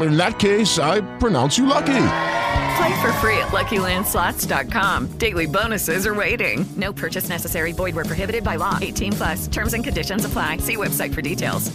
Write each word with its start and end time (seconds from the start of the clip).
In 0.00 0.16
that 0.16 0.38
case, 0.38 0.78
I 0.78 1.00
pronounce 1.18 1.58
you 1.58 1.66
lucky. 1.66 2.06
Play 2.76 3.00
for 3.00 3.12
free 3.20 3.38
at 3.38 3.52
LuckyLandSlots.com. 3.52 5.18
Daily 5.18 5.46
bonuses 5.46 6.06
are 6.06 6.14
waiting. 6.14 6.66
No 6.76 6.92
purchase 6.92 7.28
necessary. 7.28 7.72
Void 7.72 7.94
where 7.94 8.04
prohibited 8.04 8.42
by 8.42 8.56
law. 8.56 8.78
18 8.80 9.12
plus. 9.12 9.46
Terms 9.46 9.74
and 9.74 9.84
conditions 9.84 10.24
apply. 10.24 10.58
See 10.58 10.76
website 10.76 11.14
for 11.14 11.22
details. 11.22 11.70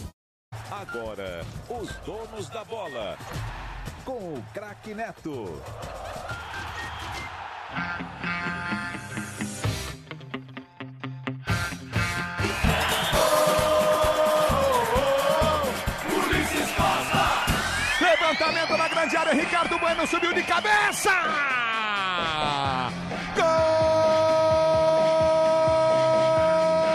Agora, 0.71 1.45
os 1.69 1.89
donos 2.05 2.49
da 2.49 2.63
bola. 2.63 3.17
Com 4.05 4.13
o 4.13 4.43
craque 4.53 4.93
Neto. 4.93 5.61
Ricardo 19.31 19.77
Bueno 19.77 20.07
subiu 20.07 20.33
de 20.33 20.43
cabeça! 20.43 21.11
Gol! 23.35 23.45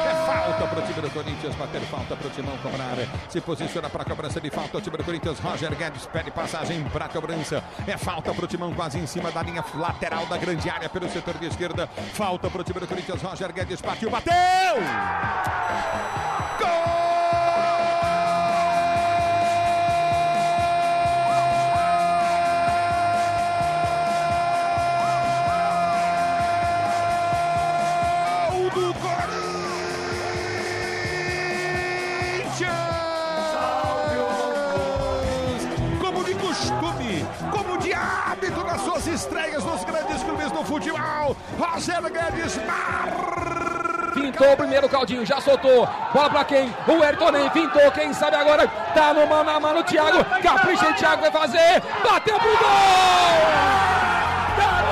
É 0.04 0.26
falta 0.26 0.66
para 0.66 0.78
o 0.80 0.82
time 0.82 1.00
do 1.00 1.10
Corinthians, 1.10 1.54
bater 1.54 1.80
falta 1.82 2.16
para 2.16 2.26
o 2.26 2.30
Timão 2.30 2.56
cobrar. 2.58 2.96
Se 3.28 3.40
posiciona 3.40 3.88
para 3.88 4.04
cobrança 4.04 4.40
de 4.40 4.50
falta. 4.50 4.78
O 4.78 4.80
time 4.80 4.96
do 4.96 5.04
Corinthians, 5.04 5.38
Roger 5.38 5.74
Guedes 5.76 6.06
pede 6.06 6.30
passagem 6.32 6.82
para 6.84 7.08
cobrança. 7.08 7.62
É 7.86 7.96
falta 7.96 8.34
para 8.34 8.44
o 8.44 8.48
Timão, 8.48 8.74
quase 8.74 8.98
em 8.98 9.06
cima 9.06 9.30
da 9.30 9.42
linha 9.42 9.64
lateral 9.74 10.26
da 10.26 10.36
grande 10.36 10.68
área 10.68 10.88
pelo 10.88 11.08
setor 11.08 11.38
de 11.38 11.46
esquerda. 11.46 11.86
Falta 12.14 12.50
para 12.50 12.60
o 12.60 12.64
time 12.64 12.80
do 12.80 12.86
Corinthians, 12.86 13.22
Roger 13.22 13.52
Guedes 13.52 13.80
partiu, 13.80 14.10
bateu! 14.10 14.34
Gol 16.58 16.83
nas 38.74 38.82
suas 38.82 39.06
estreias 39.06 39.62
nos 39.64 39.84
grandes 39.84 40.20
clubes 40.24 40.50
do 40.50 40.64
futebol, 40.64 41.36
Roger 41.56 42.02
Guedes. 42.10 42.58
Pintou 44.12 44.52
o 44.52 44.56
primeiro 44.56 44.88
Caldinho, 44.88 45.24
já 45.24 45.40
soltou. 45.40 45.88
Bola 46.12 46.28
pra 46.30 46.44
quem? 46.44 46.74
O 46.88 47.02
Ayrton 47.02 47.30
nem 47.30 47.48
pintou. 47.50 47.88
Quem 47.92 48.12
sabe 48.12 48.36
agora? 48.36 48.66
Tá 48.92 49.14
no 49.14 49.26
mano 49.28 49.50
a 49.50 49.60
mano, 49.60 49.84
Thiago. 49.84 50.24
Capricha, 50.42 50.92
Thiago 50.94 51.22
vai 51.22 51.30
fazer. 51.30 51.82
Bateu 52.02 52.36
pro 52.38 52.50
gol! 52.50 52.58
Tá! 54.56 54.82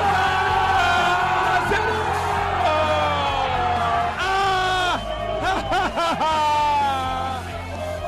Ah! 6.29 7.39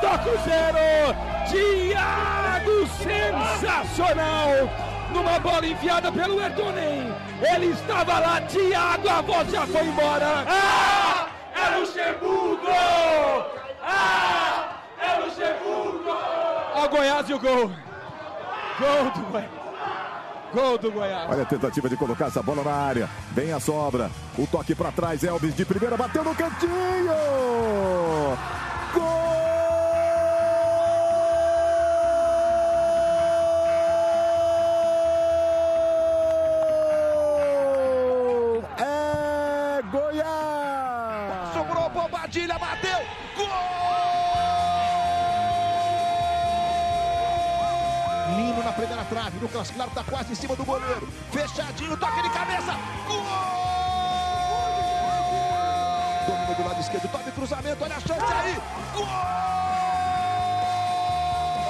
Toca 0.00 0.30
o 0.30 0.38
zero! 0.44 1.14
Thiago, 1.50 2.86
sensacional! 3.02 4.95
Numa 5.16 5.38
bola 5.38 5.66
enviada 5.66 6.12
pelo 6.12 6.38
Erdonen. 6.38 7.10
Ele 7.40 7.68
estava 7.68 8.18
lá, 8.18 8.38
Thiago, 8.42 9.08
a 9.08 9.22
voz 9.22 9.50
já 9.50 9.66
foi 9.66 9.86
embora. 9.86 10.44
Ah! 10.46 11.28
É 11.54 11.78
Luxemburgo! 11.78 12.68
Ah! 13.82 14.76
É 15.00 15.18
Luxemburgo! 15.20 16.10
Ó, 16.74 16.88
Goiás 16.88 17.30
e 17.30 17.32
o 17.32 17.38
gol. 17.38 17.70
Gol 18.78 19.10
do 19.14 19.20
Goiás. 19.32 19.50
Gol 20.52 20.78
do 20.78 20.92
Goiás. 20.92 21.30
Olha 21.30 21.42
a 21.44 21.46
tentativa 21.46 21.88
de 21.88 21.96
colocar 21.96 22.26
essa 22.26 22.42
bola 22.42 22.62
na 22.62 22.72
área. 22.72 23.08
Vem 23.32 23.54
a 23.54 23.58
sobra. 23.58 24.10
O 24.36 24.46
toque 24.46 24.74
para 24.74 24.92
trás. 24.92 25.24
Elvis 25.24 25.56
de 25.56 25.64
primeira 25.64 25.96
bateu 25.96 26.22
no 26.22 26.34
cantinho. 26.34 27.10
Cruzamento, 57.46 57.84
olha 57.84 57.96
a 57.96 58.00
chance 58.00 58.32
aí. 58.32 58.56
Gol! 58.92 59.06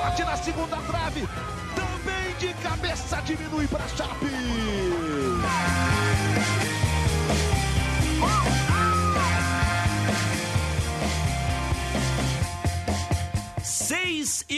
Bate 0.03 0.25
na 0.25 0.37
segunda 0.38 0.76
trave. 0.76 1.28
Também 1.75 2.34
de 2.38 2.54
cabeça 2.62 3.20
diminui 3.22 3.69
para 3.69 3.86
Chape. 3.88 4.26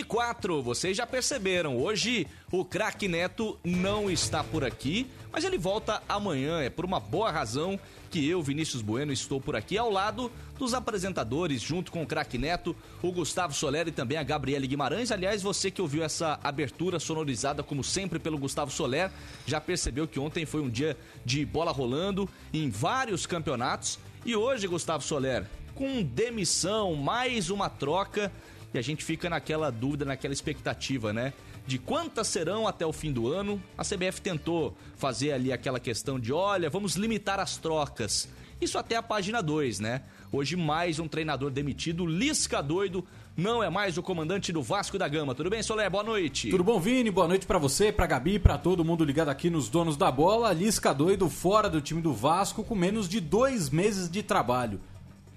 6 0.08 0.10
e 0.10 0.18
4, 0.18 0.62
vocês 0.62 0.96
já 0.96 1.06
perceberam, 1.06 1.76
hoje 1.76 2.26
o 2.50 2.64
craque 2.64 3.06
Neto 3.06 3.58
não 3.62 4.10
está 4.10 4.42
por 4.42 4.64
aqui, 4.64 5.06
mas 5.30 5.44
ele 5.44 5.58
volta 5.58 6.02
amanhã, 6.08 6.60
é 6.60 6.70
por 6.70 6.86
uma 6.86 6.98
boa 6.98 7.30
razão 7.30 7.78
que 8.10 8.26
eu, 8.26 8.42
Vinícius 8.42 8.80
Bueno, 8.80 9.12
estou 9.12 9.38
por 9.38 9.54
aqui 9.54 9.76
ao 9.76 9.90
lado 9.90 10.32
dos 10.58 10.72
apresentadores, 10.72 11.60
junto 11.60 11.92
com 11.92 12.02
o 12.02 12.06
craque 12.06 12.38
Neto, 12.38 12.74
o 13.02 13.12
Gustavo 13.12 13.52
Soler 13.52 13.86
e 13.86 13.92
também 13.92 14.16
a 14.16 14.22
Gabriele 14.22 14.66
Guimarães. 14.66 15.12
Aliás, 15.12 15.42
você 15.42 15.70
que 15.70 15.82
ouviu 15.82 16.02
essa 16.02 16.40
abertura 16.42 16.98
sonorizada, 16.98 17.62
como 17.62 17.84
sempre, 17.84 18.18
pelo 18.18 18.38
Gustavo 18.38 18.70
Soler, 18.70 19.10
já 19.46 19.60
percebeu 19.60 20.08
que 20.08 20.18
ontem 20.18 20.46
foi 20.46 20.62
um 20.62 20.70
dia 20.70 20.96
de 21.22 21.44
bola 21.44 21.70
rolando 21.70 22.26
em 22.52 22.70
vários 22.70 23.26
campeonatos. 23.26 23.98
E 24.24 24.34
hoje, 24.34 24.66
Gustavo 24.66 25.04
Soler, 25.04 25.44
com 25.74 26.02
demissão, 26.02 26.94
mais 26.94 27.50
uma 27.50 27.68
troca, 27.68 28.32
e 28.72 28.78
a 28.78 28.82
gente 28.82 29.04
fica 29.04 29.30
naquela 29.30 29.70
dúvida, 29.70 30.04
naquela 30.04 30.34
expectativa, 30.34 31.12
né? 31.12 31.32
De 31.66 31.78
quantas 31.78 32.28
serão 32.28 32.66
até 32.66 32.86
o 32.86 32.92
fim 32.92 33.12
do 33.12 33.32
ano. 33.32 33.62
A 33.76 33.84
CBF 33.84 34.20
tentou 34.20 34.76
fazer 34.96 35.32
ali 35.32 35.52
aquela 35.52 35.80
questão 35.80 36.18
de, 36.18 36.32
olha, 36.32 36.70
vamos 36.70 36.96
limitar 36.96 37.40
as 37.40 37.56
trocas. 37.56 38.28
Isso 38.60 38.78
até 38.78 38.96
a 38.96 39.02
página 39.02 39.42
2, 39.42 39.80
né? 39.80 40.02
Hoje 40.32 40.56
mais 40.56 40.98
um 40.98 41.06
treinador 41.06 41.50
demitido, 41.50 42.04
Lisca 42.04 42.62
doido, 42.62 43.04
não 43.36 43.62
é 43.62 43.70
mais 43.70 43.96
o 43.96 44.02
comandante 44.02 44.52
do 44.52 44.60
Vasco 44.60 44.98
da 44.98 45.06
Gama. 45.06 45.34
Tudo 45.34 45.48
bem, 45.48 45.62
Soler? 45.62 45.88
Boa 45.88 46.02
noite. 46.02 46.50
Tudo 46.50 46.64
bom, 46.64 46.80
Vini? 46.80 47.10
Boa 47.10 47.28
noite 47.28 47.46
pra 47.46 47.56
você, 47.56 47.92
pra 47.92 48.06
Gabi, 48.06 48.38
pra 48.38 48.58
todo 48.58 48.84
mundo 48.84 49.04
ligado 49.04 49.28
aqui 49.28 49.48
nos 49.48 49.68
donos 49.68 49.96
da 49.96 50.10
bola. 50.10 50.52
Lisca 50.52 50.92
doido 50.92 51.30
fora 51.30 51.70
do 51.70 51.80
time 51.80 52.02
do 52.02 52.12
Vasco 52.12 52.64
com 52.64 52.74
menos 52.74 53.08
de 53.08 53.20
dois 53.20 53.70
meses 53.70 54.10
de 54.10 54.22
trabalho. 54.22 54.80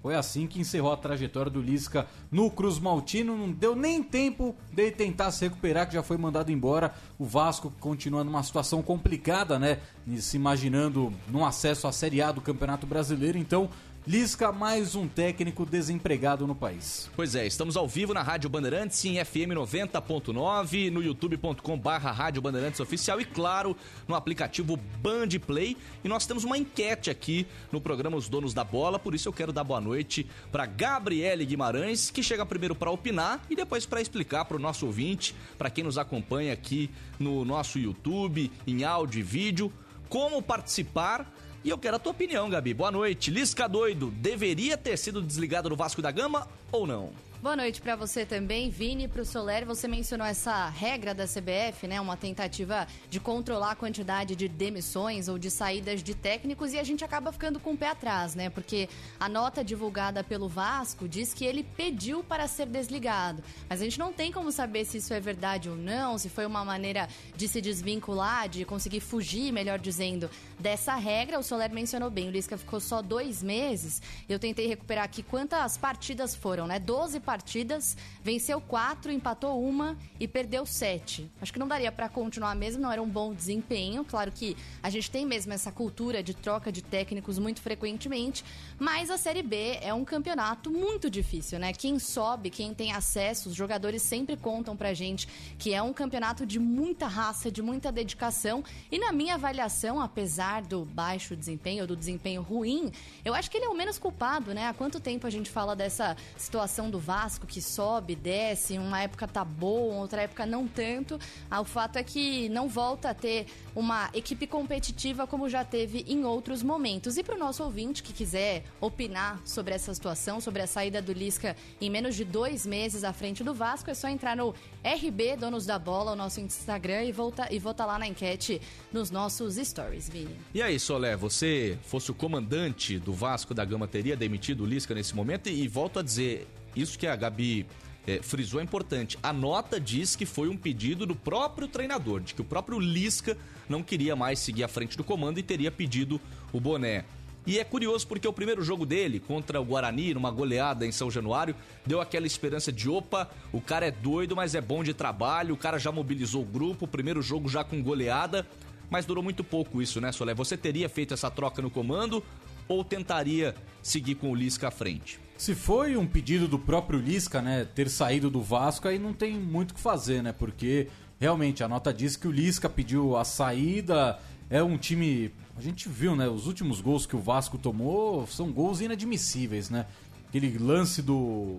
Foi 0.01 0.15
assim 0.15 0.47
que 0.47 0.59
encerrou 0.59 0.91
a 0.91 0.97
trajetória 0.97 1.51
do 1.51 1.61
Lisca 1.61 2.07
no 2.31 2.49
Cruz 2.49 2.79
Maltino. 2.79 3.37
Não 3.37 3.51
deu 3.51 3.75
nem 3.75 4.01
tempo 4.01 4.55
de 4.73 4.81
ele 4.83 4.91
tentar 4.91 5.31
se 5.31 5.45
recuperar, 5.45 5.87
que 5.87 5.93
já 5.93 6.01
foi 6.01 6.17
mandado 6.17 6.51
embora. 6.51 6.93
O 7.19 7.25
Vasco 7.25 7.71
continua 7.79 8.23
numa 8.23 8.41
situação 8.41 8.81
complicada, 8.81 9.59
né? 9.59 9.77
Se 10.17 10.37
imaginando 10.37 11.13
num 11.27 11.45
acesso 11.45 11.87
à 11.87 11.91
Série 11.91 12.21
A 12.21 12.31
do 12.31 12.41
Campeonato 12.41 12.87
Brasileiro. 12.87 13.37
Então, 13.37 13.69
Lisca, 14.07 14.51
mais 14.51 14.95
um 14.95 15.07
técnico 15.07 15.63
desempregado 15.63 16.47
no 16.47 16.55
país. 16.55 17.07
Pois 17.15 17.35
é, 17.35 17.45
estamos 17.45 17.77
ao 17.77 17.87
vivo 17.87 18.15
na 18.15 18.23
Rádio 18.23 18.49
Bandeirantes 18.49 19.05
em 19.05 19.23
FM 19.23 19.53
90.9, 19.53 20.89
no 20.89 21.03
youtube.com 21.03 21.77
barra 21.77 22.09
Rádio 22.09 22.41
Bandeirantes 22.41 22.79
Oficial 22.79 23.21
e, 23.21 23.25
claro, 23.25 23.77
no 24.07 24.15
aplicativo 24.15 24.75
Band 24.75 25.29
Play. 25.45 25.77
E 26.03 26.07
nós 26.07 26.25
temos 26.25 26.43
uma 26.43 26.57
enquete 26.57 27.11
aqui 27.11 27.45
no 27.71 27.79
programa 27.79 28.17
Os 28.17 28.27
Donos 28.27 28.55
da 28.55 28.63
Bola, 28.63 28.97
por 28.97 29.13
isso 29.13 29.29
eu 29.29 29.33
quero 29.33 29.53
dar 29.53 29.63
boa 29.63 29.79
noite 29.79 30.27
para 30.51 30.65
Gabriele 30.65 31.45
Guimarães, 31.45 32.09
que 32.09 32.23
chega 32.23 32.43
primeiro 32.43 32.73
para 32.73 32.89
opinar 32.89 33.39
e 33.51 33.55
depois 33.55 33.85
para 33.85 34.01
explicar 34.01 34.45
para 34.45 34.57
o 34.57 34.59
nosso 34.59 34.87
ouvinte, 34.87 35.35
para 35.59 35.69
quem 35.69 35.83
nos 35.83 35.99
acompanha 35.99 36.53
aqui 36.53 36.89
no 37.19 37.45
nosso 37.45 37.77
YouTube, 37.77 38.51
em 38.65 38.83
áudio 38.83 39.19
e 39.19 39.23
vídeo, 39.23 39.71
como 40.09 40.41
participar 40.41 41.31
e 41.63 41.69
eu 41.69 41.77
quero 41.77 41.95
a 41.95 41.99
tua 41.99 42.11
opinião, 42.11 42.49
Gabi. 42.49 42.73
Boa 42.73 42.91
noite. 42.91 43.29
Lisca 43.29 43.67
doido, 43.67 44.11
deveria 44.11 44.77
ter 44.77 44.97
sido 44.97 45.21
desligado 45.21 45.69
do 45.69 45.75
Vasco 45.75 46.01
da 46.01 46.11
Gama 46.11 46.47
ou 46.71 46.87
não? 46.87 47.11
Boa 47.41 47.55
noite 47.55 47.81
para 47.81 47.95
você 47.95 48.23
também, 48.23 48.69
Vini, 48.69 49.07
para 49.07 49.23
o 49.23 49.25
Soler. 49.25 49.65
Você 49.65 49.87
mencionou 49.87 50.27
essa 50.27 50.69
regra 50.69 51.11
da 51.11 51.25
CBF, 51.25 51.87
né? 51.87 51.99
Uma 51.99 52.15
tentativa 52.15 52.87
de 53.09 53.19
controlar 53.19 53.71
a 53.71 53.75
quantidade 53.75 54.35
de 54.35 54.47
demissões 54.47 55.27
ou 55.27 55.39
de 55.39 55.49
saídas 55.49 56.03
de 56.03 56.13
técnicos 56.13 56.71
e 56.71 56.77
a 56.77 56.83
gente 56.83 57.03
acaba 57.03 57.31
ficando 57.31 57.59
com 57.59 57.71
o 57.73 57.77
pé 57.77 57.87
atrás, 57.87 58.35
né? 58.35 58.51
Porque 58.51 58.87
a 59.19 59.27
nota 59.27 59.63
divulgada 59.63 60.23
pelo 60.23 60.47
Vasco 60.47 61.07
diz 61.07 61.33
que 61.33 61.43
ele 61.43 61.63
pediu 61.63 62.23
para 62.23 62.47
ser 62.47 62.67
desligado. 62.67 63.43
Mas 63.67 63.81
a 63.81 63.85
gente 63.85 63.97
não 63.97 64.13
tem 64.13 64.31
como 64.31 64.51
saber 64.51 64.85
se 64.85 64.97
isso 64.97 65.11
é 65.11 65.19
verdade 65.19 65.67
ou 65.67 65.75
não, 65.75 66.19
se 66.19 66.29
foi 66.29 66.45
uma 66.45 66.63
maneira 66.63 67.09
de 67.35 67.47
se 67.47 67.59
desvincular, 67.59 68.49
de 68.49 68.65
conseguir 68.65 68.99
fugir, 68.99 69.51
melhor 69.51 69.79
dizendo, 69.79 70.29
dessa 70.59 70.93
regra. 70.93 71.39
O 71.39 71.43
Soler 71.43 71.73
mencionou 71.73 72.11
bem, 72.11 72.27
o 72.27 72.31
Lisca 72.31 72.55
ficou 72.55 72.79
só 72.79 73.01
dois 73.01 73.41
meses. 73.41 73.99
Eu 74.29 74.37
tentei 74.37 74.67
recuperar 74.67 75.05
aqui 75.05 75.23
quantas 75.23 75.75
partidas 75.75 76.35
foram, 76.35 76.67
né? 76.67 76.77
12 76.77 77.19
partidas 77.19 77.30
partidas, 77.31 77.95
venceu 78.21 78.59
quatro, 78.59 79.09
empatou 79.09 79.63
uma 79.63 79.97
e 80.19 80.27
perdeu 80.27 80.65
sete. 80.65 81.31
Acho 81.41 81.53
que 81.53 81.59
não 81.59 81.67
daria 81.67 81.89
para 81.89 82.09
continuar 82.09 82.53
mesmo, 82.57 82.81
não 82.81 82.91
era 82.91 83.01
um 83.01 83.07
bom 83.07 83.33
desempenho. 83.33 84.03
Claro 84.03 84.33
que 84.33 84.57
a 84.83 84.89
gente 84.89 85.09
tem 85.09 85.25
mesmo 85.25 85.53
essa 85.53 85.71
cultura 85.71 86.21
de 86.21 86.33
troca 86.33 86.69
de 86.73 86.81
técnicos 86.81 87.39
muito 87.39 87.61
frequentemente, 87.61 88.43
mas 88.77 89.09
a 89.09 89.17
Série 89.17 89.41
B 89.41 89.79
é 89.81 89.93
um 89.93 90.03
campeonato 90.03 90.69
muito 90.69 91.09
difícil, 91.09 91.57
né? 91.57 91.71
Quem 91.71 91.99
sobe, 91.99 92.49
quem 92.49 92.73
tem 92.73 92.91
acesso, 92.91 93.47
os 93.47 93.55
jogadores 93.55 94.01
sempre 94.01 94.35
contam 94.35 94.75
pra 94.75 94.93
gente 94.93 95.25
que 95.57 95.73
é 95.73 95.81
um 95.81 95.93
campeonato 95.93 96.45
de 96.45 96.59
muita 96.59 97.07
raça, 97.07 97.49
de 97.49 97.61
muita 97.61 97.93
dedicação. 97.93 98.61
E 98.91 98.99
na 98.99 99.13
minha 99.13 99.35
avaliação, 99.35 100.01
apesar 100.01 100.63
do 100.63 100.83
baixo 100.83 101.33
desempenho, 101.33 101.87
do 101.87 101.95
desempenho 101.95 102.41
ruim, 102.41 102.91
eu 103.23 103.33
acho 103.33 103.49
que 103.49 103.55
ele 103.55 103.67
é 103.67 103.69
o 103.69 103.73
menos 103.73 103.97
culpado, 103.97 104.53
né? 104.53 104.67
Há 104.67 104.73
quanto 104.73 104.99
tempo 104.99 105.25
a 105.25 105.29
gente 105.29 105.49
fala 105.49 105.77
dessa 105.77 106.17
situação 106.35 106.89
do 106.89 106.99
VAR? 106.99 107.20
Vasco 107.21 107.45
que 107.45 107.61
sobe, 107.61 108.15
desce, 108.15 108.79
uma 108.79 108.99
época 108.99 109.27
tá 109.27 109.45
bom, 109.45 109.93
outra 109.93 110.23
época 110.23 110.43
não 110.43 110.67
tanto. 110.67 111.19
Ah, 111.51 111.61
o 111.61 111.63
fato 111.63 111.97
é 111.97 112.03
que 112.03 112.49
não 112.49 112.67
volta 112.67 113.11
a 113.11 113.13
ter 113.13 113.45
uma 113.75 114.09
equipe 114.11 114.47
competitiva 114.47 115.27
como 115.27 115.47
já 115.47 115.63
teve 115.63 116.03
em 116.07 116.25
outros 116.25 116.63
momentos. 116.63 117.17
E 117.17 117.23
para 117.23 117.35
o 117.35 117.37
nosso 117.37 117.63
ouvinte 117.63 118.01
que 118.01 118.11
quiser 118.11 118.63
opinar 118.79 119.39
sobre 119.45 119.75
essa 119.75 119.93
situação, 119.93 120.41
sobre 120.41 120.63
a 120.63 120.67
saída 120.67 120.99
do 120.99 121.13
Lisca 121.13 121.55
em 121.79 121.91
menos 121.91 122.15
de 122.15 122.25
dois 122.25 122.65
meses 122.65 123.03
à 123.03 123.13
frente 123.13 123.43
do 123.43 123.53
Vasco, 123.53 123.91
é 123.91 123.93
só 123.93 124.07
entrar 124.09 124.35
no 124.35 124.55
RB 124.83 125.37
Donos 125.37 125.67
da 125.67 125.77
Bola, 125.77 126.13
o 126.13 126.15
nosso 126.15 126.41
Instagram, 126.41 127.03
e, 127.03 127.11
volta, 127.11 127.53
e 127.53 127.59
votar 127.59 127.85
lá 127.85 127.99
na 127.99 128.07
enquete 128.07 128.59
nos 128.91 129.11
nossos 129.11 129.57
stories, 129.57 130.09
Vini. 130.09 130.35
E 130.55 130.61
aí, 130.63 130.79
Solé, 130.79 131.15
você 131.15 131.77
fosse 131.83 132.09
o 132.09 132.15
comandante 132.15 132.97
do 132.97 133.13
Vasco 133.13 133.53
da 133.53 133.63
Gama, 133.63 133.87
teria 133.87 134.17
demitido 134.17 134.63
o 134.63 134.65
Lisca 134.65 134.95
nesse 134.95 135.15
momento? 135.15 135.49
E, 135.49 135.61
e 135.61 135.67
volto 135.67 135.99
a 135.99 136.01
dizer, 136.01 136.47
isso 136.75 136.97
que 136.97 137.07
a 137.07 137.15
Gabi 137.15 137.65
é, 138.05 138.21
frisou 138.21 138.59
é 138.59 138.63
importante. 138.63 139.17
A 139.21 139.31
nota 139.31 139.79
diz 139.79 140.15
que 140.15 140.25
foi 140.25 140.49
um 140.49 140.57
pedido 140.57 141.05
do 141.05 141.15
próprio 141.15 141.67
treinador, 141.67 142.21
de 142.21 142.33
que 142.33 142.41
o 142.41 142.45
próprio 142.45 142.79
Lisca 142.79 143.37
não 143.69 143.83
queria 143.83 144.15
mais 144.15 144.39
seguir 144.39 144.63
à 144.63 144.67
frente 144.67 144.97
do 144.97 145.03
comando 145.03 145.39
e 145.39 145.43
teria 145.43 145.71
pedido 145.71 146.19
o 146.51 146.59
boné. 146.59 147.05
E 147.45 147.57
é 147.57 147.63
curioso 147.63 148.07
porque 148.07 148.27
o 148.27 148.33
primeiro 148.33 148.61
jogo 148.61 148.85
dele 148.85 149.19
contra 149.19 149.59
o 149.59 149.65
Guarani, 149.65 150.13
numa 150.13 150.29
goleada 150.29 150.85
em 150.85 150.91
São 150.91 151.09
Januário, 151.09 151.55
deu 151.85 151.99
aquela 151.99 152.27
esperança 152.27 152.71
de 152.71 152.87
opa, 152.87 153.29
o 153.51 153.59
cara 153.59 153.87
é 153.87 153.91
doido, 153.91 154.35
mas 154.35 154.53
é 154.53 154.61
bom 154.61 154.83
de 154.83 154.93
trabalho, 154.93 155.55
o 155.55 155.57
cara 155.57 155.79
já 155.79 155.91
mobilizou 155.91 156.43
o 156.43 156.45
grupo, 156.45 156.85
o 156.85 156.87
primeiro 156.87 157.21
jogo 157.21 157.49
já 157.49 157.63
com 157.63 157.81
goleada, 157.81 158.45
mas 158.91 159.05
durou 159.05 159.23
muito 159.23 159.43
pouco 159.43 159.81
isso, 159.81 159.99
né, 159.99 160.11
Solé? 160.11 160.35
Você 160.35 160.55
teria 160.55 160.87
feito 160.87 161.15
essa 161.15 161.31
troca 161.31 161.61
no 161.63 161.71
comando 161.71 162.23
ou 162.67 162.83
tentaria 162.83 163.55
seguir 163.81 164.15
com 164.15 164.29
o 164.29 164.35
Lisca 164.35 164.67
à 164.67 164.71
frente? 164.71 165.19
Se 165.41 165.55
foi 165.55 165.97
um 165.97 166.05
pedido 166.05 166.47
do 166.47 166.59
próprio 166.59 166.99
Lisca, 166.99 167.41
né, 167.41 167.65
ter 167.65 167.89
saído 167.89 168.29
do 168.29 168.43
Vasco, 168.43 168.87
aí 168.87 168.99
não 168.99 169.11
tem 169.11 169.39
muito 169.39 169.71
o 169.71 169.73
que 169.73 169.79
fazer, 169.79 170.21
né? 170.21 170.31
Porque 170.31 170.87
realmente 171.19 171.63
a 171.63 171.67
nota 171.67 171.91
diz 171.91 172.15
que 172.15 172.27
o 172.27 172.31
Lisca 172.31 172.69
pediu 172.69 173.17
a 173.17 173.25
saída, 173.25 174.19
é 174.51 174.61
um 174.61 174.77
time, 174.77 175.33
a 175.57 175.61
gente 175.61 175.89
viu, 175.89 176.15
né, 176.15 176.29
os 176.29 176.45
últimos 176.45 176.79
gols 176.79 177.07
que 177.07 177.15
o 177.15 177.19
Vasco 177.19 177.57
tomou 177.57 178.27
são 178.27 178.51
gols 178.51 178.81
inadmissíveis, 178.81 179.71
né? 179.71 179.87
Aquele 180.29 180.59
lance 180.59 181.01
do 181.01 181.57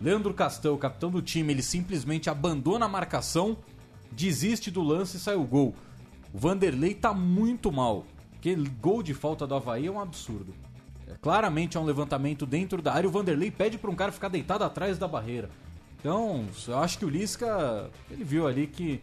Leandro 0.00 0.34
Castão, 0.34 0.76
capitão 0.76 1.08
do 1.08 1.22
time, 1.22 1.52
ele 1.52 1.62
simplesmente 1.62 2.28
abandona 2.28 2.86
a 2.86 2.88
marcação, 2.88 3.56
desiste 4.10 4.68
do 4.68 4.82
lance 4.82 5.16
e 5.16 5.20
sai 5.20 5.36
o 5.36 5.44
gol. 5.44 5.76
O 6.34 6.38
Vanderlei 6.38 6.92
tá 6.92 7.14
muito 7.14 7.70
mal. 7.70 8.04
Aquele 8.36 8.68
gol 8.68 9.00
de 9.00 9.14
falta 9.14 9.46
do 9.46 9.54
Havaí 9.54 9.86
é 9.86 9.92
um 9.92 10.00
absurdo. 10.00 10.52
Claramente 11.20 11.76
é 11.76 11.80
um 11.80 11.84
levantamento 11.84 12.46
dentro 12.46 12.80
da 12.80 12.92
área. 12.92 13.08
O 13.08 13.12
Vanderlei 13.12 13.50
pede 13.50 13.78
para 13.78 13.90
um 13.90 13.94
cara 13.94 14.12
ficar 14.12 14.28
deitado 14.28 14.64
atrás 14.64 14.98
da 14.98 15.06
barreira. 15.06 15.50
Então, 15.98 16.46
eu 16.66 16.78
acho 16.78 16.98
que 16.98 17.04
o 17.04 17.08
Lisca, 17.08 17.90
ele 18.10 18.24
viu 18.24 18.46
ali 18.46 18.66
que 18.66 19.00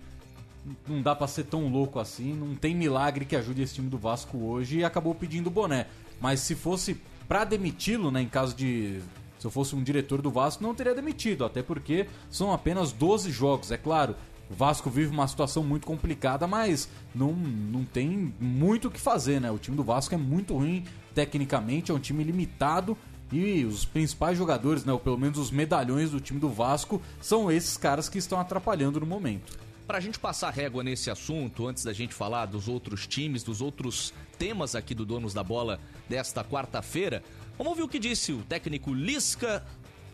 não 0.88 1.02
dá 1.02 1.16
para 1.16 1.28
ser 1.28 1.46
tão 1.46 1.70
louco 1.70 2.00
assim, 2.00 2.34
não 2.34 2.56
tem 2.56 2.76
milagre 2.76 3.26
que 3.26 3.36
ajude 3.36 3.62
esse 3.62 3.76
time 3.76 3.90
do 3.90 3.98
Vasco 3.98 4.38
hoje 4.38 4.80
e 4.80 4.84
acabou 4.84 5.16
pedindo 5.16 5.50
boné. 5.50 5.88
Mas 6.20 6.42
se 6.42 6.56
fosse 6.56 7.00
para 7.28 7.46
demiti-lo, 7.46 8.12
né, 8.12 8.22
em 8.22 8.28
caso 8.28 8.56
de 8.56 9.02
se 9.40 9.48
eu 9.48 9.52
fosse 9.52 9.74
um 9.74 9.82
diretor 9.82 10.22
do 10.22 10.30
Vasco, 10.30 10.62
não 10.62 10.76
teria 10.76 10.94
demitido, 10.94 11.46
até 11.46 11.64
porque 11.64 12.08
são 12.30 12.52
apenas 12.52 12.92
12 12.92 13.32
jogos, 13.32 13.72
é 13.72 13.78
claro. 13.78 14.16
O 14.52 14.54
Vasco 14.54 14.90
vive 14.90 15.12
uma 15.12 15.28
situação 15.28 15.64
muito 15.64 15.88
complicada, 15.88 16.46
mas 16.48 16.90
não, 17.16 17.32
não 17.32 17.86
tem 17.86 18.34
muito 18.40 18.88
o 18.88 18.92
que 18.92 19.00
fazer, 19.00 19.40
né? 19.40 19.50
O 19.50 19.58
time 19.58 19.78
do 19.78 19.84
Vasco 19.84 20.14
é 20.14 20.18
muito 20.18 20.56
ruim 20.56 20.84
tecnicamente, 21.14 21.92
é 21.92 21.94
um 21.94 22.00
time 22.00 22.24
limitado 22.24 22.98
e 23.32 23.64
os 23.64 23.86
principais 23.86 24.38
jogadores, 24.38 24.84
né, 24.84 24.92
ou 24.92 25.00
pelo 25.00 25.18
menos 25.18 25.38
os 25.38 25.52
medalhões 25.52 26.12
do 26.12 26.20
time 26.20 26.40
do 26.40 26.50
Vasco, 26.50 27.02
são 27.22 27.52
esses 27.52 27.78
caras 27.78 28.10
que 28.10 28.18
estão 28.18 28.40
atrapalhando 28.40 29.00
no 29.00 29.06
momento. 29.06 29.58
Para 29.86 29.98
a 29.98 30.02
gente 30.02 30.20
passar 30.20 30.52
régua 30.52 30.84
nesse 30.84 31.10
assunto, 31.10 31.68
antes 31.68 31.84
da 31.84 31.94
gente 31.94 32.14
falar 32.14 32.46
dos 32.46 32.68
outros 32.68 33.08
times, 33.08 33.44
dos 33.44 33.62
outros 33.62 34.14
temas 34.38 34.76
aqui 34.76 34.94
do 34.94 35.06
Donos 35.06 35.34
da 35.34 35.44
Bola 35.44 35.80
desta 36.08 36.44
quarta-feira, 36.44 37.24
vamos 37.58 37.72
ouvir 37.72 37.84
o 37.84 37.88
que 37.88 37.98
disse 37.98 38.32
o 38.32 38.44
técnico 38.44 38.94
Lisca 38.94 39.66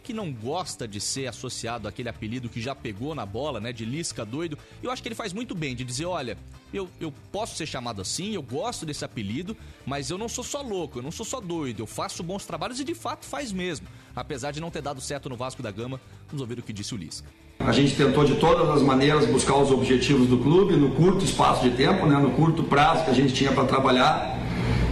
que 0.06 0.14
não 0.14 0.32
gosta 0.32 0.88
de 0.88 1.02
ser 1.02 1.26
associado 1.26 1.88
àquele 1.88 2.08
apelido 2.08 2.48
que 2.48 2.62
já 2.62 2.76
pegou 2.76 3.16
na 3.16 3.26
bola, 3.26 3.60
né? 3.60 3.74
De 3.74 3.84
Lisca 3.84 4.24
doido. 4.24 4.56
Eu 4.84 4.92
acho 4.92 5.02
que 5.02 5.08
ele 5.08 5.16
faz 5.16 5.34
muito 5.34 5.56
bem 5.56 5.76
de 5.76 5.84
dizer: 5.84 6.06
olha, 6.06 6.38
eu, 6.72 6.88
eu 7.02 7.12
posso 7.32 7.56
ser 7.56 7.66
chamado 7.66 8.02
assim, 8.02 8.36
eu 8.36 8.44
gosto 8.44 8.86
desse 8.86 9.04
apelido, 9.04 9.58
mas 9.84 10.12
eu 10.12 10.18
não 10.18 10.30
sou 10.30 10.44
só 10.44 10.62
louco, 10.62 11.00
eu 11.00 11.04
não 11.04 11.12
sou 11.12 11.26
só 11.26 11.42
doido, 11.42 11.80
eu 11.80 11.88
faço 11.88 12.22
bons 12.22 12.46
trabalhos 12.46 12.80
e 12.80 12.84
de 12.84 12.94
fato 12.94 13.26
faz 13.26 13.52
mesmo. 13.52 13.88
Apesar 14.16 14.52
de 14.52 14.62
não 14.62 14.70
ter 14.70 14.82
dado 14.82 15.02
certo 15.02 15.28
no 15.28 15.36
Vasco 15.36 15.64
da 15.64 15.72
Gama, 15.72 16.00
vamos 16.28 16.42
ouvir 16.42 16.60
o 16.60 16.64
que 16.64 16.72
disse 16.72 16.94
o 16.94 16.98
Lisca. 16.98 17.28
A 17.60 17.72
gente 17.72 17.96
tentou 17.96 18.24
de 18.26 18.36
todas 18.36 18.70
as 18.70 18.82
maneiras 18.84 19.26
buscar 19.26 19.56
os 19.56 19.72
objetivos 19.72 20.28
do 20.28 20.38
clube 20.38 20.76
no 20.76 20.92
curto 20.92 21.26
espaço 21.26 21.68
de 21.68 21.76
tempo, 21.76 22.06
né, 22.06 22.18
no 22.20 22.32
curto 22.32 22.64
prazo 22.64 23.06
que 23.06 23.10
a 23.10 23.14
gente 23.14 23.34
tinha 23.34 23.52
para 23.52 23.66
trabalhar 23.66 24.45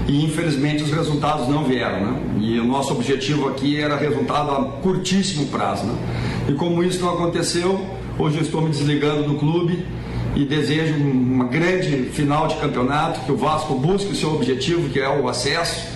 e 0.08 0.24
infelizmente 0.24 0.84
os 0.84 0.92
resultados 0.92 1.48
não 1.48 1.64
vieram. 1.64 2.00
Né? 2.00 2.22
E 2.40 2.60
o 2.60 2.66
nosso 2.66 2.94
objetivo 2.94 3.48
aqui 3.48 3.80
era 3.80 3.96
resultado 3.96 4.52
a 4.52 4.66
curtíssimo 4.82 5.48
prazo. 5.48 5.86
Né? 5.86 5.96
E 6.50 6.54
como 6.54 6.84
isso 6.84 7.02
não 7.02 7.14
aconteceu, 7.14 7.86
hoje 8.18 8.38
eu 8.38 8.42
estou 8.42 8.62
me 8.62 8.70
desligando 8.70 9.24
do 9.24 9.36
clube 9.36 9.86
e 10.36 10.44
desejo 10.46 10.96
uma 10.96 11.46
grande 11.46 12.10
final 12.12 12.48
de 12.48 12.56
campeonato, 12.56 13.22
que 13.22 13.32
o 13.32 13.38
Vasco 13.38 13.76
busque 13.76 14.12
o 14.12 14.16
seu 14.16 14.34
objetivo, 14.34 14.90
que 14.90 15.00
é 15.00 15.08
o 15.08 15.28
acesso, 15.28 15.88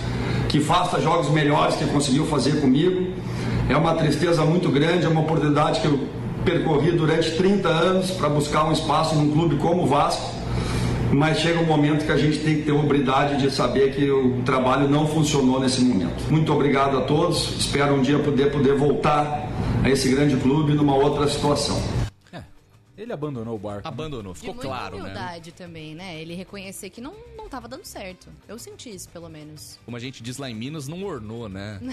que 0.48 0.60
faça 0.60 1.00
jogos 1.00 1.28
melhores 1.30 1.74
que 1.74 1.84
conseguiu 1.86 2.24
fazer 2.26 2.60
comigo. 2.60 3.12
É 3.68 3.76
uma 3.76 3.94
tristeza 3.94 4.44
muito 4.44 4.70
grande, 4.70 5.04
é 5.04 5.08
uma 5.08 5.20
oportunidade 5.20 5.80
que 5.80 5.86
eu 5.86 6.08
percorri 6.44 6.92
durante 6.92 7.32
30 7.32 7.68
anos 7.68 8.10
para 8.12 8.28
buscar 8.28 8.64
um 8.64 8.72
espaço 8.72 9.14
num 9.16 9.30
clube 9.30 9.56
como 9.56 9.82
o 9.82 9.86
Vasco 9.86 10.37
mas 11.12 11.38
chega 11.38 11.60
um 11.60 11.66
momento 11.66 12.04
que 12.04 12.12
a 12.12 12.16
gente 12.16 12.38
tem 12.38 12.56
que 12.56 12.62
ter 12.62 12.72
hombridade 12.72 13.40
de 13.40 13.50
saber 13.50 13.92
que 13.92 14.10
o 14.10 14.42
trabalho 14.44 14.88
não 14.88 15.06
funcionou 15.06 15.60
nesse 15.60 15.82
momento. 15.82 16.30
Muito 16.30 16.52
obrigado 16.52 16.98
a 16.98 17.00
todos, 17.02 17.56
espero 17.58 17.94
um 17.94 18.02
dia 18.02 18.18
poder, 18.18 18.50
poder 18.50 18.74
voltar 18.76 19.48
a 19.82 19.88
esse 19.88 20.08
grande 20.08 20.36
clube 20.36 20.74
numa 20.74 20.94
outra 20.94 21.26
situação. 21.28 21.97
Ele 22.98 23.12
abandonou 23.12 23.54
o 23.54 23.58
barco. 23.58 23.86
Abandonou, 23.86 24.34
ficou 24.34 24.54
de 24.54 24.60
claro, 24.62 24.96
muita 24.96 24.96
né? 24.96 25.20
humildade 25.20 25.52
também, 25.52 25.94
né? 25.94 26.20
Ele 26.20 26.34
reconhecer 26.34 26.90
que 26.90 27.00
não, 27.00 27.14
não 27.36 27.48
tava 27.48 27.68
dando 27.68 27.84
certo. 27.84 28.28
Eu 28.48 28.58
senti 28.58 28.90
isso, 28.90 29.08
pelo 29.10 29.28
menos. 29.28 29.78
Como 29.84 29.96
a 29.96 30.00
gente 30.00 30.20
diz 30.20 30.36
lá 30.36 30.50
em 30.50 30.54
Minas, 30.54 30.88
não 30.88 31.04
ornou, 31.04 31.48
né? 31.48 31.80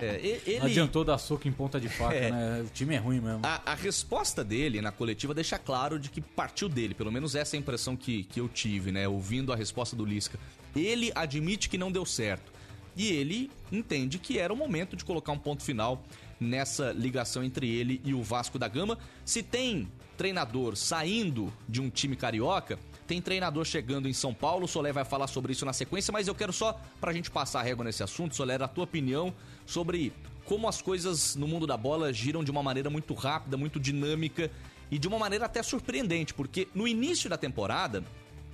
É, 0.00 0.40
ele... 0.46 0.60
Não 0.60 0.66
adiantou 0.66 1.02
dar 1.02 1.18
soco 1.18 1.48
em 1.48 1.52
ponta 1.52 1.80
de 1.80 1.88
faca, 1.88 2.14
É. 2.14 2.30
né? 2.30 2.62
O 2.62 2.70
time 2.70 2.94
é 2.94 2.98
ruim 2.98 3.20
mesmo. 3.20 3.40
A, 3.42 3.72
a 3.72 3.74
resposta 3.74 4.44
dele 4.44 4.80
na 4.80 4.92
coletiva 4.92 5.34
deixa 5.34 5.58
claro 5.58 5.98
de 5.98 6.08
que 6.08 6.20
partiu 6.20 6.68
dele, 6.68 6.94
pelo 6.94 7.10
menos 7.10 7.34
essa 7.34 7.56
é 7.56 7.58
a 7.58 7.60
impressão 7.60 7.96
que, 7.96 8.22
que 8.24 8.38
eu 8.40 8.48
tive, 8.48 8.92
né? 8.92 9.08
Ouvindo 9.08 9.52
a 9.52 9.56
resposta 9.56 9.96
do 9.96 10.04
Lisca. 10.04 10.38
Ele 10.76 11.10
admite 11.16 11.68
que 11.68 11.76
não 11.76 11.90
deu 11.90 12.06
certo. 12.06 12.52
E 12.96 13.08
ele 13.10 13.50
entende 13.72 14.18
que 14.18 14.38
era 14.38 14.52
o 14.52 14.56
momento 14.56 14.94
de 14.94 15.04
colocar 15.04 15.32
um 15.32 15.38
ponto 15.38 15.64
final 15.64 16.04
nessa 16.40 16.92
ligação 16.92 17.42
entre 17.42 17.68
ele 17.68 18.00
e 18.04 18.14
o 18.14 18.22
Vasco 18.22 18.58
da 18.58 18.68
Gama. 18.68 18.98
Se 19.24 19.42
tem 19.42 19.88
treinador 20.18 20.76
saindo 20.76 21.50
de 21.68 21.80
um 21.80 21.88
time 21.88 22.16
carioca, 22.16 22.76
tem 23.06 23.22
treinador 23.22 23.64
chegando 23.64 24.08
em 24.08 24.12
São 24.12 24.34
Paulo. 24.34 24.64
O 24.64 24.68
Soler 24.68 24.92
vai 24.92 25.04
falar 25.04 25.28
sobre 25.28 25.52
isso 25.52 25.64
na 25.64 25.72
sequência, 25.72 26.12
mas 26.12 26.26
eu 26.26 26.34
quero 26.34 26.52
só, 26.52 26.78
pra 27.00 27.12
gente 27.12 27.30
passar 27.30 27.60
a 27.60 27.62
régua 27.62 27.84
nesse 27.84 28.02
assunto, 28.02 28.34
Soler, 28.34 28.60
a 28.60 28.68
tua 28.68 28.84
opinião 28.84 29.32
sobre 29.64 30.12
como 30.44 30.68
as 30.68 30.82
coisas 30.82 31.36
no 31.36 31.46
mundo 31.46 31.66
da 31.66 31.76
bola 31.76 32.12
giram 32.12 32.42
de 32.42 32.50
uma 32.50 32.62
maneira 32.62 32.90
muito 32.90 33.14
rápida, 33.14 33.56
muito 33.56 33.78
dinâmica 33.78 34.50
e 34.90 34.98
de 34.98 35.06
uma 35.06 35.18
maneira 35.18 35.44
até 35.44 35.62
surpreendente, 35.62 36.34
porque 36.34 36.66
no 36.74 36.88
início 36.88 37.30
da 37.30 37.38
temporada, 37.38 38.02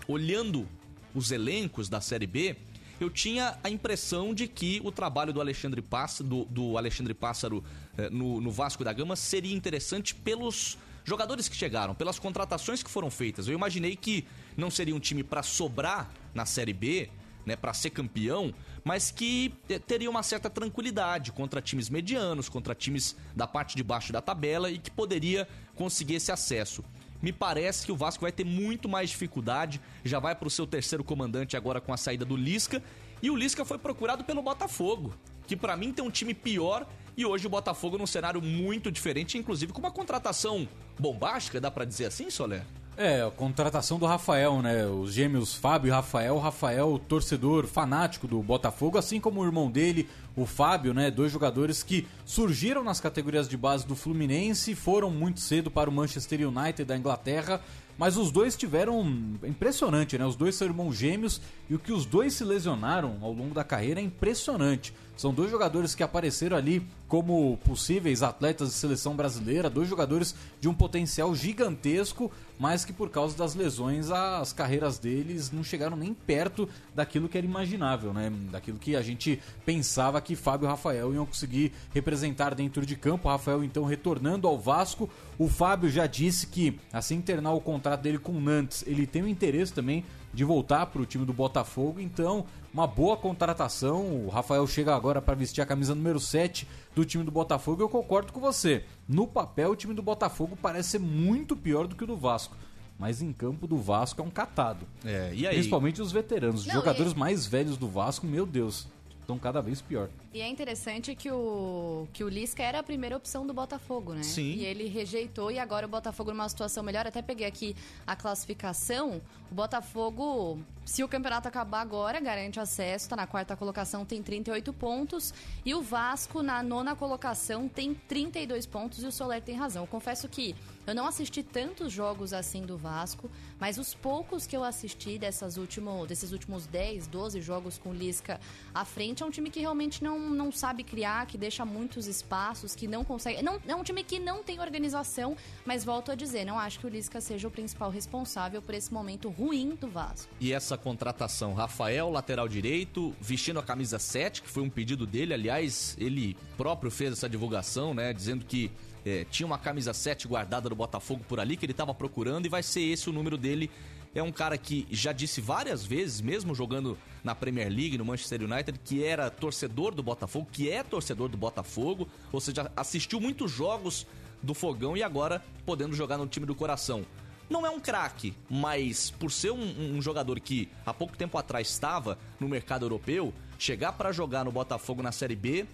olhando 0.06 0.68
os 1.14 1.30
elencos 1.30 1.88
da 1.88 2.00
Série 2.00 2.26
B, 2.26 2.56
eu 3.00 3.08
tinha 3.08 3.58
a 3.62 3.70
impressão 3.70 4.34
de 4.34 4.46
que 4.46 4.80
o 4.84 4.92
trabalho 4.92 5.32
do 5.32 5.40
Alexandre 5.40 5.80
Pássaro, 5.80 6.28
do, 6.28 6.44
do 6.44 6.78
Alexandre 6.78 7.14
Pássaro 7.14 7.64
eh, 7.96 8.10
no, 8.10 8.40
no 8.40 8.50
Vasco 8.50 8.84
da 8.84 8.92
Gama 8.92 9.16
seria 9.16 9.54
interessante 9.54 10.14
pelos 10.14 10.76
jogadores 11.04 11.48
que 11.48 11.54
chegaram, 11.54 11.94
pelas 11.94 12.18
contratações 12.18 12.82
que 12.82 12.90
foram 12.90 13.10
feitas. 13.10 13.46
Eu 13.46 13.54
imaginei 13.54 13.94
que 13.94 14.26
não 14.56 14.70
seria 14.70 14.96
um 14.96 15.00
time 15.00 15.22
para 15.22 15.42
sobrar 15.42 16.10
na 16.34 16.46
Série 16.46 16.72
B, 16.72 17.10
né, 17.44 17.54
para 17.56 17.74
ser 17.74 17.90
campeão, 17.90 18.52
mas 18.82 19.10
que 19.10 19.52
teria 19.86 20.10
uma 20.10 20.22
certa 20.22 20.48
tranquilidade 20.48 21.30
contra 21.30 21.60
times 21.60 21.90
medianos, 21.90 22.48
contra 22.48 22.74
times 22.74 23.16
da 23.36 23.46
parte 23.46 23.76
de 23.76 23.82
baixo 23.82 24.12
da 24.12 24.20
tabela 24.20 24.70
e 24.70 24.78
que 24.78 24.90
poderia 24.90 25.46
conseguir 25.74 26.14
esse 26.14 26.32
acesso. 26.32 26.82
Me 27.22 27.32
parece 27.32 27.86
que 27.86 27.92
o 27.92 27.96
Vasco 27.96 28.22
vai 28.22 28.32
ter 28.32 28.44
muito 28.44 28.88
mais 28.88 29.10
dificuldade, 29.10 29.80
já 30.04 30.18
vai 30.18 30.34
para 30.34 30.48
o 30.48 30.50
seu 30.50 30.66
terceiro 30.66 31.04
comandante 31.04 31.56
agora 31.56 31.80
com 31.80 31.92
a 31.92 31.96
saída 31.96 32.24
do 32.24 32.36
Lisca, 32.36 32.82
e 33.22 33.30
o 33.30 33.36
Lisca 33.36 33.64
foi 33.64 33.78
procurado 33.78 34.24
pelo 34.24 34.42
Botafogo, 34.42 35.14
que 35.46 35.56
para 35.56 35.76
mim 35.76 35.92
tem 35.92 36.04
um 36.04 36.10
time 36.10 36.34
pior 36.34 36.86
e 37.16 37.24
hoje 37.24 37.46
o 37.46 37.50
Botafogo 37.50 37.98
num 37.98 38.06
cenário 38.06 38.40
muito 38.42 38.90
diferente, 38.90 39.38
inclusive 39.38 39.72
com 39.72 39.80
uma 39.80 39.90
contratação 39.90 40.68
bombástica, 40.98 41.60
dá 41.60 41.70
para 41.70 41.84
dizer 41.84 42.06
assim, 42.06 42.30
Soler? 42.30 42.62
É, 42.96 43.22
a 43.22 43.30
contratação 43.30 43.98
do 43.98 44.06
Rafael, 44.06 44.62
né? 44.62 44.86
Os 44.86 45.12
gêmeos 45.12 45.54
Fábio 45.54 45.88
e 45.88 45.90
Rafael. 45.90 46.38
Rafael, 46.38 47.00
torcedor 47.08 47.66
fanático 47.66 48.28
do 48.28 48.40
Botafogo, 48.40 48.96
assim 48.96 49.18
como 49.18 49.40
o 49.40 49.44
irmão 49.44 49.68
dele, 49.68 50.08
o 50.36 50.46
Fábio, 50.46 50.92
né? 50.92 51.10
Dois 51.10 51.30
jogadores 51.30 51.82
que 51.82 52.06
surgiram 52.24 52.82
nas 52.82 53.00
categorias 53.00 53.48
de 53.48 53.56
base 53.56 53.86
do 53.86 53.94
Fluminense, 53.94 54.74
foram 54.74 55.10
muito 55.10 55.40
cedo 55.40 55.70
para 55.70 55.88
o 55.88 55.92
Manchester 55.92 56.48
United 56.48 56.84
da 56.84 56.96
Inglaterra, 56.96 57.60
mas 57.96 58.16
os 58.16 58.30
dois 58.30 58.56
tiveram. 58.56 59.02
Impressionante, 59.44 60.18
né? 60.18 60.26
Os 60.26 60.36
dois 60.36 60.54
são 60.56 60.66
irmãos 60.66 60.96
gêmeos 60.96 61.40
e 61.70 61.74
o 61.74 61.78
que 61.78 61.92
os 61.92 62.04
dois 62.04 62.34
se 62.34 62.44
lesionaram 62.44 63.18
ao 63.22 63.32
longo 63.32 63.54
da 63.54 63.62
carreira 63.62 64.00
é 64.00 64.02
impressionante. 64.02 64.92
São 65.16 65.32
dois 65.32 65.48
jogadores 65.48 65.94
que 65.94 66.02
apareceram 66.02 66.56
ali 66.56 66.84
como 67.06 67.56
possíveis 67.58 68.20
atletas 68.20 68.70
de 68.70 68.74
seleção 68.74 69.14
brasileira, 69.14 69.70
dois 69.70 69.88
jogadores 69.88 70.34
de 70.60 70.68
um 70.68 70.74
potencial 70.74 71.32
gigantesco, 71.36 72.32
mas 72.58 72.84
que 72.84 72.92
por 72.92 73.08
causa 73.10 73.36
das 73.36 73.54
lesões 73.54 74.10
as 74.10 74.52
carreiras 74.52 74.98
deles 74.98 75.52
não 75.52 75.62
chegaram 75.62 75.96
nem 75.96 76.12
perto 76.12 76.68
daquilo 76.92 77.28
que 77.28 77.38
era 77.38 77.46
imaginável, 77.46 78.12
né? 78.12 78.32
Daquilo 78.50 78.78
que 78.78 78.96
a 78.96 79.02
gente 79.02 79.40
pensava 79.64 80.20
que 80.24 80.34
Fábio 80.34 80.66
e 80.66 80.68
Rafael 80.68 81.14
iam 81.14 81.24
conseguir 81.26 81.72
representar 81.92 82.54
dentro 82.54 82.84
de 82.84 82.96
campo. 82.96 83.28
O 83.28 83.30
Rafael 83.30 83.62
então 83.62 83.84
retornando 83.84 84.48
ao 84.48 84.58
Vasco. 84.58 85.08
O 85.38 85.48
Fábio 85.48 85.88
já 85.90 86.06
disse 86.06 86.46
que 86.46 86.80
assim 86.92 87.18
que 87.20 87.26
terminar 87.26 87.52
o 87.52 87.60
contrato 87.60 88.00
dele 88.00 88.18
com 88.18 88.32
o 88.32 88.40
Nantes, 88.40 88.82
ele 88.86 89.06
tem 89.06 89.22
o 89.22 89.28
interesse 89.28 89.72
também 89.72 90.04
de 90.32 90.42
voltar 90.42 90.86
para 90.86 91.00
o 91.00 91.06
time 91.06 91.24
do 91.24 91.32
Botafogo. 91.32 92.00
Então, 92.00 92.44
uma 92.72 92.88
boa 92.88 93.16
contratação. 93.16 94.24
O 94.24 94.28
Rafael 94.28 94.66
chega 94.66 94.94
agora 94.96 95.22
para 95.22 95.34
vestir 95.34 95.60
a 95.60 95.66
camisa 95.66 95.94
número 95.94 96.18
7 96.18 96.66
do 96.94 97.04
time 97.04 97.22
do 97.22 97.30
Botafogo. 97.30 97.82
Eu 97.82 97.88
concordo 97.88 98.32
com 98.32 98.40
você. 98.40 98.84
No 99.08 99.28
papel, 99.28 99.70
o 99.70 99.76
time 99.76 99.94
do 99.94 100.02
Botafogo 100.02 100.58
parece 100.60 100.90
ser 100.90 100.98
muito 100.98 101.54
pior 101.56 101.86
do 101.86 101.94
que 101.94 102.02
o 102.02 102.06
do 102.06 102.16
Vasco. 102.16 102.56
Mas 102.98 103.20
em 103.20 103.32
campo 103.32 103.66
do 103.66 103.76
Vasco 103.76 104.20
é 104.22 104.24
um 104.24 104.30
catado. 104.30 104.86
É, 105.04 105.32
e 105.34 105.46
aí? 105.46 105.54
Principalmente 105.54 106.00
os 106.00 106.10
veteranos. 106.12 106.60
Os 106.62 106.66
Não, 106.66 106.74
jogadores 106.74 107.12
e- 107.12 107.16
mais 107.18 107.44
velhos 107.46 107.76
do 107.76 107.88
Vasco, 107.88 108.24
meu 108.26 108.46
Deus, 108.46 108.86
estão 109.24 109.38
cada 109.38 109.60
vez 109.60 109.80
pior. 109.80 110.08
E 110.32 110.40
é 110.40 110.48
interessante 110.48 111.14
que 111.14 111.30
o, 111.30 112.06
que 112.12 112.22
o 112.22 112.28
Lisca 112.28 112.62
era 112.62 112.78
a 112.78 112.82
primeira 112.82 113.16
opção 113.16 113.46
do 113.46 113.52
Botafogo, 113.52 114.14
né? 114.14 114.22
Sim. 114.22 114.54
E 114.54 114.64
ele 114.64 114.86
rejeitou 114.86 115.50
e 115.50 115.58
agora 115.58 115.86
o 115.86 115.88
Botafogo 115.88 116.30
numa 116.30 116.48
situação 116.48 116.82
melhor. 116.82 117.06
Até 117.06 117.22
peguei 117.22 117.46
aqui 117.46 117.74
a 118.06 118.14
classificação. 118.14 119.20
O 119.50 119.54
Botafogo, 119.54 120.58
se 120.84 121.02
o 121.02 121.08
campeonato 121.08 121.48
acabar 121.48 121.80
agora, 121.80 122.20
garante 122.20 122.60
acesso, 122.60 123.08
tá 123.08 123.16
na 123.16 123.26
quarta 123.26 123.56
colocação, 123.56 124.04
tem 124.04 124.22
38 124.22 124.72
pontos. 124.72 125.32
E 125.64 125.74
o 125.74 125.82
Vasco, 125.82 126.42
na 126.42 126.62
nona 126.62 126.94
colocação, 126.94 127.68
tem 127.68 127.94
32 127.94 128.66
pontos 128.66 129.02
e 129.02 129.06
o 129.06 129.12
Soler 129.12 129.40
tem 129.42 129.54
razão. 129.54 129.84
Eu 129.84 129.88
confesso 129.88 130.28
que 130.28 130.54
eu 130.86 130.94
não 130.94 131.06
assisti 131.06 131.42
tantos 131.42 131.92
jogos 131.92 132.32
assim 132.32 132.62
do 132.62 132.76
Vasco, 132.76 133.30
mas 133.58 133.78
os 133.78 133.94
poucos 133.94 134.46
que 134.46 134.56
eu 134.56 134.62
assisti 134.62 135.18
dessas 135.18 135.56
último, 135.56 136.06
desses 136.06 136.32
últimos 136.32 136.66
10, 136.66 137.06
12 137.06 137.40
jogos 137.40 137.78
com 137.78 137.90
o 137.90 137.94
Lisca 137.94 138.40
à 138.74 138.84
frente, 138.84 139.22
é 139.22 139.26
um 139.26 139.30
time 139.30 139.50
que 139.50 139.60
realmente 139.60 140.02
não, 140.04 140.18
não 140.18 140.52
sabe 140.52 140.84
criar, 140.84 141.26
que 141.26 141.38
deixa 141.38 141.64
muitos 141.64 142.06
espaços, 142.06 142.74
que 142.74 142.86
não 142.86 143.04
consegue. 143.04 143.42
Não, 143.42 143.60
é 143.66 143.74
um 143.74 143.82
time 143.82 144.04
que 144.04 144.18
não 144.18 144.42
tem 144.42 144.60
organização, 144.60 145.36
mas 145.64 145.84
volto 145.84 146.12
a 146.12 146.14
dizer, 146.14 146.44
não 146.44 146.58
acho 146.58 146.78
que 146.78 146.86
o 146.86 146.88
Lisca 146.88 147.20
seja 147.20 147.48
o 147.48 147.50
principal 147.50 147.90
responsável 147.90 148.60
por 148.60 148.74
esse 148.74 148.92
momento 148.92 149.30
ruim 149.30 149.70
do 149.80 149.88
Vasco. 149.88 150.32
E 150.40 150.52
essa 150.52 150.76
contratação, 150.76 151.54
Rafael, 151.54 152.10
lateral 152.10 152.48
direito, 152.48 153.14
vestindo 153.20 153.58
a 153.58 153.62
camisa 153.62 153.98
7, 153.98 154.42
que 154.42 154.48
foi 154.48 154.62
um 154.62 154.70
pedido 154.70 155.06
dele, 155.06 155.32
aliás, 155.32 155.96
ele 155.98 156.36
próprio 156.56 156.90
fez 156.90 157.12
essa 157.12 157.28
divulgação, 157.28 157.94
né, 157.94 158.12
dizendo 158.12 158.44
que 158.44 158.70
eh, 159.04 159.26
tinha 159.30 159.46
uma 159.46 159.58
camisa 159.58 159.92
7 159.92 160.26
guardada 160.26 160.68
do 160.68 160.74
Botafogo 160.74 161.24
por 161.28 161.38
ali, 161.40 161.56
que 161.56 161.64
ele 161.64 161.72
estava 161.72 161.94
procurando, 161.94 162.46
e 162.46 162.48
vai 162.48 162.62
ser 162.62 162.80
esse 162.80 163.08
o 163.08 163.12
número 163.12 163.36
dele. 163.36 163.70
É 164.14 164.22
um 164.22 164.30
cara 164.30 164.56
que 164.56 164.86
já 164.90 165.12
disse 165.12 165.40
várias 165.40 165.84
vezes, 165.84 166.20
mesmo 166.20 166.54
jogando 166.54 166.96
na 167.24 167.34
Premier 167.34 167.68
League, 167.68 167.98
no 167.98 168.04
Manchester 168.04 168.42
United, 168.42 168.78
que 168.84 169.02
era 169.02 169.28
torcedor 169.28 169.94
do 169.94 170.02
Botafogo, 170.02 170.48
que 170.52 170.70
é 170.70 170.82
torcedor 170.84 171.28
do 171.28 171.36
Botafogo, 171.36 172.08
ou 172.30 172.40
seja, 172.40 172.70
assistiu 172.76 173.20
muitos 173.20 173.50
jogos 173.50 174.06
do 174.40 174.54
Fogão 174.54 174.96
e 174.96 175.02
agora 175.02 175.42
podendo 175.66 175.96
jogar 175.96 176.16
no 176.16 176.28
time 176.28 176.46
do 176.46 176.54
coração. 176.54 177.04
Não 177.50 177.66
é 177.66 177.70
um 177.70 177.80
craque, 177.80 178.34
mas 178.48 179.10
por 179.10 179.30
ser 179.30 179.50
um, 179.50 179.96
um 179.96 180.00
jogador 180.00 180.40
que 180.40 180.68
há 180.86 180.94
pouco 180.94 181.16
tempo 181.16 181.36
atrás 181.36 181.68
estava 181.68 182.18
no 182.40 182.48
mercado 182.48 182.84
europeu, 182.84 183.34
chegar 183.58 183.92
para 183.92 184.12
jogar 184.12 184.44
no 184.44 184.52
Botafogo 184.52 185.02
na 185.02 185.12
Série 185.12 185.36
B, 185.36 185.66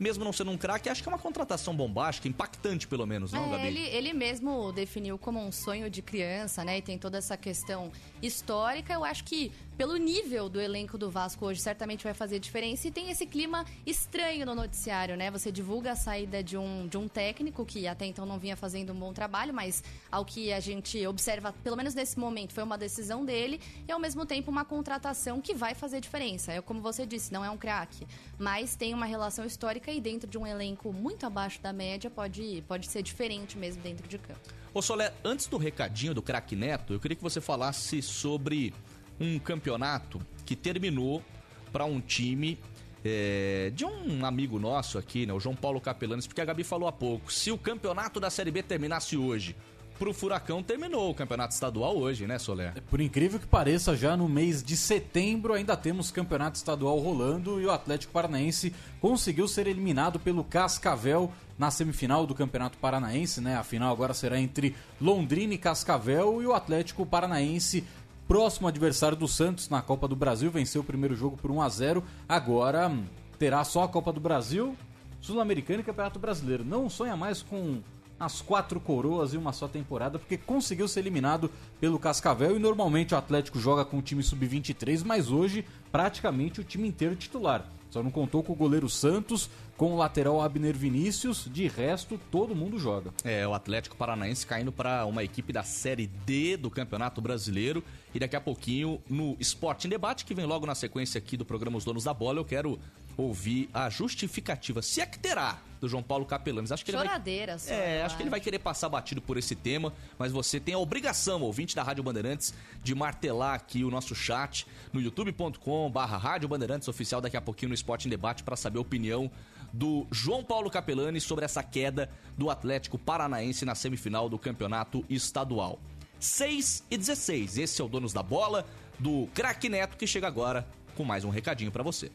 mesmo 0.00 0.24
não 0.24 0.32
sendo 0.32 0.50
um 0.50 0.56
craque, 0.56 0.88
acho 0.88 1.02
que 1.02 1.08
é 1.08 1.12
uma 1.12 1.18
contratação 1.18 1.76
bombástica, 1.76 2.26
impactante 2.26 2.88
pelo 2.88 3.06
menos, 3.06 3.32
não, 3.32 3.44
É, 3.48 3.50
Gabi? 3.50 3.66
ele, 3.66 3.80
ele 3.80 4.12
mesmo 4.14 4.72
definiu 4.72 5.18
como 5.18 5.38
um 5.38 5.52
sonho 5.52 5.90
de 5.90 6.00
criança, 6.00 6.64
né? 6.64 6.78
E 6.78 6.82
tem 6.82 6.96
toda 6.98 7.18
essa 7.18 7.36
questão 7.36 7.92
histórica. 8.22 8.94
Eu 8.94 9.04
acho 9.04 9.22
que 9.24 9.52
pelo 9.80 9.96
nível 9.96 10.50
do 10.50 10.60
elenco 10.60 10.98
do 10.98 11.10
Vasco 11.10 11.46
hoje, 11.46 11.58
certamente 11.58 12.04
vai 12.04 12.12
fazer 12.12 12.38
diferença. 12.38 12.86
E 12.86 12.90
tem 12.90 13.08
esse 13.08 13.24
clima 13.24 13.64
estranho 13.86 14.44
no 14.44 14.54
noticiário, 14.54 15.16
né? 15.16 15.30
Você 15.30 15.50
divulga 15.50 15.92
a 15.92 15.96
saída 15.96 16.42
de 16.42 16.54
um, 16.54 16.86
de 16.86 16.98
um 16.98 17.08
técnico 17.08 17.64
que 17.64 17.88
até 17.88 18.04
então 18.04 18.26
não 18.26 18.38
vinha 18.38 18.54
fazendo 18.58 18.92
um 18.92 18.94
bom 18.94 19.10
trabalho, 19.14 19.54
mas 19.54 19.82
ao 20.12 20.22
que 20.22 20.52
a 20.52 20.60
gente 20.60 21.06
observa, 21.06 21.54
pelo 21.64 21.78
menos 21.78 21.94
nesse 21.94 22.18
momento, 22.18 22.52
foi 22.52 22.62
uma 22.62 22.76
decisão 22.76 23.24
dele 23.24 23.58
e 23.88 23.90
ao 23.90 23.98
mesmo 23.98 24.26
tempo 24.26 24.50
uma 24.50 24.66
contratação 24.66 25.40
que 25.40 25.54
vai 25.54 25.74
fazer 25.74 25.98
diferença. 26.02 26.52
É 26.52 26.60
como 26.60 26.82
você 26.82 27.06
disse, 27.06 27.32
não 27.32 27.42
é 27.42 27.48
um 27.48 27.56
craque, 27.56 28.06
mas 28.38 28.76
tem 28.76 28.92
uma 28.92 29.06
relação 29.06 29.46
histórica 29.46 29.90
e 29.90 29.98
dentro 29.98 30.28
de 30.28 30.36
um 30.36 30.46
elenco 30.46 30.92
muito 30.92 31.24
abaixo 31.24 31.58
da 31.62 31.72
média 31.72 32.10
pode, 32.10 32.62
pode 32.68 32.86
ser 32.86 33.02
diferente 33.02 33.56
mesmo 33.56 33.82
dentro 33.82 34.06
de 34.06 34.18
campo. 34.18 34.40
Ô 34.74 34.82
Soler, 34.82 35.10
antes 35.24 35.46
do 35.46 35.56
recadinho 35.56 36.12
do 36.12 36.20
craque 36.20 36.54
Neto, 36.54 36.92
eu 36.92 37.00
queria 37.00 37.16
que 37.16 37.22
você 37.22 37.40
falasse 37.40 38.02
sobre 38.02 38.74
um 39.20 39.38
campeonato 39.38 40.20
que 40.46 40.56
terminou 40.56 41.22
para 41.70 41.84
um 41.84 42.00
time 42.00 42.58
é, 43.04 43.70
de 43.74 43.84
um 43.84 44.24
amigo 44.24 44.58
nosso 44.58 44.98
aqui, 44.98 45.26
né, 45.26 45.32
o 45.32 45.40
João 45.40 45.54
Paulo 45.54 45.80
Capelanes, 45.80 46.26
porque 46.26 46.40
a 46.40 46.44
Gabi 46.44 46.64
falou 46.64 46.88
há 46.88 46.92
pouco, 46.92 47.32
se 47.32 47.50
o 47.50 47.58
campeonato 47.58 48.18
da 48.18 48.30
Série 48.30 48.50
B 48.50 48.62
terminasse 48.62 49.16
hoje, 49.16 49.54
pro 50.00 50.14
Furacão 50.14 50.62
terminou 50.62 51.10
o 51.10 51.14
campeonato 51.14 51.52
estadual 51.52 51.94
hoje, 51.94 52.26
né, 52.26 52.38
Soler? 52.38 52.72
Por 52.88 53.02
incrível 53.02 53.38
que 53.38 53.46
pareça, 53.46 53.94
já 53.94 54.16
no 54.16 54.30
mês 54.30 54.62
de 54.62 54.74
setembro 54.74 55.52
ainda 55.52 55.76
temos 55.76 56.10
campeonato 56.10 56.56
estadual 56.56 56.98
rolando 56.98 57.60
e 57.60 57.66
o 57.66 57.70
Atlético 57.70 58.10
Paranaense 58.10 58.74
conseguiu 58.98 59.46
ser 59.46 59.66
eliminado 59.66 60.18
pelo 60.18 60.42
Cascavel 60.42 61.30
na 61.58 61.70
semifinal 61.70 62.26
do 62.26 62.34
Campeonato 62.34 62.78
Paranaense, 62.78 63.42
né? 63.42 63.56
A 63.56 63.62
final 63.62 63.92
agora 63.92 64.14
será 64.14 64.40
entre 64.40 64.74
Londrina 64.98 65.52
e 65.52 65.58
Cascavel 65.58 66.40
e 66.40 66.46
o 66.46 66.54
Atlético 66.54 67.04
Paranaense 67.04 67.84
próximo 68.30 68.68
adversário 68.68 69.16
do 69.16 69.26
Santos 69.26 69.68
na 69.68 69.82
Copa 69.82 70.06
do 70.06 70.14
Brasil. 70.14 70.52
Venceu 70.52 70.82
o 70.82 70.84
primeiro 70.84 71.16
jogo 71.16 71.36
por 71.36 71.50
1 71.50 71.62
a 71.62 71.68
0 71.68 72.04
Agora 72.28 72.86
hum, 72.86 73.02
terá 73.40 73.64
só 73.64 73.82
a 73.82 73.88
Copa 73.88 74.12
do 74.12 74.20
Brasil, 74.20 74.76
Sul-Americana 75.20 75.80
e 75.80 75.82
Campeonato 75.82 76.20
Brasileiro. 76.20 76.64
Não 76.64 76.88
sonha 76.88 77.16
mais 77.16 77.42
com 77.42 77.82
as 78.20 78.40
quatro 78.40 78.78
coroas 78.78 79.34
em 79.34 79.36
uma 79.36 79.52
só 79.52 79.66
temporada, 79.66 80.16
porque 80.16 80.36
conseguiu 80.38 80.86
ser 80.86 81.00
eliminado 81.00 81.50
pelo 81.80 81.98
Cascavel 81.98 82.54
e 82.54 82.60
normalmente 82.60 83.14
o 83.14 83.18
Atlético 83.18 83.58
joga 83.58 83.84
com 83.84 83.98
o 83.98 84.02
time 84.02 84.22
sub-23, 84.22 85.02
mas 85.04 85.28
hoje 85.28 85.64
praticamente 85.90 86.60
o 86.60 86.64
time 86.64 86.86
inteiro 86.86 87.16
titular. 87.16 87.66
Só 87.90 88.02
não 88.02 88.10
contou 88.10 88.42
com 88.42 88.52
o 88.52 88.56
goleiro 88.56 88.88
Santos, 88.88 89.50
com 89.76 89.92
o 89.92 89.96
lateral 89.96 90.40
Abner 90.40 90.76
Vinícius, 90.76 91.48
de 91.50 91.66
resto 91.66 92.20
todo 92.30 92.54
mundo 92.54 92.78
joga. 92.78 93.12
É, 93.24 93.46
o 93.46 93.54
Atlético 93.54 93.96
Paranaense 93.96 94.46
caindo 94.46 94.70
para 94.70 95.04
uma 95.06 95.24
equipe 95.24 95.52
da 95.52 95.62
Série 95.62 96.06
D 96.06 96.56
do 96.56 96.70
Campeonato 96.70 97.20
Brasileiro. 97.20 97.82
E 98.14 98.18
daqui 98.18 98.36
a 98.36 98.40
pouquinho, 98.40 99.00
no 99.08 99.36
Esporte 99.40 99.86
em 99.86 99.90
Debate, 99.90 100.24
que 100.24 100.34
vem 100.34 100.46
logo 100.46 100.66
na 100.66 100.74
sequência 100.74 101.18
aqui 101.18 101.36
do 101.36 101.44
programa 101.44 101.78
Os 101.78 101.84
Donos 101.84 102.04
da 102.04 102.14
Bola, 102.14 102.38
eu 102.38 102.44
quero 102.44 102.78
ouvir 103.20 103.68
a 103.72 103.88
justificativa, 103.88 104.82
se 104.82 105.00
é 105.00 105.06
que 105.06 105.18
terá, 105.18 105.58
do 105.80 105.88
João 105.88 106.02
Paulo 106.02 106.26
Capelanes. 106.26 106.70
Acho 106.70 106.84
que 106.84 106.90
ele 106.90 106.98
vai... 106.98 107.06
Choradeira, 107.06 107.56
É, 107.66 108.00
eu 108.00 108.06
acho 108.06 108.16
que 108.16 108.22
ele 108.22 108.30
vai 108.30 108.40
querer 108.40 108.58
passar 108.58 108.88
batido 108.88 109.22
por 109.22 109.36
esse 109.36 109.54
tema, 109.54 109.92
mas 110.18 110.30
você 110.30 110.60
tem 110.60 110.74
a 110.74 110.78
obrigação, 110.78 111.40
ouvinte 111.40 111.74
da 111.74 111.82
Rádio 111.82 112.04
Bandeirantes, 112.04 112.52
de 112.82 112.94
martelar 112.94 113.54
aqui 113.54 113.82
o 113.82 113.90
nosso 113.90 114.14
chat 114.14 114.66
no 114.92 115.00
youtube.com 115.00 115.90
barra 115.90 116.18
Rádio 116.18 116.48
Bandeirantes 116.48 116.86
Oficial, 116.86 117.20
daqui 117.20 117.36
a 117.36 117.40
pouquinho 117.40 117.70
no 117.70 117.74
Esporte 117.74 118.06
em 118.06 118.10
Debate, 118.10 118.42
para 118.42 118.56
saber 118.56 118.78
a 118.78 118.82
opinião 118.82 119.30
do 119.72 120.06
João 120.10 120.44
Paulo 120.44 120.70
Capelani 120.70 121.20
sobre 121.20 121.44
essa 121.44 121.62
queda 121.62 122.10
do 122.36 122.50
Atlético 122.50 122.98
Paranaense 122.98 123.64
na 123.64 123.74
semifinal 123.74 124.28
do 124.28 124.38
Campeonato 124.38 125.04
Estadual. 125.08 125.78
6 126.18 126.84
e 126.90 126.98
16, 126.98 127.56
esse 127.56 127.80
é 127.80 127.84
o 127.84 127.88
Donos 127.88 128.12
da 128.12 128.22
Bola, 128.22 128.66
do 128.98 129.26
Craque 129.32 129.70
Neto, 129.70 129.96
que 129.96 130.06
chega 130.06 130.26
agora 130.26 130.66
com 130.94 131.04
mais 131.04 131.24
um 131.24 131.30
recadinho 131.30 131.72
para 131.72 131.82
você. 131.82 132.10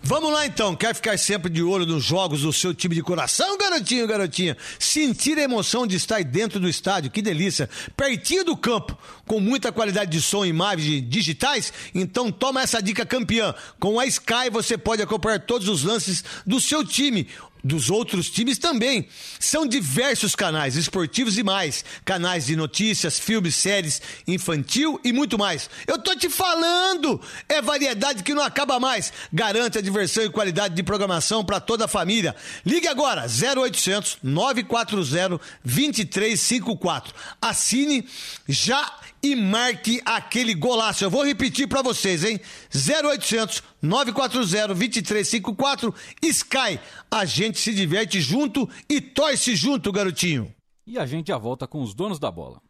Vamos 0.00 0.32
lá 0.32 0.46
então, 0.46 0.76
quer 0.76 0.94
ficar 0.94 1.18
sempre 1.18 1.50
de 1.50 1.62
olho 1.62 1.84
nos 1.84 2.04
jogos 2.04 2.42
do 2.42 2.52
seu 2.52 2.72
time 2.72 2.94
de 2.94 3.02
coração, 3.02 3.58
garotinho, 3.58 4.06
garotinha? 4.06 4.56
Sentir 4.78 5.36
a 5.38 5.42
emoção 5.42 5.86
de 5.86 5.96
estar 5.96 6.22
dentro 6.22 6.60
do 6.60 6.68
estádio, 6.68 7.10
que 7.10 7.20
delícia! 7.20 7.68
Pertinho 7.96 8.44
do 8.44 8.56
campo, 8.56 8.96
com 9.26 9.40
muita 9.40 9.72
qualidade 9.72 10.10
de 10.10 10.22
som 10.22 10.46
e 10.46 10.48
imagens 10.48 11.06
digitais? 11.08 11.72
Então 11.94 12.30
toma 12.30 12.62
essa 12.62 12.80
dica 12.80 13.04
campeã. 13.04 13.54
Com 13.80 13.98
a 13.98 14.06
Sky 14.06 14.48
você 14.50 14.78
pode 14.78 15.02
acompanhar 15.02 15.40
todos 15.40 15.68
os 15.68 15.82
lances 15.82 16.24
do 16.46 16.60
seu 16.60 16.84
time 16.84 17.26
dos 17.62 17.90
outros 17.90 18.30
times 18.30 18.58
também. 18.58 19.08
São 19.38 19.66
diversos 19.66 20.34
canais 20.34 20.76
esportivos 20.76 21.38
e 21.38 21.42
mais, 21.42 21.84
canais 22.04 22.46
de 22.46 22.56
notícias, 22.56 23.18
filmes, 23.18 23.54
séries, 23.54 24.00
infantil 24.26 25.00
e 25.04 25.12
muito 25.12 25.38
mais. 25.38 25.68
Eu 25.86 25.98
tô 25.98 26.14
te 26.14 26.28
falando, 26.28 27.20
é 27.48 27.60
variedade 27.60 28.22
que 28.22 28.34
não 28.34 28.42
acaba 28.42 28.78
mais. 28.80 29.12
Garante 29.32 29.78
a 29.78 29.82
diversão 29.82 30.24
e 30.24 30.30
qualidade 30.30 30.74
de 30.74 30.82
programação 30.82 31.44
para 31.44 31.60
toda 31.60 31.84
a 31.84 31.88
família. 31.88 32.34
Ligue 32.64 32.88
agora 32.88 33.26
0800 33.26 34.18
940 34.22 35.40
2354. 35.64 37.14
Assine 37.40 38.06
já 38.48 38.98
e 39.22 39.34
marque 39.34 40.00
aquele 40.04 40.54
golaço. 40.54 41.04
Eu 41.04 41.10
vou 41.10 41.24
repetir 41.24 41.66
para 41.68 41.82
vocês, 41.82 42.24
hein? 42.24 42.40
0800 42.74 43.62
940 43.82 44.74
2354 44.74 45.94
Sky. 46.22 46.80
A 47.10 47.24
gente 47.24 47.58
se 47.58 47.74
diverte 47.74 48.20
junto 48.20 48.68
e 48.88 49.00
torce 49.00 49.54
junto, 49.56 49.92
garotinho. 49.92 50.52
E 50.86 50.98
a 50.98 51.06
gente 51.06 51.28
já 51.28 51.38
volta 51.38 51.66
com 51.66 51.82
os 51.82 51.94
donos 51.94 52.18
da 52.18 52.30
bola. 52.30 52.60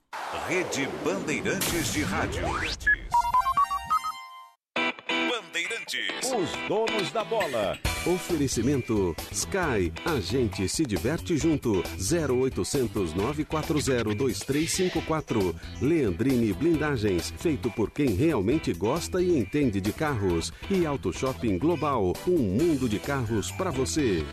Rede 0.49 0.89
Bandeirantes 1.05 1.93
de 1.93 2.03
Rádio. 2.03 2.43
Os 5.89 6.69
donos 6.69 7.11
da 7.13 7.25
bola. 7.25 7.79
Oferecimento 8.07 9.17
Sky. 9.33 9.91
A 10.05 10.21
gente 10.21 10.69
se 10.69 10.85
diverte 10.85 11.39
junto. 11.39 11.83
0800 11.99 13.15
940 13.15 14.15
2354. 14.15 15.57
Leandrine 15.81 16.53
Blindagens. 16.53 17.33
Feito 17.39 17.71
por 17.71 17.91
quem 17.91 18.11
realmente 18.11 18.75
gosta 18.75 19.23
e 19.23 19.39
entende 19.39 19.81
de 19.81 19.93
carros. 19.95 20.53
E 20.71 20.85
Auto 20.85 21.11
Shopping 21.11 21.57
Global. 21.57 22.13
Um 22.27 22.37
mundo 22.37 22.87
de 22.87 22.99
carros 22.99 23.51
para 23.53 23.71
você. 23.71 24.27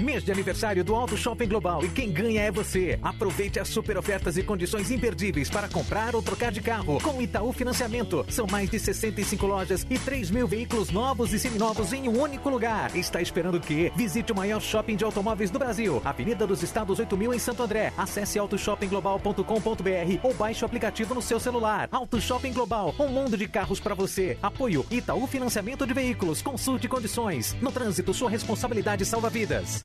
Mês 0.00 0.22
de 0.22 0.30
aniversário 0.30 0.84
do 0.84 0.94
Auto 0.94 1.16
Shopping 1.16 1.48
Global 1.48 1.84
e 1.84 1.88
quem 1.88 2.12
ganha 2.12 2.42
é 2.42 2.50
você. 2.50 2.98
Aproveite 3.02 3.58
as 3.58 3.68
super 3.68 3.96
ofertas 3.96 4.36
e 4.36 4.42
condições 4.42 4.90
imperdíveis 4.90 5.48
para 5.48 5.68
comprar 5.68 6.14
ou 6.14 6.22
trocar 6.22 6.52
de 6.52 6.60
carro 6.60 7.00
com 7.00 7.20
Itaú 7.20 7.52
Financiamento. 7.52 8.24
São 8.28 8.46
mais 8.46 8.70
de 8.70 8.78
65 8.78 9.46
lojas 9.46 9.86
e 9.90 9.98
3 9.98 10.30
mil 10.30 10.46
veículos 10.46 10.90
novos 10.90 11.32
e 11.32 11.38
seminovos 11.38 11.92
em 11.92 12.08
um 12.08 12.20
único 12.20 12.48
lugar. 12.48 12.94
Está 12.96 13.20
esperando 13.20 13.56
o 13.56 13.60
quê? 13.60 13.90
Visite 13.96 14.32
o 14.32 14.36
maior 14.36 14.60
shopping 14.60 14.96
de 14.96 15.04
automóveis 15.04 15.50
do 15.50 15.58
Brasil. 15.58 16.00
Avenida 16.04 16.46
dos 16.46 16.62
Estados 16.62 16.98
8000 16.98 17.34
em 17.34 17.38
Santo 17.38 17.62
André. 17.62 17.92
Acesse 17.96 18.38
autoshoppingglobal.com.br 18.38 20.20
ou 20.22 20.34
baixe 20.34 20.62
o 20.62 20.66
aplicativo 20.66 21.14
no 21.14 21.22
seu 21.22 21.40
celular. 21.40 21.88
Auto 21.90 22.20
Shopping 22.20 22.52
Global, 22.52 22.94
um 22.98 23.08
mundo 23.08 23.36
de 23.36 23.48
carros 23.48 23.80
para 23.80 23.94
você. 23.94 24.38
Apoio 24.42 24.86
Itaú 24.90 25.26
Financiamento 25.26 25.86
de 25.86 25.94
Veículos. 25.94 26.42
Consulte 26.42 26.86
condições. 26.86 27.56
No 27.60 27.72
trânsito, 27.72 28.14
sua 28.14 28.30
responsabilidade 28.30 29.04
salva 29.04 29.28
vidas. 29.28 29.75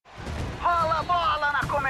Rola 0.63 0.99
bola 1.10 1.36
na 1.40 1.40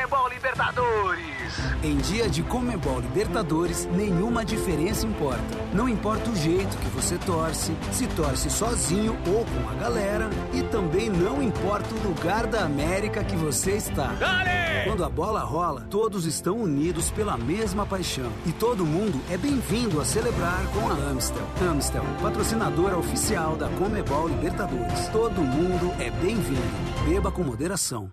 Comebol 0.01 0.29
Libertadores. 0.29 1.53
Em 1.83 1.97
dia 1.97 2.27
de 2.27 2.41
Comebol 2.41 3.01
Libertadores, 3.01 3.85
nenhuma 3.85 4.43
diferença 4.43 5.05
importa. 5.05 5.43
Não 5.73 5.87
importa 5.87 6.27
o 6.31 6.35
jeito 6.35 6.75
que 6.77 6.87
você 6.87 7.19
torce, 7.19 7.71
se 7.91 8.07
torce 8.07 8.49
sozinho 8.49 9.15
ou 9.27 9.45
com 9.45 9.69
a 9.69 9.75
galera, 9.75 10.27
e 10.53 10.63
também 10.63 11.07
não 11.07 11.41
importa 11.41 11.93
o 11.93 12.07
lugar 12.07 12.47
da 12.47 12.63
América 12.63 13.23
que 13.23 13.35
você 13.35 13.73
está. 13.73 14.07
Dale! 14.13 14.85
Quando 14.85 15.05
a 15.05 15.09
bola 15.09 15.41
rola, 15.41 15.85
todos 15.87 16.25
estão 16.25 16.57
unidos 16.57 17.11
pela 17.11 17.37
mesma 17.37 17.85
paixão. 17.85 18.31
E 18.47 18.51
todo 18.51 18.83
mundo 18.83 19.21
é 19.29 19.37
bem-vindo 19.37 20.01
a 20.01 20.05
celebrar 20.05 20.65
com 20.73 20.89
a 20.89 21.11
Amstel. 21.11 21.45
Amstel, 21.69 22.03
patrocinadora 22.23 22.97
oficial 22.97 23.55
da 23.55 23.69
Comebol 23.69 24.27
Libertadores. 24.27 25.07
Todo 25.09 25.41
mundo 25.41 25.93
é 25.99 26.09
bem-vindo. 26.09 27.05
Beba 27.05 27.31
com 27.31 27.43
moderação. 27.43 28.09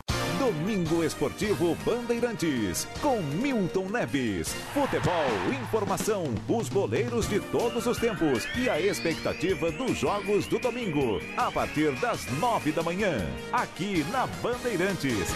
Domingo 0.49 1.05
Esportivo 1.05 1.77
Bandeirantes, 1.85 2.89
com 3.03 3.21
Milton 3.21 3.91
Neves. 3.91 4.55
Futebol, 4.73 5.53
informação, 5.61 6.25
os 6.49 6.71
boleiros 6.71 7.29
de 7.29 7.39
todos 7.39 7.87
os 7.87 7.99
tempos 7.99 8.49
e 8.57 8.67
a 8.71 8.81
expectativa 8.81 9.71
dos 9.71 9.99
jogos 9.99 10.47
do 10.47 10.59
domingo, 10.59 11.21
a 11.37 11.53
partir 11.53 11.93
das 12.01 12.25
nove 12.39 12.73
da 12.73 12.83
manhã, 12.83 13.29
aqui 13.53 14.03
na 14.11 14.27
Bandeirantes. 14.43 15.29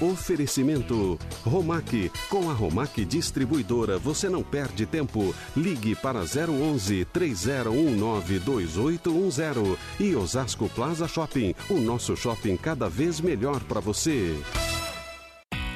Oferecimento 0.00 1.18
Romac. 1.44 2.10
Com 2.28 2.50
a 2.50 2.52
Romac 2.52 3.04
Distribuidora 3.04 3.98
você 3.98 4.28
não 4.28 4.42
perde 4.42 4.86
tempo. 4.86 5.34
Ligue 5.56 5.94
para 5.94 6.20
011 6.20 7.04
3019 7.06 8.38
2810 8.40 9.78
e 10.00 10.16
Osasco 10.16 10.68
Plaza 10.68 11.06
Shopping. 11.06 11.54
O 11.70 11.78
nosso 11.80 12.16
shopping 12.16 12.56
cada 12.56 12.88
vez 12.88 13.20
melhor 13.20 13.60
para 13.64 13.80
você. 13.80 14.36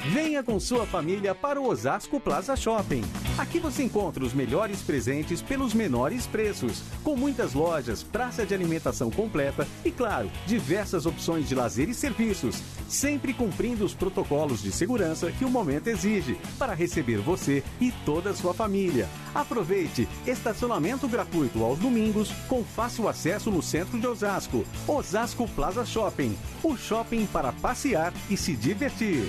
Venha 0.07 0.43
com 0.43 0.61
sua 0.61 0.87
família 0.87 1.35
para 1.35 1.61
o 1.61 1.69
Osasco 1.69 2.21
Plaza 2.21 2.55
Shopping. 2.55 3.03
Aqui 3.37 3.59
você 3.59 3.83
encontra 3.83 4.25
os 4.25 4.33
melhores 4.33 4.81
presentes 4.81 5.43
pelos 5.43 5.75
menores 5.75 6.27
preços, 6.27 6.83
com 7.03 7.17
muitas 7.17 7.53
lojas, 7.53 8.03
praça 8.03 8.47
de 8.47 8.55
alimentação 8.55 9.11
completa 9.11 9.67
e, 9.85 9.91
claro, 9.91 10.31
diversas 10.47 11.05
opções 11.05 11.49
de 11.49 11.55
lazer 11.55 11.89
e 11.89 11.95
serviços, 11.95 12.63
sempre 12.89 13.35
cumprindo 13.35 13.85
os 13.85 13.93
protocolos 13.93 14.63
de 14.63 14.71
segurança 14.71 15.33
que 15.33 15.45
o 15.45 15.51
momento 15.51 15.89
exige 15.89 16.39
para 16.59 16.75
receber 16.75 17.19
você 17.19 17.63
e 17.81 17.93
toda 18.07 18.31
a 18.31 18.35
sua 18.35 18.55
família. 18.55 19.09
Aproveite 19.35 20.09
estacionamento 20.27 21.09
gratuito 21.09 21.63
aos 21.63 21.79
domingos 21.79 22.31
com 22.49 22.65
fácil 22.65 23.09
acesso 23.09 23.51
no 23.51 23.63
centro 23.63 23.99
de 23.99 24.07
Osasco. 24.07 24.65
Osasco 24.87 25.47
Plaza 25.49 25.85
Shopping, 25.85 26.37
o 26.63 26.77
shopping 26.77 27.27
para 27.27 27.53
passear 27.53 28.13
e 28.31 28.37
se 28.37 28.55
divertir. 28.55 29.29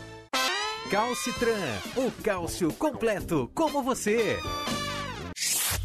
Calcitran, 0.91 1.55
o 1.95 2.11
cálcio 2.21 2.73
completo 2.73 3.49
como 3.55 3.81
você. 3.81 4.37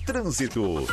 Trânsito. 0.04 0.84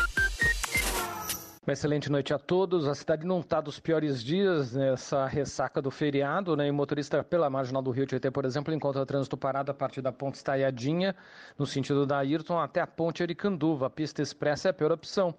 Uma 1.65 1.73
excelente 1.73 2.12
noite 2.12 2.32
a 2.32 2.38
todos. 2.38 2.88
A 2.88 2.93
cidade 2.93 3.26
não 3.26 3.39
está 3.39 3.60
dos 3.60 3.80
piores 3.80 4.23
dias 4.23 4.73
nessa 4.73 5.26
ressaca 5.26 5.82
do 5.82 5.89
feriado, 5.89 6.56
né? 6.56 6.67
E 6.67 6.69
o 6.69 6.73
motorista 6.76 7.23
pela 7.23 7.49
marginal 7.49 7.82
do 7.82 7.89
Rio 7.89 8.06
Tietê, 8.06 8.30
por 8.30 8.45
exemplo, 8.45 8.71
encontra 8.71 9.04
trânsito 9.04 9.36
parado 9.36 9.71
a 9.71 9.73
partir 9.73 10.02
da 10.02 10.12
ponte 10.12 10.36
Estaiadinha, 10.36 11.15
no 11.58 11.65
sentido 11.65 12.06
da 12.06 12.19
Ayrton, 12.19 12.60
até 12.60 12.82
a 12.82 12.86
ponte 12.86 13.23
Aricanduva. 13.23 13.88
A 13.88 13.89
pista 13.89 14.21
expressa 14.21 14.67
é 14.67 14.71
a 14.71 14.73
pior 14.73 14.91
opção. 14.91 15.34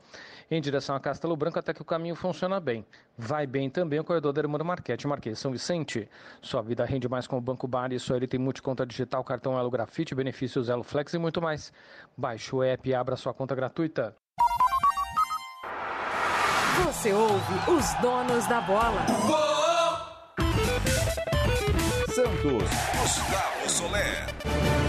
Em 0.50 0.61
direção 0.61 0.94
a 0.94 1.00
Castelo 1.00 1.37
Branco, 1.37 1.59
até 1.59 1.72
que 1.72 1.83
o 1.83 1.85
caminho 1.85 2.14
funciona 2.14 2.61
bem. 2.61 2.85
Vai 3.16 3.46
bem 3.46 3.70
também 3.70 3.98
o 3.98 4.04
corredor 4.04 4.33
da 4.33 4.40
Irmã 4.40 4.59
Marquete, 4.59 5.07
Marquês 5.07 5.38
São 5.38 5.50
Vicente. 5.50 6.09
Sua 6.42 6.62
vida 6.62 6.85
rende 6.85 7.09
mais 7.09 7.26
com 7.26 7.38
o 7.38 7.40
Banco 7.40 7.66
Bar 7.66 7.92
e 7.92 7.98
sua 7.98 8.16
ele 8.16 8.26
tem 8.26 8.38
multiconta 8.38 8.85
digital, 8.85 9.24
cartão 9.24 9.59
Elo 9.59 9.70
Grafite, 9.70 10.14
benefícios 10.14 10.68
Elo 10.68 10.83
Flex 10.83 11.14
e 11.14 11.18
muito 11.18 11.40
mais. 11.40 11.72
Baixe 12.16 12.54
o 12.54 12.62
app 12.62 12.88
e 12.88 12.94
abra 12.94 13.16
sua 13.16 13.33
conta 13.33 13.54
gratuita. 13.54 14.14
Você 16.85 17.12
ouve 17.12 17.70
os 17.70 17.94
donos 18.02 18.46
da 18.46 18.61
bola. 18.61 19.07
Santos. 22.14 22.70
Gustavo 23.00 23.68
Soler. 23.70 24.84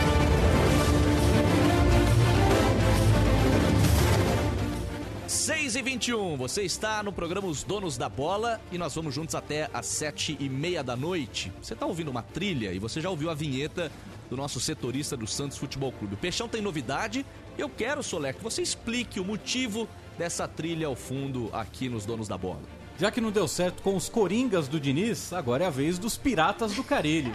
Seis 5.46 5.76
e 5.76 5.82
21, 5.84 6.38
você 6.38 6.64
está 6.64 7.04
no 7.04 7.14
programa 7.14 7.48
Os 7.48 7.62
Donos 7.62 7.98
da 7.98 8.10
Bola 8.10 8.60
e 8.72 8.80
nós 8.80 8.96
vamos 8.96 9.14
juntos 9.14 9.36
até 9.36 9.70
às 9.72 9.86
sete 9.86 10.36
e 10.40 10.50
meia 10.50 10.84
da 10.84 10.96
noite. 10.96 11.54
Você 11.62 11.74
está 11.74 11.86
ouvindo 11.86 12.10
uma 12.10 12.24
trilha 12.24 12.74
e 12.74 12.80
você 12.80 13.00
já 13.00 13.12
ouviu 13.12 13.30
a 13.30 13.36
vinheta 13.36 13.92
do 14.28 14.36
nosso 14.36 14.60
setorista 14.60 15.16
do 15.16 15.28
Santos 15.28 15.60
Futebol 15.60 15.92
Clube. 15.92 16.16
O 16.16 16.18
Peixão 16.18 16.50
tem 16.50 16.64
novidade 16.64 17.24
eu 17.58 17.70
quero, 17.70 18.04
Soler, 18.04 18.36
que 18.36 18.44
você 18.44 18.62
explique 18.62 19.20
o 19.20 19.24
motivo 19.24 19.88
dessa 20.18 20.48
trilha 20.48 20.88
ao 20.88 20.96
fundo 20.96 21.50
aqui 21.54 21.88
nos 21.88 22.06
Donos 22.06 22.28
da 22.28 22.38
Bola. 22.38 22.62
Já 22.98 23.12
que 23.12 23.20
não 23.20 23.30
deu 23.30 23.46
certo 23.46 23.84
com 23.84 23.94
os 23.94 24.08
Coringas 24.08 24.70
do 24.70 24.80
Diniz, 24.80 25.34
agora 25.34 25.66
é 25.66 25.68
a 25.68 25.70
vez 25.70 26.00
dos 26.00 26.16
Piratas 26.18 26.74
do 26.76 26.84
Carilho. 26.84 27.34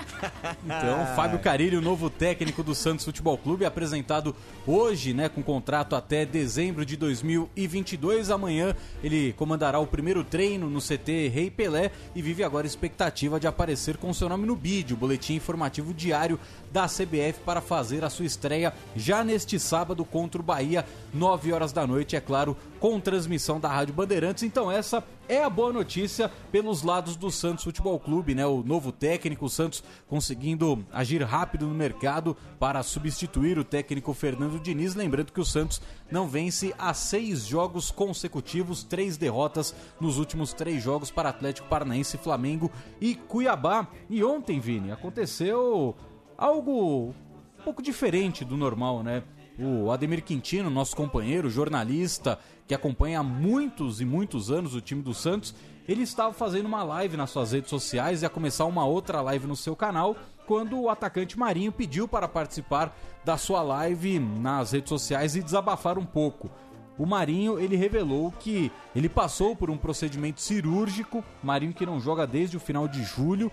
Então, 0.64 1.04
Fábio 1.14 1.38
Carilho, 1.38 1.82
novo 1.82 2.08
técnico 2.08 2.62
do 2.62 2.74
Santos 2.74 3.04
Futebol 3.04 3.36
Clube, 3.36 3.66
apresentado 3.66 4.34
hoje, 4.66 5.12
né, 5.12 5.28
com 5.28 5.42
contrato 5.42 5.94
até 5.94 6.24
dezembro 6.24 6.86
de 6.86 6.96
2022. 6.96 8.30
Amanhã 8.30 8.74
ele 9.04 9.34
comandará 9.34 9.78
o 9.78 9.86
primeiro 9.86 10.24
treino 10.24 10.70
no 10.70 10.80
CT 10.80 11.28
Rei 11.28 11.50
Pelé 11.50 11.90
e 12.14 12.22
vive 12.22 12.42
agora 12.42 12.66
a 12.66 12.68
expectativa 12.68 13.38
de 13.38 13.46
aparecer 13.46 13.98
com 13.98 14.14
seu 14.14 14.30
nome 14.30 14.46
no 14.46 14.56
BID, 14.56 14.94
o 14.94 14.96
boletim 14.96 15.34
informativo 15.34 15.92
diário 15.92 16.40
da 16.70 16.86
CBF 16.86 17.40
para 17.44 17.60
fazer 17.60 18.04
a 18.04 18.10
sua 18.10 18.26
estreia 18.26 18.72
já 18.94 19.24
neste 19.24 19.58
sábado 19.58 20.04
contra 20.04 20.40
o 20.40 20.44
Bahia, 20.44 20.84
9 21.12 21.52
horas 21.52 21.72
da 21.72 21.86
noite, 21.86 22.16
é 22.16 22.20
claro, 22.20 22.56
com 22.78 23.00
transmissão 23.00 23.60
da 23.60 23.68
Rádio 23.68 23.94
Bandeirantes. 23.94 24.42
Então 24.42 24.70
essa 24.70 25.04
é 25.28 25.44
a 25.44 25.50
boa 25.50 25.72
notícia 25.72 26.30
pelos 26.50 26.82
lados 26.82 27.14
do 27.14 27.30
Santos 27.30 27.62
Futebol 27.62 27.98
Clube, 28.00 28.34
né? 28.34 28.44
O 28.46 28.64
novo 28.64 28.90
técnico, 28.90 29.44
o 29.44 29.48
Santos 29.48 29.82
conseguindo 30.08 30.84
agir 30.92 31.22
rápido 31.22 31.66
no 31.68 31.74
mercado 31.74 32.36
para 32.58 32.82
substituir 32.82 33.58
o 33.58 33.64
técnico 33.64 34.12
Fernando 34.12 34.58
Diniz. 34.58 34.94
Lembrando 34.94 35.32
que 35.32 35.40
o 35.40 35.44
Santos 35.44 35.80
não 36.10 36.26
vence 36.26 36.74
há 36.76 36.92
seis 36.92 37.46
jogos 37.46 37.90
consecutivos, 37.90 38.82
três 38.82 39.16
derrotas 39.16 39.74
nos 40.00 40.18
últimos 40.18 40.52
três 40.52 40.82
jogos 40.82 41.10
para 41.10 41.28
Atlético 41.28 41.68
Paranaense, 41.68 42.18
Flamengo 42.18 42.70
e 43.00 43.14
Cuiabá. 43.14 43.86
E 44.08 44.24
ontem, 44.24 44.58
Vini, 44.58 44.90
aconteceu 44.90 45.94
algo 46.40 47.14
um 47.60 47.62
pouco 47.62 47.82
diferente 47.82 48.44
do 48.44 48.56
normal, 48.56 49.02
né? 49.02 49.22
O 49.58 49.90
Ademir 49.90 50.24
Quintino, 50.24 50.70
nosso 50.70 50.96
companheiro, 50.96 51.50
jornalista, 51.50 52.38
que 52.66 52.74
acompanha 52.74 53.20
há 53.20 53.22
muitos 53.22 54.00
e 54.00 54.06
muitos 54.06 54.50
anos 54.50 54.74
o 54.74 54.80
time 54.80 55.02
do 55.02 55.12
Santos, 55.12 55.54
ele 55.86 56.02
estava 56.02 56.32
fazendo 56.32 56.64
uma 56.64 56.82
live 56.82 57.16
nas 57.16 57.28
suas 57.28 57.52
redes 57.52 57.68
sociais, 57.68 58.22
ia 58.22 58.30
começar 58.30 58.64
uma 58.64 58.86
outra 58.86 59.20
live 59.20 59.46
no 59.46 59.56
seu 59.56 59.76
canal, 59.76 60.16
quando 60.46 60.80
o 60.80 60.88
atacante 60.88 61.38
Marinho 61.38 61.70
pediu 61.70 62.08
para 62.08 62.26
participar 62.26 62.96
da 63.22 63.36
sua 63.36 63.60
live 63.60 64.18
nas 64.18 64.72
redes 64.72 64.88
sociais 64.88 65.36
e 65.36 65.42
desabafar 65.42 65.98
um 65.98 66.06
pouco. 66.06 66.50
O 66.96 67.06
Marinho, 67.06 67.58
ele 67.58 67.76
revelou 67.76 68.30
que 68.30 68.70
ele 68.94 69.08
passou 69.08 69.54
por 69.56 69.70
um 69.70 69.76
procedimento 69.76 70.40
cirúrgico, 70.40 71.24
Marinho 71.42 71.72
que 71.74 71.86
não 71.86 72.00
joga 72.00 72.26
desde 72.26 72.56
o 72.56 72.60
final 72.60 72.86
de 72.86 73.02
julho, 73.02 73.50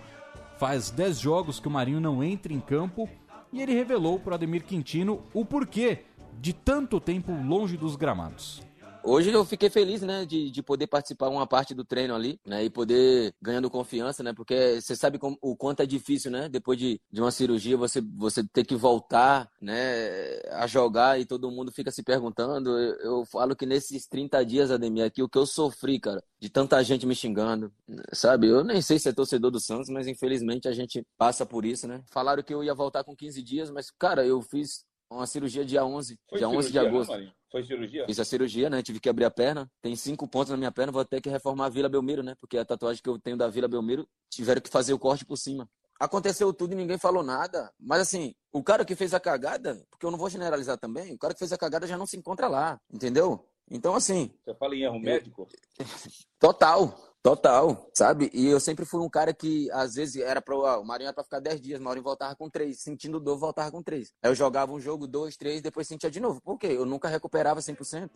faz 0.58 0.90
10 0.90 1.20
jogos 1.20 1.60
que 1.60 1.68
o 1.68 1.70
Marinho 1.70 2.00
não 2.00 2.22
entra 2.22 2.52
em 2.52 2.60
campo, 2.60 3.08
e 3.52 3.62
ele 3.62 3.72
revelou 3.72 4.18
para 4.18 4.34
Ademir 4.34 4.64
Quintino 4.64 5.22
o 5.32 5.44
porquê 5.44 6.04
de 6.40 6.52
tanto 6.52 7.00
tempo 7.00 7.32
longe 7.32 7.76
dos 7.76 7.96
gramados. 7.96 8.67
Hoje 9.08 9.30
eu 9.30 9.42
fiquei 9.42 9.70
feliz, 9.70 10.02
né, 10.02 10.26
de, 10.26 10.50
de 10.50 10.62
poder 10.62 10.86
participar 10.86 11.30
uma 11.30 11.46
parte 11.46 11.72
do 11.72 11.82
treino 11.82 12.14
ali, 12.14 12.38
né, 12.44 12.62
e 12.62 12.68
poder 12.68 13.34
ganhando 13.40 13.70
confiança, 13.70 14.22
né, 14.22 14.34
porque 14.34 14.82
você 14.82 14.94
sabe 14.94 15.18
como, 15.18 15.38
o 15.40 15.56
quanto 15.56 15.80
é 15.80 15.86
difícil, 15.86 16.30
né, 16.30 16.46
depois 16.46 16.78
de, 16.78 17.00
de 17.10 17.18
uma 17.22 17.30
cirurgia 17.30 17.74
você, 17.74 18.02
você 18.02 18.46
ter 18.46 18.66
que 18.66 18.76
voltar, 18.76 19.50
né, 19.62 20.40
a 20.50 20.66
jogar 20.66 21.18
e 21.18 21.24
todo 21.24 21.50
mundo 21.50 21.72
fica 21.72 21.90
se 21.90 22.02
perguntando. 22.02 22.68
Eu, 22.78 22.94
eu 23.00 23.24
falo 23.24 23.56
que 23.56 23.64
nesses 23.64 24.06
30 24.06 24.44
dias, 24.44 24.70
Ademir, 24.70 25.06
aqui, 25.06 25.22
o 25.22 25.28
que 25.28 25.38
eu 25.38 25.46
sofri, 25.46 25.98
cara, 25.98 26.22
de 26.38 26.50
tanta 26.50 26.82
gente 26.84 27.06
me 27.06 27.14
xingando, 27.14 27.72
sabe? 28.12 28.48
Eu 28.48 28.62
nem 28.62 28.82
sei 28.82 28.98
se 28.98 29.08
é 29.08 29.12
torcedor 29.12 29.50
do 29.50 29.58
Santos, 29.58 29.88
mas 29.88 30.06
infelizmente 30.06 30.68
a 30.68 30.72
gente 30.72 31.02
passa 31.16 31.46
por 31.46 31.64
isso, 31.64 31.88
né? 31.88 32.02
Falaram 32.10 32.42
que 32.42 32.52
eu 32.52 32.62
ia 32.62 32.74
voltar 32.74 33.02
com 33.04 33.16
15 33.16 33.42
dias, 33.42 33.70
mas, 33.70 33.90
cara, 33.90 34.26
eu 34.26 34.42
fiz 34.42 34.84
uma 35.10 35.26
cirurgia 35.26 35.64
dia 35.64 35.82
11, 35.82 36.18
Foi 36.28 36.38
dia 36.38 36.48
11 36.48 36.56
de 36.56 36.62
cirurgia, 36.64 36.82
né, 36.82 36.88
agosto. 36.88 37.10
Marinho? 37.10 37.37
Foi 37.50 37.62
cirurgia? 37.64 38.06
Fiz 38.06 38.20
a 38.20 38.24
cirurgia, 38.24 38.68
né? 38.68 38.82
Tive 38.82 39.00
que 39.00 39.08
abrir 39.08 39.24
a 39.24 39.30
perna. 39.30 39.70
Tem 39.80 39.96
cinco 39.96 40.28
pontos 40.28 40.50
na 40.50 40.56
minha 40.56 40.70
perna, 40.70 40.92
vou 40.92 41.04
ter 41.04 41.20
que 41.20 41.30
reformar 41.30 41.66
a 41.66 41.68
Vila 41.68 41.88
Belmiro, 41.88 42.22
né? 42.22 42.34
Porque 42.40 42.58
a 42.58 42.64
tatuagem 42.64 43.02
que 43.02 43.08
eu 43.08 43.18
tenho 43.18 43.36
da 43.36 43.48
Vila 43.48 43.66
Belmiro, 43.66 44.06
tiveram 44.28 44.60
que 44.60 44.68
fazer 44.68 44.92
o 44.92 44.98
corte 44.98 45.24
por 45.24 45.36
cima. 45.36 45.68
Aconteceu 45.98 46.52
tudo 46.52 46.74
e 46.74 46.76
ninguém 46.76 46.98
falou 46.98 47.22
nada. 47.22 47.72
Mas 47.78 48.02
assim, 48.02 48.34
o 48.52 48.62
cara 48.62 48.84
que 48.84 48.94
fez 48.94 49.14
a 49.14 49.20
cagada, 49.20 49.82
porque 49.90 50.06
eu 50.06 50.10
não 50.10 50.18
vou 50.18 50.30
generalizar 50.30 50.78
também, 50.78 51.14
o 51.14 51.18
cara 51.18 51.32
que 51.34 51.38
fez 51.38 51.52
a 51.52 51.58
cagada 51.58 51.86
já 51.86 51.96
não 51.96 52.06
se 52.06 52.16
encontra 52.16 52.46
lá, 52.48 52.80
entendeu? 52.92 53.44
Então, 53.70 53.94
assim, 53.94 54.30
Você 54.44 54.54
fala 54.54 54.74
em 54.74 54.82
erro 54.82 54.98
médico? 54.98 55.48
Total, 56.38 57.07
total, 57.22 57.90
sabe? 57.94 58.30
E 58.32 58.46
eu 58.46 58.60
sempre 58.60 58.84
fui 58.84 59.00
um 59.00 59.08
cara 59.08 59.34
que, 59.34 59.70
às 59.72 59.94
vezes, 59.94 60.22
era 60.22 60.42
ah, 60.46 60.78
o 60.78 60.84
Marinho 60.84 61.08
era 61.08 61.14
pra 61.14 61.24
ficar 61.24 61.40
10 61.40 61.60
dias, 61.60 61.80
o 61.80 61.84
Marinho 61.84 62.04
voltava 62.04 62.34
com 62.34 62.48
3. 62.48 62.80
Sentindo 62.80 63.20
dor, 63.20 63.38
voltava 63.38 63.70
com 63.70 63.82
3. 63.82 64.12
Aí 64.22 64.30
eu 64.30 64.34
jogava 64.34 64.72
um 64.72 64.80
jogo, 64.80 65.06
2, 65.06 65.36
3, 65.36 65.62
depois 65.62 65.86
sentia 65.86 66.10
de 66.10 66.20
novo. 66.20 66.40
Por 66.40 66.58
quê? 66.58 66.68
Eu 66.68 66.86
nunca 66.86 67.08
recuperava 67.08 67.60
100%. 67.60 68.10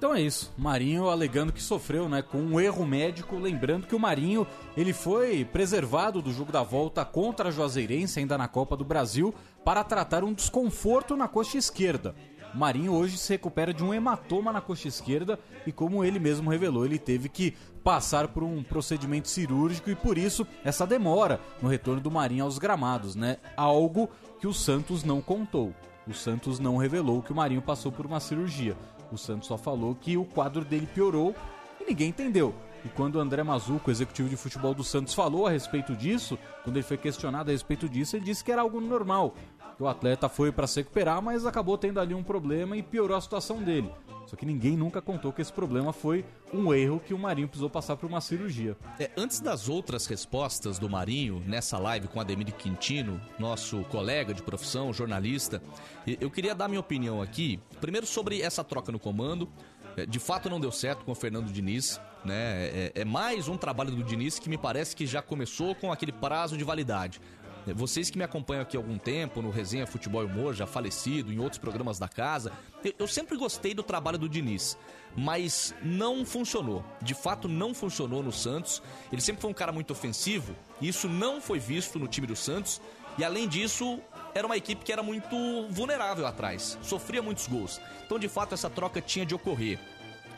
Então 0.00 0.14
é 0.14 0.22
isso, 0.22 0.50
Marinho 0.56 1.10
alegando 1.10 1.52
que 1.52 1.62
sofreu, 1.62 2.08
né, 2.08 2.22
com 2.22 2.38
um 2.38 2.58
erro 2.58 2.86
médico, 2.86 3.36
lembrando 3.36 3.86
que 3.86 3.94
o 3.94 4.00
Marinho, 4.00 4.46
ele 4.74 4.94
foi 4.94 5.44
preservado 5.44 6.22
do 6.22 6.32
jogo 6.32 6.50
da 6.50 6.62
volta 6.62 7.04
contra 7.04 7.50
a 7.50 7.52
Juazeirense, 7.52 8.18
ainda 8.18 8.38
na 8.38 8.48
Copa 8.48 8.78
do 8.78 8.82
Brasil, 8.82 9.34
para 9.62 9.84
tratar 9.84 10.24
um 10.24 10.32
desconforto 10.32 11.18
na 11.18 11.28
coxa 11.28 11.58
esquerda. 11.58 12.14
Marinho 12.54 12.92
hoje 12.92 13.16
se 13.16 13.32
recupera 13.32 13.72
de 13.72 13.84
um 13.84 13.92
hematoma 13.94 14.52
na 14.52 14.60
coxa 14.60 14.88
esquerda 14.88 15.38
e 15.66 15.72
como 15.72 16.04
ele 16.04 16.18
mesmo 16.18 16.50
revelou, 16.50 16.84
ele 16.84 16.98
teve 16.98 17.28
que 17.28 17.54
passar 17.82 18.28
por 18.28 18.42
um 18.42 18.62
procedimento 18.62 19.28
cirúrgico 19.28 19.90
e 19.90 19.94
por 19.94 20.18
isso 20.18 20.46
essa 20.64 20.86
demora 20.86 21.40
no 21.62 21.68
retorno 21.68 22.00
do 22.00 22.10
Marinho 22.10 22.44
aos 22.44 22.58
gramados, 22.58 23.14
né? 23.14 23.38
Algo 23.56 24.08
que 24.40 24.46
o 24.46 24.54
Santos 24.54 25.04
não 25.04 25.20
contou. 25.20 25.74
O 26.06 26.14
Santos 26.14 26.58
não 26.58 26.76
revelou 26.76 27.22
que 27.22 27.32
o 27.32 27.36
Marinho 27.36 27.62
passou 27.62 27.92
por 27.92 28.06
uma 28.06 28.20
cirurgia. 28.20 28.76
O 29.12 29.18
Santos 29.18 29.48
só 29.48 29.56
falou 29.56 29.94
que 29.94 30.16
o 30.16 30.24
quadro 30.24 30.64
dele 30.64 30.86
piorou 30.86 31.34
e 31.80 31.84
ninguém 31.84 32.08
entendeu. 32.08 32.54
E 32.84 32.88
quando 32.88 33.16
o 33.16 33.20
André 33.20 33.42
Mazuco, 33.42 33.90
executivo 33.90 34.28
de 34.28 34.36
futebol 34.36 34.72
do 34.72 34.82
Santos, 34.82 35.12
falou 35.12 35.46
a 35.46 35.50
respeito 35.50 35.94
disso, 35.94 36.38
quando 36.64 36.76
ele 36.76 36.82
foi 36.82 36.96
questionado 36.96 37.50
a 37.50 37.52
respeito 37.52 37.88
disso, 37.88 38.16
ele 38.16 38.24
disse 38.24 38.42
que 38.42 38.50
era 38.50 38.62
algo 38.62 38.80
normal. 38.80 39.34
O 39.80 39.88
atleta 39.88 40.28
foi 40.28 40.52
para 40.52 40.66
se 40.66 40.80
recuperar, 40.80 41.22
mas 41.22 41.46
acabou 41.46 41.78
tendo 41.78 41.98
ali 41.98 42.12
um 42.12 42.22
problema 42.22 42.76
e 42.76 42.82
piorou 42.82 43.16
a 43.16 43.20
situação 43.20 43.62
dele. 43.62 43.90
Só 44.26 44.36
que 44.36 44.44
ninguém 44.44 44.76
nunca 44.76 45.00
contou 45.00 45.32
que 45.32 45.40
esse 45.40 45.52
problema 45.52 45.90
foi 45.90 46.22
um 46.52 46.72
erro 46.72 47.00
que 47.00 47.14
o 47.14 47.18
Marinho 47.18 47.48
precisou 47.48 47.70
passar 47.70 47.96
por 47.96 48.06
uma 48.06 48.20
cirurgia. 48.20 48.76
É, 48.98 49.10
antes 49.16 49.40
das 49.40 49.70
outras 49.70 50.06
respostas 50.06 50.78
do 50.78 50.88
Marinho 50.88 51.42
nessa 51.46 51.78
live 51.78 52.08
com 52.08 52.20
Ademir 52.20 52.54
Quintino, 52.54 53.18
nosso 53.38 53.82
colega 53.84 54.34
de 54.34 54.42
profissão, 54.42 54.92
jornalista, 54.92 55.62
eu 56.06 56.30
queria 56.30 56.54
dar 56.54 56.68
minha 56.68 56.80
opinião 56.80 57.22
aqui. 57.22 57.58
Primeiro 57.80 58.06
sobre 58.06 58.42
essa 58.42 58.62
troca 58.62 58.92
no 58.92 58.98
comando. 58.98 59.48
É, 59.96 60.06
De 60.06 60.20
fato 60.20 60.48
não 60.48 60.60
deu 60.60 60.70
certo 60.70 61.04
com 61.04 61.12
o 61.12 61.14
Fernando 61.16 61.50
Diniz, 61.50 62.00
né? 62.24 62.66
É, 62.66 62.92
é 62.96 63.04
mais 63.04 63.48
um 63.48 63.56
trabalho 63.56 63.90
do 63.90 64.04
Diniz 64.04 64.38
que 64.38 64.48
me 64.48 64.58
parece 64.58 64.94
que 64.94 65.06
já 65.06 65.22
começou 65.22 65.74
com 65.74 65.90
aquele 65.90 66.12
prazo 66.12 66.56
de 66.56 66.62
validade. 66.62 67.20
É, 67.66 67.74
Vocês 67.74 68.10
que 68.10 68.18
me 68.18 68.24
acompanham 68.24 68.62
aqui 68.62 68.76
há 68.76 68.80
algum 68.80 68.98
tempo 68.98 69.42
no 69.42 69.50
Resenha 69.50 69.86
Futebol 69.86 70.22
e 70.22 70.26
Humor, 70.26 70.54
já 70.54 70.66
falecido, 70.66 71.32
em 71.32 71.38
outros 71.38 71.58
programas 71.58 71.98
da 71.98 72.08
casa, 72.08 72.52
eu, 72.98 73.06
sempre 73.06 73.36
gostei 73.36 73.74
do 73.74 73.82
trabalho 73.82 74.18
do 74.18 74.28
Diniz, 74.28 74.78
mas 75.16 75.74
não 75.82 76.24
funcionou. 76.24 76.84
De 77.02 77.14
fato, 77.14 77.48
não 77.48 77.74
funcionou 77.74 78.22
no 78.22 78.32
Santos. 78.32 78.82
Ele 79.12 79.20
sempre 79.20 79.42
foi 79.42 79.50
um 79.50 79.54
cara 79.54 79.72
muito 79.72 79.92
ofensivo, 79.92 80.54
e 80.80 80.88
isso 80.88 81.08
não 81.08 81.40
foi 81.40 81.58
visto 81.58 81.98
no 81.98 82.08
time 82.08 82.26
do 82.26 82.36
Santos. 82.36 82.80
E 83.18 83.24
além 83.24 83.48
disso, 83.48 84.00
era 84.34 84.46
uma 84.46 84.56
equipe 84.56 84.84
que 84.84 84.92
era 84.92 85.02
muito 85.02 85.36
vulnerável 85.68 86.26
atrás, 86.26 86.78
sofria 86.82 87.22
muitos 87.22 87.46
gols. 87.46 87.80
Então, 88.04 88.18
de 88.18 88.28
fato, 88.28 88.54
essa 88.54 88.70
troca 88.70 89.00
tinha 89.00 89.26
de 89.26 89.34
ocorrer. 89.34 89.78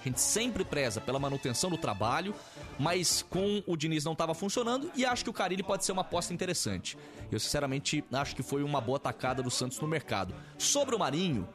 A 0.01 0.05
gente 0.05 0.21
sempre 0.21 0.65
preza 0.65 1.01
pela 1.01 1.21
manutenção 1.21 1.71
do 1.71 1.79
trabalho, 1.79 2.35
mas 2.79 3.23
com 3.23 3.63
o 3.67 3.77
Diniz 3.77 4.05
não 4.05 4.13
estava 4.13 4.35
funcionando 4.35 4.91
e 4.97 5.05
acho 5.05 5.25
que 5.25 5.31
o 5.31 5.33
Carilli 5.33 5.63
pode 5.63 5.85
ser 5.85 5.93
uma 5.93 6.03
aposta 6.03 6.33
interessante. 6.33 6.97
Eu, 7.31 7.39
sinceramente, 7.39 8.05
acho 8.13 8.35
que 8.35 8.43
foi 8.43 8.63
uma 8.63 8.81
boa 8.81 8.99
tacada 8.99 9.43
do 9.43 9.51
Santos 9.51 9.79
no 9.81 9.89
mercado. 9.89 10.35
Sobre 10.59 10.95
o 10.95 10.99
Marinho, 10.99 11.49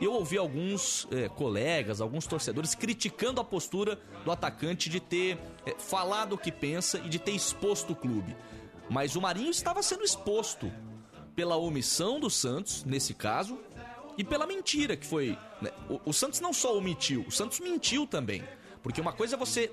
eu 0.00 0.12
ouvi 0.12 0.36
alguns 0.36 1.06
eh, 1.10 1.28
colegas, 1.28 2.00
alguns 2.00 2.26
torcedores 2.26 2.74
criticando 2.74 3.40
a 3.40 3.44
postura 3.44 4.00
do 4.24 4.32
atacante 4.32 4.88
de 4.88 4.98
ter 4.98 5.38
eh, 5.64 5.74
falado 5.78 6.34
o 6.34 6.38
que 6.38 6.50
pensa 6.50 6.98
e 6.98 7.08
de 7.08 7.18
ter 7.18 7.32
exposto 7.32 7.92
o 7.92 7.96
clube. 7.96 8.36
Mas 8.90 9.14
o 9.16 9.20
Marinho 9.20 9.50
estava 9.50 9.82
sendo 9.82 10.02
exposto 10.02 10.72
pela 11.36 11.56
omissão 11.56 12.18
do 12.18 12.28
Santos, 12.28 12.84
nesse 12.84 13.14
caso, 13.14 13.58
e 14.18 14.24
pela 14.24 14.46
mentira 14.46 14.96
que 14.96 15.06
foi. 15.06 15.38
né? 15.60 15.70
O, 15.88 16.10
o 16.10 16.12
Santos 16.12 16.40
não 16.40 16.52
só 16.52 16.76
omitiu, 16.76 17.24
o 17.26 17.30
Santos 17.30 17.60
mentiu 17.60 18.06
também. 18.06 18.42
Porque 18.82 19.00
uma 19.00 19.12
coisa 19.12 19.36
é 19.36 19.38
você 19.38 19.70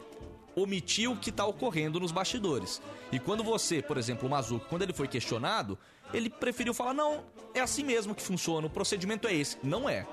omitir 0.62 1.10
o 1.10 1.16
que 1.16 1.30
está 1.30 1.46
ocorrendo 1.46 2.00
nos 2.00 2.12
bastidores. 2.12 2.82
E 3.12 3.20
quando 3.20 3.44
você, 3.44 3.82
por 3.82 3.98
exemplo, 3.98 4.28
o 4.28 4.32
Mazuco, 4.32 4.66
quando 4.70 4.82
ele 4.84 4.94
foi 4.94 5.08
questionado, 5.08 5.78
ele 6.14 6.30
preferiu 6.30 6.74
falar: 6.74 6.94
não, 6.94 7.22
é 7.54 7.62
assim 7.62 7.84
mesmo 7.84 8.14
que 8.16 8.22
funciona, 8.22 8.68
o 8.68 8.70
procedimento 8.70 9.28
é 9.28 9.34
esse. 9.34 9.58
Não 9.64 9.88
é. 9.90 10.06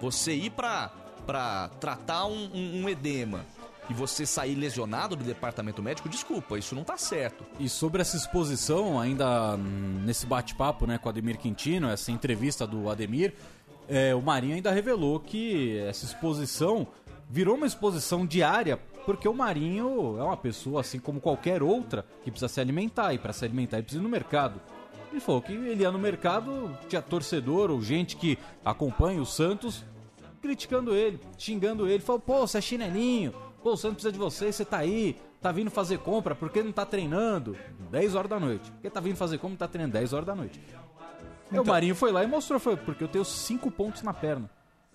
Você 0.00 0.32
ir 0.34 0.50
pra 0.50 0.90
tratar 1.80 2.26
um, 2.26 2.50
um- 2.52 2.82
um 2.84 2.88
edema 2.88 3.44
e 3.90 3.94
você 3.94 4.24
sair 4.26 4.54
lesionado 4.54 5.14
do 5.16 5.24
departamento 5.24 5.82
médico, 5.82 6.08
desculpa, 6.08 6.58
isso 6.58 6.74
não 6.74 6.82
tá 6.84 6.96
certo. 6.96 7.44
E 7.60 7.68
sobre 7.68 8.00
essa 8.00 8.16
exposição, 8.16 8.98
ainda 8.98 9.56
nesse 9.56 10.24
bate-papo 10.26 10.86
né, 10.86 10.98
com 10.98 11.06
o 11.06 11.10
Ademir 11.10 11.38
Quintino, 11.38 11.88
essa 11.88 12.10
entrevista 12.10 12.66
do 12.66 12.88
Ademir, 12.90 13.34
é, 13.88 14.14
o 14.14 14.22
Marinho 14.22 14.54
ainda 14.54 14.70
revelou 14.70 15.18
que 15.20 15.76
essa 15.78 16.04
exposição 16.04 16.86
virou 17.28 17.56
uma 17.56 17.66
exposição 17.66 18.24
diária 18.26 18.78
porque 19.04 19.28
o 19.28 19.34
Marinho 19.34 20.16
é 20.18 20.22
uma 20.22 20.36
pessoa, 20.36 20.80
assim 20.80 20.98
como 20.98 21.20
qualquer 21.20 21.62
outra, 21.62 22.04
que 22.22 22.30
precisa 22.30 22.48
se 22.48 22.60
alimentar, 22.60 23.12
e 23.14 23.18
para 23.18 23.32
se 23.32 23.44
alimentar 23.44 23.78
ele 23.78 23.84
precisa 23.84 24.02
ir 24.02 24.04
no 24.04 24.08
mercado. 24.08 24.60
Ele 25.10 25.20
falou 25.20 25.42
que 25.42 25.52
ele 25.52 25.82
ia 25.82 25.90
no 25.90 25.98
mercado, 25.98 26.76
tinha 26.88 27.02
torcedor 27.02 27.70
ou 27.70 27.82
gente 27.82 28.16
que 28.16 28.38
acompanha 28.64 29.20
o 29.20 29.26
Santos 29.26 29.84
criticando 30.40 30.94
ele, 30.94 31.20
xingando 31.36 31.88
ele. 31.88 32.02
Falou, 32.02 32.20
pô, 32.20 32.46
você 32.46 32.58
é 32.58 32.60
chinelinho, 32.60 33.34
pô, 33.62 33.72
o 33.72 33.76
Santos 33.76 33.96
precisa 33.96 34.12
de 34.12 34.18
você, 34.18 34.50
você 34.50 34.64
tá 34.64 34.78
aí, 34.78 35.16
tá 35.40 35.52
vindo 35.52 35.70
fazer 35.70 35.98
compra, 35.98 36.34
por 36.34 36.50
que 36.50 36.62
não 36.62 36.72
tá 36.72 36.86
treinando? 36.86 37.56
10 37.90 38.14
horas 38.14 38.30
da 38.30 38.40
noite. 38.40 38.70
Por 38.70 38.80
que 38.80 38.90
tá 38.90 39.00
vindo 39.00 39.16
fazer 39.16 39.36
compra, 39.36 39.50
não 39.50 39.56
tá 39.58 39.68
treinando 39.68 39.92
10 39.92 40.12
horas 40.14 40.26
da 40.26 40.34
noite? 40.34 40.60
Aí 41.50 41.58
o 41.58 41.64
Marinho 41.64 41.94
foi 41.94 42.10
lá 42.10 42.24
e 42.24 42.26
mostrou, 42.26 42.58
foi, 42.58 42.76
porque 42.76 43.04
eu 43.04 43.08
tenho 43.08 43.24
5 43.24 43.70
pontos 43.70 44.02
na 44.02 44.14
perna. 44.14 44.48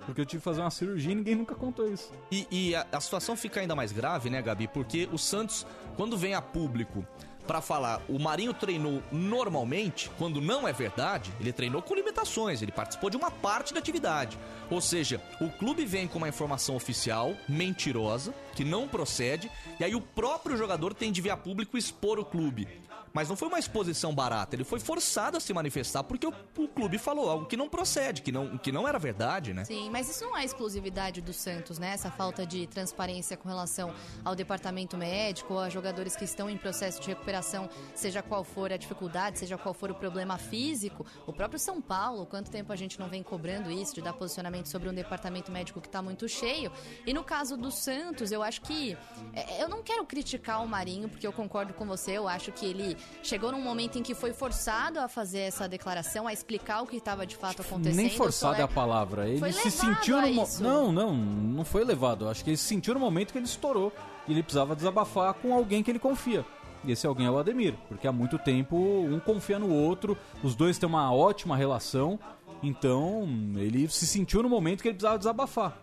Porque 0.06 0.22
eu 0.22 0.26
tive 0.26 0.40
que 0.40 0.44
fazer 0.44 0.62
uma 0.62 0.72
cirurgia 0.72 1.12
e 1.12 1.16
ninguém 1.16 1.36
nunca 1.36 1.56
contou 1.56 1.92
isso. 1.92 2.12
E, 2.32 2.48
e 2.50 2.76
a, 2.76 2.86
a 2.92 3.02
situação 3.02 3.36
fica 3.36 3.60
ainda 3.60 3.76
mais 3.76 3.92
grave, 3.92 4.30
né, 4.30 4.42
Gabi? 4.42 4.68
Porque 4.68 5.10
o 5.12 5.18
Santos, 5.18 5.66
quando 5.96 6.18
vem 6.18 6.34
a 6.34 6.42
público 6.42 7.06
pra 7.48 7.62
falar, 7.62 8.02
o 8.10 8.20
Marinho 8.20 8.54
treinou 8.54 9.02
normalmente, 9.12 10.12
quando 10.18 10.42
não 10.42 10.68
é 10.68 10.74
verdade, 10.74 11.32
ele 11.40 11.54
treinou 11.54 11.82
com 11.82 11.96
limitações, 11.96 12.62
ele 12.62 12.74
participou 12.74 13.10
de 13.10 13.16
uma 13.16 13.32
parte 13.32 13.74
da 13.74 13.80
atividade. 13.80 14.38
Ou 14.70 14.82
seja, 14.82 15.22
o 15.40 15.50
clube 15.50 15.86
vem 15.86 16.08
com 16.08 16.18
uma 16.18 16.28
informação 16.28 16.76
oficial, 16.76 17.34
mentirosa, 17.48 18.34
que 18.54 18.66
não 18.66 18.88
procede, 18.88 19.50
e 19.80 19.84
aí 19.84 19.96
o 19.96 20.02
próprio 20.02 20.58
jogador 20.58 20.94
tem 20.94 21.12
de 21.12 21.22
vir 21.22 21.30
a 21.30 21.38
público 21.38 21.78
expor 21.78 22.20
o 22.20 22.26
clube. 22.26 22.68
Mas 23.14 23.30
não 23.30 23.36
foi 23.36 23.48
uma 23.48 23.60
exposição 23.60 24.14
barata, 24.14 24.56
ele 24.56 24.64
foi 24.64 24.80
forçado 24.80 25.38
a 25.38 25.40
se 25.40 25.54
manifestar 25.54 26.04
porque 26.04 26.28
o, 26.28 26.34
o 26.58 26.68
clube 26.68 26.98
falou 26.98 27.30
algo 27.30 27.46
que 27.46 27.58
não 27.58 27.70
procede, 27.70 28.22
que 28.22 28.32
não, 28.32 28.58
que 28.58 28.72
não 28.72 28.88
era 28.88 29.00
verdade, 29.00 29.54
né? 29.54 29.64
Sim, 29.66 29.90
mas 29.90 30.10
isso 30.10 30.24
não 30.24 30.38
é 30.38 30.44
exclusividade 30.44 31.22
do 31.22 31.34
Santos, 31.34 31.80
né? 31.80 31.94
Essa 31.94 32.12
falta 32.12 32.46
de 32.46 32.68
transparência 32.68 33.36
com 33.38 33.48
relação 33.48 33.94
ao 34.24 34.36
departamento 34.36 34.98
médico 34.98 35.58
a 35.58 35.70
jogadores 35.70 36.16
que 36.16 36.26
estão 36.26 36.50
em 36.50 36.58
processo 36.58 37.02
de 37.02 37.08
recuperação, 37.08 37.70
seja 37.96 38.22
qual 38.22 38.44
for 38.44 38.72
a 38.72 38.78
dificuldade, 38.78 39.40
seja 39.40 39.58
qual 39.58 39.74
for 39.74 39.90
o 39.92 39.96
problema 39.96 40.38
físico. 40.38 41.06
O 41.26 41.34
próprio 41.34 41.60
São 41.60 41.82
Paulo, 41.82 42.26
quanto 42.26 42.52
tempo 42.52 42.72
a 42.72 42.76
gente 42.76 43.00
não 43.00 43.08
vem 43.08 43.24
cobrando 43.24 43.72
isso, 43.72 43.96
de 43.96 44.02
dar 44.02 44.14
posicionamento 44.14 44.68
sobre 44.68 44.90
um 44.90 44.94
departamento 44.94 45.52
médico 45.52 45.82
que 45.82 45.88
está 45.88 46.02
muito 46.02 46.28
cheio. 46.28 46.72
E 47.06 47.14
no 47.14 47.24
caso 47.24 47.58
do 47.58 47.72
Santos, 47.72 48.32
eu 48.32 48.44
acho 48.44 48.62
que. 48.62 48.98
é, 49.34 49.64
Eu 49.64 49.70
não 49.70 49.82
quero 49.82 50.06
criticar 50.06 50.64
o 50.64 50.68
Marinho, 50.68 51.10
porque 51.10 51.26
eu 51.26 51.34
concordo 51.34 51.74
com 51.74 51.86
você, 51.86 52.12
eu 52.12 52.28
acho 52.28 52.52
que 52.52 52.66
ele 52.66 52.98
chegou 53.24 53.52
num 53.52 53.62
momento 53.62 53.98
em 53.98 54.04
que 54.04 54.14
foi 54.14 54.34
forçado 54.34 55.00
a 55.00 55.08
fazer 55.08 55.40
essa 55.40 55.68
declaração, 55.68 56.28
a 56.28 56.34
explicar 56.34 56.82
o 56.82 56.88
que 56.88 56.98
estava 56.98 57.26
de 57.26 57.36
fato 57.36 57.62
acontecendo. 57.62 57.96
Nem 57.96 58.10
forçado 58.10 58.56
é 58.60 58.64
a 58.64 58.68
palavra. 58.68 59.28
Ele 59.28 59.52
se 59.54 59.72
sentiu 59.72 60.22
no 60.22 60.34
mo- 60.34 60.44
isso. 60.44 60.64
Não, 60.64 60.92
não, 60.92 61.14
não 61.16 61.66
foi 61.66 61.84
levado. 61.84 62.28
Acho 62.30 62.44
que 62.44 62.50
ele 62.52 62.58
se 62.58 62.66
sentiu 62.66 62.94
no 62.94 63.00
momento 63.00 63.32
que 63.32 63.38
ele 63.38 63.46
estourou. 63.46 63.92
E 64.28 64.32
ele 64.34 64.44
precisava 64.44 64.76
desabafar 64.76 65.34
com 65.36 65.54
alguém 65.54 65.82
que 65.82 65.90
ele 65.92 66.00
confia. 66.00 66.46
E 66.84 66.92
esse 66.92 67.08
alguém 67.08 67.26
é 67.26 67.32
o 67.32 67.38
Ademir, 67.38 67.76
porque 67.88 68.08
há 68.08 68.12
muito 68.12 68.38
tempo 68.38 68.76
um 68.78 69.20
confia 69.20 69.58
no 69.58 69.74
outro, 69.74 70.18
os 70.44 70.54
dois 70.56 70.78
têm 70.78 70.88
uma 70.88 71.12
ótima 71.14 71.56
relação, 71.58 72.20
então 72.62 73.28
ele 73.56 73.88
se 73.90 74.06
sentiu 74.06 74.44
no 74.44 74.50
momento 74.50 74.82
que 74.82 74.88
ele 74.90 74.96
precisava 74.96 75.18
desabafar. 75.18 75.78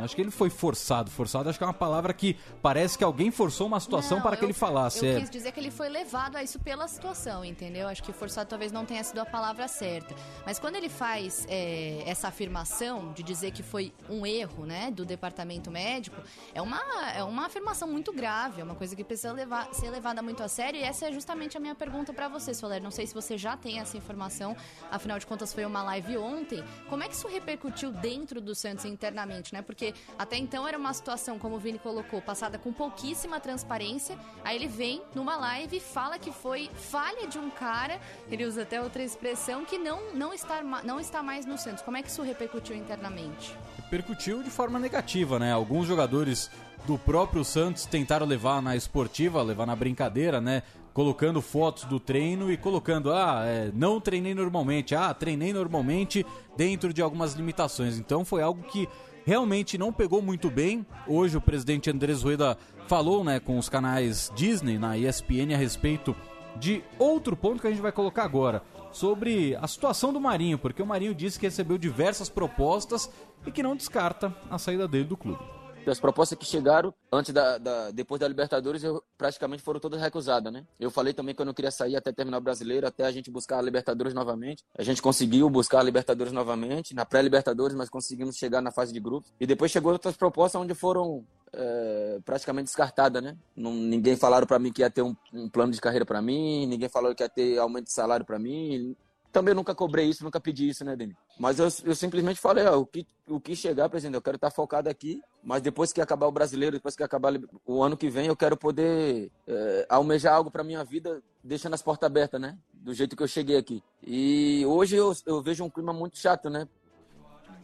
Acho 0.00 0.14
que 0.16 0.20
ele 0.22 0.30
foi 0.30 0.50
forçado. 0.50 1.10
Forçado 1.10 1.48
acho 1.48 1.58
que 1.58 1.64
é 1.64 1.66
uma 1.66 1.72
palavra 1.74 2.12
que 2.12 2.36
parece 2.62 2.98
que 2.98 3.04
alguém 3.04 3.30
forçou 3.30 3.66
uma 3.66 3.78
situação 3.80 4.18
Não, 4.18 4.22
para 4.22 4.36
que 4.36 4.44
eu- 4.44 4.46
ele 4.48 4.52
falasse. 4.52 5.04
Eu 5.04 5.16
É, 5.16 5.20
quis 5.20 5.30
dizer 5.30 5.52
que 5.52 5.60
ele 5.60 5.70
foi 5.70 5.88
levado 5.88 6.36
a 6.36 6.42
isso 6.42 6.58
pela 6.58 6.86
situação, 6.88 7.44
entendeu? 7.44 7.88
Acho 7.88 8.02
que 8.02 8.12
forçado 8.12 8.48
talvez 8.48 8.72
não 8.72 8.84
tenha 8.84 9.02
sido 9.04 9.18
a 9.20 9.26
palavra 9.26 9.68
certa. 9.68 10.14
Mas 10.44 10.58
quando 10.58 10.76
ele 10.76 10.88
faz 10.88 11.46
é, 11.48 12.02
essa 12.06 12.28
afirmação 12.28 13.12
de 13.12 13.22
dizer 13.22 13.50
que 13.52 13.62
foi 13.62 13.92
um 14.08 14.26
erro, 14.26 14.66
né, 14.66 14.90
do 14.90 15.04
departamento 15.04 15.70
médico, 15.70 16.20
é 16.54 16.60
uma, 16.60 16.80
é 17.14 17.22
uma 17.22 17.46
afirmação 17.46 17.86
muito 17.88 18.12
grave, 18.12 18.60
é 18.60 18.64
uma 18.64 18.74
coisa 18.74 18.94
que 18.96 19.04
precisa 19.04 19.32
levar, 19.32 19.72
ser 19.74 19.90
levada 19.90 20.22
muito 20.22 20.42
a 20.42 20.48
sério. 20.48 20.80
E 20.80 20.82
essa 20.82 21.06
é 21.06 21.12
justamente 21.12 21.56
a 21.56 21.60
minha 21.60 21.74
pergunta 21.74 22.12
para 22.12 22.28
você, 22.28 22.52
Soler. 22.54 22.82
Não 22.82 22.90
sei 22.90 23.06
se 23.06 23.14
você 23.14 23.36
já 23.38 23.56
tem 23.56 23.78
essa 23.78 23.96
informação, 23.96 24.56
afinal 24.90 25.18
de 25.18 25.26
contas 25.26 25.52
foi 25.52 25.64
uma 25.64 25.82
live 25.82 26.16
ontem. 26.18 26.62
Como 26.88 27.02
é 27.02 27.08
que 27.08 27.14
isso 27.14 27.28
repercutiu 27.28 27.90
dentro 27.92 28.40
do 28.40 28.54
Santos 28.54 28.84
internamente, 28.84 29.52
né? 29.52 29.62
Porque 29.62 29.83
até 30.16 30.36
então 30.36 30.66
era 30.66 30.78
uma 30.78 30.92
situação, 30.94 31.38
como 31.38 31.56
o 31.56 31.58
Vini 31.58 31.78
colocou, 31.78 32.22
passada 32.22 32.56
com 32.58 32.72
pouquíssima 32.72 33.40
transparência. 33.40 34.16
Aí 34.44 34.56
ele 34.56 34.68
vem 34.68 35.02
numa 35.14 35.36
live 35.36 35.80
fala 35.80 36.18
que 36.18 36.30
foi 36.30 36.70
falha 36.72 37.26
de 37.26 37.38
um 37.38 37.50
cara, 37.50 38.00
ele 38.30 38.44
usa 38.44 38.62
até 38.62 38.80
outra 38.80 39.02
expressão, 39.02 39.64
que 39.64 39.76
não, 39.76 40.14
não, 40.14 40.32
está, 40.32 40.62
não 40.62 41.00
está 41.00 41.22
mais 41.22 41.44
no 41.44 41.58
Santos. 41.58 41.82
Como 41.82 41.96
é 41.96 42.02
que 42.02 42.08
isso 42.08 42.22
repercutiu 42.22 42.76
internamente? 42.76 43.54
repercutiu 43.94 44.42
de 44.42 44.50
forma 44.50 44.78
negativa, 44.78 45.38
né? 45.38 45.52
Alguns 45.52 45.86
jogadores 45.86 46.50
do 46.86 46.98
próprio 46.98 47.44
Santos 47.44 47.86
tentaram 47.86 48.26
levar 48.26 48.60
na 48.60 48.76
esportiva, 48.76 49.42
levar 49.42 49.66
na 49.66 49.76
brincadeira, 49.76 50.40
né? 50.40 50.62
Colocando 50.92 51.40
fotos 51.40 51.84
do 51.84 51.98
treino 51.98 52.50
e 52.50 52.56
colocando, 52.56 53.12
ah, 53.12 53.42
é, 53.44 53.70
não 53.74 54.00
treinei 54.00 54.34
normalmente, 54.34 54.94
ah, 54.94 55.12
treinei 55.12 55.52
normalmente 55.52 56.24
dentro 56.56 56.92
de 56.92 57.02
algumas 57.02 57.34
limitações. 57.34 57.98
Então 57.98 58.24
foi 58.24 58.42
algo 58.42 58.62
que 58.64 58.88
realmente 59.24 59.78
não 59.78 59.92
pegou 59.92 60.22
muito 60.22 60.50
bem. 60.50 60.86
Hoje 61.06 61.36
o 61.36 61.40
presidente 61.40 61.90
Andrés 61.90 62.22
Rueda 62.22 62.56
falou, 62.86 63.24
né, 63.24 63.40
com 63.40 63.58
os 63.58 63.68
canais 63.68 64.30
Disney 64.34 64.78
na 64.78 64.96
ESPN 64.96 65.54
a 65.54 65.56
respeito 65.56 66.14
de 66.56 66.82
outro 66.98 67.36
ponto 67.36 67.60
que 67.60 67.66
a 67.66 67.70
gente 67.70 67.82
vai 67.82 67.90
colocar 67.92 68.22
agora, 68.22 68.62
sobre 68.92 69.56
a 69.56 69.66
situação 69.66 70.12
do 70.12 70.20
Marinho, 70.20 70.56
porque 70.56 70.82
o 70.82 70.86
Marinho 70.86 71.14
disse 71.14 71.38
que 71.38 71.46
recebeu 71.46 71.76
diversas 71.76 72.28
propostas 72.28 73.10
e 73.44 73.50
que 73.50 73.62
não 73.62 73.74
descarta 73.74 74.32
a 74.48 74.56
saída 74.56 74.86
dele 74.86 75.04
do 75.04 75.16
clube. 75.16 75.42
As 75.86 76.00
propostas 76.00 76.38
que 76.38 76.44
chegaram 76.44 76.94
antes 77.12 77.32
da, 77.32 77.58
da- 77.58 77.90
depois 77.90 78.20
da 78.20 78.26
Libertadores 78.28 78.82
eu, 78.82 79.02
praticamente 79.18 79.62
foram 79.62 79.78
todas 79.80 80.00
recusadas, 80.00 80.52
né? 80.52 80.64
Eu 80.78 80.90
falei 80.90 81.12
também 81.12 81.34
que 81.34 81.40
eu 81.42 81.46
não 81.46 81.54
queria 81.54 81.70
sair 81.70 81.96
até 81.96 82.12
terminar 82.12 82.38
o 82.38 82.40
Brasileiro, 82.40 82.86
até 82.86 83.04
a 83.04 83.12
gente 83.12 83.30
buscar 83.30 83.58
a 83.58 83.62
Libertadores 83.62 84.14
novamente. 84.14 84.64
A 84.76 84.82
gente 84.82 85.02
conseguiu 85.02 85.48
buscar 85.50 85.80
a 85.80 85.82
Libertadores 85.82 86.32
novamente, 86.32 86.94
na 86.94 87.04
pré-Libertadores, 87.04 87.76
mas 87.76 87.88
conseguimos 87.88 88.36
chegar 88.36 88.60
na 88.60 88.70
fase 88.70 88.92
de 88.92 89.00
grupos. 89.00 89.30
E 89.38 89.46
depois 89.46 89.70
chegou 89.70 89.92
outras 89.92 90.16
propostas 90.16 90.60
onde 90.60 90.74
foram 90.74 91.24
é, 91.52 92.18
praticamente 92.24 92.66
descartadas, 92.66 93.22
né? 93.22 93.36
Não, 93.56 93.72
ninguém 93.72 94.16
falaram 94.16 94.46
para 94.46 94.58
mim 94.58 94.72
que 94.72 94.82
ia 94.82 94.90
ter 94.90 95.02
um, 95.02 95.14
um 95.32 95.48
plano 95.48 95.72
de 95.72 95.80
carreira 95.80 96.04
para 96.04 96.20
mim, 96.20 96.66
ninguém 96.66 96.88
falou 96.88 97.14
que 97.14 97.22
ia 97.22 97.28
ter 97.28 97.58
aumento 97.58 97.86
de 97.86 97.92
salário 97.92 98.24
para 98.26 98.38
mim. 98.38 98.96
Também 99.34 99.52
nunca 99.52 99.74
cobrei 99.74 100.08
isso, 100.08 100.22
nunca 100.22 100.38
pedi 100.38 100.68
isso, 100.68 100.84
né, 100.84 100.94
Deni? 100.94 101.16
Mas 101.40 101.58
eu, 101.58 101.66
eu 101.84 101.94
simplesmente 101.96 102.38
falei, 102.38 102.64
ó, 102.66 102.78
o 102.78 102.86
que, 102.86 103.04
o 103.26 103.40
que 103.40 103.56
chegar, 103.56 103.88
presidente, 103.88 104.14
eu 104.14 104.22
quero 104.22 104.36
estar 104.36 104.48
focado 104.48 104.88
aqui, 104.88 105.20
mas 105.42 105.60
depois 105.60 105.92
que 105.92 106.00
acabar 106.00 106.28
o 106.28 106.32
brasileiro, 106.32 106.76
depois 106.76 106.94
que 106.94 107.02
acabar 107.02 107.34
o 107.66 107.82
ano 107.82 107.96
que 107.96 108.08
vem, 108.08 108.28
eu 108.28 108.36
quero 108.36 108.56
poder 108.56 109.32
é, 109.48 109.86
almejar 109.88 110.34
algo 110.34 110.52
para 110.52 110.62
minha 110.62 110.84
vida, 110.84 111.20
deixando 111.42 111.74
as 111.74 111.82
portas 111.82 112.06
abertas, 112.06 112.40
né? 112.40 112.56
Do 112.72 112.94
jeito 112.94 113.16
que 113.16 113.24
eu 113.24 113.26
cheguei 113.26 113.56
aqui. 113.56 113.82
E 114.06 114.64
hoje 114.66 114.94
eu, 114.94 115.12
eu 115.26 115.42
vejo 115.42 115.64
um 115.64 115.70
clima 115.70 115.92
muito 115.92 116.16
chato, 116.16 116.48
né? 116.48 116.68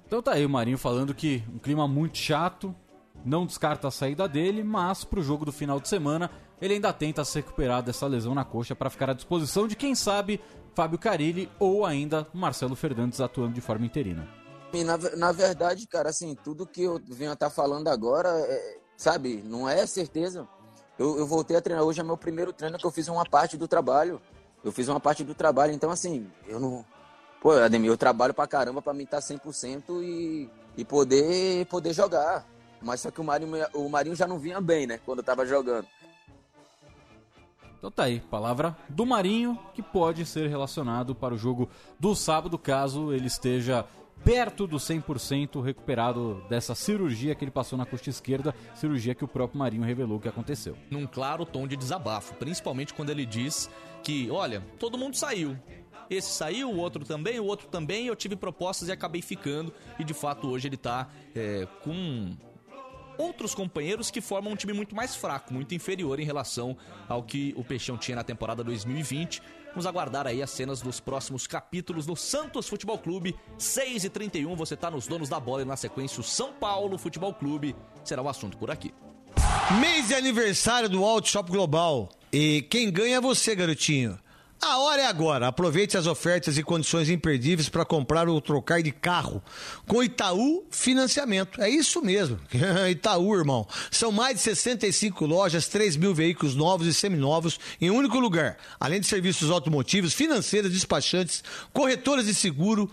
Então 0.04 0.20
tá 0.20 0.32
aí 0.32 0.44
o 0.44 0.50
Marinho 0.50 0.76
falando 0.76 1.14
que 1.14 1.44
um 1.54 1.58
clima 1.60 1.86
muito 1.86 2.18
chato, 2.18 2.74
não 3.24 3.46
descarta 3.46 3.86
a 3.86 3.92
saída 3.92 4.26
dele, 4.28 4.64
mas 4.64 5.04
pro 5.04 5.22
jogo 5.22 5.44
do 5.44 5.52
final 5.52 5.78
de 5.78 5.88
semana 5.88 6.32
ele 6.60 6.74
ainda 6.74 6.92
tenta 6.92 7.24
se 7.24 7.38
recuperar 7.38 7.82
dessa 7.82 8.06
lesão 8.06 8.34
na 8.34 8.44
coxa 8.44 8.74
para 8.74 8.90
ficar 8.90 9.10
à 9.10 9.14
disposição 9.14 9.66
de 9.66 9.74
quem 9.74 9.94
sabe 9.94 10.40
Fábio 10.74 10.98
Carilli 10.98 11.50
ou 11.58 11.84
ainda 11.84 12.26
Marcelo 12.32 12.76
Fernandes 12.76 13.20
atuando 13.20 13.54
de 13.54 13.60
forma 13.60 13.86
interina. 13.86 14.26
Na, 14.84 14.96
na 15.16 15.32
verdade, 15.32 15.86
cara, 15.86 16.10
assim, 16.10 16.36
tudo 16.44 16.66
que 16.66 16.82
eu 16.82 17.00
venho 17.08 17.30
a 17.30 17.34
estar 17.34 17.50
falando 17.50 17.88
agora, 17.88 18.28
é, 18.28 18.78
sabe, 18.96 19.42
não 19.44 19.68
é 19.68 19.84
certeza. 19.86 20.46
Eu, 20.98 21.18
eu 21.18 21.26
voltei 21.26 21.56
a 21.56 21.60
treinar 21.60 21.84
hoje, 21.84 22.00
é 22.00 22.04
meu 22.04 22.16
primeiro 22.16 22.52
treino 22.52 22.78
que 22.78 22.86
eu 22.86 22.90
fiz 22.90 23.08
uma 23.08 23.24
parte 23.24 23.56
do 23.56 23.66
trabalho. 23.66 24.20
Eu 24.62 24.70
fiz 24.70 24.86
uma 24.88 25.00
parte 25.00 25.24
do 25.24 25.34
trabalho, 25.34 25.72
então 25.72 25.90
assim, 25.90 26.30
eu 26.46 26.60
não. 26.60 26.84
Pô, 27.40 27.52
Ademir, 27.52 27.90
eu 27.90 27.96
trabalho 27.96 28.34
pra 28.34 28.46
caramba 28.46 28.82
pra 28.82 28.92
mim 28.92 29.04
estar 29.04 29.20
100% 29.20 30.02
e, 30.02 30.50
e 30.76 30.84
poder, 30.84 31.64
poder 31.66 31.94
jogar. 31.94 32.46
Mas 32.82 33.00
só 33.00 33.10
que 33.10 33.20
o 33.20 33.24
Marinho, 33.24 33.66
o 33.74 33.88
Marinho 33.88 34.14
já 34.14 34.26
não 34.26 34.38
vinha 34.38 34.60
bem, 34.60 34.86
né, 34.86 35.00
quando 35.04 35.18
eu 35.18 35.24
tava 35.24 35.46
jogando. 35.46 35.86
Então 37.80 37.90
tá 37.90 38.02
aí, 38.04 38.20
palavra 38.20 38.76
do 38.90 39.06
Marinho, 39.06 39.58
que 39.72 39.82
pode 39.82 40.26
ser 40.26 40.50
relacionado 40.50 41.14
para 41.14 41.32
o 41.32 41.38
jogo 41.38 41.66
do 41.98 42.14
sábado, 42.14 42.58
caso 42.58 43.10
ele 43.10 43.26
esteja 43.26 43.86
perto 44.22 44.66
do 44.66 44.76
100% 44.76 45.62
recuperado 45.62 46.44
dessa 46.46 46.74
cirurgia 46.74 47.34
que 47.34 47.42
ele 47.42 47.50
passou 47.50 47.78
na 47.78 47.86
costa 47.86 48.10
esquerda, 48.10 48.54
cirurgia 48.74 49.14
que 49.14 49.24
o 49.24 49.28
próprio 49.28 49.58
Marinho 49.58 49.82
revelou 49.82 50.20
que 50.20 50.28
aconteceu. 50.28 50.76
Num 50.90 51.06
claro 51.06 51.46
tom 51.46 51.66
de 51.66 51.74
desabafo, 51.74 52.34
principalmente 52.34 52.92
quando 52.92 53.08
ele 53.08 53.24
diz 53.24 53.70
que, 54.02 54.30
olha, 54.30 54.62
todo 54.78 54.98
mundo 54.98 55.16
saiu. 55.16 55.56
Esse 56.10 56.32
saiu, 56.32 56.70
o 56.70 56.76
outro 56.76 57.02
também, 57.02 57.40
o 57.40 57.46
outro 57.46 57.66
também, 57.68 58.08
eu 58.08 58.14
tive 58.14 58.36
propostas 58.36 58.88
e 58.88 58.92
acabei 58.92 59.22
ficando. 59.22 59.72
E 59.98 60.04
de 60.04 60.12
fato 60.12 60.48
hoje 60.48 60.68
ele 60.68 60.76
tá 60.76 61.08
é, 61.34 61.66
com 61.82 62.36
outros 63.20 63.54
companheiros 63.54 64.10
que 64.10 64.20
formam 64.20 64.52
um 64.52 64.56
time 64.56 64.72
muito 64.72 64.94
mais 64.94 65.14
fraco, 65.14 65.52
muito 65.52 65.74
inferior 65.74 66.18
em 66.18 66.24
relação 66.24 66.76
ao 67.08 67.22
que 67.22 67.52
o 67.56 67.62
Peixão 67.62 67.96
tinha 67.96 68.16
na 68.16 68.24
temporada 68.24 68.64
2020. 68.64 69.42
Vamos 69.70 69.86
aguardar 69.86 70.26
aí 70.26 70.42
as 70.42 70.50
cenas 70.50 70.80
dos 70.80 70.98
próximos 70.98 71.46
capítulos 71.46 72.06
no 72.06 72.16
Santos 72.16 72.68
Futebol 72.68 72.98
Clube, 72.98 73.36
6 73.56 74.04
e 74.04 74.10
31 74.10 74.56
você 74.56 74.76
tá 74.76 74.90
nos 74.90 75.06
donos 75.06 75.28
da 75.28 75.38
bola 75.38 75.62
e 75.62 75.64
na 75.64 75.76
sequência 75.76 76.20
o 76.20 76.24
São 76.24 76.52
Paulo 76.52 76.98
Futebol 76.98 77.32
Clube 77.32 77.76
será 78.02 78.22
o 78.22 78.28
assunto 78.28 78.56
por 78.56 78.70
aqui. 78.70 78.92
Mês 79.80 80.08
de 80.08 80.14
aniversário 80.14 80.88
do 80.88 81.04
Auto 81.04 81.28
Shop 81.28 81.50
Global. 81.50 82.08
E 82.32 82.62
quem 82.62 82.90
ganha 82.90 83.16
é 83.16 83.20
você, 83.20 83.54
garotinho. 83.54 84.18
A 84.62 84.78
hora 84.78 85.00
é 85.00 85.06
agora. 85.06 85.48
Aproveite 85.48 85.96
as 85.96 86.06
ofertas 86.06 86.58
e 86.58 86.62
condições 86.62 87.08
imperdíveis 87.08 87.70
para 87.70 87.84
comprar 87.84 88.28
ou 88.28 88.38
trocar 88.42 88.82
de 88.82 88.92
carro 88.92 89.42
com 89.86 90.02
Itaú 90.02 90.66
Financiamento. 90.70 91.62
É 91.62 91.70
isso 91.70 92.02
mesmo. 92.02 92.38
Itaú, 92.90 93.34
irmão. 93.34 93.66
São 93.90 94.12
mais 94.12 94.36
de 94.36 94.42
65 94.42 95.24
lojas, 95.24 95.66
3 95.68 95.96
mil 95.96 96.14
veículos 96.14 96.54
novos 96.54 96.86
e 96.86 96.92
seminovos 96.92 97.58
em 97.80 97.90
um 97.90 97.96
único 97.96 98.18
lugar. 98.18 98.58
Além 98.78 99.00
de 99.00 99.06
serviços 99.06 99.50
automotivos, 99.50 100.12
financeiras, 100.12 100.70
despachantes, 100.70 101.42
corretoras 101.72 102.26
de 102.26 102.34
seguro, 102.34 102.90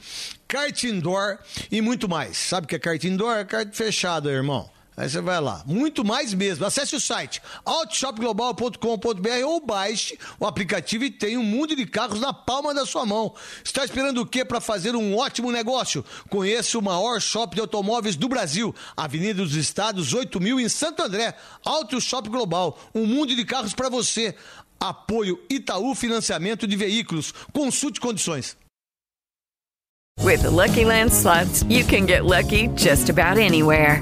kart 0.47 0.81
indoor 0.85 1.37
e 1.69 1.81
muito 1.81 2.07
mais. 2.07 2.37
Sabe 2.37 2.63
o 2.63 2.67
que 2.69 2.75
é 2.75 2.79
kart 2.79 3.03
indoor? 3.03 3.39
É 3.39 3.43
kart 3.43 3.75
fechado, 3.75 4.29
irmão. 4.29 4.76
Aí 4.97 5.07
você 5.07 5.21
vai 5.21 5.39
lá. 5.39 5.61
Muito 5.67 6.03
mais 6.03 6.33
mesmo. 6.33 6.65
Acesse 6.65 6.95
o 6.95 6.99
site 6.99 7.39
autoshopglobal.com.br 7.63 9.45
ou 9.45 9.63
baixe 9.63 10.17
o 10.39 10.47
aplicativo 10.47 11.03
e 11.03 11.11
tem 11.11 11.37
um 11.37 11.43
mundo 11.43 11.75
de 11.75 11.85
carros 11.85 12.19
na 12.19 12.33
palma 12.33 12.73
da 12.73 12.83
sua 12.83 13.05
mão. 13.05 13.31
Está 13.63 13.85
esperando 13.85 14.21
o 14.21 14.25
que 14.25 14.43
para 14.43 14.59
fazer 14.59 14.95
um 14.95 15.15
ótimo 15.15 15.51
negócio? 15.51 16.03
Conheça 16.31 16.79
o 16.79 16.81
maior 16.81 17.21
shopping 17.21 17.57
de 17.57 17.61
automóveis 17.61 18.15
do 18.15 18.27
Brasil. 18.27 18.73
Avenida 18.95 19.43
dos 19.43 19.53
Estados, 19.53 20.13
8000 20.15 20.61
em 20.61 20.67
Santo 20.67 21.03
André. 21.03 21.35
Auto 21.63 22.01
Shop 22.01 22.27
Global. 22.27 22.79
Um 22.95 23.05
mundo 23.05 23.35
de 23.35 23.45
carros 23.45 23.75
para 23.75 23.89
você. 23.89 24.35
Apoio 24.79 25.39
Itaú 25.47 25.93
Financiamento 25.93 26.65
de 26.65 26.75
Veículos. 26.75 27.35
Consulte 27.53 27.99
condições. 27.99 28.57
With 30.23 30.41
the 30.41 30.49
Lucky 30.49 30.83
Land 30.83 31.13
slots, 31.13 31.63
you 31.69 31.85
can 31.85 32.07
get 32.07 32.25
lucky 32.25 32.69
just 32.75 33.09
about 33.09 33.37
anywhere. 33.37 34.01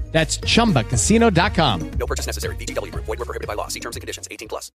That's 0.11 0.37
chumbacasino.com. 0.39 1.91
No 1.97 2.05
purchase 2.05 2.27
necessary. 2.27 2.55
VGW 2.57 2.91
Group. 2.91 3.05
Void 3.05 3.19
were 3.19 3.25
prohibited 3.25 3.47
by 3.47 3.55
law. 3.55 3.67
See 3.69 3.79
terms 3.79 3.95
and 3.95 4.01
conditions. 4.01 4.27
18 4.29 4.47
plus. 4.47 4.71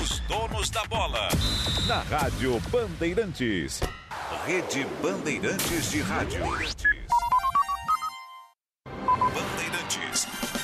Os 0.00 0.20
donos 0.28 0.70
da 0.70 0.84
bola. 0.84 1.28
Na 1.88 2.02
Rádio 2.02 2.60
Bandeirantes. 2.70 3.80
Rede 4.46 4.86
Bandeirantes 5.02 5.90
de 5.90 6.00
Rádio. 6.00 6.40
Bandeirantes. 9.34 10.63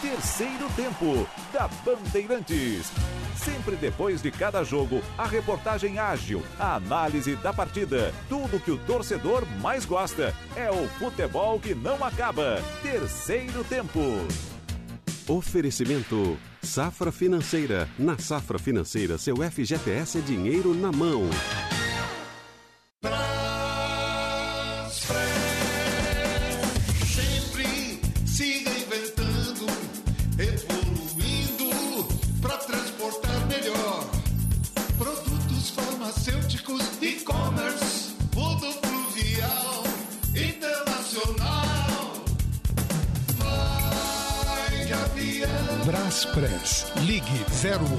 Terceiro 0.00 0.68
tempo 0.74 1.26
da 1.52 1.68
Bandeirantes. 1.84 2.90
Sempre 3.36 3.76
depois 3.76 4.20
de 4.20 4.30
cada 4.30 4.62
jogo, 4.62 5.00
a 5.16 5.26
reportagem 5.26 5.98
ágil, 5.98 6.42
a 6.58 6.76
análise 6.76 7.34
da 7.36 7.52
partida, 7.52 8.12
tudo 8.28 8.60
que 8.60 8.70
o 8.70 8.78
torcedor 8.78 9.46
mais 9.60 9.84
gosta. 9.84 10.34
É 10.56 10.70
o 10.70 10.88
futebol 10.98 11.58
que 11.58 11.74
não 11.74 12.04
acaba. 12.04 12.62
Terceiro 12.82 13.64
tempo. 13.64 14.00
Oferecimento 15.28 16.36
Safra 16.62 17.12
Financeira. 17.12 17.88
Na 17.98 18.18
Safra 18.18 18.58
Financeira, 18.58 19.18
seu 19.18 19.36
FGTS 19.36 20.18
é 20.18 20.20
dinheiro 20.20 20.74
na 20.74 20.92
mão. 20.92 21.22
Sempre 23.00 23.61
Braspress. 46.12 46.92
Ligue 47.06 47.24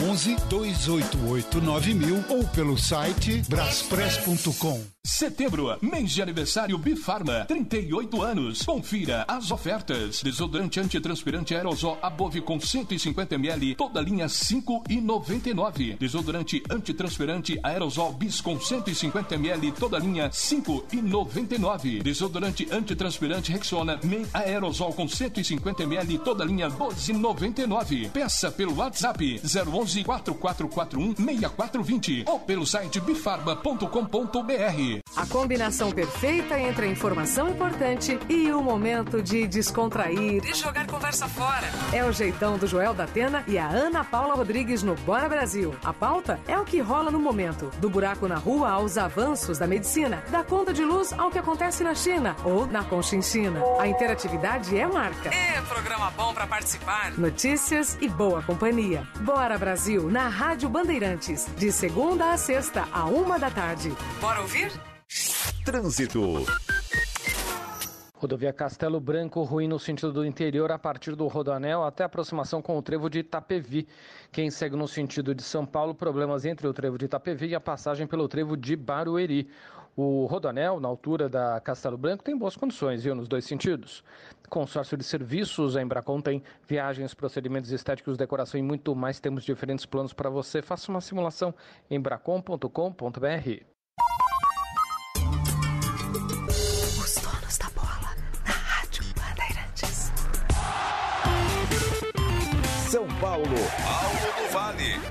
011 0.07 0.35
288 0.47 1.59
9000 1.59 2.23
ou 2.29 2.43
pelo 2.49 2.77
site 2.77 3.41
braspress.com. 3.49 4.79
Setembro, 5.15 5.77
mês 5.79 6.11
de 6.11 6.23
aniversário 6.23 6.75
Bifarma, 6.75 7.45
38 7.45 8.23
anos. 8.23 8.63
Confira 8.63 9.23
as 9.27 9.51
ofertas. 9.51 10.23
Desodorante 10.23 10.79
antitranspirante 10.79 11.53
aerosol 11.53 11.99
Above 12.01 12.41
com 12.41 12.59
150 12.59 13.35
ml, 13.35 13.75
toda 13.75 14.01
linha 14.01 14.25
5,99. 14.25 15.99
Desodorante 15.99 16.63
antitranspirante 16.67 17.59
aerosol 17.61 18.11
Bis 18.13 18.41
com 18.41 18.59
150 18.59 19.35
ml, 19.35 19.71
toda 19.73 19.99
linha 19.99 20.31
5,99. 20.31 22.01
Desodorante 22.01 22.67
antitranspirante 22.71 23.51
Rexona 23.51 23.99
Men 24.03 24.25
aerosol 24.33 24.93
com 24.93 25.07
150 25.07 25.83
ml, 25.83 26.17
toda 26.17 26.43
linha 26.43 26.71
12,99. 26.71 28.09
Peça 28.09 28.51
pelo 28.51 28.77
WhatsApp 28.77 29.39
011 29.43 30.03
4441 30.03 31.15
6420 31.15 32.23
ou 32.25 32.39
pelo 32.39 32.65
site 32.65 32.99
bifarma.com.br. 32.99 35.03
A 35.15 35.27
combinação 35.27 35.91
perfeita 35.91 36.59
entre 36.59 36.87
a 36.87 36.89
informação 36.89 37.47
importante 37.49 38.17
e 38.27 38.51
o 38.51 38.63
momento 38.63 39.21
de 39.21 39.47
descontrair 39.47 40.43
e 40.43 40.53
jogar 40.55 40.87
conversa 40.87 41.27
fora. 41.27 41.67
É 41.93 42.03
o 42.03 42.11
jeitão 42.11 42.57
do 42.57 42.65
Joel 42.65 42.95
da 42.95 43.03
Atena 43.03 43.43
e 43.47 43.59
a 43.59 43.67
Ana 43.67 44.03
Paula 44.03 44.33
Rodrigues 44.33 44.81
no 44.81 44.95
Bora 44.95 45.29
Brasil. 45.29 45.75
A 45.83 45.93
pauta 45.93 46.39
é 46.47 46.57
o 46.57 46.65
que 46.65 46.79
rola 46.79 47.11
no 47.11 47.19
momento, 47.19 47.69
do 47.77 47.89
buraco 47.89 48.27
na 48.27 48.37
rua 48.37 48.71
aos 48.71 48.97
avanços 48.97 49.59
da 49.59 49.67
medicina, 49.67 50.23
da 50.29 50.43
conta 50.43 50.73
de 50.73 50.83
luz 50.83 51.13
ao 51.13 51.29
que 51.29 51.37
acontece 51.37 51.83
na 51.83 51.93
China 51.93 52.35
ou 52.43 52.65
na 52.65 52.83
Conchinchina. 52.83 53.61
A 53.79 53.87
interatividade 53.87 54.75
é 54.75 54.87
marca. 54.87 55.29
É 55.29 55.61
programa 55.61 56.09
bom 56.11 56.33
para 56.33 56.47
participar. 56.47 57.11
Notícias 57.19 57.97
e 58.01 58.09
boa 58.09 58.41
companhia. 58.41 59.07
Bora 59.21 59.59
Brasil 59.59 60.09
na 60.09 60.27
Rádio 60.27 60.69
Bandeirantes, 60.69 61.47
de 61.55 61.71
segunda 61.71 62.31
a 62.31 62.37
sexta, 62.37 62.87
a 62.91 63.05
uma 63.05 63.37
da 63.37 63.51
tarde. 63.51 63.93
Bora 64.19 64.41
ouvir? 64.41 64.71
Trânsito. 65.63 66.45
Rodovia 68.15 68.53
Castelo 68.53 69.01
Branco, 69.01 69.43
ruim 69.43 69.67
no 69.67 69.77
sentido 69.77 70.13
do 70.13 70.25
interior, 70.25 70.71
a 70.71 70.79
partir 70.79 71.13
do 71.13 71.27
Rodoanel 71.27 71.83
até 71.83 72.03
a 72.03 72.05
aproximação 72.05 72.61
com 72.61 72.77
o 72.77 72.81
trevo 72.81 73.09
de 73.09 73.19
Itapevi. 73.19 73.85
Quem 74.31 74.49
segue 74.49 74.77
no 74.77 74.87
sentido 74.87 75.35
de 75.35 75.43
São 75.43 75.65
Paulo, 75.65 75.93
problemas 75.93 76.45
entre 76.45 76.65
o 76.65 76.73
trevo 76.73 76.97
de 76.97 77.03
Itapevi 77.05 77.47
e 77.47 77.55
a 77.55 77.59
passagem 77.59 78.07
pelo 78.07 78.27
trevo 78.29 78.55
de 78.55 78.77
Barueri. 78.77 79.49
O 79.95 80.25
Rodoanel, 80.25 80.79
na 80.79 80.87
altura 80.87 81.27
da 81.27 81.59
Castelo 81.59 81.97
Branco, 81.97 82.23
tem 82.23 82.37
boas 82.37 82.55
condições, 82.55 83.03
viu, 83.03 83.13
nos 83.13 83.27
dois 83.27 83.45
sentidos. 83.45 84.03
Consórcio 84.49 84.97
de 84.97 85.03
serviços, 85.03 85.75
a 85.75 85.81
Embracon 85.81 86.21
tem 86.21 86.41
viagens, 86.67 87.13
procedimentos 87.13 87.71
estéticos, 87.71 88.17
decoração 88.17 88.59
e 88.59 88.63
muito 88.63 88.95
mais. 88.95 89.19
Temos 89.19 89.43
diferentes 89.43 89.85
planos 89.85 90.13
para 90.13 90.29
você. 90.29 90.61
Faça 90.61 90.89
uma 90.89 91.01
simulação 91.01 91.53
em 91.91 91.95
embracon.com.br. 91.97 93.73
São 102.93 103.07
Paulo. 103.19 103.47
Alto 103.87 104.43
do 104.43 104.49
Vale. 104.53 105.01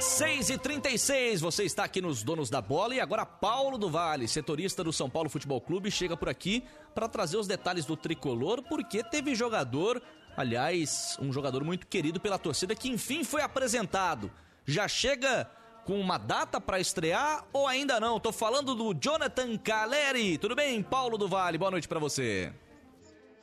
6 0.00 0.48
e 0.48 0.56
36 0.56 1.42
você 1.42 1.64
está 1.64 1.84
aqui 1.84 2.00
nos 2.00 2.22
Donos 2.22 2.48
da 2.48 2.62
Bola 2.62 2.94
e 2.94 3.00
agora 3.00 3.26
Paulo 3.26 3.76
do 3.76 3.90
Vale, 3.90 4.26
setorista 4.26 4.82
do 4.82 4.90
São 4.90 5.10
Paulo 5.10 5.28
Futebol 5.28 5.60
Clube, 5.60 5.90
chega 5.90 6.16
por 6.16 6.30
aqui 6.30 6.64
para 6.94 7.06
trazer 7.06 7.36
os 7.36 7.46
detalhes 7.46 7.84
do 7.84 7.94
tricolor, 7.94 8.62
porque 8.62 9.04
teve 9.04 9.34
jogador, 9.34 10.00
aliás, 10.34 11.18
um 11.20 11.30
jogador 11.30 11.62
muito 11.62 11.86
querido 11.86 12.18
pela 12.18 12.38
torcida 12.38 12.74
que 12.74 12.88
enfim 12.88 13.22
foi 13.22 13.42
apresentado. 13.42 14.32
Já 14.64 14.88
chega 14.88 15.46
com 15.84 16.00
uma 16.00 16.16
data 16.16 16.58
para 16.58 16.80
estrear 16.80 17.44
ou 17.52 17.68
ainda 17.68 18.00
não? 18.00 18.18
Tô 18.18 18.32
falando 18.32 18.74
do 18.74 18.94
Jonathan 18.94 19.58
Caleri. 19.58 20.38
Tudo 20.38 20.56
bem, 20.56 20.82
Paulo 20.82 21.18
do 21.18 21.28
Vale? 21.28 21.58
Boa 21.58 21.70
noite 21.70 21.86
para 21.86 22.00
você. 22.00 22.50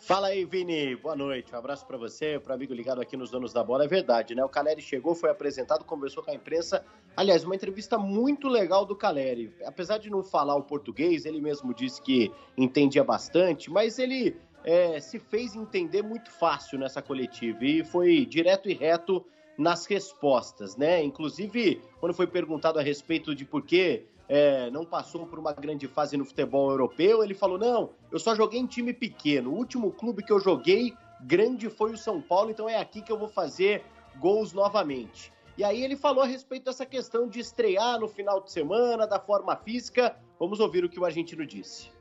Fala 0.02 0.30
aí, 0.30 0.46
Vini. 0.46 0.96
Boa 0.96 1.16
noite. 1.16 1.54
Um 1.54 1.58
abraço 1.58 1.86
para 1.86 1.96
você, 1.96 2.40
para 2.40 2.56
amigo 2.56 2.74
ligado 2.74 3.00
aqui 3.00 3.16
nos 3.16 3.30
Donos 3.30 3.54
da 3.54 3.64
Bola. 3.64 3.86
É 3.86 3.88
verdade, 3.88 4.34
né? 4.34 4.44
O 4.44 4.50
Caleri 4.50 4.82
chegou, 4.82 5.14
foi 5.14 5.30
apresentado, 5.30 5.86
conversou 5.86 6.24
com 6.24 6.32
a 6.32 6.34
imprensa. 6.34 6.84
Aliás, 7.16 7.44
uma 7.44 7.56
entrevista 7.56 8.00
muito 8.00 8.48
legal 8.48 8.84
do 8.84 8.96
Caleri. 8.96 9.54
Apesar 9.64 10.00
de 10.00 10.10
não 10.10 10.24
falar 10.24 10.56
o 10.56 10.64
português, 10.64 11.24
ele 11.24 11.40
mesmo 11.40 11.72
disse 11.72 12.02
que 12.02 12.32
entendia 12.58 13.04
bastante, 13.04 13.70
mas 13.70 14.00
ele 14.00 14.36
é, 14.64 15.00
se 15.00 15.20
fez 15.20 15.56
entender 15.56 16.02
muito 16.02 16.32
fácil 16.32 16.80
nessa 16.80 17.00
coletiva 17.00 17.64
e 17.64 17.86
foi 17.86 18.26
direto 18.26 18.72
e 18.72 18.74
reto 18.74 19.24
nas 19.56 19.86
respostas, 19.86 20.76
né? 20.76 21.04
Inclusive, 21.04 21.80
quando 22.00 22.16
foi 22.16 22.26
perguntado 22.26 22.80
a 22.80 22.82
respeito 22.82 23.36
de 23.36 23.46
por 23.46 23.62
que 23.62 24.08
é, 24.34 24.72
não 24.72 24.86
passou 24.86 25.28
por 25.28 25.38
uma 25.38 25.52
grande 25.52 25.90
fase 25.90 26.16
no 26.16 26.24
futebol 26.24 26.72
europeu, 26.72 27.22
ele 27.22 27.34
falou: 27.34 27.58
não, 27.58 27.90
eu 28.10 28.18
só 28.18 28.34
joguei 28.34 28.62
em 28.62 28.66
time 28.66 28.94
pequeno. 28.94 29.52
O 29.52 29.58
último 29.58 29.92
clube 29.92 30.24
que 30.24 30.32
eu 30.32 30.40
joguei 30.40 30.94
grande 31.20 31.70
foi 31.70 31.92
o 31.92 31.98
São 31.98 32.22
Paulo, 32.22 32.50
então 32.50 32.70
é 32.70 32.78
aqui 32.80 33.02
que 33.02 33.12
eu 33.12 33.18
vou 33.18 33.28
fazer 33.28 33.84
gols 34.22 34.54
novamente. 34.54 35.34
E 35.58 35.66
aí 35.66 35.84
ele 35.84 35.98
falou 35.98 36.24
a 36.24 36.26
respeito 36.26 36.64
dessa 36.64 36.86
questão 36.86 37.28
de 37.28 37.42
estrear 37.42 38.00
no 38.00 38.08
final 38.08 38.42
de 38.42 38.50
semana, 38.54 39.06
da 39.06 39.20
forma 39.20 39.54
física. 39.58 40.16
Vamos 40.40 40.62
ouvir 40.62 40.86
o 40.86 40.90
que 40.90 40.98
o 40.98 41.04
argentino 41.04 41.46
disse. 41.46 41.92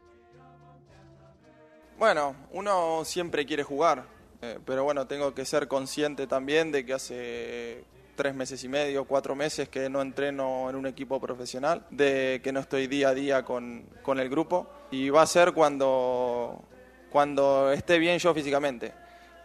Bueno, 1.98 2.36
uno 2.52 3.04
siempre 3.04 3.44
quiere 3.44 3.64
jugar, 3.64 4.06
eh, 4.40 4.60
pero 4.64 4.84
bueno, 4.84 5.04
tengo 5.08 5.34
que 5.34 5.44
ser 5.44 5.66
consciente 5.66 6.28
también 6.28 6.70
de 6.70 6.86
que 6.86 6.94
hace 6.94 7.84
tres 8.20 8.34
meses 8.34 8.62
y 8.64 8.68
medio, 8.68 9.06
cuatro 9.06 9.34
meses 9.34 9.70
que 9.70 9.88
no 9.88 10.02
entreno 10.02 10.68
en 10.68 10.76
un 10.76 10.86
equipo 10.86 11.18
profesional, 11.18 11.86
de 11.88 12.42
que 12.44 12.52
no 12.52 12.60
estoy 12.60 12.86
día 12.86 13.08
a 13.08 13.14
día 13.14 13.44
con, 13.46 13.86
con 14.02 14.20
el 14.20 14.28
grupo 14.28 14.68
y 14.90 15.08
va 15.08 15.22
a 15.22 15.26
ser 15.26 15.52
cuando, 15.52 16.62
cuando 17.08 17.72
esté 17.72 17.98
bien 17.98 18.18
yo 18.18 18.34
físicamente. 18.34 18.92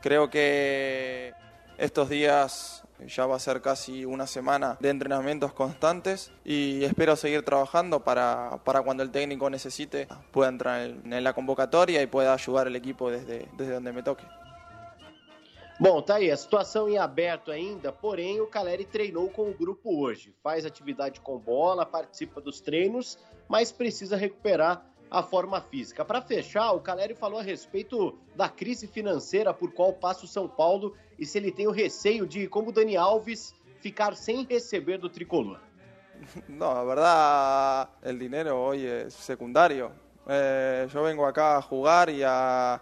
Creo 0.02 0.30
que 0.30 1.32
estos 1.78 2.10
días 2.10 2.84
ya 3.08 3.26
va 3.26 3.38
a 3.38 3.40
ser 3.40 3.62
casi 3.62 4.04
una 4.04 4.28
semana 4.28 4.76
de 4.82 4.90
entrenamientos 4.90 5.54
constantes 5.54 6.34
y 6.44 6.84
espero 6.84 7.16
seguir 7.16 7.46
trabajando 7.46 8.04
para, 8.04 8.60
para 8.66 8.82
cuando 8.82 9.04
el 9.04 9.12
técnico 9.12 9.50
necesite 9.50 10.10
pueda 10.32 10.50
entrar 10.50 10.82
en, 10.82 11.14
en 11.14 11.24
la 11.24 11.32
convocatoria 11.32 12.02
y 12.02 12.08
pueda 12.08 12.34
ayudar 12.34 12.68
al 12.68 12.76
equipo 12.76 13.10
desde, 13.10 13.48
desde 13.56 13.72
donde 13.72 13.94
me 13.94 14.04
toque. 14.04 14.26
Bom, 15.78 16.02
tá 16.02 16.16
aí, 16.16 16.32
a 16.32 16.38
situação 16.38 16.88
em 16.88 16.98
aberto 16.98 17.52
ainda, 17.52 17.92
porém 17.92 18.40
o 18.40 18.48
Caleri 18.48 18.86
treinou 18.86 19.30
com 19.30 19.50
o 19.50 19.54
grupo 19.54 20.02
hoje. 20.02 20.34
Faz 20.42 20.66
atividade 20.66 21.20
com 21.20 21.38
bola, 21.38 21.86
participa 21.86 22.40
dos 22.40 22.62
treinos, 22.62 23.20
mas 23.50 23.74
precisa 23.74 24.16
recuperar 24.16 24.86
a 25.12 25.22
forma 25.22 25.60
física. 25.60 26.06
Para 26.06 26.22
fechar, 26.22 26.72
o 26.72 26.80
Caleri 26.80 27.14
falou 27.14 27.40
a 27.40 27.44
respeito 27.44 28.18
da 28.36 28.48
crise 28.48 28.88
financeira 28.88 29.54
por 29.54 29.74
qual 29.74 29.92
passa 29.92 30.24
o 30.24 30.30
São 30.30 30.48
Paulo 30.48 30.96
e 31.20 31.26
se 31.26 31.38
ele 31.38 31.52
tem 31.52 31.68
o 31.68 31.72
receio 31.72 32.26
de, 32.26 32.48
como 32.48 32.70
o 32.70 32.72
Dani 32.72 32.96
Alves, 32.96 33.54
ficar 33.82 34.16
sem 34.16 34.46
receber 34.46 34.98
do 34.98 35.10
tricolor. 35.10 35.60
No, 36.48 36.74
la 36.74 36.84
verdad, 36.86 37.90
el 38.02 38.18
dinero 38.18 38.58
hoy 38.58 38.86
es 38.86 39.14
secundario. 39.14 39.92
Eh, 40.28 40.88
yo 40.92 41.04
vengo 41.04 41.26
acá 41.26 41.58
a 41.58 41.62
jugar 41.62 42.10
y 42.10 42.24
a, 42.24 42.82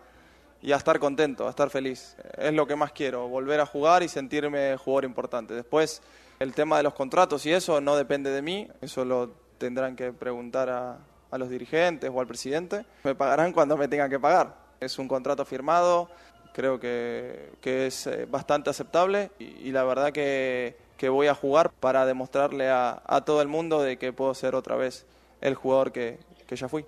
y 0.64 0.72
a 0.72 0.78
estar 0.78 0.98
contento, 0.98 1.46
a 1.46 1.50
estar 1.50 1.70
feliz. 1.70 2.16
Es 2.38 2.54
lo 2.54 2.66
que 2.66 2.78
más 2.78 2.94
quiero, 2.94 3.28
volver 3.28 3.60
a 3.60 3.66
jugar 3.66 4.02
y 4.02 4.08
sentirme 4.08 4.78
jugador 4.78 5.04
importante. 5.04 5.54
Después, 5.54 6.02
el 6.40 6.54
tema 6.54 6.78
de 6.78 6.84
los 6.84 6.94
contratos 6.94 7.46
y 7.46 7.52
eso 7.52 7.82
no 7.82 7.98
depende 7.98 8.32
de 8.32 8.42
mí, 8.42 8.70
eso 8.82 9.04
lo 9.04 9.32
tendrán 9.58 9.98
que 9.98 10.14
preguntar 10.14 10.70
a, 10.70 10.98
a 11.30 11.38
los 11.38 11.50
dirigentes 11.50 12.10
o 12.12 12.20
al 12.20 12.28
presidente. 12.28 12.86
Me 13.04 13.14
pagarán 13.14 13.52
cuando 13.52 13.76
me 13.76 13.90
tengan 13.90 14.10
que 14.10 14.20
pagar. 14.20 14.56
Es 14.80 14.98
un 14.98 15.10
contrato 15.10 15.44
firmado, 15.44 16.10
creo 16.54 16.80
que, 16.80 17.52
que 17.60 17.88
es 17.88 18.08
eh, 18.08 18.26
bastante 18.26 18.70
aceptable 18.70 19.32
y, 19.40 19.72
la 19.72 19.84
verdad 19.84 20.14
que, 20.14 20.78
que 20.96 21.10
voy 21.10 21.28
a 21.28 21.36
jugar 21.36 21.72
para 21.72 22.06
demostrarle 22.06 22.70
a, 22.70 23.02
a 23.06 23.26
todo 23.26 23.42
el 23.42 23.50
mundo 23.50 23.82
de 23.82 23.98
que 23.98 24.14
puedo 24.14 24.34
ser 24.34 24.56
otra 24.56 24.78
vez 24.78 25.06
el 25.42 25.56
jugador 25.56 25.92
que, 25.92 26.20
que 26.48 26.56
ya 26.56 26.70
fui. 26.70 26.86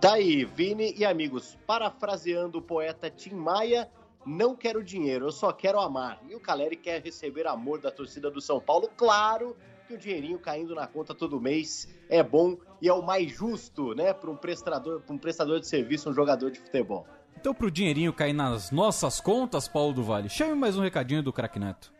Tá 0.00 0.12
aí, 0.12 0.44
Vini 0.44 0.94
e 0.96 1.04
amigos, 1.04 1.58
parafraseando 1.66 2.58
o 2.58 2.62
poeta 2.62 3.10
Tim 3.10 3.34
Maia, 3.34 3.90
não 4.24 4.54
quero 4.54 4.80
dinheiro, 4.80 5.26
eu 5.26 5.32
só 5.32 5.52
quero 5.52 5.80
amar. 5.80 6.20
E 6.28 6.36
o 6.36 6.40
Caleri 6.40 6.76
quer 6.76 7.02
receber 7.02 7.48
amor 7.48 7.80
da 7.80 7.90
torcida 7.90 8.30
do 8.30 8.40
São 8.40 8.60
Paulo, 8.60 8.88
claro 8.96 9.56
que 9.88 9.94
o 9.94 9.98
dinheirinho 9.98 10.38
caindo 10.38 10.72
na 10.72 10.86
conta 10.86 11.16
todo 11.16 11.40
mês 11.40 11.88
é 12.08 12.22
bom 12.22 12.56
e 12.80 12.88
é 12.88 12.92
o 12.92 13.02
mais 13.02 13.28
justo, 13.32 13.92
né, 13.92 14.12
para 14.14 14.30
um 14.30 14.36
prestador, 14.36 15.00
para 15.00 15.12
um 15.12 15.18
prestador 15.18 15.58
de 15.58 15.66
serviço, 15.66 16.08
um 16.08 16.14
jogador 16.14 16.52
de 16.52 16.60
futebol. 16.60 17.04
Então, 17.36 17.52
pro 17.52 17.68
dinheirinho 17.68 18.12
cair 18.12 18.32
nas 18.32 18.70
nossas 18.70 19.20
contas, 19.20 19.66
Paulo 19.66 19.92
do 19.92 20.04
Vale, 20.04 20.28
chame 20.28 20.54
mais 20.54 20.76
um 20.76 20.80
recadinho 20.80 21.24
do 21.24 21.32
Crack 21.32 21.58
Neto. 21.58 21.92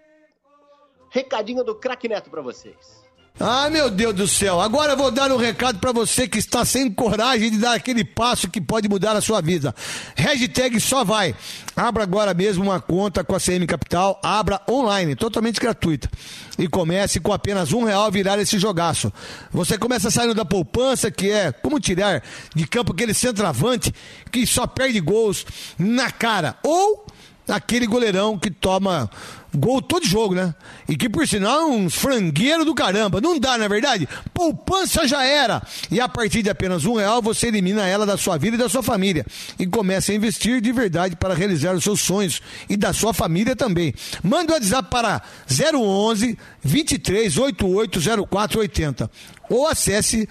Recadinho 1.10 1.64
do 1.64 1.74
Crack 1.74 2.06
Neto 2.06 2.30
para 2.30 2.42
vocês. 2.42 3.07
Ah, 3.40 3.70
meu 3.70 3.88
Deus 3.88 4.14
do 4.14 4.26
céu. 4.26 4.60
Agora 4.60 4.94
eu 4.94 4.96
vou 4.96 5.12
dar 5.12 5.30
um 5.30 5.36
recado 5.36 5.78
para 5.78 5.92
você 5.92 6.26
que 6.26 6.38
está 6.38 6.64
sem 6.64 6.90
coragem 6.90 7.52
de 7.52 7.58
dar 7.58 7.74
aquele 7.74 8.04
passo 8.04 8.50
que 8.50 8.60
pode 8.60 8.88
mudar 8.88 9.14
a 9.14 9.20
sua 9.20 9.40
vida. 9.40 9.72
Hashtag 10.16 10.80
só 10.80 11.04
vai. 11.04 11.36
Abra 11.76 12.02
agora 12.02 12.34
mesmo 12.34 12.64
uma 12.64 12.80
conta 12.80 13.22
com 13.22 13.36
a 13.36 13.38
CM 13.38 13.64
Capital. 13.64 14.20
Abra 14.24 14.60
online, 14.68 15.14
totalmente 15.14 15.60
gratuita. 15.60 16.10
E 16.58 16.66
comece 16.66 17.20
com 17.20 17.32
apenas 17.32 17.72
um 17.72 17.84
real 17.84 18.10
virar 18.10 18.40
esse 18.40 18.58
jogaço. 18.58 19.12
Você 19.52 19.78
começa 19.78 20.10
saindo 20.10 20.34
da 20.34 20.44
poupança, 20.44 21.08
que 21.08 21.30
é 21.30 21.52
como 21.52 21.78
tirar 21.78 22.24
de 22.52 22.66
campo 22.66 22.92
aquele 22.92 23.14
centroavante 23.14 23.94
que 24.32 24.44
só 24.48 24.66
perde 24.66 24.98
gols 24.98 25.46
na 25.78 26.10
cara. 26.10 26.56
Ou 26.64 27.06
aquele 27.46 27.86
goleirão 27.86 28.36
que 28.36 28.50
toma 28.50 29.08
gol 29.54 29.80
todo 29.80 30.06
jogo, 30.06 30.34
né? 30.34 30.54
E 30.88 30.96
que 30.96 31.08
por 31.08 31.26
sinal 31.26 31.60
é 31.60 31.66
um 31.66 31.88
frangueiro 31.88 32.64
do 32.64 32.74
caramba. 32.74 33.20
Não 33.20 33.38
dá, 33.38 33.56
na 33.56 33.64
é 33.64 33.68
verdade? 33.68 34.08
Poupança 34.32 35.06
já 35.06 35.24
era. 35.24 35.62
E 35.90 36.00
a 36.00 36.08
partir 36.08 36.42
de 36.42 36.50
apenas 36.50 36.84
um 36.84 36.94
real 36.94 37.22
você 37.22 37.48
elimina 37.48 37.86
ela 37.86 38.04
da 38.04 38.16
sua 38.16 38.36
vida 38.36 38.56
e 38.56 38.58
da 38.58 38.68
sua 38.68 38.82
família. 38.82 39.24
E 39.58 39.66
começa 39.66 40.12
a 40.12 40.14
investir 40.14 40.60
de 40.60 40.72
verdade 40.72 41.16
para 41.16 41.34
realizar 41.34 41.74
os 41.74 41.84
seus 41.84 42.00
sonhos 42.00 42.42
e 42.68 42.76
da 42.76 42.92
sua 42.92 43.14
família 43.14 43.56
também. 43.56 43.94
Manda 44.22 44.52
o 44.52 44.54
WhatsApp 44.54 44.90
para 44.90 45.22
011 45.48 46.38
23 46.62 47.38
88 47.38 48.00
0480 48.28 49.10
ou 49.48 49.66
acesse 49.66 50.28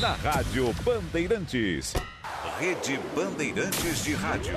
Na 0.00 0.12
Rádio 0.12 0.74
Bandeirantes. 0.84 1.94
Rede 2.58 2.98
Bandeirantes 3.14 4.04
de 4.04 4.14
Rádio. 4.14 4.54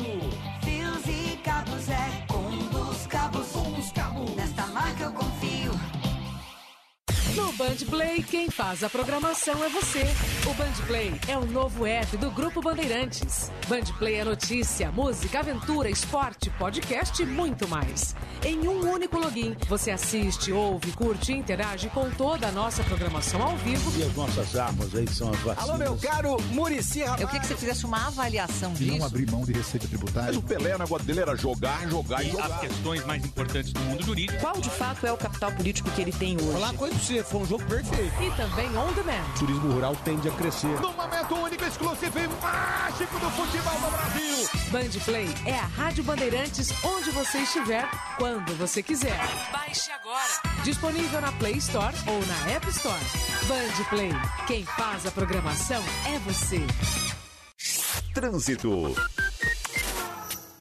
Fios 0.64 1.05
e 1.05 1.38
cabos 1.43 1.88
é 1.89 2.26
com 2.28 2.49
dos 2.70 3.05
cabos. 3.05 3.49
Com 3.49 3.72
dos 3.74 3.91
cabos. 3.91 4.36
Nesta 4.36 4.66
marca 4.68 5.03
eu 5.03 5.12
confio. 5.12 5.66
No 7.38 7.53
Band 7.53 7.75
Play, 7.88 8.23
quem 8.23 8.49
faz 8.49 8.83
a 8.83 8.89
programação 8.89 9.63
é 9.63 9.69
você. 9.69 10.01
O 10.49 10.53
Band 10.55 10.85
Play 10.88 11.13
é 11.27 11.38
o 11.38 11.45
novo 11.45 11.85
app 11.85 12.17
do 12.17 12.31
Grupo 12.31 12.63
Bandeirantes. 12.63 13.51
Band 13.67 13.83
Play 13.99 14.15
é 14.15 14.23
notícia, 14.25 14.91
música, 14.91 15.38
aventura, 15.38 15.88
esporte, 15.88 16.49
podcast 16.49 17.21
e 17.21 17.27
muito 17.27 17.67
mais. 17.67 18.15
Em 18.43 18.67
um 18.67 18.91
único 18.91 19.19
login, 19.19 19.55
você 19.69 19.91
assiste, 19.91 20.51
ouve, 20.51 20.91
curte 20.93 21.31
e 21.31 21.35
interage 21.35 21.89
com 21.89 22.09
toda 22.09 22.47
a 22.47 22.51
nossa 22.51 22.83
programação 22.83 23.39
ao 23.39 23.55
vivo. 23.57 23.99
E 23.99 24.03
as 24.03 24.15
nossas 24.15 24.55
armas 24.55 24.95
aí 24.95 25.07
são 25.07 25.29
as 25.29 25.38
vacinas. 25.38 25.69
Alô, 25.69 25.77
meu 25.77 25.95
caro 25.97 26.38
Murici 26.49 27.01
Eu 27.01 27.13
queria 27.27 27.39
que 27.39 27.45
você 27.45 27.55
fizesse 27.55 27.85
uma 27.85 28.07
avaliação 28.07 28.71
e 28.73 28.75
disso. 28.75 28.97
não 28.97 29.05
abrir 29.05 29.29
mão 29.29 29.43
de 29.43 29.53
receita 29.53 29.88
tributária. 29.88 30.29
Mas 30.29 30.38
o 30.38 30.41
Pelé, 30.41 30.75
o 30.75 30.79
negócio 30.79 31.05
dele 31.05 31.19
era 31.19 31.35
jogar, 31.35 31.88
jogar 31.88 32.23
e, 32.23 32.29
e 32.29 32.31
jogar. 32.31 32.45
as 32.47 32.59
questões 32.61 33.05
mais 33.05 33.23
importantes 33.23 33.71
do 33.71 33.79
mundo 33.81 34.03
jurídico. 34.03 34.39
Qual 34.39 34.59
de 34.59 34.71
fato 34.71 35.05
é 35.05 35.13
o 35.13 35.17
capital 35.17 35.51
político 35.51 35.91
que 35.91 36.01
ele 36.01 36.11
tem 36.11 36.35
hoje? 36.35 36.53
Falar 36.53 36.73
coisa 36.73 36.95
pra 36.95 37.03
você, 37.03 37.26
foi 37.28 37.41
um 37.41 37.45
jogo 37.45 37.63
perfeito. 37.65 38.13
E 38.21 38.32
também 38.36 38.67
on 38.78 38.91
demand. 38.93 39.23
O 39.36 39.39
turismo 39.39 39.73
rural 39.73 39.95
tende 40.03 40.30
a 40.30 40.32
crescer. 40.32 40.80
Num 40.82 40.93
momento 40.93 41.36
único, 41.36 41.63
exclusivo 41.63 42.19
e 42.19 42.28
mágico 42.28 43.19
do 43.19 43.30
futebol 43.32 43.80
no 43.82 43.91
Brasil. 43.91 44.49
Band 44.71 44.99
Play 45.03 45.30
é 45.45 45.59
a 45.59 45.65
Rádio 45.65 46.03
Bandeirantes 46.03 46.71
onde 46.84 47.11
você 47.11 47.39
estiver, 47.39 47.88
quando 48.17 48.55
você 48.57 48.82
quiser. 48.82 49.19
Baixe 49.51 49.91
agora. 49.91 50.63
Disponível 50.63 51.21
na 51.21 51.32
Play 51.34 51.57
Store 51.57 51.95
ou 52.07 52.25
na 52.25 52.51
App 52.51 52.67
Store. 52.69 53.03
Band 53.47 53.84
Play. 53.89 54.11
Quem 54.47 54.65
faz 54.65 55.05
a 55.05 55.11
programação 55.11 55.84
é 56.05 56.19
você. 56.19 56.65
Trânsito. 58.13 58.95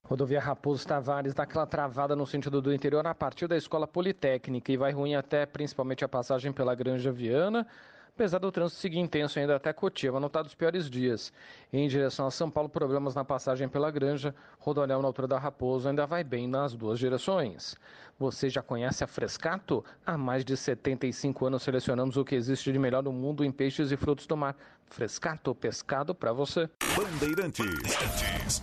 Rodovia 0.09 0.39
Raposo 0.39 0.87
Tavares 0.87 1.35
dá 1.35 1.43
aquela 1.43 1.67
travada 1.67 2.15
no 2.15 2.25
sentido 2.25 2.63
do 2.63 2.73
interior 2.73 3.05
a 3.05 3.13
partir 3.13 3.49
da 3.49 3.57
Escola 3.57 3.89
Politécnica 3.89 4.71
e 4.71 4.77
vai 4.77 4.93
ruim 4.93 5.17
até 5.17 5.45
principalmente 5.45 6.05
a 6.05 6.09
passagem 6.09 6.53
pela 6.53 6.77
Granja 6.77 7.11
Viana, 7.11 7.67
apesar 8.09 8.39
do 8.39 8.53
trânsito 8.53 8.81
seguir 8.81 9.01
intenso 9.01 9.37
ainda 9.37 9.57
até 9.57 9.73
Cotia, 9.73 10.13
notado 10.13 10.47
os 10.47 10.55
piores 10.55 10.89
dias. 10.89 11.33
Em 11.73 11.89
direção 11.89 12.25
a 12.25 12.31
São 12.31 12.49
Paulo, 12.49 12.69
problemas 12.69 13.17
na 13.17 13.25
passagem 13.25 13.69
pela 13.69 13.91
Granja, 13.91 14.33
Rodoanel 14.61 15.03
na 15.03 15.09
altura 15.09 15.27
da 15.27 15.41
Raposo 15.41 15.89
ainda 15.89 16.07
vai 16.07 16.23
bem 16.23 16.47
nas 16.47 16.73
duas 16.73 17.01
direções. 17.01 17.75
Você 18.17 18.49
já 18.49 18.63
conhece 18.63 19.03
a 19.03 19.09
Frescato? 19.09 19.85
Há 20.07 20.17
mais 20.17 20.45
de 20.45 20.57
75 20.57 21.47
anos 21.47 21.65
selecionamos 21.65 22.17
o 22.17 22.25
que 22.25 22.37
existe 22.37 22.71
de 22.71 22.79
melhor 22.79 23.03
no 23.03 23.13
mundo 23.13 23.45
em 23.45 23.51
peixes 23.51 23.91
e 23.91 23.97
frutos 23.97 24.29
do 24.29 24.37
mar. 24.37 24.57
Frescato, 24.87 25.53
pescado 25.53 26.15
para 26.15 26.33
você. 26.33 26.71
Bandeirantes. 26.95 28.63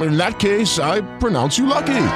In 0.00 0.16
that 0.18 0.38
case, 0.38 0.78
I 0.78 1.00
pronounce 1.18 1.56
you 1.58 1.66
lucky. 1.66 2.08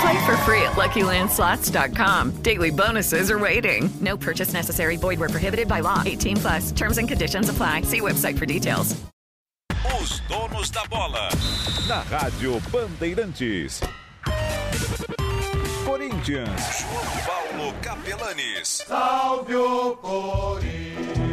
Play 0.00 0.24
for 0.24 0.36
free 0.38 0.62
at 0.62 0.72
LuckyLandSlots.com. 0.76 2.42
Daily 2.42 2.70
bonuses 2.70 3.30
are 3.30 3.38
waiting. 3.38 3.90
No 4.00 4.16
purchase 4.16 4.52
necessary. 4.54 4.96
Void 4.96 5.20
where 5.20 5.28
prohibited 5.28 5.68
by 5.68 5.80
law. 5.80 6.02
18 6.04 6.36
plus. 6.38 6.72
Terms 6.72 6.98
and 6.98 7.06
conditions 7.06 7.48
apply. 7.50 7.82
See 7.82 8.00
website 8.00 8.38
for 8.38 8.46
details. 8.46 8.96
Os 10.00 10.20
donos 10.28 10.70
da 10.70 10.84
bola. 10.88 11.28
Na 11.88 12.02
Rádio 12.02 12.60
Bandeirantes. 12.70 13.80
Corinthians. 15.84 16.80
João 16.80 17.04
Paulo 17.26 17.74
Capelanes. 17.82 18.82
Salve 18.86 19.54
o 19.54 19.96
Corinthians. 19.96 21.29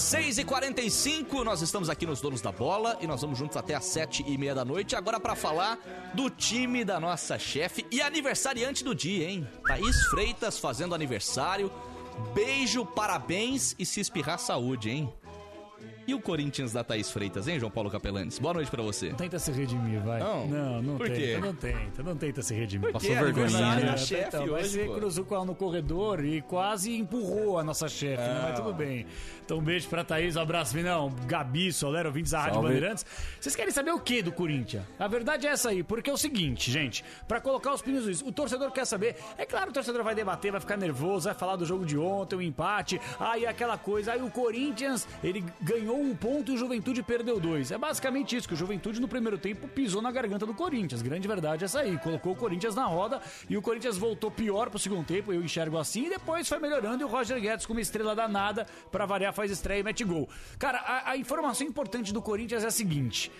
6 0.00 0.38
e 0.38 0.44
45 0.44 1.44
nós 1.44 1.60
estamos 1.60 1.90
aqui 1.90 2.06
nos 2.06 2.22
Donos 2.22 2.40
da 2.40 2.50
Bola 2.50 2.96
e 3.02 3.06
nós 3.06 3.20
vamos 3.20 3.38
juntos 3.38 3.56
até 3.56 3.74
às 3.74 3.84
7 3.84 4.24
e 4.26 4.38
meia 4.38 4.54
da 4.54 4.64
noite. 4.64 4.96
Agora 4.96 5.20
para 5.20 5.36
falar 5.36 5.78
do 6.14 6.30
time 6.30 6.84
da 6.84 6.98
nossa 6.98 7.38
chefe 7.38 7.86
e 7.90 8.00
aniversariante 8.00 8.82
do 8.82 8.94
dia, 8.94 9.28
hein? 9.28 9.46
Thaís 9.66 10.06
Freitas 10.06 10.58
fazendo 10.58 10.94
aniversário. 10.94 11.70
Beijo, 12.34 12.84
parabéns 12.84 13.76
e 13.78 13.84
se 13.84 14.00
espirrar 14.00 14.38
saúde, 14.38 14.90
hein? 14.90 15.12
E 16.10 16.14
o 16.14 16.20
Corinthians 16.20 16.72
da 16.72 16.82
Thaís 16.82 17.08
Freitas, 17.08 17.46
hein, 17.46 17.60
João 17.60 17.70
Paulo 17.70 17.88
Capelanes? 17.88 18.36
Boa 18.40 18.52
noite 18.54 18.68
pra 18.68 18.82
você. 18.82 19.10
Tenta 19.12 19.38
se 19.38 19.52
redimir, 19.52 20.00
vai. 20.00 20.18
Não? 20.18 20.44
não, 20.48 20.82
não 20.82 20.96
Por 20.96 21.06
tenta, 21.06 21.20
quê? 21.20 21.38
não 21.40 21.54
tenta, 21.54 22.02
não 22.02 22.16
tenta 22.16 22.42
se 22.42 22.52
redimir. 22.52 22.90
Passou 22.90 23.14
vergonha, 23.14 23.76
né? 23.76 23.96
chefe 23.96 24.24
Então, 24.26 24.40
mas 24.48 24.50
hoje, 24.50 24.68
você 24.70 24.84
pô. 24.86 24.94
cruzou 24.94 25.24
com 25.24 25.34
ela 25.36 25.44
no 25.44 25.54
corredor 25.54 26.24
e 26.24 26.42
quase 26.42 26.96
empurrou 26.96 27.60
a 27.60 27.62
nossa 27.62 27.86
chefe, 27.88 28.20
né? 28.24 28.40
Mas 28.42 28.58
Ah. 28.58 28.62
tudo 28.62 28.74
bem. 28.74 29.06
Então, 29.44 29.58
um 29.58 29.62
beijo 29.62 29.88
pra 29.88 30.02
Thaís, 30.02 30.34
um 30.34 30.40
abraço, 30.40 30.74
Vinão, 30.74 31.14
Gabi, 31.26 31.72
Solero, 31.72 32.08
ouvintes 32.08 32.32
da 32.32 32.38
Rádio 32.38 32.54
Salve. 32.54 32.68
Bandeirantes. 32.68 33.06
Vocês 33.40 33.54
querem 33.54 33.72
saber 33.72 33.92
o 33.92 34.00
que 34.00 34.20
do 34.20 34.32
Corinthians? 34.32 34.82
A 34.98 35.06
verdade 35.06 35.46
é 35.46 35.50
essa 35.50 35.68
aí, 35.70 35.84
porque 35.84 36.10
é 36.10 36.12
o 36.12 36.16
seguinte, 36.16 36.72
gente, 36.72 37.04
pra 37.28 37.40
colocar 37.40 37.72
os 37.72 37.82
pinos 37.82 38.20
o 38.22 38.32
torcedor 38.32 38.72
quer 38.72 38.84
saber. 38.84 39.14
É 39.38 39.46
claro, 39.46 39.70
o 39.70 39.72
torcedor 39.72 40.02
vai 40.02 40.14
debater, 40.16 40.50
vai 40.50 40.60
ficar 40.60 40.76
nervoso, 40.76 41.26
vai 41.26 41.34
falar 41.34 41.54
do 41.54 41.64
jogo 41.64 41.84
de 41.86 41.96
ontem, 41.96 42.34
o 42.34 42.42
empate, 42.42 43.00
aí 43.20 43.46
aquela 43.46 43.78
coisa. 43.78 44.12
Aí 44.12 44.20
o 44.22 44.30
Corinthians, 44.30 45.06
ele 45.22 45.44
ganhou 45.60 45.99
um 46.00 46.14
ponto 46.14 46.50
e 46.50 46.54
o 46.54 46.58
Juventude 46.58 47.02
perdeu 47.02 47.38
dois. 47.38 47.70
É 47.70 47.78
basicamente 47.78 48.36
isso, 48.36 48.48
que 48.48 48.54
o 48.54 48.56
Juventude 48.56 49.00
no 49.00 49.08
primeiro 49.08 49.38
tempo 49.38 49.68
pisou 49.68 50.00
na 50.00 50.10
garganta 50.10 50.46
do 50.46 50.54
Corinthians. 50.54 51.02
Grande 51.02 51.26
verdade 51.26 51.64
é 51.64 51.66
essa 51.66 51.80
aí. 51.80 51.98
Colocou 51.98 52.32
o 52.32 52.36
Corinthians 52.36 52.74
na 52.74 52.86
roda 52.86 53.20
e 53.48 53.56
o 53.56 53.62
Corinthians 53.62 53.96
voltou 53.96 54.30
pior 54.30 54.70
pro 54.70 54.78
segundo 54.78 55.04
tempo, 55.04 55.32
eu 55.32 55.42
enxergo 55.42 55.78
assim, 55.78 56.06
e 56.06 56.10
depois 56.10 56.48
foi 56.48 56.58
melhorando 56.58 57.02
e 57.02 57.04
o 57.04 57.08
Roger 57.08 57.40
Guedes, 57.40 57.66
com 57.66 57.72
uma 57.72 57.80
estrela 57.80 58.14
danada, 58.14 58.66
pra 58.90 59.06
variar, 59.06 59.32
faz 59.32 59.50
estreia 59.50 59.80
e 59.80 59.82
mete 59.82 60.04
gol. 60.04 60.28
Cara, 60.58 60.78
a, 60.78 61.10
a 61.10 61.16
informação 61.16 61.66
importante 61.66 62.12
do 62.12 62.22
Corinthians 62.22 62.64
é 62.64 62.66
a 62.66 62.70
seguinte. 62.70 63.30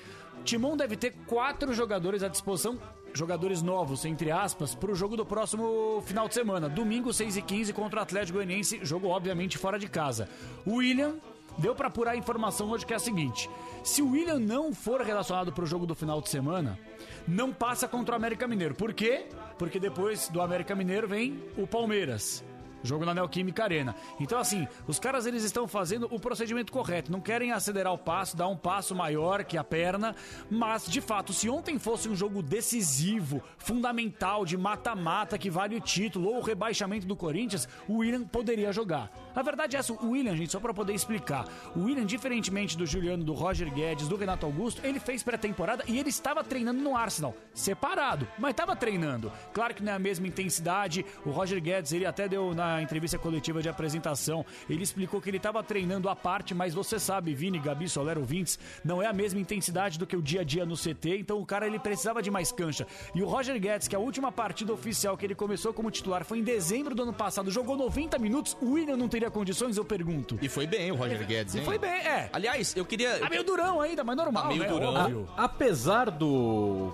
Timão 0.45 0.77
deve 0.77 0.97
ter 0.97 1.13
quatro 1.27 1.73
jogadores 1.73 2.23
à 2.23 2.29
disposição, 2.29 2.79
jogadores 3.13 3.63
novos, 3.63 4.05
entre 4.05 4.31
aspas, 4.31 4.75
pro 4.75 4.95
jogo 4.95 5.17
do 5.17 5.27
próximo 5.27 6.03
final 6.07 6.29
de 6.29 6.35
semana. 6.35 6.69
Domingo, 6.69 7.13
6 7.13 7.37
e 7.37 7.43
15 7.43 7.73
contra 7.73 8.01
o 8.01 8.03
Atlético 8.03 8.39
Goianiense, 8.39 8.81
jogo 8.83 9.09
obviamente 9.09 9.59
fora 9.59 9.79
de 9.79 9.89
casa. 9.89 10.29
O 10.65 10.77
William 10.77 11.17
deu 11.59 11.75
pra 11.75 11.89
apurar 11.89 12.13
a 12.13 12.17
informação 12.17 12.71
hoje 12.71 12.87
que 12.87 12.93
é 12.93 12.97
a 12.97 13.01
seguinte: 13.01 13.49
se 13.83 14.03
o 14.03 14.11
William 14.11 14.39
não 14.39 14.75
for 14.75 15.01
relacionado 15.01 15.53
pro 15.53 15.67
jogo 15.67 15.87
do 15.87 15.95
final 15.95 16.21
de 16.21 16.29
semana, 16.29 16.79
não 17.27 17.53
passa 17.53 17.87
contra 17.89 18.15
o 18.15 18.17
América 18.17 18.47
Mineiro. 18.47 18.75
Por 18.75 18.93
quê? 18.93 19.27
Porque 19.59 19.79
depois 19.79 20.29
do 20.29 20.41
América 20.41 20.75
Mineiro 20.75 21.09
vem 21.09 21.43
o 21.57 21.67
Palmeiras. 21.67 22.45
Jogo 22.83 23.05
na 23.05 23.15
Neoquímica 23.15 23.65
Arena. 23.65 23.95
Então, 24.19 24.39
assim, 24.39 24.67
os 24.87 24.99
caras 24.99 25.27
eles 25.27 25.45
estão 25.45 25.69
fazendo 25.69 26.09
o 26.11 26.19
procedimento 26.19 26.73
correto. 26.73 27.13
Não 27.13 27.21
querem 27.21 27.53
acelerar 27.53 27.93
o 27.93 27.99
passo, 27.99 28.37
dar 28.37 28.49
um 28.49 28.57
passo 28.57 28.95
maior 28.95 29.45
que 29.45 29.59
a 29.59 29.65
perna. 29.65 30.15
Mas, 30.51 30.87
de 30.87 31.01
fato, 31.01 31.33
se 31.33 31.49
ontem 31.49 31.79
fosse 31.79 32.09
um 32.09 32.17
jogo 32.17 32.43
decisivo, 32.43 33.43
fundamental, 33.59 34.45
de 34.45 34.57
mata-mata, 34.57 35.39
que 35.39 35.51
vale 35.51 35.77
o 35.77 35.81
título 35.81 36.29
ou 36.29 36.39
o 36.39 36.43
rebaixamento 36.43 37.07
do 37.07 37.17
Corinthians, 37.17 37.69
o 37.87 37.99
William 37.99 38.25
poderia 38.25 38.73
jogar. 38.73 39.11
A 39.35 39.43
verdade 39.43 39.77
é 39.77 39.79
essa, 39.79 39.93
o 39.93 40.11
William, 40.11 40.37
gente, 40.37 40.53
só 40.53 40.61
pra 40.61 40.75
poder 40.75 40.93
explicar. 40.93 41.47
O 41.77 41.85
William, 41.85 42.05
diferentemente 42.05 42.77
do 42.77 42.87
Juliano, 42.87 43.23
do 43.23 43.33
Roger 43.33 43.73
Guedes, 43.73 44.09
do 44.09 44.17
Renato 44.17 44.47
Augusto, 44.47 44.81
ele 44.85 44.99
fez 44.99 45.23
pré-temporada 45.23 45.85
e 45.87 45.99
ele 45.99 46.09
estava 46.09 46.43
treinando 46.43 46.81
no 46.81 46.97
Arsenal, 46.97 47.35
separado, 47.55 48.27
mas 48.39 48.51
estava 48.51 48.75
treinando. 48.75 49.33
Claro 49.53 49.75
que 49.75 49.83
não 49.83 49.93
é 49.93 49.95
a 49.95 49.99
mesma 49.99 50.27
intensidade. 50.27 51.05
O 51.25 51.31
Roger 51.31 51.61
Guedes, 51.61 51.93
ele 51.93 52.07
até 52.07 52.29
deu 52.29 52.55
na 52.55 52.83
entrevista 52.83 53.19
coletiva 53.19 53.63
de 53.63 53.69
apresentação, 53.69 54.45
ele 54.69 54.83
explicou 54.83 55.21
que 55.21 55.31
ele 55.31 55.37
estava 55.37 55.63
treinando 55.63 56.09
à 56.09 56.17
parte, 56.17 56.55
mas 56.55 56.75
você 56.75 56.99
sabe, 56.99 57.35
Vini, 57.35 57.59
Gabi, 57.59 57.89
Solero, 57.89 58.21
ouvintes, 58.21 58.59
não 58.85 59.03
é 59.03 59.07
a 59.07 59.13
mesma 59.13 59.41
intensidade 59.41 59.99
do 59.99 60.07
que 60.07 60.17
o 60.17 60.23
dia 60.23 60.41
a 60.41 60.45
dia 60.45 60.67
no 60.67 60.77
CT, 60.77 61.19
então 61.19 61.41
o 61.41 61.47
cara 61.47 61.67
ele 61.67 61.79
precisava 61.79 62.23
de 62.23 62.31
mais 62.31 62.53
cancha. 62.53 62.87
E 63.15 63.23
o 63.23 63.27
Roger 63.27 63.59
Guedes, 63.61 63.89
que 63.89 63.97
a 63.97 63.99
última 63.99 64.33
partida 64.33 64.73
oficial 64.73 65.17
que 65.17 65.25
ele 65.25 65.35
começou 65.35 65.73
como 65.73 65.91
titular 65.91 66.25
foi 66.25 66.39
em 66.39 66.43
dezembro 66.43 66.95
do 66.95 67.03
ano 67.03 67.13
passado, 67.13 67.51
jogou 67.51 67.77
90 67.77 68.19
minutos, 68.19 68.57
o 68.61 68.73
William 68.73 68.97
não 68.97 69.09
teria 69.21 69.31
condições, 69.31 69.77
eu 69.77 69.85
pergunto. 69.85 70.39
E 70.41 70.49
foi 70.49 70.67
bem 70.67 70.91
o 70.91 70.95
Roger 70.95 71.25
Guedes, 71.27 71.55
E 71.55 71.59
hein? 71.59 71.65
foi 71.65 71.79
bem, 71.79 71.91
é. 71.91 72.31
Aliás, 72.33 72.75
eu 72.75 72.85
queria. 72.85 73.19
Tá 73.19 73.29
meio 73.29 73.45
durão 73.45 73.81
ainda, 73.81 74.03
mas 74.03 74.17
normal, 74.17 74.45
Tá 74.45 74.49
meio 74.49 74.63
né? 74.63 74.69
durão. 74.69 74.95
Óbvio. 74.95 75.29
A- 75.37 75.45
apesar 75.45 76.11
do 76.11 76.91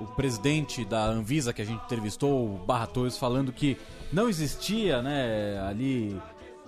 o 0.00 0.06
presidente 0.16 0.84
da 0.84 1.04
Anvisa 1.04 1.52
que 1.52 1.60
a 1.60 1.64
gente 1.64 1.82
entrevistou, 1.84 2.46
o 2.54 2.58
Barra 2.58 2.86
Torres, 2.86 3.18
falando 3.18 3.52
que 3.52 3.76
não 4.12 4.28
existia, 4.28 5.02
né, 5.02 5.60
ali 5.68 6.16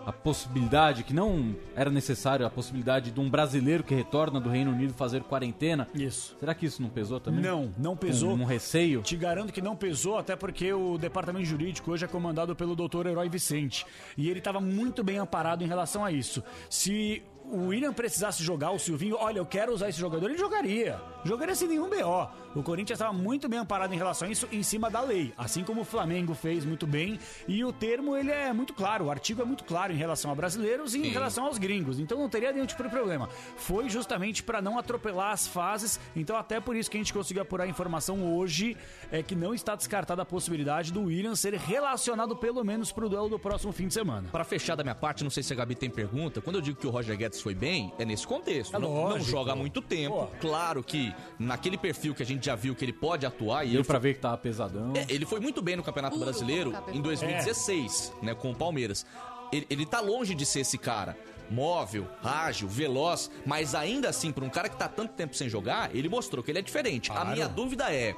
a 0.07 0.13
possibilidade, 0.13 1.05
que 1.05 1.13
não 1.13 1.55
era 1.75 1.91
necessário 1.91 2.47
a 2.47 2.51
possibilidade 2.51 3.11
de 3.11 3.21
um 3.21 3.29
brasileiro 3.29 3.85
que 3.85 3.95
retorna 3.95 4.41
do 4.41 4.49
Reino 4.49 4.71
Unido 4.71 4.95
fazer 4.95 5.23
quarentena. 5.23 5.87
Isso. 5.95 6.37
Será 6.39 6.55
que 6.55 6.67
isso 6.67 6.83
não 6.83 6.89
pesou 6.89 7.21
também? 7.21 7.41
Não, 7.41 7.75
não 7.77 7.97
pesou. 7.97 8.31
Um, 8.31 8.43
um 8.43 8.45
receio? 8.45 9.03
Te 9.03 9.17
garanto 9.17 9.53
que 9.53 9.61
não 9.61 9.77
pesou, 9.77 10.19
até 10.19 10.37
porque 10.37 10.73
o 10.73 10.99
departamento 10.99 11.45
jurídico 11.45 11.91
hoje 11.91 12.05
é 12.05 12.09
comandado 12.09 12.55
pelo 12.57 12.75
doutor 12.75 13.07
Herói 13.07 13.29
Vicente. 13.29 13.87
E 14.17 14.29
ele 14.29 14.39
estava 14.39 14.61
muito 14.61 15.05
bem 15.05 15.19
amparado 15.19 15.63
em 15.65 15.67
relação 15.67 16.05
a 16.05 16.11
isso. 16.13 16.43
Se 16.69 17.23
o 17.51 17.69
William 17.69 17.93
precisasse 17.93 18.43
jogar, 18.43 18.71
o 18.71 18.79
Silvinho, 18.79 19.17
olha, 19.19 19.39
eu 19.39 19.47
quero 19.47 19.73
usar 19.73 19.89
esse 19.89 19.99
jogador, 19.99 20.29
ele 20.29 20.39
jogaria. 20.39 21.01
Jogaria 21.25 21.55
sem 21.55 21.69
nenhum 21.69 21.89
BO. 21.89 22.29
O 22.55 22.63
Corinthians 22.63 22.99
estava 22.99 23.13
muito 23.13 23.49
bem 23.49 23.59
amparado 23.59 23.95
em 23.95 23.97
relação 23.97 24.27
a 24.27 24.31
isso, 24.31 24.49
em 24.51 24.63
cima 24.63 24.91
da 24.91 25.01
lei. 25.01 25.33
Assim 25.37 25.63
como 25.63 25.83
o 25.83 25.85
Flamengo 25.85 26.35
fez 26.35 26.65
muito 26.65 26.87
bem. 26.87 27.19
E 27.47 27.65
o 27.65 27.73
termo, 27.73 28.17
ele 28.17 28.31
é 28.31 28.53
muito 28.53 28.73
claro, 28.73 29.05
o 29.05 29.11
artigo 29.11 29.43
é 29.43 29.45
muito 29.45 29.63
claro 29.65 29.93
em 29.93 29.97
relação 29.97 30.31
a 30.31 30.35
brasileiros 30.35 30.95
e 30.95 30.99
em 30.99 31.05
Sim. 31.05 31.11
relação 31.11 31.45
aos 31.45 31.59
gringos. 31.59 32.01
Então 32.01 32.19
não 32.19 32.29
teria 32.29 32.53
nenhum 32.53 32.67
tipo 32.67 32.83
de 32.83 32.89
problema. 32.89 33.29
Foi 33.57 33.89
justamente 33.89 34.43
para 34.43 34.61
não 34.61 34.79
atropelar 34.79 35.33
as 35.33 35.47
fases. 35.47 36.01
Então 36.17 36.37
até 36.37 36.59
por 36.59 36.75
isso 36.75 36.91
que 36.91 36.97
a 36.97 37.01
gente 37.01 37.13
conseguiu 37.13 37.43
apurar 37.43 37.65
a 37.65 37.69
informação 37.69 38.35
hoje 38.35 38.77
é 39.13 39.23
que 39.23 39.37
não 39.37 39.55
está 39.55 39.77
descartada 39.77 40.23
a 40.23 40.25
possibilidade 40.25 40.93
do 40.93 41.03
William 41.05 41.37
ser 41.37 41.55
relacionado 41.55 42.35
pelo 42.37 42.65
menos 42.65 42.91
pro 42.91 43.09
duelo 43.09 43.29
do 43.29 43.39
próximo 43.39 43.73
fim 43.73 43.87
de 43.87 43.95
semana. 43.95 44.29
Pra 44.33 44.45
fechar 44.45 44.75
da 44.75 44.83
minha 44.83 44.95
parte, 44.95 45.23
não 45.23 45.31
sei 45.31 45.43
se 45.43 45.53
a 45.53 45.57
Gabi 45.57 45.75
tem 45.75 45.91
pergunta. 45.91 46.41
Quando 46.41 46.57
eu 46.57 46.63
digo 46.63 46.79
que 46.79 46.87
o 46.87 46.91
Roger 46.91 47.17
Guedes 47.17 47.40
foi 47.41 47.55
bem, 47.55 47.93
é 47.99 48.05
nesse 48.05 48.27
contexto. 48.27 48.77
É 48.77 48.79
não, 48.79 49.11
não 49.11 49.21
joga 49.21 49.53
há 49.53 49.57
muito 49.57 49.81
tempo. 49.81 50.29
Claro 50.41 50.83
que 50.83 51.15
naquele 51.39 51.77
perfil 51.77 52.15
que 52.15 52.23
a 52.23 52.27
gente 52.27 52.47
já 52.47 52.55
viu 52.55 52.75
que 52.75 52.85
ele 52.85 52.93
pode 52.93 53.27
atuar. 53.27 53.65
E 53.65 53.71
Deu 53.71 53.81
ele 53.81 53.87
pra 53.87 53.99
ver 53.99 54.15
que 54.15 54.21
tava 54.21 54.37
pesadão. 54.37 54.93
É, 54.95 55.07
ele 55.09 55.27
foi 55.27 55.41
muito 55.41 55.61
bem 55.63 55.77
no 55.77 55.83
Campeonato 55.83 56.19
Brasileiro 56.19 56.73
em 56.93 57.01
2016, 57.01 58.13
né, 58.23 58.35
com 58.35 58.51
o 58.51 58.55
Palmeiras. 58.55 59.07
Ele, 59.53 59.67
ele 59.69 59.87
tá 59.87 60.01
longe 60.01 60.35
de 60.35 60.47
ser 60.47 60.61
esse 60.61 60.79
cara. 60.79 61.17
Móvel, 61.51 62.07
ágil, 62.23 62.69
veloz, 62.69 63.29
mas 63.45 63.75
ainda 63.75 64.09
assim, 64.09 64.31
para 64.31 64.45
um 64.45 64.49
cara 64.49 64.69
que 64.69 64.77
tá 64.77 64.89
tanto 64.89 65.15
tempo 65.15 65.35
sem 65.35 65.49
jogar, 65.49 65.95
ele 65.95 66.09
mostrou 66.09 66.45
que 66.45 66.51
ele 66.53 66.61
é 66.61 66.63
diferente. 66.63 67.11
A 67.11 67.25
minha 67.25 67.49
dúvida 67.49 67.93
é. 67.93 68.15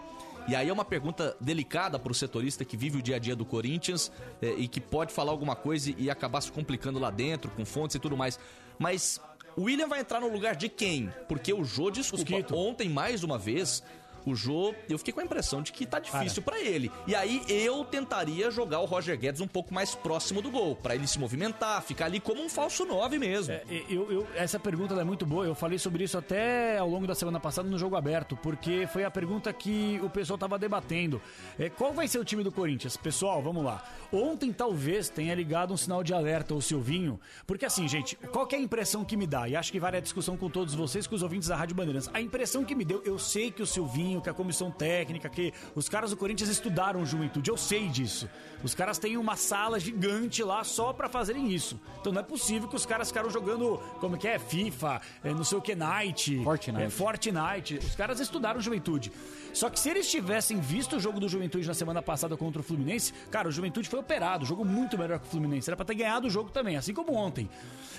E 0.48 0.56
aí 0.56 0.68
é 0.68 0.72
uma 0.72 0.84
pergunta 0.84 1.36
delicada 1.40 1.98
pro 1.98 2.12
setorista 2.12 2.64
que 2.64 2.76
vive 2.76 2.98
o 2.98 3.02
dia 3.02 3.16
a 3.16 3.18
dia 3.18 3.36
do 3.36 3.44
Corinthians 3.44 4.10
é, 4.40 4.50
e 4.58 4.66
que 4.66 4.80
pode 4.80 5.12
falar 5.12 5.30
alguma 5.30 5.54
coisa 5.54 5.94
e 5.96 6.10
acabar 6.10 6.40
se 6.40 6.50
complicando 6.50 6.98
lá 6.98 7.10
dentro, 7.10 7.50
com 7.52 7.64
fontes 7.64 7.94
e 7.94 7.98
tudo 7.98 8.16
mais. 8.16 8.38
Mas 8.78 9.20
o 9.56 9.62
William 9.62 9.88
vai 9.88 10.00
entrar 10.00 10.20
no 10.20 10.28
lugar 10.32 10.56
de 10.56 10.68
quem? 10.68 11.12
Porque 11.28 11.52
o 11.52 11.64
Jô, 11.64 11.90
desculpa, 11.90 12.54
ontem 12.54 12.88
mais 12.88 13.22
uma 13.22 13.38
vez, 13.38 13.82
O 14.24 14.34
Jô, 14.34 14.74
eu 14.88 14.98
fiquei 14.98 15.12
com 15.12 15.20
a 15.20 15.24
impressão 15.24 15.62
de 15.62 15.72
que 15.72 15.84
tá 15.86 15.98
difícil 15.98 16.42
pra 16.42 16.60
ele. 16.60 16.90
E 17.06 17.14
aí 17.14 17.42
eu 17.48 17.84
tentaria 17.84 18.50
jogar 18.50 18.80
o 18.80 18.84
Roger 18.84 19.18
Guedes 19.18 19.40
um 19.40 19.46
pouco 19.48 19.72
mais 19.74 19.94
próximo 19.94 20.40
do 20.40 20.50
gol, 20.50 20.76
pra 20.76 20.94
ele 20.94 21.06
se 21.06 21.18
movimentar, 21.18 21.82
ficar 21.82 22.06
ali 22.06 22.20
como 22.20 22.42
um 22.42 22.48
falso 22.48 22.84
9 22.84 23.18
mesmo. 23.18 23.52
É, 23.52 23.62
eu- 23.88 24.10
eu- 24.10 24.26
essa 24.34 24.58
pergunta 24.58 24.94
é 24.94 25.04
muito 25.04 25.24
boa. 25.26 25.44
Eu 25.44 25.54
falei 25.54 25.78
sobre 25.78 26.04
isso 26.04 26.16
até 26.18 26.78
ao 26.78 26.88
longo 26.88 27.06
da 27.06 27.14
semana 27.14 27.40
passada 27.40 27.68
no 27.68 27.78
jogo 27.78 27.96
aberto, 27.96 28.36
porque 28.42 28.86
foi 28.92 29.04
a 29.04 29.10
pergunta 29.10 29.52
que 29.52 29.98
o 30.02 30.08
pessoal 30.10 30.36
estava 30.36 30.58
debatendo. 30.58 31.20
É, 31.58 31.68
qual 31.70 31.92
vai 31.92 32.06
ser 32.08 32.18
o 32.18 32.24
time 32.24 32.42
do 32.42 32.52
Corinthians? 32.52 32.96
Pessoal, 32.96 33.42
vamos 33.42 33.64
lá. 33.64 33.82
Ontem 34.12 34.52
talvez 34.52 35.08
tenha 35.08 35.34
ligado 35.34 35.72
um 35.72 35.76
sinal 35.76 36.02
de 36.04 36.12
alerta 36.12 36.52
ao 36.54 36.60
Silvinho, 36.60 37.18
porque 37.46 37.64
assim, 37.64 37.88
gente, 37.88 38.14
qual 38.30 38.46
que 38.46 38.54
é 38.54 38.58
a 38.58 38.62
impressão 38.62 39.04
que 39.04 39.16
me 39.16 39.26
dá? 39.26 39.48
E 39.48 39.56
acho 39.56 39.72
que 39.72 39.80
vale 39.80 39.96
a 39.96 40.00
discussão 40.00 40.36
com 40.36 40.50
todos 40.50 40.74
vocês, 40.74 41.06
com 41.06 41.14
os 41.14 41.22
ouvintes 41.22 41.48
da 41.48 41.56
Rádio 41.56 41.74
Bandeirantes. 41.74 42.10
A 42.12 42.20
impressão 42.20 42.64
que 42.64 42.74
me 42.74 42.84
deu, 42.84 43.02
eu 43.04 43.18
sei 43.18 43.50
que 43.50 43.62
o 43.62 43.66
Silvinho, 43.66 44.11
que 44.20 44.30
a 44.30 44.34
comissão 44.34 44.70
técnica, 44.70 45.28
que 45.28 45.52
os 45.74 45.88
caras 45.88 46.10
do 46.10 46.16
Corinthians 46.16 46.50
estudaram 46.50 47.04
juventude, 47.04 47.50
eu 47.50 47.56
sei 47.56 47.88
disso. 47.88 48.28
Os 48.62 48.74
caras 48.74 48.98
têm 48.98 49.16
uma 49.16 49.36
sala 49.36 49.78
gigante 49.80 50.42
lá 50.42 50.62
só 50.64 50.92
pra 50.92 51.08
fazerem 51.08 51.50
isso. 51.52 51.80
Então 52.00 52.12
não 52.12 52.20
é 52.20 52.24
possível 52.24 52.68
que 52.68 52.76
os 52.76 52.86
caras 52.86 53.08
ficaram 53.08 53.28
jogando, 53.30 53.78
como 54.00 54.16
que 54.16 54.28
é, 54.28 54.38
FIFA, 54.38 55.00
é, 55.24 55.32
não 55.34 55.44
sei 55.44 55.58
o 55.58 55.60
que, 55.62 55.74
Night, 55.74 56.42
Fortnite. 56.44 56.82
é, 56.82 56.90
Fortnite. 56.90 57.78
Os 57.78 57.94
caras 57.94 58.20
estudaram 58.20 58.60
juventude. 58.60 59.10
Só 59.52 59.68
que 59.68 59.78
se 59.78 59.90
eles 59.90 60.10
tivessem 60.10 60.58
visto 60.60 60.96
o 60.96 61.00
jogo 61.00 61.20
do 61.20 61.28
Juventude 61.28 61.66
na 61.68 61.74
semana 61.74 62.00
passada 62.00 62.36
contra 62.38 62.60
o 62.60 62.64
Fluminense, 62.64 63.12
cara, 63.30 63.48
o 63.48 63.52
Juventude 63.52 63.86
foi 63.88 63.98
operado, 64.00 64.46
jogou 64.46 64.64
muito 64.64 64.96
melhor 64.96 65.18
que 65.18 65.26
o 65.26 65.30
Fluminense. 65.30 65.68
Era 65.68 65.76
pra 65.76 65.84
ter 65.84 65.94
ganhado 65.94 66.26
o 66.26 66.30
jogo 66.30 66.50
também, 66.50 66.76
assim 66.76 66.94
como 66.94 67.12
ontem. 67.14 67.50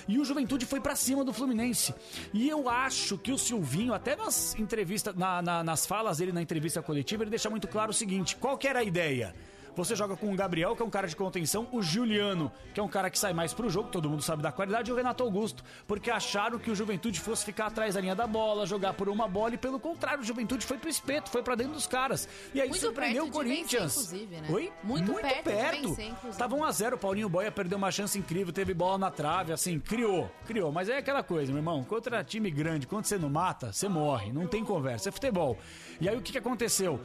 E 0.08 0.18
o 0.18 0.24
Juventude 0.24 0.66
foi 0.66 0.80
pra 0.80 0.96
cima 0.96 1.24
do 1.24 1.32
Fluminense. 1.32 1.94
E 2.32 2.48
eu 2.48 2.68
acho 2.68 3.16
que 3.16 3.30
o 3.30 3.38
Silvinho, 3.38 3.94
até 3.94 4.16
nas 4.16 4.58
entrevistas, 4.58 5.14
na- 5.14 5.40
na- 5.40 5.62
nas 5.62 5.86
falas 5.86 6.18
dele 6.18 6.32
na 6.32 6.42
entrevista 6.42 6.82
coletiva, 6.82 7.22
ele 7.22 7.30
deixa 7.30 7.48
muito 7.48 7.68
claro 7.68 7.90
o 7.90 7.94
seguinte: 7.94 8.34
qual 8.36 8.58
que 8.58 8.66
era 8.66 8.80
a 8.80 8.84
ideia? 8.84 9.32
Você 9.76 9.96
joga 9.96 10.16
com 10.16 10.32
o 10.32 10.36
Gabriel, 10.36 10.76
que 10.76 10.82
é 10.82 10.84
um 10.84 10.90
cara 10.90 11.08
de 11.08 11.16
contenção, 11.16 11.66
o 11.72 11.82
Juliano, 11.82 12.50
que 12.72 12.78
é 12.78 12.82
um 12.82 12.88
cara 12.88 13.10
que 13.10 13.18
sai 13.18 13.32
mais 13.32 13.52
pro 13.52 13.68
jogo, 13.68 13.88
todo 13.90 14.08
mundo 14.08 14.22
sabe 14.22 14.42
da 14.42 14.52
qualidade, 14.52 14.90
e 14.90 14.92
o 14.92 14.96
Renato 14.96 15.22
Augusto, 15.24 15.64
porque 15.86 16.10
acharam 16.10 16.58
que 16.58 16.70
o 16.70 16.74
Juventude 16.76 17.18
fosse 17.20 17.44
ficar 17.44 17.66
atrás 17.66 17.94
da 17.94 18.00
linha 18.00 18.14
da 18.14 18.26
bola, 18.26 18.66
jogar 18.66 18.94
por 18.94 19.08
uma 19.08 19.26
bola, 19.26 19.54
e 19.54 19.58
pelo 19.58 19.80
contrário, 19.80 20.20
o 20.20 20.24
Juventude 20.24 20.64
foi 20.64 20.78
pro 20.78 20.88
espeto, 20.88 21.30
foi 21.30 21.42
pra 21.42 21.54
dentro 21.54 21.72
dos 21.72 21.86
caras. 21.86 22.28
E 22.54 22.60
aí 22.60 22.68
Muito 22.68 22.80
surpreendeu 22.80 23.24
o 23.24 23.26
perto 23.26 23.42
vencer, 23.42 23.56
Corinthians. 23.56 23.92
inclusive, 23.96 24.36
né? 24.40 24.48
Oi? 24.50 24.72
Muito 24.82 25.12
perto 25.14 25.50
de 25.50 25.94
vencer. 25.94 26.14
Tava 26.38 26.56
1x0, 26.56 26.94
o 26.94 26.98
Paulinho 26.98 27.28
Boia 27.28 27.50
perdeu 27.50 27.76
uma 27.76 27.90
chance 27.90 28.18
incrível, 28.18 28.52
teve 28.52 28.74
bola 28.74 28.96
na 28.98 29.10
trave, 29.10 29.52
assim, 29.52 29.80
criou, 29.80 30.30
criou. 30.46 30.70
Mas 30.70 30.88
é 30.88 30.98
aquela 30.98 31.22
coisa, 31.22 31.50
meu 31.50 31.58
irmão, 31.60 31.82
contra 31.84 32.22
time 32.22 32.50
grande, 32.50 32.86
quando 32.86 33.06
você 33.06 33.18
não 33.18 33.28
mata, 33.28 33.72
você 33.72 33.88
morre, 33.88 34.32
não 34.32 34.46
tem 34.46 34.64
conversa, 34.64 35.08
é 35.08 35.12
futebol. 35.12 35.58
E 36.00 36.08
aí 36.08 36.16
o 36.16 36.22
que, 36.22 36.32
que 36.32 36.38
aconteceu? 36.38 37.00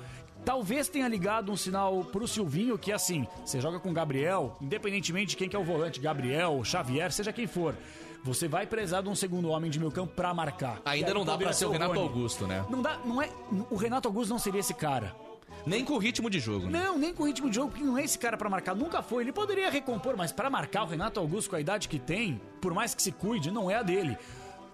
Talvez 0.46 0.88
tenha 0.88 1.08
ligado 1.08 1.52
um 1.52 1.58
sinal 1.58 2.04
pro 2.06 2.28
Silvinho 2.28 2.78
que 2.78 2.92
assim, 2.92 3.28
você 3.46 3.60
joga 3.60 3.80
com 3.80 3.90
o 3.90 3.94
Gabriel, 3.94 4.58
independentemente 4.62 5.32
de 5.32 5.38
quem 5.38 5.50
que 5.50 5.56
é 5.56 5.60
o 5.60 5.64
volante, 5.64 6.00
Gabriel, 6.00 6.64
Xavier, 6.64 7.12
seja 7.12 7.32
quem 7.32 7.46
for, 7.46 7.76
você 8.24 8.48
vai 8.48 8.66
precisar 8.66 9.02
de 9.02 9.10
um 9.10 9.16
segundo 9.16 9.50
homem 9.50 9.70
de 9.70 9.80
meio 9.80 9.92
campo 9.92 10.14
pra 10.14 10.34
marcar. 10.34 10.82
Ainda 10.86 11.14
não 11.14 11.24
dá 11.24 11.38
pra 11.38 11.54
ser 11.54 11.66
o 11.66 11.72
Renato 11.72 11.94
Rony. 11.94 12.08
Augusto, 12.08 12.48
né? 12.48 12.66
Não 12.70 12.82
dá, 12.82 13.00
não 13.06 13.22
é, 13.22 13.30
o 13.70 13.76
Renato 13.76 14.08
Augusto 14.08 14.32
não 14.32 14.40
seria 14.40 14.60
esse 14.60 14.74
cara. 14.74 15.16
Nem 15.66 15.84
com 15.84 15.94
o 15.94 15.98
ritmo 15.98 16.30
de 16.30 16.40
jogo, 16.40 16.68
né? 16.68 16.84
Não, 16.84 16.98
nem 16.98 17.14
com 17.14 17.26
ritmo 17.26 17.50
de 17.50 17.56
jogo, 17.56 17.70
porque 17.72 17.84
não 17.84 17.98
é 17.98 18.04
esse 18.04 18.18
cara 18.18 18.38
pra 18.38 18.50
marcar. 18.50 18.76
Nunca 18.76 19.02
foi. 19.02 19.24
Ele 19.24 19.32
poderia 19.32 19.70
recompor, 19.70 20.16
mas 20.16 20.32
pra 20.32 20.50
marcar 20.50 20.84
o 20.84 20.88
Renato 20.88 21.20
Augusto 21.20 21.50
com 21.50 21.56
a 21.58 21.62
idade 21.62 21.90
que 21.90 22.00
tem, 22.00 22.42
por 22.62 22.74
mais 22.74 22.96
que 22.96 23.02
se 23.02 23.12
cuide, 23.12 23.52
não 23.52 23.70
é 23.70 23.76
a 23.76 23.84
dele. 23.84 24.18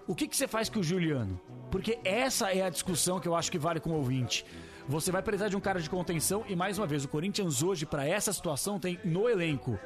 O 0.06 0.14
que, 0.14 0.28
que 0.28 0.36
você 0.36 0.46
faz 0.46 0.68
com 0.68 0.78
o 0.78 0.84
Juliano? 0.84 1.40
Porque 1.70 1.98
essa 2.04 2.52
é 2.52 2.62
a 2.62 2.70
discussão 2.70 3.18
que 3.18 3.26
eu 3.26 3.34
acho 3.34 3.50
que 3.50 3.58
vale 3.58 3.80
com 3.80 3.90
o 3.90 3.94
ouvinte. 3.94 4.46
Você 4.88 5.10
vai 5.10 5.20
precisar 5.20 5.48
de 5.48 5.56
um 5.56 5.60
cara 5.60 5.80
de 5.80 5.90
contenção 5.90 6.44
e, 6.48 6.54
mais 6.54 6.78
uma 6.78 6.86
vez, 6.86 7.04
o 7.04 7.08
Corinthians 7.08 7.62
hoje, 7.62 7.84
pra 7.84 8.06
essa 8.06 8.32
situação, 8.32 8.78
tem 8.78 9.00
no 9.04 9.28
elenco 9.28 9.78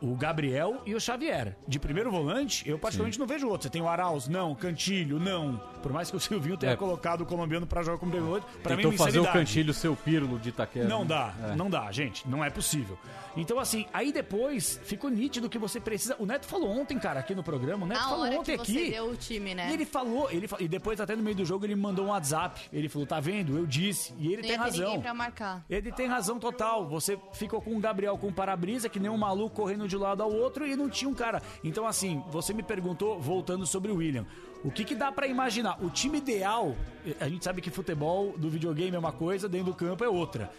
o 0.00 0.14
Gabriel 0.14 0.80
e 0.86 0.94
o 0.94 1.00
Xavier. 1.00 1.56
De 1.66 1.78
primeiro 1.78 2.10
volante, 2.10 2.68
eu 2.68 2.78
particularmente 2.78 3.18
não 3.18 3.26
vejo 3.26 3.48
outro. 3.48 3.64
Você 3.64 3.70
tem 3.70 3.82
o 3.82 3.88
Arauz, 3.88 4.28
não. 4.28 4.54
Cantilho, 4.54 5.18
não. 5.18 5.60
Por 5.82 5.92
mais 5.92 6.10
que 6.10 6.16
o 6.16 6.20
Silvinho 6.20 6.56
tenha 6.56 6.72
É. 6.72 6.76
colocado 6.76 7.22
o 7.22 7.26
colombiano 7.26 7.66
pra 7.66 7.82
jogar 7.82 7.98
como 7.98 8.10
primeiro 8.12 8.26
volante, 8.40 8.46
pra 8.62 8.76
mim 8.76 8.82
é 8.82 8.88
Tentou 8.90 9.04
fazer 9.06 9.20
o 9.20 9.26
cantilho 9.32 9.72
seu 9.74 9.94
Pirlo 9.96 10.38
de 10.38 10.50
Itaquera. 10.50 10.88
Não 10.88 11.00
né? 11.00 11.06
dá, 11.06 11.34
É. 11.52 11.56
não 11.56 11.68
dá, 11.70 11.90
gente, 11.92 12.26
não 12.28 12.44
é 12.44 12.50
possível. 12.50 12.98
Então, 13.36 13.58
assim, 13.60 13.86
aí 13.92 14.10
depois 14.12 14.80
ficou 14.84 15.08
nítido 15.10 15.48
que 15.48 15.58
você 15.58 15.78
precisa. 15.78 16.16
O 16.18 16.26
Neto 16.26 16.46
falou 16.46 16.68
ontem, 16.70 16.98
cara, 16.98 17.20
aqui 17.20 17.34
no 17.34 17.42
programa, 17.42 17.84
o 17.84 17.88
Neto 17.88 17.98
Na 18.00 18.08
falou 18.08 18.24
hora 18.24 18.38
ontem 18.40 18.58
que 18.58 18.66
você 18.66 18.72
aqui. 18.78 18.90
deu 18.90 19.10
o 19.10 19.16
time, 19.16 19.54
né? 19.54 19.68
E 19.70 19.74
ele 19.74 19.84
falou, 19.84 20.28
ele 20.30 20.48
e 20.58 20.66
depois 20.66 21.00
até 21.00 21.14
no 21.14 21.22
meio 21.22 21.36
do 21.36 21.44
jogo 21.44 21.64
ele 21.64 21.74
me 21.76 21.80
mandou 21.82 22.06
um 22.06 22.08
WhatsApp. 22.08 22.60
Ele 22.72 22.88
falou: 22.88 23.06
tá 23.06 23.20
vendo? 23.20 23.56
Eu 23.56 23.64
disse. 23.66 24.12
E 24.18 24.26
ele 24.32 24.36
Não 24.36 24.42
tem 24.42 24.50
ia 24.50 24.56
ter 24.58 24.64
razão. 24.64 25.00
pra 25.00 25.14
marcar. 25.14 25.64
Ele 25.70 25.92
tem 25.92 26.06
razão 26.08 26.38
total. 26.40 26.88
Você 26.88 27.16
ficou 27.32 27.60
com 27.60 27.76
o 27.76 27.78
Gabriel 27.80 28.18
com 28.18 28.28
o 28.28 28.32
para-brisa, 28.32 28.88
que 28.88 28.98
nem 28.98 29.10
um 29.10 29.16
maluco 29.16 29.54
correndo 29.54 29.86
de 29.88 29.96
um 29.96 30.00
lado 30.00 30.22
ao 30.22 30.32
outro 30.32 30.66
e 30.66 30.76
não 30.76 30.88
tinha 30.88 31.08
um 31.08 31.14
cara. 31.14 31.42
Então, 31.64 31.86
assim, 31.86 32.22
você 32.30 32.52
me 32.52 32.62
perguntou, 32.62 33.18
voltando 33.18 33.66
sobre 33.66 33.90
o 33.90 33.96
William, 33.96 34.26
o 34.62 34.70
que, 34.70 34.84
que 34.84 34.94
dá 34.94 35.10
pra 35.10 35.26
imaginar? 35.26 35.82
O 35.82 35.90
time 35.90 36.18
ideal, 36.18 36.76
a 37.20 37.28
gente 37.28 37.44
sabe 37.44 37.60
que 37.60 37.70
futebol 37.70 38.34
do 38.36 38.48
videogame 38.50 38.94
é 38.94 38.98
uma 38.98 39.12
coisa, 39.12 39.48
dentro 39.48 39.72
do 39.72 39.74
campo 39.74 40.04
é 40.04 40.08
outra. 40.08 40.50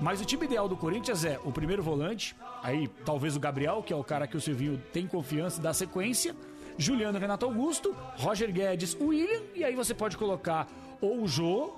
Mas 0.00 0.20
o 0.20 0.24
time 0.24 0.44
ideal 0.44 0.68
do 0.68 0.76
Corinthians 0.76 1.24
é 1.24 1.40
o 1.44 1.50
primeiro 1.50 1.82
volante, 1.82 2.36
aí 2.62 2.86
talvez 3.04 3.34
o 3.34 3.40
Gabriel, 3.40 3.82
que 3.82 3.92
é 3.92 3.96
o 3.96 4.04
cara 4.04 4.28
que 4.28 4.36
o 4.36 4.40
Silvinho 4.40 4.80
tem 4.92 5.06
confiança, 5.06 5.60
dá 5.60 5.74
sequência, 5.74 6.36
Juliano 6.76 7.18
Renato 7.18 7.44
Augusto, 7.44 7.94
Roger 8.16 8.52
Guedes, 8.52 8.94
o 9.00 9.06
William, 9.06 9.42
e 9.56 9.64
aí 9.64 9.74
você 9.74 9.92
pode 9.92 10.16
colocar 10.16 10.68
ou 11.00 11.22
o 11.22 11.28
Jô, 11.28 11.74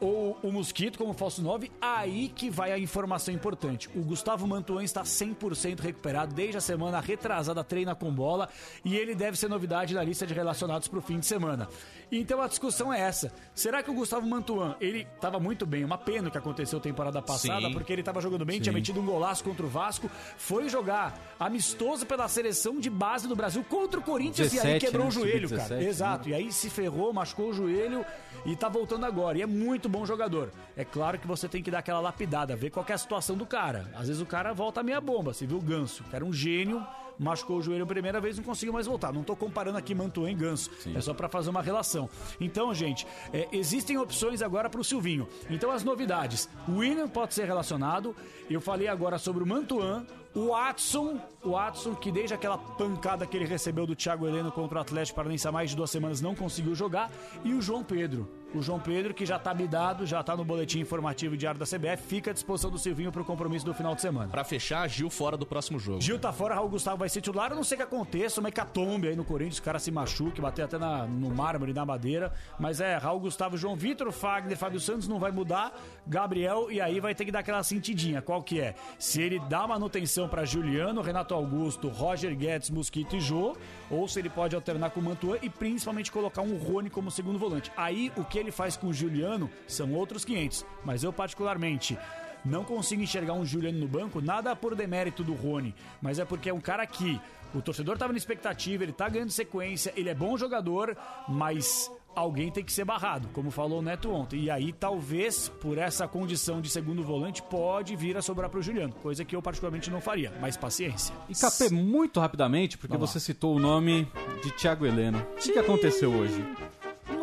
ou 0.00 0.38
o 0.42 0.52
Mosquito 0.52 0.98
como 0.98 1.12
falso 1.12 1.42
9, 1.42 1.70
aí 1.80 2.28
que 2.28 2.50
vai 2.50 2.72
a 2.72 2.78
informação 2.78 3.32
importante. 3.32 3.88
O 3.94 4.02
Gustavo 4.02 4.46
Mantuan 4.46 4.82
está 4.82 5.02
100% 5.02 5.80
recuperado 5.80 6.34
desde 6.34 6.56
a 6.56 6.60
semana 6.60 7.00
retrasada, 7.00 7.64
treina 7.64 7.94
com 7.94 8.12
bola 8.12 8.48
e 8.84 8.96
ele 8.96 9.14
deve 9.14 9.36
ser 9.36 9.48
novidade 9.48 9.94
na 9.94 10.02
lista 10.02 10.26
de 10.26 10.34
relacionados 10.34 10.88
para 10.88 10.98
o 10.98 11.02
fim 11.02 11.18
de 11.18 11.26
semana. 11.26 11.68
Então 12.10 12.40
a 12.40 12.48
discussão 12.48 12.92
é 12.92 13.00
essa. 13.00 13.32
Será 13.54 13.82
que 13.82 13.90
o 13.90 13.94
Gustavo 13.94 14.26
Mantuan, 14.26 14.76
ele 14.80 15.06
estava 15.14 15.38
muito 15.38 15.66
bem, 15.66 15.84
uma 15.84 15.98
pena 15.98 16.28
o 16.28 16.30
que 16.30 16.38
aconteceu 16.38 16.80
temporada 16.80 17.20
passada, 17.20 17.66
Sim. 17.66 17.72
porque 17.72 17.92
ele 17.92 18.00
estava 18.02 18.20
jogando 18.20 18.44
bem, 18.44 18.56
Sim. 18.56 18.62
tinha 18.62 18.72
metido 18.72 19.00
um 19.00 19.04
golaço 19.04 19.44
contra 19.44 19.64
o 19.64 19.68
Vasco, 19.68 20.10
foi 20.36 20.68
jogar 20.68 21.18
amistoso 21.38 22.06
pela 22.06 22.26
seleção 22.28 22.80
de 22.80 22.88
base 22.88 23.28
do 23.28 23.36
Brasil 23.36 23.62
contra 23.64 24.00
o 24.00 24.02
Corinthians 24.02 24.52
e 24.52 24.58
aí 24.58 24.78
17, 24.78 24.86
quebrou 24.86 25.04
né? 25.04 25.08
o 25.08 25.12
joelho, 25.12 25.48
Sub-17, 25.48 25.68
cara. 25.68 25.80
né? 25.80 25.88
Exato. 25.88 26.28
E 26.28 26.34
aí 26.34 26.52
se 26.52 26.70
ferrou, 26.70 27.12
machucou 27.12 27.50
o 27.50 27.52
joelho 27.52 28.04
e 28.44 28.56
tá 28.56 28.68
voltando 28.68 29.04
agora. 29.04 29.38
E 29.38 29.42
é 29.42 29.46
muito 29.46 29.87
bom 29.88 30.04
jogador. 30.04 30.50
É 30.76 30.84
claro 30.84 31.18
que 31.18 31.26
você 31.26 31.48
tem 31.48 31.62
que 31.62 31.70
dar 31.70 31.78
aquela 31.78 32.00
lapidada, 32.00 32.56
ver 32.56 32.70
qual 32.70 32.84
é 32.88 32.92
a 32.92 32.98
situação 32.98 33.36
do 33.36 33.46
cara. 33.46 33.90
Às 33.94 34.08
vezes 34.08 34.22
o 34.22 34.26
cara 34.26 34.52
volta 34.52 34.82
meia 34.82 35.00
bomba. 35.00 35.32
Você 35.32 35.46
viu 35.46 35.58
o 35.58 35.60
Ganso, 35.62 36.04
que 36.04 36.14
era 36.14 36.24
um 36.24 36.32
gênio, 36.32 36.84
machucou 37.18 37.58
o 37.58 37.62
joelho 37.62 37.84
a 37.84 37.86
primeira 37.86 38.20
vez 38.20 38.36
e 38.36 38.40
não 38.40 38.44
conseguiu 38.44 38.72
mais 38.72 38.86
voltar. 38.86 39.12
Não 39.12 39.24
tô 39.24 39.34
comparando 39.34 39.76
aqui 39.78 39.94
Mantuan 39.94 40.30
e 40.30 40.34
Ganso. 40.34 40.70
É 40.94 41.00
só 41.00 41.12
pra 41.12 41.28
fazer 41.28 41.50
uma 41.50 41.62
relação. 41.62 42.08
Então, 42.40 42.72
gente, 42.72 43.06
é, 43.32 43.48
existem 43.52 43.98
opções 43.98 44.42
agora 44.42 44.70
pro 44.70 44.84
Silvinho. 44.84 45.28
Então, 45.50 45.70
as 45.70 45.82
novidades. 45.82 46.48
O 46.68 46.78
William 46.78 47.08
pode 47.08 47.34
ser 47.34 47.44
relacionado. 47.44 48.14
Eu 48.48 48.60
falei 48.60 48.88
agora 48.88 49.18
sobre 49.18 49.42
o 49.42 49.46
Mantuan. 49.46 50.06
O 50.34 50.48
Watson, 50.48 51.18
o 51.42 51.50
Watson, 51.50 51.94
que 51.94 52.12
desde 52.12 52.34
aquela 52.34 52.56
pancada 52.56 53.26
que 53.26 53.36
ele 53.36 53.46
recebeu 53.46 53.86
do 53.86 53.96
Thiago 53.96 54.26
Heleno 54.26 54.52
contra 54.52 54.78
o 54.78 54.80
Atlético 54.80 55.16
Paranaense 55.16 55.48
há 55.48 55.50
mais 55.50 55.70
de 55.70 55.76
duas 55.76 55.90
semanas 55.90 56.20
não 56.20 56.34
conseguiu 56.34 56.74
jogar. 56.74 57.10
E 57.42 57.54
o 57.54 57.62
João 57.62 57.82
Pedro. 57.82 58.28
O 58.54 58.62
João 58.62 58.80
Pedro, 58.80 59.12
que 59.12 59.26
já 59.26 59.38
tá 59.38 59.52
bidado, 59.52 60.06
já 60.06 60.22
tá 60.22 60.34
no 60.34 60.42
boletim 60.42 60.80
informativo 60.80 61.36
diário 61.36 61.60
da 61.60 61.66
CBF, 61.66 62.02
fica 62.02 62.30
à 62.30 62.34
disposição 62.34 62.70
do 62.70 62.78
Silvinho 62.78 63.12
pro 63.12 63.22
compromisso 63.22 63.64
do 63.66 63.74
final 63.74 63.94
de 63.94 64.00
semana. 64.00 64.30
Pra 64.30 64.42
fechar, 64.42 64.88
Gil 64.88 65.10
fora 65.10 65.36
do 65.36 65.44
próximo 65.44 65.78
jogo. 65.78 66.00
Gil 66.00 66.18
tá 66.18 66.32
fora, 66.32 66.54
Raul 66.54 66.70
Gustavo 66.70 66.96
vai 66.96 67.10
ser 67.10 67.20
titular. 67.20 67.50
Eu 67.50 67.56
não 67.56 67.62
sei 67.62 67.74
o 67.76 67.78
que 67.78 67.82
aconteça, 67.84 68.40
uma 68.40 68.48
hecatombe 68.48 69.08
aí 69.08 69.14
no 69.14 69.22
Corinthians, 69.22 69.58
o 69.58 69.62
cara 69.62 69.78
se 69.78 69.90
machuque, 69.90 70.40
bater 70.40 70.62
até 70.62 70.78
na- 70.78 71.04
no 71.06 71.28
mármore, 71.28 71.74
na 71.74 71.84
madeira. 71.84 72.32
Mas 72.58 72.80
é, 72.80 72.96
Raul 72.96 73.20
Gustavo, 73.20 73.54
João 73.58 73.76
Vitor, 73.76 74.10
Fagner, 74.10 74.56
Fábio 74.56 74.80
Santos 74.80 75.06
não 75.06 75.18
vai 75.18 75.30
mudar. 75.30 75.78
Gabriel, 76.06 76.72
e 76.72 76.80
aí 76.80 77.00
vai 77.00 77.14
ter 77.14 77.26
que 77.26 77.30
dar 77.32 77.40
aquela 77.40 77.62
sentidinha. 77.62 78.22
Qual 78.22 78.42
que 78.42 78.60
é? 78.60 78.74
Se 78.98 79.20
ele 79.20 79.38
dá 79.40 79.66
manutenção 79.66 80.26
pra 80.26 80.46
Juliano, 80.46 81.02
Renato 81.02 81.34
Augusto, 81.34 81.88
Roger 81.88 82.34
Guedes, 82.34 82.70
Mosquito 82.70 83.14
e 83.14 83.20
Jô, 83.20 83.54
ou 83.90 84.08
se 84.08 84.18
ele 84.18 84.30
pode 84.30 84.56
alternar 84.56 84.88
com 84.90 85.00
o 85.00 85.02
Mantuan 85.02 85.36
e 85.42 85.50
principalmente 85.50 86.10
colocar 86.10 86.40
um 86.40 86.56
Rony 86.56 86.88
como 86.88 87.10
segundo 87.10 87.38
volante. 87.38 87.70
Aí 87.76 88.10
o 88.16 88.24
que 88.24 88.37
ele 88.38 88.50
faz 88.50 88.76
com 88.76 88.88
o 88.88 88.92
Juliano 88.92 89.50
são 89.66 89.92
outros 89.92 90.24
500. 90.24 90.64
Mas 90.84 91.02
eu, 91.02 91.12
particularmente, 91.12 91.98
não 92.44 92.64
consigo 92.64 93.02
enxergar 93.02 93.34
um 93.34 93.44
Juliano 93.44 93.78
no 93.78 93.88
banco, 93.88 94.20
nada 94.20 94.54
por 94.54 94.74
demérito 94.74 95.24
do 95.24 95.34
Rony, 95.34 95.74
mas 96.00 96.18
é 96.18 96.24
porque 96.24 96.48
é 96.48 96.54
um 96.54 96.60
cara 96.60 96.86
que 96.86 97.20
o 97.54 97.62
torcedor 97.62 97.96
tava 97.96 98.12
na 98.12 98.18
expectativa, 98.18 98.82
ele 98.82 98.92
tá 98.92 99.08
ganhando 99.08 99.30
sequência, 99.30 99.92
ele 99.96 100.08
é 100.08 100.14
bom 100.14 100.36
jogador, 100.36 100.96
mas 101.28 101.90
alguém 102.14 102.50
tem 102.50 102.64
que 102.64 102.72
ser 102.72 102.84
barrado, 102.84 103.28
como 103.32 103.50
falou 103.50 103.78
o 103.78 103.82
Neto 103.82 104.10
ontem. 104.10 104.40
E 104.40 104.50
aí, 104.50 104.72
talvez, 104.72 105.48
por 105.48 105.78
essa 105.78 106.06
condição 106.06 106.60
de 106.60 106.68
segundo 106.68 107.02
volante, 107.02 107.42
pode 107.42 107.94
vir 107.96 108.16
a 108.16 108.22
sobrar 108.22 108.50
pro 108.50 108.60
Juliano, 108.60 108.92
coisa 108.94 109.24
que 109.24 109.34
eu 109.34 109.42
particularmente 109.42 109.90
não 109.90 110.00
faria, 110.00 110.32
mas 110.40 110.56
paciência. 110.56 111.14
E 111.28 111.34
Capê, 111.34 111.70
muito 111.70 112.20
rapidamente, 112.20 112.76
porque 112.76 112.94
Vamos 112.96 113.10
você 113.10 113.20
citou 113.20 113.56
o 113.56 113.58
nome 113.58 114.10
de 114.42 114.50
Thiago 114.52 114.84
Heleno. 114.84 115.18
O 115.18 115.36
que, 115.36 115.52
que 115.52 115.58
aconteceu 115.58 116.10
hoje? 116.12 116.44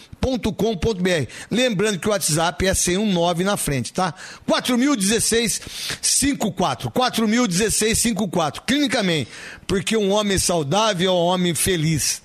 Lembrando 1.51 1.99
que 1.99 2.07
o 2.07 2.11
WhatsApp 2.11 2.65
é 2.65 2.73
sem 2.73 2.97
um 2.97 3.13
9 3.13 3.43
na 3.43 3.55
frente, 3.55 3.93
tá? 3.93 4.15
401654. 4.47 6.89
401654. 6.89 8.63
Clinicamem. 8.63 9.27
Porque 9.67 9.95
um 9.95 10.09
homem 10.11 10.39
saudável 10.39 11.11
é 11.11 11.13
um 11.13 11.17
homem 11.17 11.53
feliz. 11.53 12.23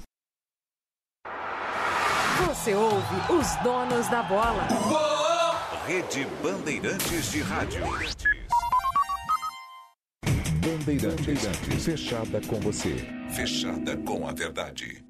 Você 2.48 2.74
ouve 2.74 3.16
os 3.30 3.54
donos 3.62 4.08
da 4.08 4.22
bola. 4.22 4.66
Rede 5.86 6.26
Bandeirantes 6.42 7.30
de 7.30 7.42
Rádio. 7.42 7.82
Bandeirantes, 10.60 11.46
fechada 11.84 12.40
com 12.46 12.58
você. 12.60 12.96
Fechada 13.34 13.98
com 13.98 14.26
a 14.26 14.32
verdade. 14.32 15.09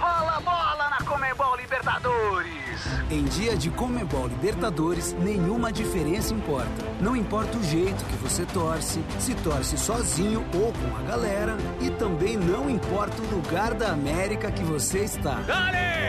Rola 0.00 0.40
bola 0.44 0.72
na 0.75 0.75
Comebol 1.16 1.56
Libertadores. 1.56 2.82
Em 3.10 3.24
dia 3.24 3.56
de 3.56 3.70
Comebol 3.70 4.28
Libertadores, 4.28 5.14
nenhuma 5.18 5.72
diferença 5.72 6.34
importa. 6.34 6.84
Não 7.00 7.16
importa 7.16 7.56
o 7.56 7.64
jeito 7.64 8.04
que 8.04 8.16
você 8.16 8.44
torce, 8.44 9.02
se 9.18 9.34
torce 9.36 9.78
sozinho 9.78 10.44
ou 10.54 10.70
com 10.74 10.96
a 10.98 11.02
galera, 11.08 11.56
e 11.80 11.88
também 11.88 12.36
não 12.36 12.68
importa 12.68 13.16
o 13.22 13.34
lugar 13.34 13.72
da 13.72 13.92
América 13.92 14.52
que 14.52 14.62
você 14.62 15.04
está. 15.04 15.38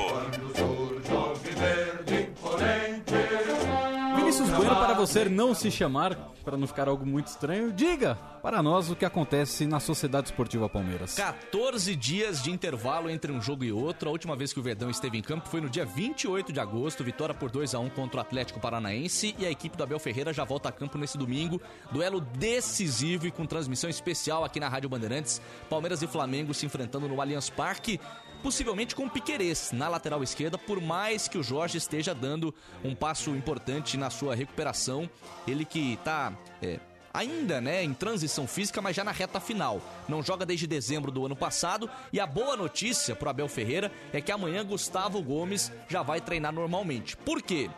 Vinícius 4.17 4.51
Bueno, 4.51 4.77
para 4.77 4.95
você 4.95 5.25
não 5.25 5.53
se 5.53 5.69
chamar, 5.69 6.15
para 6.45 6.57
não 6.57 6.67
ficar 6.69 6.87
algo 6.87 7.05
muito 7.05 7.27
estranho, 7.27 7.73
diga 7.73 8.15
para 8.41 8.63
nós 8.63 8.89
o 8.89 8.95
que 8.95 9.05
acontece 9.05 9.67
na 9.67 9.81
Sociedade 9.81 10.29
Esportiva 10.29 10.69
Palmeiras. 10.69 11.17
14 11.17 11.97
dias 11.97 12.41
de 12.41 12.53
intervalo 12.53 13.11
entre 13.11 13.33
um 13.33 13.43
jogo 13.43 13.65
e 13.65 13.73
outro. 13.73 14.09
A 14.09 14.13
última 14.13 14.37
vez 14.37 14.53
que 14.53 14.61
o 14.61 14.63
Verdão 14.63 14.91
esteve 14.91 15.19
em 15.19 15.23
campo 15.23 15.49
foi 15.49 15.61
no 15.61 15.69
dia 15.69 15.85
28 15.85 16.53
de 16.53 16.61
agosto, 16.61 17.03
vitória 17.03 17.35
por 17.35 17.51
2 17.51 17.75
a 17.75 17.81
1 17.81 17.91
contra 17.91 18.19
o 18.19 18.21
Atlético 18.21 18.61
Paranaense 18.61 19.35
e 19.41 19.45
a 19.45 19.51
equipe 19.51 19.77
do 19.77 19.83
Abel 19.83 19.99
Ferreira 19.99 20.33
já 20.33 20.45
volta 20.45 20.69
a 20.69 20.73
campo 20.73 20.99
nesse 20.99 21.19
domingo. 21.19 21.61
Duelo 21.91 22.21
decisivo 22.21 23.27
e 23.27 23.33
com 23.33 23.45
transmissão 23.45 23.91
especial 23.91 24.45
aqui 24.45 24.61
na 24.61 24.69
Rádio 24.69 24.89
Bandeirantes. 24.89 25.43
Palmeiras 25.69 26.01
e 26.03 26.07
Flamengo 26.07 26.55
se 26.55 26.65
enfrentando 26.65 27.09
no 27.09 27.21
Allianz 27.21 27.51
Parque. 27.51 27.99
Possivelmente 28.43 28.95
com 28.95 29.09
Piquerez 29.09 29.73
na 29.73 29.89
lateral 29.89 30.23
esquerda, 30.23 30.57
por 30.57 30.81
mais 30.81 31.27
que 31.27 31.39
o 31.39 31.43
Jorge 31.43 31.79
esteja 31.79 32.15
dando 32.15 32.55
um 32.85 32.95
passo 32.95 33.31
importante 33.31 33.97
na 33.97 34.11
sua 34.11 34.35
recuperação. 34.35 35.09
Ele 35.47 35.65
que 35.65 35.99
tá 36.05 36.33
é, 36.63 36.79
ainda, 37.17 37.61
né, 37.61 37.83
em 37.83 37.95
transição 37.95 38.47
física, 38.47 38.83
mas 38.83 38.95
já 38.95 39.03
na 39.03 39.11
reta 39.11 39.41
final. 39.41 39.81
Não 40.09 40.23
joga 40.23 40.45
desde 40.45 40.67
dezembro 40.67 41.11
do 41.11 41.25
ano 41.25 41.35
passado 41.35 41.89
e 42.13 42.21
a 42.21 42.27
boa 42.27 42.57
notícia 42.57 43.17
pro 43.17 43.31
Abel 43.31 43.49
Ferreira 43.49 43.91
é 44.13 44.21
que 44.21 44.31
amanhã 44.31 44.65
Gustavo 44.65 45.23
Gomes 45.23 45.73
já 45.89 46.03
vai 46.03 46.21
treinar 46.21 46.53
normalmente. 46.53 47.17
Por 47.17 47.43
quê? 47.43 47.71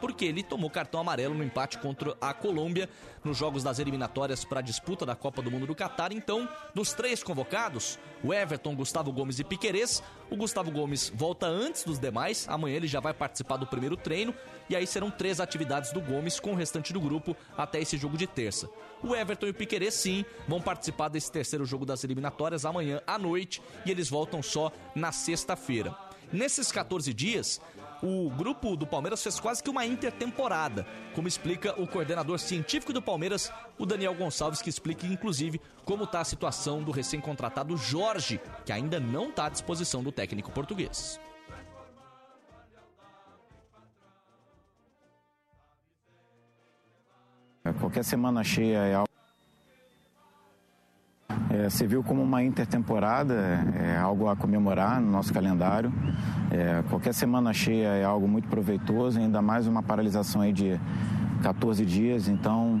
Porque 0.00 0.24
ele 0.24 0.42
tomou 0.42 0.70
cartão 0.70 1.00
amarelo 1.00 1.34
no 1.34 1.44
empate 1.44 1.78
contra 1.78 2.16
a 2.20 2.32
Colômbia 2.32 2.88
nos 3.24 3.36
jogos 3.36 3.62
das 3.62 3.78
eliminatórias 3.78 4.44
para 4.44 4.60
a 4.60 4.62
disputa 4.62 5.04
da 5.04 5.14
Copa 5.14 5.42
do 5.42 5.50
Mundo 5.50 5.66
do 5.66 5.74
Catar. 5.74 6.12
Então, 6.12 6.48
dos 6.74 6.92
três 6.92 7.22
convocados, 7.22 7.98
o 8.22 8.32
Everton, 8.32 8.74
Gustavo 8.74 9.12
Gomes 9.12 9.38
e 9.38 9.44
Piquerez, 9.44 10.02
o 10.30 10.36
Gustavo 10.36 10.70
Gomes 10.70 11.12
volta 11.14 11.46
antes 11.46 11.84
dos 11.84 11.98
demais. 11.98 12.46
Amanhã 12.48 12.76
ele 12.76 12.86
já 12.86 13.00
vai 13.00 13.12
participar 13.12 13.56
do 13.56 13.66
primeiro 13.66 13.96
treino 13.96 14.34
e 14.68 14.76
aí 14.76 14.86
serão 14.86 15.10
três 15.10 15.40
atividades 15.40 15.92
do 15.92 16.00
Gomes 16.00 16.38
com 16.38 16.52
o 16.52 16.56
restante 16.56 16.92
do 16.92 17.00
grupo 17.00 17.36
até 17.56 17.80
esse 17.80 17.96
jogo 17.96 18.16
de 18.16 18.26
terça. 18.26 18.68
O 19.02 19.14
Everton 19.14 19.46
e 19.46 19.50
o 19.50 19.54
Piquerez, 19.54 19.94
sim, 19.94 20.24
vão 20.46 20.60
participar 20.60 21.08
desse 21.08 21.30
terceiro 21.30 21.64
jogo 21.64 21.86
das 21.86 22.04
eliminatórias 22.04 22.64
amanhã 22.64 23.00
à 23.06 23.18
noite 23.18 23.62
e 23.84 23.90
eles 23.90 24.08
voltam 24.08 24.42
só 24.42 24.72
na 24.94 25.12
sexta-feira. 25.12 25.96
Nesses 26.32 26.70
14 26.70 27.14
dias, 27.14 27.60
o 28.02 28.30
grupo 28.30 28.76
do 28.76 28.86
Palmeiras 28.86 29.22
fez 29.22 29.40
quase 29.40 29.62
que 29.62 29.70
uma 29.70 29.84
intertemporada, 29.84 30.86
como 31.14 31.28
explica 31.28 31.80
o 31.80 31.86
coordenador 31.86 32.38
científico 32.38 32.92
do 32.92 33.02
Palmeiras, 33.02 33.52
o 33.78 33.84
Daniel 33.84 34.14
Gonçalves, 34.14 34.62
que 34.62 34.70
explica 34.70 35.06
inclusive 35.06 35.60
como 35.84 36.04
está 36.04 36.20
a 36.20 36.24
situação 36.24 36.82
do 36.82 36.92
recém-contratado 36.92 37.76
Jorge, 37.76 38.40
que 38.64 38.72
ainda 38.72 39.00
não 39.00 39.30
está 39.30 39.46
à 39.46 39.48
disposição 39.48 40.02
do 40.02 40.12
técnico 40.12 40.50
português. 40.50 41.20
Qualquer 47.80 48.04
semana 48.04 48.42
cheia 48.42 48.78
é 48.78 48.94
algo. 48.94 49.17
É, 51.50 51.68
você 51.68 51.86
viu 51.86 52.02
como 52.02 52.22
uma 52.22 52.42
intertemporada, 52.42 53.34
é 53.74 53.96
algo 53.96 54.28
a 54.28 54.36
comemorar 54.36 55.00
no 55.00 55.10
nosso 55.10 55.32
calendário. 55.32 55.90
É, 56.50 56.82
qualquer 56.90 57.14
semana 57.14 57.52
cheia 57.54 57.88
é 57.88 58.04
algo 58.04 58.28
muito 58.28 58.48
proveitoso, 58.48 59.18
ainda 59.18 59.40
mais 59.40 59.66
uma 59.66 59.82
paralisação 59.82 60.42
aí 60.42 60.52
de 60.52 60.78
14 61.42 61.86
dias. 61.86 62.28
Então, 62.28 62.80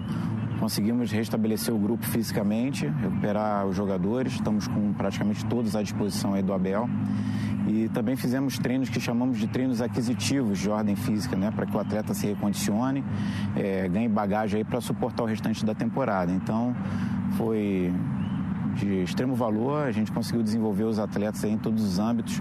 conseguimos 0.60 1.10
restabelecer 1.10 1.74
o 1.74 1.78
grupo 1.78 2.04
fisicamente, 2.04 2.86
recuperar 2.86 3.66
os 3.66 3.74
jogadores. 3.74 4.34
Estamos 4.34 4.68
com 4.68 4.92
praticamente 4.92 5.46
todos 5.46 5.74
à 5.74 5.82
disposição 5.82 6.34
aí 6.34 6.42
do 6.42 6.52
Abel. 6.52 6.88
E 7.66 7.88
também 7.88 8.16
fizemos 8.16 8.58
treinos 8.58 8.88
que 8.88 9.00
chamamos 9.00 9.38
de 9.38 9.46
treinos 9.46 9.80
aquisitivos 9.80 10.58
de 10.58 10.70
ordem 10.70 10.96
física, 10.96 11.36
né, 11.36 11.50
para 11.50 11.66
que 11.66 11.76
o 11.76 11.80
atleta 11.80 12.14
se 12.14 12.26
recondicione, 12.26 13.04
é, 13.56 13.86
ganhe 13.88 14.08
bagagem 14.08 14.58
aí 14.58 14.64
para 14.64 14.80
suportar 14.80 15.22
o 15.22 15.26
restante 15.26 15.66
da 15.66 15.74
temporada. 15.74 16.32
Então, 16.32 16.74
foi 17.36 17.92
de 18.78 19.02
extremo 19.02 19.34
valor, 19.34 19.86
a 19.86 19.92
gente 19.92 20.12
conseguiu 20.12 20.42
desenvolver 20.42 20.84
os 20.84 20.98
atletas 20.98 21.42
em 21.44 21.58
todos 21.58 21.82
os 21.84 21.98
âmbitos, 21.98 22.40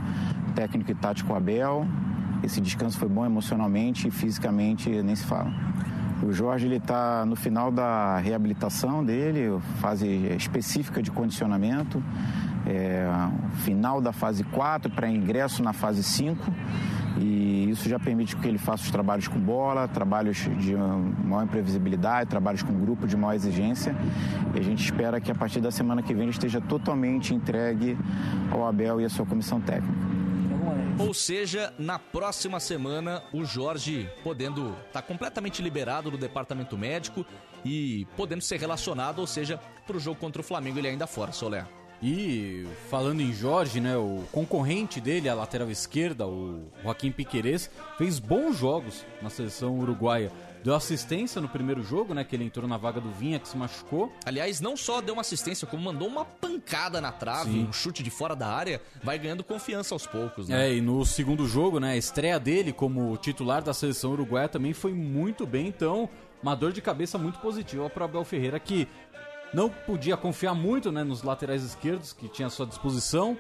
técnico 0.56 0.92
e 0.92 0.96
tático 0.96 1.34
Abel. 1.34 1.86
Esse 2.44 2.62
descanso 2.62 2.98
foi 2.98 3.10
bom 3.10 3.26
emocionalmente 3.26 4.08
e 4.08 4.12
fisicamente 4.12 4.90
nem 5.02 5.16
se 5.16 5.26
fala. 5.26 5.52
O 6.22 6.32
Jorge 6.32 6.66
ele 6.66 6.78
está 6.78 7.26
no 7.26 7.36
final 7.36 7.72
da 7.72 8.18
reabilitação 8.18 9.04
dele, 9.04 9.60
fase 9.80 10.08
específica 10.36 11.02
de 11.02 11.12
condicionamento, 11.12 12.04
é, 12.66 13.08
final 13.64 14.02
da 14.02 14.12
fase 14.12 14.44
4 14.44 14.92
para 14.92 15.10
ingresso 15.10 15.64
na 15.64 15.74
fase 15.74 16.04
5 16.04 16.52
e 17.20 17.67
isso 17.78 17.90
já 17.90 18.00
permite 18.00 18.36
que 18.36 18.48
ele 18.48 18.58
faça 18.58 18.84
os 18.84 18.92
trabalhos 18.92 19.28
com 19.28 19.40
bola, 19.40 19.88
trabalhos 19.88 20.38
de 20.38 20.76
maior 20.76 21.44
imprevisibilidade, 21.44 22.30
trabalhos 22.30 22.64
com 22.64 22.74
grupo 22.74 23.08
de 23.08 23.16
maior 23.16 23.34
exigência 23.34 23.96
e 24.54 24.60
a 24.60 24.64
gente 24.64 24.84
espera 24.84 25.22
que 25.22 25.32
a 25.32 25.36
partir 25.36 25.62
da 25.62 25.72
semana 25.72 26.02
que 26.02 26.14
vem 26.14 26.24
ele 26.24 26.32
esteja 26.32 26.60
totalmente 26.60 27.34
entregue 27.34 27.98
ao 28.52 28.68
Abel 28.68 29.00
e 29.00 29.06
à 29.06 29.10
sua 29.10 29.26
comissão 29.26 29.62
técnica. 29.62 29.94
Ou 31.00 31.14
seja, 31.14 31.72
na 31.78 32.00
próxima 32.00 32.60
semana, 32.60 33.22
o 33.32 33.46
Jorge 33.46 34.10
podendo 34.24 34.72
estar 34.88 34.94
tá 34.94 35.02
completamente 35.02 35.62
liberado 35.62 36.10
do 36.10 36.18
departamento 36.18 36.76
médico 36.76 37.24
e 37.64 38.08
podendo 38.18 38.42
ser 38.42 38.60
relacionado, 38.60 39.20
ou 39.20 39.28
seja, 39.28 39.60
para 39.86 39.96
o 39.96 40.00
jogo 40.00 40.20
contra 40.20 40.42
o 40.42 40.44
Flamengo 40.44 40.80
ele 40.80 40.88
ainda 40.88 41.06
fora, 41.06 41.32
Soler. 41.32 41.66
E 42.02 42.66
falando 42.90 43.22
em 43.22 43.34
Jorge, 43.34 43.80
né, 43.80 43.98
o 43.98 44.24
concorrente 44.32 45.02
dele, 45.02 45.28
a 45.28 45.34
lateral 45.34 45.70
esquerda, 45.72 46.28
o 46.28 46.72
Joaquim 46.84 47.12
Piquerez, 47.12 47.70
fez 47.98 48.20
bons 48.20 48.56
jogos 48.58 49.04
na 49.22 49.30
seleção 49.30 49.80
uruguaia. 49.80 50.32
Deu 50.64 50.76
assistência 50.76 51.40
no 51.40 51.48
primeiro 51.48 51.82
jogo, 51.82 52.14
né? 52.14 52.24
Que 52.24 52.36
ele 52.36 52.44
entrou 52.44 52.68
na 52.68 52.78
vaga 52.78 53.00
do 53.00 53.10
Vinha, 53.12 53.40
que 53.40 53.48
se 53.48 53.56
machucou. 53.56 54.12
Aliás, 54.26 54.60
não 54.60 54.76
só 54.76 55.00
deu 55.00 55.14
uma 55.14 55.22
assistência, 55.22 55.66
como 55.66 55.84
mandou 55.84 56.08
uma 56.08 56.26
pancada 56.26 57.00
na 57.00 57.12
trave, 57.12 57.52
Sim. 57.52 57.68
um 57.68 57.72
chute 57.72 58.04
de 58.04 58.10
fora 58.10 58.36
da 58.36 58.48
área, 58.48 58.82
vai 59.02 59.18
ganhando 59.18 59.44
confiança 59.44 59.96
aos 59.96 60.06
poucos, 60.06 60.50
né? 60.50 60.68
É, 60.68 60.76
e 60.76 60.82
no 60.82 61.06
segundo 61.06 61.48
jogo, 61.48 61.80
né? 61.80 61.92
A 61.92 61.98
estreia 61.98 62.40
dele 62.40 62.74
como 62.74 63.16
titular 63.18 63.62
da 63.62 63.74
seleção 63.74 64.12
uruguaia 64.12 64.50
também 64.50 64.74
foi 64.74 64.94
muito 64.94 65.46
bem, 65.46 65.68
então. 65.68 66.10
Uma 66.44 66.54
dor 66.54 66.72
de 66.72 66.82
cabeça 66.82 67.18
muito 67.18 67.40
positiva 67.40 67.90
para 67.90 68.06
Abel 68.06 68.24
Ferreira, 68.26 68.60
que 68.60 68.88
não 69.54 69.70
podia 69.70 70.18
confiar 70.18 70.54
muito 70.54 70.92
né, 70.92 71.04
nos 71.04 71.24
laterais 71.24 71.64
esquerdos 71.64 72.14
que 72.14 72.28
tinha 72.28 72.48
à 72.48 72.50
sua 72.50 72.66
disposição, 72.66 73.38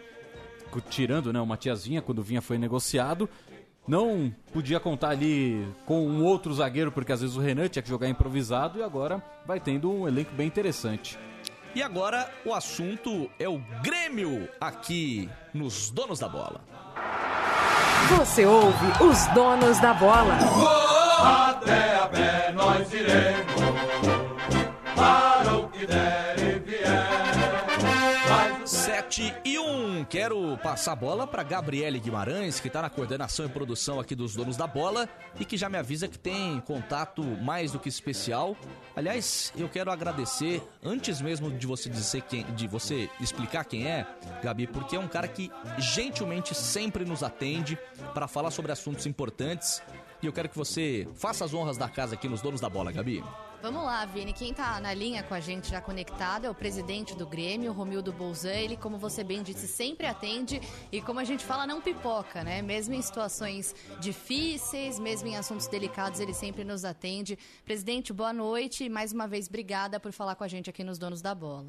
tirando 0.89 1.33
né, 1.33 1.39
o 1.39 1.45
Matias 1.45 1.85
Vinha 1.85 2.01
quando 2.01 2.19
o 2.19 2.23
Vinha 2.23 2.41
foi 2.41 2.57
negociado. 2.57 3.29
Não 3.87 4.33
podia 4.51 4.79
contar 4.79 5.09
ali 5.09 5.65
com 5.85 6.05
um 6.05 6.23
outro 6.23 6.53
zagueiro, 6.53 6.91
porque 6.91 7.11
às 7.11 7.21
vezes 7.21 7.37
o 7.37 7.39
Renan 7.39 7.69
tinha 7.69 7.81
que 7.81 7.87
jogar 7.87 8.09
improvisado 8.09 8.79
e 8.79 8.83
agora 8.83 9.23
vai 9.45 9.59
tendo 9.59 9.89
um 9.89 10.07
elenco 10.07 10.33
bem 10.33 10.45
interessante. 10.45 11.17
E 11.73 11.81
agora 11.81 12.29
o 12.45 12.53
assunto 12.53 13.29
é 13.39 13.47
o 13.47 13.59
Grêmio 13.81 14.49
aqui 14.59 15.29
nos 15.53 15.89
Donos 15.89 16.19
da 16.19 16.27
Bola. 16.27 16.61
Você 18.17 18.45
ouve 18.45 18.85
os 19.03 19.27
Donos 19.27 19.79
da 19.79 19.93
Bola. 19.93 20.37
até 21.21 21.95
a 21.95 22.07
pé 22.07 22.51
nós 22.53 22.91
iremos 22.93 24.66
para 24.97 25.55
o 25.55 25.69
que 25.69 25.85
der 25.85 26.35
e 26.39 26.59
vier. 26.59 27.37
7 28.65 29.33
e 29.45 29.57
1. 29.57 30.05
Quero 30.09 30.57
passar 30.57 30.93
a 30.93 30.95
bola 30.95 31.25
para 31.25 31.41
Gabriele 31.43 31.99
Guimarães, 31.99 32.59
que 32.59 32.67
está 32.67 32.81
na 32.81 32.89
coordenação 32.89 33.45
e 33.45 33.49
produção 33.49 33.99
aqui 33.99 34.13
dos 34.13 34.35
Donos 34.35 34.57
da 34.57 34.67
Bola 34.67 35.07
e 35.39 35.45
que 35.45 35.55
já 35.55 35.69
me 35.69 35.77
avisa 35.77 36.07
que 36.07 36.19
tem 36.19 36.59
contato 36.61 37.23
mais 37.23 37.71
do 37.71 37.79
que 37.79 37.87
especial. 37.87 38.57
Aliás, 38.95 39.53
eu 39.55 39.69
quero 39.69 39.89
agradecer 39.91 40.61
antes 40.83 41.21
mesmo 41.21 41.49
de 41.49 41.65
você 41.65 41.89
dizer 41.89 42.23
quem, 42.23 42.43
de 42.55 42.67
você 42.67 43.09
explicar 43.21 43.63
quem 43.63 43.87
é, 43.87 44.05
Gabi, 44.43 44.67
porque 44.67 44.97
é 44.97 44.99
um 44.99 45.07
cara 45.07 45.27
que 45.27 45.49
gentilmente 45.77 46.53
sempre 46.53 47.05
nos 47.05 47.23
atende 47.23 47.77
para 48.13 48.27
falar 48.27 48.51
sobre 48.51 48.71
assuntos 48.73 49.05
importantes. 49.05 49.81
E 50.21 50.25
eu 50.25 50.33
quero 50.33 50.49
que 50.49 50.57
você 50.57 51.07
faça 51.15 51.45
as 51.45 51.53
honras 51.53 51.77
da 51.77 51.87
casa 51.87 52.15
aqui 52.15 52.27
nos 52.27 52.41
Donos 52.41 52.59
da 52.59 52.69
Bola, 52.69 52.91
Gabi. 52.91 53.23
Vamos 53.59 53.83
lá, 53.83 54.05
Vini. 54.05 54.33
Quem 54.33 54.53
tá 54.53 54.79
na 54.79 54.93
linha 54.93 55.23
com 55.23 55.33
a 55.33 55.39
gente 55.39 55.69
já 55.71 55.81
conectado 55.81 56.45
é 56.45 56.49
o 56.49 56.53
presidente 56.53 57.15
do 57.15 57.25
Grêmio, 57.25 57.73
Romildo 57.73 58.13
Bolzan. 58.13 58.53
Ele, 58.53 58.77
como 58.77 58.99
você 58.99 59.23
bem 59.23 59.41
disse, 59.41 59.67
sempre 59.67 60.05
atende 60.05 60.61
e, 60.91 61.01
como 61.01 61.19
a 61.19 61.23
gente 61.23 61.43
fala, 61.43 61.65
não 61.65 61.81
pipoca, 61.81 62.43
né? 62.43 62.61
Mesmo 62.61 62.93
em 62.93 63.01
situações 63.01 63.75
difíceis, 63.99 64.99
mesmo 64.99 65.27
em 65.27 65.35
assuntos 65.35 65.67
delicados, 65.67 66.19
ele 66.19 66.35
sempre 66.35 66.63
nos 66.63 66.85
atende. 66.85 67.37
Presidente, 67.65 68.13
boa 68.13 68.31
noite 68.31 68.83
e 68.83 68.89
mais 68.89 69.11
uma 69.11 69.27
vez 69.27 69.47
obrigada 69.47 69.99
por 69.99 70.11
falar 70.11 70.35
com 70.35 70.43
a 70.43 70.47
gente 70.47 70.69
aqui 70.69 70.83
nos 70.83 70.99
Donos 70.99 71.21
da 71.21 71.33
Bola. 71.33 71.65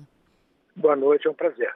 Boa 0.76 0.94
noite, 0.94 1.26
é 1.26 1.30
um 1.30 1.34
prazer. 1.34 1.74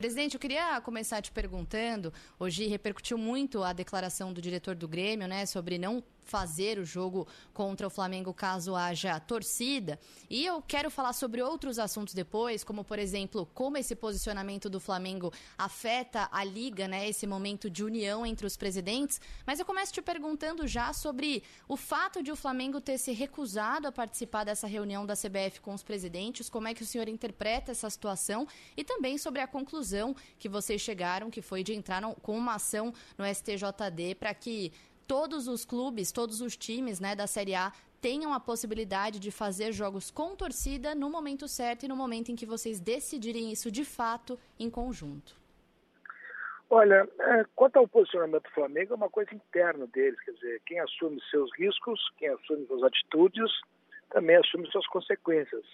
Presidente, 0.00 0.32
eu 0.32 0.40
queria 0.40 0.80
começar 0.80 1.20
te 1.20 1.30
perguntando, 1.30 2.10
hoje 2.38 2.66
repercutiu 2.66 3.18
muito 3.18 3.62
a 3.62 3.74
declaração 3.74 4.32
do 4.32 4.40
diretor 4.40 4.74
do 4.74 4.88
Grêmio, 4.88 5.28
né, 5.28 5.44
sobre 5.44 5.76
não 5.76 6.02
fazer 6.30 6.78
o 6.78 6.84
jogo 6.84 7.26
contra 7.52 7.88
o 7.88 7.90
Flamengo 7.90 8.32
caso 8.32 8.76
haja 8.76 9.18
torcida. 9.18 9.98
E 10.30 10.46
eu 10.46 10.62
quero 10.62 10.88
falar 10.90 11.12
sobre 11.12 11.42
outros 11.42 11.76
assuntos 11.76 12.14
depois, 12.14 12.62
como 12.62 12.84
por 12.84 13.00
exemplo, 13.00 13.50
como 13.52 13.76
esse 13.76 13.96
posicionamento 13.96 14.70
do 14.70 14.78
Flamengo 14.78 15.32
afeta 15.58 16.28
a 16.30 16.44
liga, 16.44 16.86
né, 16.86 17.08
esse 17.08 17.26
momento 17.26 17.68
de 17.68 17.82
união 17.82 18.24
entre 18.24 18.46
os 18.46 18.56
presidentes. 18.56 19.20
Mas 19.44 19.58
eu 19.58 19.66
começo 19.66 19.92
te 19.92 20.00
perguntando 20.00 20.68
já 20.68 20.92
sobre 20.92 21.42
o 21.68 21.76
fato 21.76 22.22
de 22.22 22.30
o 22.30 22.36
Flamengo 22.36 22.80
ter 22.80 22.96
se 22.96 23.10
recusado 23.10 23.88
a 23.88 23.92
participar 23.92 24.44
dessa 24.44 24.68
reunião 24.68 25.04
da 25.04 25.16
CBF 25.16 25.60
com 25.60 25.74
os 25.74 25.82
presidentes, 25.82 26.48
como 26.48 26.68
é 26.68 26.74
que 26.74 26.82
o 26.82 26.86
senhor 26.86 27.08
interpreta 27.08 27.72
essa 27.72 27.90
situação 27.90 28.46
e 28.76 28.84
também 28.84 29.18
sobre 29.18 29.40
a 29.40 29.48
conclusão 29.48 30.14
que 30.38 30.48
vocês 30.48 30.80
chegaram, 30.80 31.28
que 31.28 31.42
foi 31.42 31.64
de 31.64 31.74
entrar 31.74 32.02
com 32.22 32.38
uma 32.38 32.54
ação 32.54 32.94
no 33.18 33.24
STJD 33.24 34.14
para 34.14 34.32
que 34.32 34.72
todos 35.10 35.48
os 35.48 35.64
clubes, 35.64 36.12
todos 36.12 36.40
os 36.40 36.56
times 36.56 37.00
né, 37.00 37.16
da 37.16 37.26
Série 37.26 37.52
A 37.52 37.72
tenham 38.00 38.32
a 38.32 38.38
possibilidade 38.38 39.18
de 39.18 39.32
fazer 39.32 39.72
jogos 39.72 40.08
com 40.08 40.36
torcida 40.36 40.94
no 40.94 41.10
momento 41.10 41.48
certo 41.48 41.82
e 41.82 41.88
no 41.88 41.96
momento 41.96 42.30
em 42.30 42.36
que 42.36 42.46
vocês 42.46 42.78
decidirem 42.78 43.50
isso 43.50 43.72
de 43.72 43.84
fato 43.84 44.38
em 44.56 44.70
conjunto? 44.70 45.34
Olha, 46.70 47.08
é, 47.18 47.44
quanto 47.56 47.76
ao 47.76 47.88
posicionamento 47.88 48.44
do 48.44 48.50
Flamengo, 48.50 48.92
é 48.92 48.96
uma 48.96 49.10
coisa 49.10 49.34
interna 49.34 49.84
deles, 49.88 50.20
quer 50.20 50.30
dizer, 50.30 50.62
quem 50.64 50.78
assume 50.78 51.20
seus 51.28 51.50
riscos, 51.58 52.00
quem 52.16 52.28
assume 52.28 52.64
suas 52.68 52.84
atitudes, 52.84 53.50
também 54.10 54.36
assume 54.36 54.70
suas 54.70 54.86
consequências. 54.86 55.64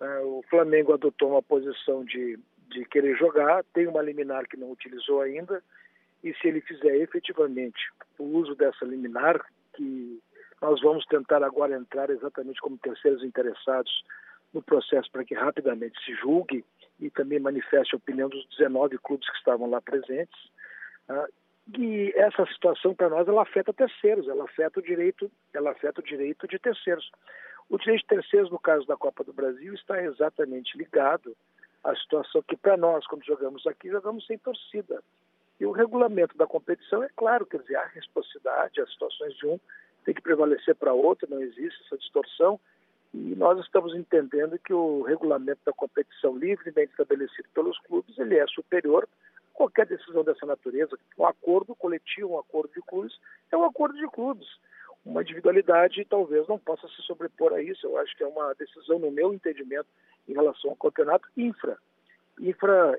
É, 0.00 0.20
o 0.20 0.44
Flamengo 0.48 0.92
adotou 0.92 1.30
uma 1.30 1.42
posição 1.42 2.04
de, 2.04 2.38
de 2.68 2.84
querer 2.84 3.16
jogar, 3.16 3.64
tem 3.74 3.88
uma 3.88 4.00
liminar 4.00 4.46
que 4.46 4.56
não 4.56 4.70
utilizou 4.70 5.22
ainda, 5.22 5.60
e 6.22 6.34
se 6.34 6.48
ele 6.48 6.60
fizer 6.60 6.96
efetivamente 6.96 7.90
o 8.18 8.24
uso 8.24 8.54
dessa 8.54 8.84
liminar, 8.84 9.40
que 9.74 10.20
nós 10.60 10.80
vamos 10.82 11.06
tentar 11.06 11.42
agora 11.42 11.76
entrar 11.76 12.10
exatamente 12.10 12.60
como 12.60 12.76
terceiros 12.78 13.24
interessados 13.24 14.04
no 14.52 14.62
processo 14.62 15.10
para 15.10 15.24
que 15.24 15.34
rapidamente 15.34 15.98
se 16.04 16.14
julgue 16.14 16.64
e 16.98 17.10
também 17.10 17.38
manifeste 17.38 17.94
a 17.94 17.98
opinião 17.98 18.28
dos 18.28 18.46
19 18.58 18.98
clubes 18.98 19.28
que 19.30 19.38
estavam 19.38 19.70
lá 19.70 19.80
presentes. 19.80 20.38
Ah, 21.08 21.26
e 21.78 22.12
essa 22.16 22.44
situação 22.46 22.94
para 22.94 23.08
nós 23.08 23.26
ela 23.26 23.42
afeta 23.42 23.72
terceiros, 23.72 24.28
ela 24.28 24.44
afeta 24.44 24.80
o 24.80 24.82
direito, 24.82 25.30
ela 25.54 25.70
afeta 25.70 26.00
o 26.00 26.04
direito 26.04 26.46
de 26.48 26.58
terceiros. 26.58 27.10
O 27.68 27.78
direito 27.78 28.00
de 28.02 28.08
terceiros 28.08 28.50
no 28.50 28.58
caso 28.58 28.86
da 28.86 28.96
Copa 28.96 29.22
do 29.22 29.32
Brasil 29.32 29.72
está 29.74 30.02
exatamente 30.02 30.76
ligado 30.76 31.34
à 31.84 31.94
situação 31.96 32.42
que 32.42 32.56
para 32.56 32.76
nós 32.76 33.06
quando 33.06 33.24
jogamos 33.24 33.66
aqui 33.66 33.88
jogamos 33.88 34.26
sem 34.26 34.36
torcida. 34.36 35.02
E 35.60 35.66
o 35.66 35.72
regulamento 35.72 36.36
da 36.38 36.46
competição 36.46 37.04
é 37.04 37.08
claro, 37.14 37.44
quer 37.44 37.60
dizer, 37.60 37.76
há 37.76 37.84
reciprocidade, 37.84 38.80
as 38.80 38.90
situações 38.90 39.36
de 39.36 39.46
um 39.46 39.60
tem 40.06 40.14
que 40.14 40.22
prevalecer 40.22 40.74
para 40.74 40.94
outro, 40.94 41.28
não 41.28 41.42
existe 41.42 41.82
essa 41.84 41.98
distorção. 41.98 42.58
E 43.12 43.34
nós 43.36 43.60
estamos 43.60 43.94
entendendo 43.94 44.58
que 44.58 44.72
o 44.72 45.02
regulamento 45.02 45.60
da 45.66 45.72
competição 45.72 46.34
livremente 46.36 46.92
estabelecido 46.92 47.46
pelos 47.52 47.78
clubes, 47.80 48.18
ele 48.18 48.38
é 48.38 48.46
superior 48.46 49.04
a 49.04 49.56
qualquer 49.56 49.84
decisão 49.84 50.24
dessa 50.24 50.46
natureza. 50.46 50.98
Um 51.18 51.26
acordo 51.26 51.74
coletivo, 51.74 52.34
um 52.34 52.38
acordo 52.38 52.72
de 52.72 52.80
clubes, 52.80 53.18
é 53.52 53.56
um 53.56 53.64
acordo 53.64 53.98
de 53.98 54.06
clubes. 54.06 54.48
Uma 55.04 55.20
individualidade 55.20 56.06
talvez 56.06 56.48
não 56.48 56.58
possa 56.58 56.88
se 56.88 57.02
sobrepor 57.02 57.52
a 57.52 57.60
isso. 57.60 57.86
Eu 57.86 57.98
acho 57.98 58.16
que 58.16 58.22
é 58.22 58.26
uma 58.26 58.54
decisão, 58.54 58.98
no 58.98 59.10
meu 59.10 59.34
entendimento, 59.34 59.88
em 60.26 60.32
relação 60.32 60.70
ao 60.70 60.76
campeonato, 60.76 61.28
infra. 61.36 61.76
Infra, 62.40 62.98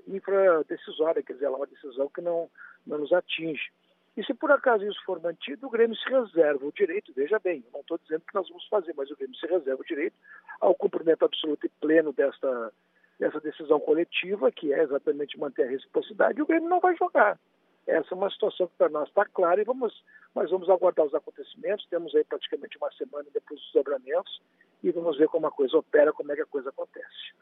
decisória, 0.68 1.24
quer 1.24 1.34
dizer, 1.34 1.46
ela 1.46 1.56
é 1.56 1.58
uma 1.58 1.68
decisão 1.68 2.08
que 2.10 2.22
não, 2.22 2.50
não 2.86 3.00
nos 3.00 3.12
atinge. 3.12 3.72
E 4.16 4.24
se 4.24 4.34
por 4.34 4.52
acaso 4.52 4.86
isso 4.86 5.04
for 5.06 5.22
mantido, 5.22 5.68
o 5.68 5.70
Grêmio 5.70 5.96
se 5.96 6.10
reserva 6.10 6.66
o 6.66 6.72
direito, 6.72 7.14
veja 7.16 7.40
bem, 7.40 7.64
eu 7.66 7.72
não 7.72 7.80
estou 7.80 7.98
dizendo 7.98 8.24
que 8.28 8.36
nós 8.36 8.48
vamos 8.50 8.68
fazer, 8.68 8.94
mas 8.96 9.10
o 9.10 9.16
Grêmio 9.16 9.36
se 9.36 9.48
reserva 9.48 9.82
o 9.82 9.86
direito 9.86 10.16
ao 10.60 10.76
cumprimento 10.76 11.24
absoluto 11.24 11.66
e 11.66 11.70
pleno 11.70 12.12
desta, 12.12 12.74
dessa 13.18 13.40
decisão 13.40 13.80
coletiva, 13.80 14.52
que 14.52 14.74
é 14.74 14.84
exatamente 14.84 15.40
manter 15.40 15.64
a 15.64 15.70
reciprocidade, 15.70 16.40
e 16.40 16.42
o 16.42 16.46
Grêmio 16.46 16.70
não 16.70 16.80
vai 16.80 16.96
jogar. 16.98 17.40
Essa 17.88 18.14
é 18.14 18.16
uma 18.16 18.30
situação 18.30 18.68
que 18.68 18.76
para 18.78 18.90
nós 18.90 19.08
está 19.08 19.26
clara 19.26 19.60
e 19.60 19.64
vamos, 19.64 20.04
mas 20.36 20.52
vamos 20.52 20.70
aguardar 20.70 21.06
os 21.06 21.16
acontecimentos. 21.16 21.88
Temos 21.90 22.14
aí 22.14 22.24
praticamente 22.24 22.78
uma 22.78 22.92
semana 22.92 23.28
depois 23.34 23.60
dos 23.60 23.74
dobramentos 23.74 24.42
e 24.84 24.92
vamos 24.92 25.18
ver 25.18 25.28
como 25.30 25.48
a 25.48 25.52
coisa 25.52 25.78
opera, 25.78 26.14
como 26.14 26.32
é 26.32 26.36
que 26.36 26.42
a 26.42 26.46
coisa 26.46 26.70
acontece. 26.70 27.34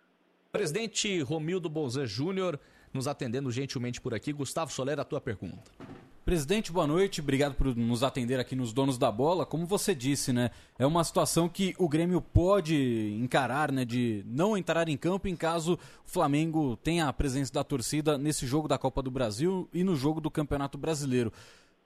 Presidente 0.51 1.21
Romildo 1.21 1.69
Bolzan 1.69 2.07
Júnior, 2.07 2.59
nos 2.91 3.07
atendendo 3.07 3.51
gentilmente 3.51 4.01
por 4.01 4.15
aqui. 4.15 4.33
Gustavo 4.33 4.71
Soler, 4.71 4.99
a 4.99 5.03
tua 5.03 5.21
pergunta. 5.21 5.71
Presidente, 6.25 6.71
boa 6.71 6.87
noite. 6.87 7.21
Obrigado 7.21 7.53
por 7.53 7.75
nos 7.75 8.01
atender 8.01 8.39
aqui 8.39 8.55
nos 8.55 8.73
Donos 8.73 8.97
da 8.97 9.11
Bola. 9.11 9.45
Como 9.45 9.67
você 9.67 9.93
disse, 9.93 10.33
né? 10.33 10.49
É 10.79 10.87
uma 10.87 11.03
situação 11.03 11.47
que 11.47 11.75
o 11.77 11.87
Grêmio 11.87 12.19
pode 12.19 13.15
encarar, 13.21 13.71
né? 13.71 13.85
De 13.85 14.23
não 14.25 14.57
entrar 14.57 14.89
em 14.89 14.97
campo 14.97 15.27
em 15.27 15.35
caso 15.35 15.73
o 15.73 16.09
Flamengo 16.09 16.75
tenha 16.77 17.07
a 17.07 17.13
presença 17.13 17.53
da 17.53 17.63
torcida 17.63 18.17
nesse 18.17 18.47
jogo 18.47 18.67
da 18.67 18.77
Copa 18.77 19.03
do 19.03 19.11
Brasil 19.11 19.69
e 19.71 19.83
no 19.83 19.95
jogo 19.95 20.19
do 20.19 20.31
Campeonato 20.31 20.79
Brasileiro. 20.79 21.31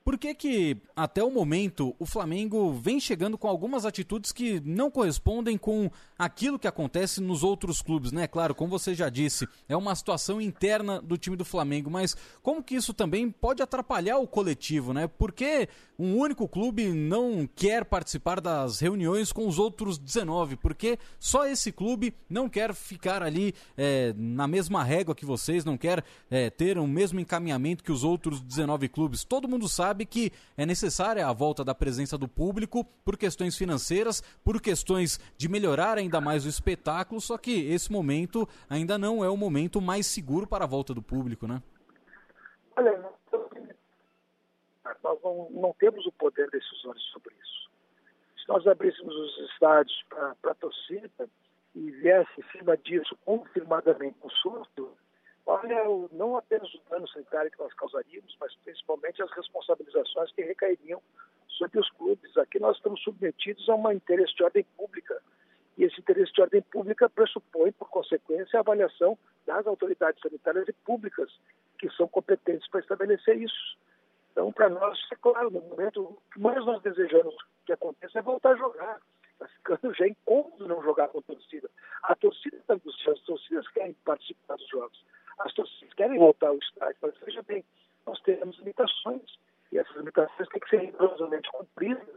Por 0.06 0.18
que 0.18 0.36
que, 0.36 0.78
até 0.98 1.24
o 1.24 1.32
momento, 1.32 1.96
o 1.98 2.06
Flamengo 2.06 2.74
vem 2.74 3.00
chegando 3.00 3.38
com 3.38 3.48
algumas 3.48 3.86
atitudes 3.86 4.34
que 4.34 4.60
não 4.60 4.92
correspondem 4.92 5.58
com 5.58 5.90
aquilo 6.20 6.60
que 6.60 6.68
acontece 6.68 7.22
nos 7.22 7.42
outros 7.42 7.82
clubes, 7.82 8.12
né? 8.12 8.28
Claro, 8.28 8.54
como 8.54 8.70
você 8.70 8.94
já 8.94 9.08
disse, 9.08 9.48
é 9.68 9.78
uma 9.78 9.96
situação 9.96 10.42
interna 10.42 11.02
do 11.02 11.18
time 11.18 11.38
do 11.38 11.46
Flamengo, 11.46 11.90
mas 11.90 12.18
como 12.42 12.62
que 12.62 12.76
isso 12.76 12.94
também 12.94 13.32
pode 13.32 13.64
atrapalhar 13.64 14.18
o 14.18 14.28
coletivo, 14.28 14.92
né? 14.92 15.08
Por 15.08 15.32
que 15.32 15.70
um 15.98 16.18
único 16.18 16.50
clube 16.50 16.90
não 16.90 17.48
quer 17.56 17.86
participar 17.86 18.42
das 18.42 18.82
reuniões 18.82 19.32
com 19.32 19.48
os 19.48 19.58
outros 19.58 19.98
19? 19.98 20.58
Porque 20.58 21.00
só 21.18 21.48
esse 21.48 21.72
clube 21.72 22.14
não 22.30 22.50
quer 22.50 22.74
ficar 22.74 23.24
ali 23.24 23.56
é, 23.78 24.14
na 24.18 24.50
mesma 24.50 24.84
régua 24.84 25.16
que 25.16 25.26
vocês, 25.26 25.64
não 25.64 25.78
quer 25.78 26.04
é, 26.30 26.50
ter 26.50 26.78
o 26.78 26.86
mesmo 26.86 27.22
encaminhamento 27.22 27.86
que 27.86 27.92
os 27.92 28.04
outros 28.04 28.42
19 28.42 28.90
clubes. 28.90 29.24
Todo 29.24 29.48
mundo 29.48 29.70
sabe 29.70 29.93
que 29.94 30.32
é 30.58 30.66
necessária 30.66 31.28
a 31.28 31.34
volta 31.34 31.64
da 31.64 31.76
presença 31.76 32.18
do 32.18 32.28
público 32.28 32.84
por 33.06 33.18
questões 33.18 33.58
financeiras, 33.58 34.22
por 34.44 34.62
questões 34.62 35.20
de 35.38 35.48
melhorar 35.48 35.98
ainda 35.98 36.20
mais 36.20 36.46
o 36.46 36.50
espetáculo, 36.50 37.22
só 37.22 37.38
que 37.38 37.72
esse 37.72 37.92
momento 37.92 38.48
ainda 38.70 38.98
não 38.98 39.24
é 39.24 39.30
o 39.30 39.38
momento 39.38 39.80
mais 39.80 40.08
seguro 40.08 40.48
para 40.48 40.64
a 40.64 40.68
volta 40.68 40.94
do 40.94 41.02
público, 41.02 41.48
né? 41.48 41.62
Olha, 42.76 42.98
nós 45.04 45.20
não, 45.24 45.50
não 45.52 45.74
temos 45.74 46.06
o 46.06 46.12
poder 46.14 46.50
decisório 46.50 47.00
sobre 47.12 47.36
isso. 47.36 47.70
Se 48.42 48.50
nós 48.50 48.66
abríssemos 48.66 49.14
os 49.14 49.52
estádios 49.52 50.04
para 50.10 50.52
a 50.52 50.56
torcida 50.56 51.30
e 51.76 51.92
viesse 51.92 52.32
em 52.40 52.58
cima 52.58 52.78
disso 52.78 53.18
confirmadamente 53.26 54.18
um 54.24 54.30
surto, 54.30 54.92
olha 55.46 55.84
não 56.12 56.38
apenas 56.38 56.74
o 56.74 56.82
dano 56.90 57.08
sanitário 57.08 57.52
que 57.52 57.60
nós 57.60 57.74
causaríamos, 57.74 58.36
mas 58.40 58.56
principalmente 58.64 59.22
as 59.22 59.32
responsabilizações 59.32 60.32
que 60.32 60.42
recairiam 60.42 61.02
sobre 61.48 61.80
os 61.80 61.90
clubes. 61.92 62.36
Aqui 62.38 62.60
nós 62.60 62.78
estamos 62.78 63.02
submetidos 63.04 63.68
a 63.70 63.76
um 63.76 63.92
interesse 63.92 64.36
de 64.36 64.44
ordem 64.44 64.66
pública. 64.78 65.22
E 65.78 65.84
esse 65.84 66.00
interesse 66.00 66.32
de 66.34 66.42
ordem 66.42 66.62
pública 66.62 67.10
pressupõe, 67.10 67.72
por 67.72 67.90
consequência, 67.90 68.58
a 68.58 68.62
avaliação 68.62 69.18
das 69.46 69.66
autoridades 69.66 70.22
sanitárias 70.22 70.68
e 70.68 70.74
públicas 70.74 71.30
que 71.80 71.90
são 71.92 72.08
competentes 72.08 72.68
para 72.70 72.80
estabelecer 72.80 73.38
isso. 73.38 73.78
Então, 74.32 74.52
para 74.52 74.70
nós, 74.70 75.00
é 75.12 75.16
claro, 75.16 75.50
no 75.52 75.62
momento, 75.62 76.02
o 76.02 76.18
que 76.32 76.40
mais 76.40 76.64
nós 76.66 76.82
desejamos 76.82 77.36
que 77.66 77.74
aconteça 77.74 78.20
é 78.20 78.22
voltar 78.22 78.52
a 78.52 78.56
jogar. 78.56 79.00
Está 79.34 79.48
ficando 79.48 79.94
já 79.94 80.08
incômodo 80.08 80.68
não 80.68 80.82
jogar 80.82 81.10
com 81.10 81.20
a 81.20 81.22
torcida. 81.22 81.70
A 82.04 82.16
torcida 82.16 82.58
está 82.58 82.76
angustiada, 82.76 83.18
as 83.18 83.26
torcidas 83.26 83.68
querem 83.70 83.94
participar 84.06 84.56
dos 84.56 84.68
jogos 84.70 85.04
as 85.40 85.54
torcidas 85.54 85.94
querem 85.94 86.18
voltar 86.18 86.48
ao 86.48 86.58
estádio, 86.58 86.98
mas 87.02 87.18
veja 87.20 87.42
bem, 87.44 87.64
nós 88.06 88.20
temos 88.22 88.58
limitações, 88.60 89.38
e 89.72 89.78
essas 89.78 89.96
limitações 89.96 90.50
têm 90.50 90.62
que 90.62 90.70
ser 90.70 90.80
rigorosamente 90.82 91.50
cumpridas, 91.52 92.08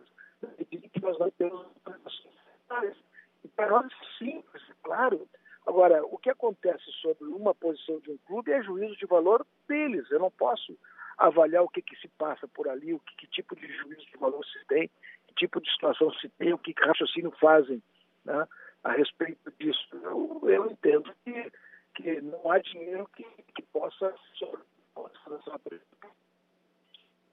na 0.43 0.49
medida 0.59 0.89
que 0.89 1.01
nós 1.01 1.19
não 1.19 1.31
temos 1.31 1.67
limitações 1.87 2.35
sanitárias. 2.45 2.97
E 3.45 3.49
para 3.49 3.71
nós 3.71 3.87
é 3.87 4.19
simples, 4.19 4.63
claro. 4.83 5.29
Agora, 5.67 6.05
o 6.05 6.19
que 6.19 6.31
acontece 6.31 6.85
sobre 7.01 7.25
uma 7.25 7.55
posição 7.55 7.99
de 8.01 8.11
um 8.11 8.19
clube 8.19 8.53
é 8.53 8.63
juízo 8.63 8.97
de 8.97 9.07
valor 9.07 9.45
deles. 9.69 10.09
Eu 10.11 10.21
não 10.21 10.31
posso 10.31 10.79
avaliar 11.19 11.63
o 11.63 11.69
que, 11.69 11.83
que 11.83 11.97
se 11.97 12.09
passa 12.09 12.47
por 12.49 12.69
ali, 12.69 12.93
o 12.93 13.01
que, 13.01 13.17
que 13.17 13.27
tipo 13.29 13.57
de 13.57 13.67
juízo 13.67 14.07
de 14.07 14.17
valor 14.19 14.45
se 14.45 14.65
tem, 14.67 14.89
que 15.27 15.35
tipo 15.35 15.61
de 15.61 15.71
situação 15.73 16.13
se 16.15 16.29
tem, 16.31 16.53
o 16.53 16.59
que 16.59 16.75
raciocínio 16.79 17.33
fazem 17.41 17.83
né, 18.25 18.47
a 18.85 18.93
respeito 18.93 19.53
disso. 19.59 19.89
Eu, 19.93 20.41
eu 20.45 20.71
entendo 20.71 21.13
que 21.25 21.53
que 21.97 22.21
não 22.21 22.51
há 22.51 22.59
dinheiro 22.59 23.09
que, 23.17 23.25
que 23.55 23.63
possa 23.73 24.15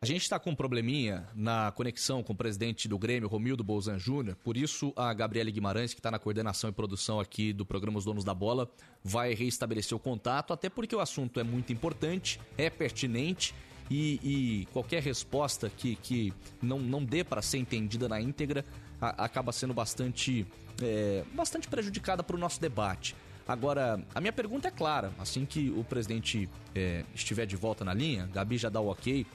a 0.03 0.05
gente 0.05 0.23
está 0.23 0.37
com 0.37 0.49
um 0.49 0.55
probleminha 0.55 1.25
na 1.33 1.71
conexão 1.71 2.21
com 2.21 2.33
o 2.33 2.35
presidente 2.35 2.89
do 2.89 2.99
Grêmio, 2.99 3.29
Romildo 3.29 3.63
Bolzan 3.63 3.97
Júnior. 3.97 4.35
Por 4.43 4.57
isso, 4.57 4.91
a 4.97 5.13
Gabriele 5.13 5.49
Guimarães, 5.49 5.93
que 5.93 6.01
está 6.01 6.11
na 6.11 6.19
coordenação 6.19 6.69
e 6.69 6.73
produção 6.73 7.21
aqui 7.21 7.53
do 7.53 7.65
programa 7.65 7.99
Os 7.99 8.03
Donos 8.03 8.25
da 8.25 8.33
Bola, 8.33 8.69
vai 9.01 9.33
reestabelecer 9.33 9.95
o 9.95 9.99
contato, 9.99 10.51
até 10.51 10.69
porque 10.69 10.93
o 10.93 10.99
assunto 10.99 11.39
é 11.39 11.43
muito 11.43 11.71
importante, 11.71 12.37
é 12.57 12.69
pertinente 12.69 13.55
e, 13.89 14.19
e 14.21 14.65
qualquer 14.73 15.01
resposta 15.01 15.69
que, 15.69 15.95
que 15.95 16.33
não, 16.61 16.79
não 16.79 17.01
dê 17.01 17.23
para 17.23 17.41
ser 17.41 17.59
entendida 17.59 18.09
na 18.09 18.19
íntegra 18.19 18.65
a, 18.99 19.23
acaba 19.23 19.53
sendo 19.53 19.73
bastante, 19.73 20.45
é, 20.81 21.23
bastante 21.33 21.69
prejudicada 21.69 22.21
para 22.21 22.35
o 22.35 22.39
nosso 22.39 22.59
debate. 22.59 23.15
Agora, 23.47 24.01
a 24.13 24.21
minha 24.21 24.33
pergunta 24.33 24.67
é 24.67 24.71
clara. 24.71 25.11
Assim 25.19 25.45
que 25.45 25.69
o 25.71 25.83
presidente 25.83 26.49
é, 26.73 27.03
estiver 27.13 27.45
de 27.45 27.55
volta 27.55 27.83
na 27.83 27.93
linha, 27.93 28.29
Gabi 28.33 28.57
já 28.57 28.69
dá 28.69 28.79
o 28.79 28.89
ok. 28.89 29.25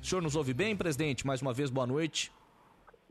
O 0.00 0.06
senhor 0.06 0.22
nos 0.22 0.36
ouve 0.36 0.54
bem, 0.54 0.76
presidente? 0.76 1.26
Mais 1.26 1.42
uma 1.42 1.52
vez, 1.52 1.70
boa 1.70 1.86
noite. 1.86 2.30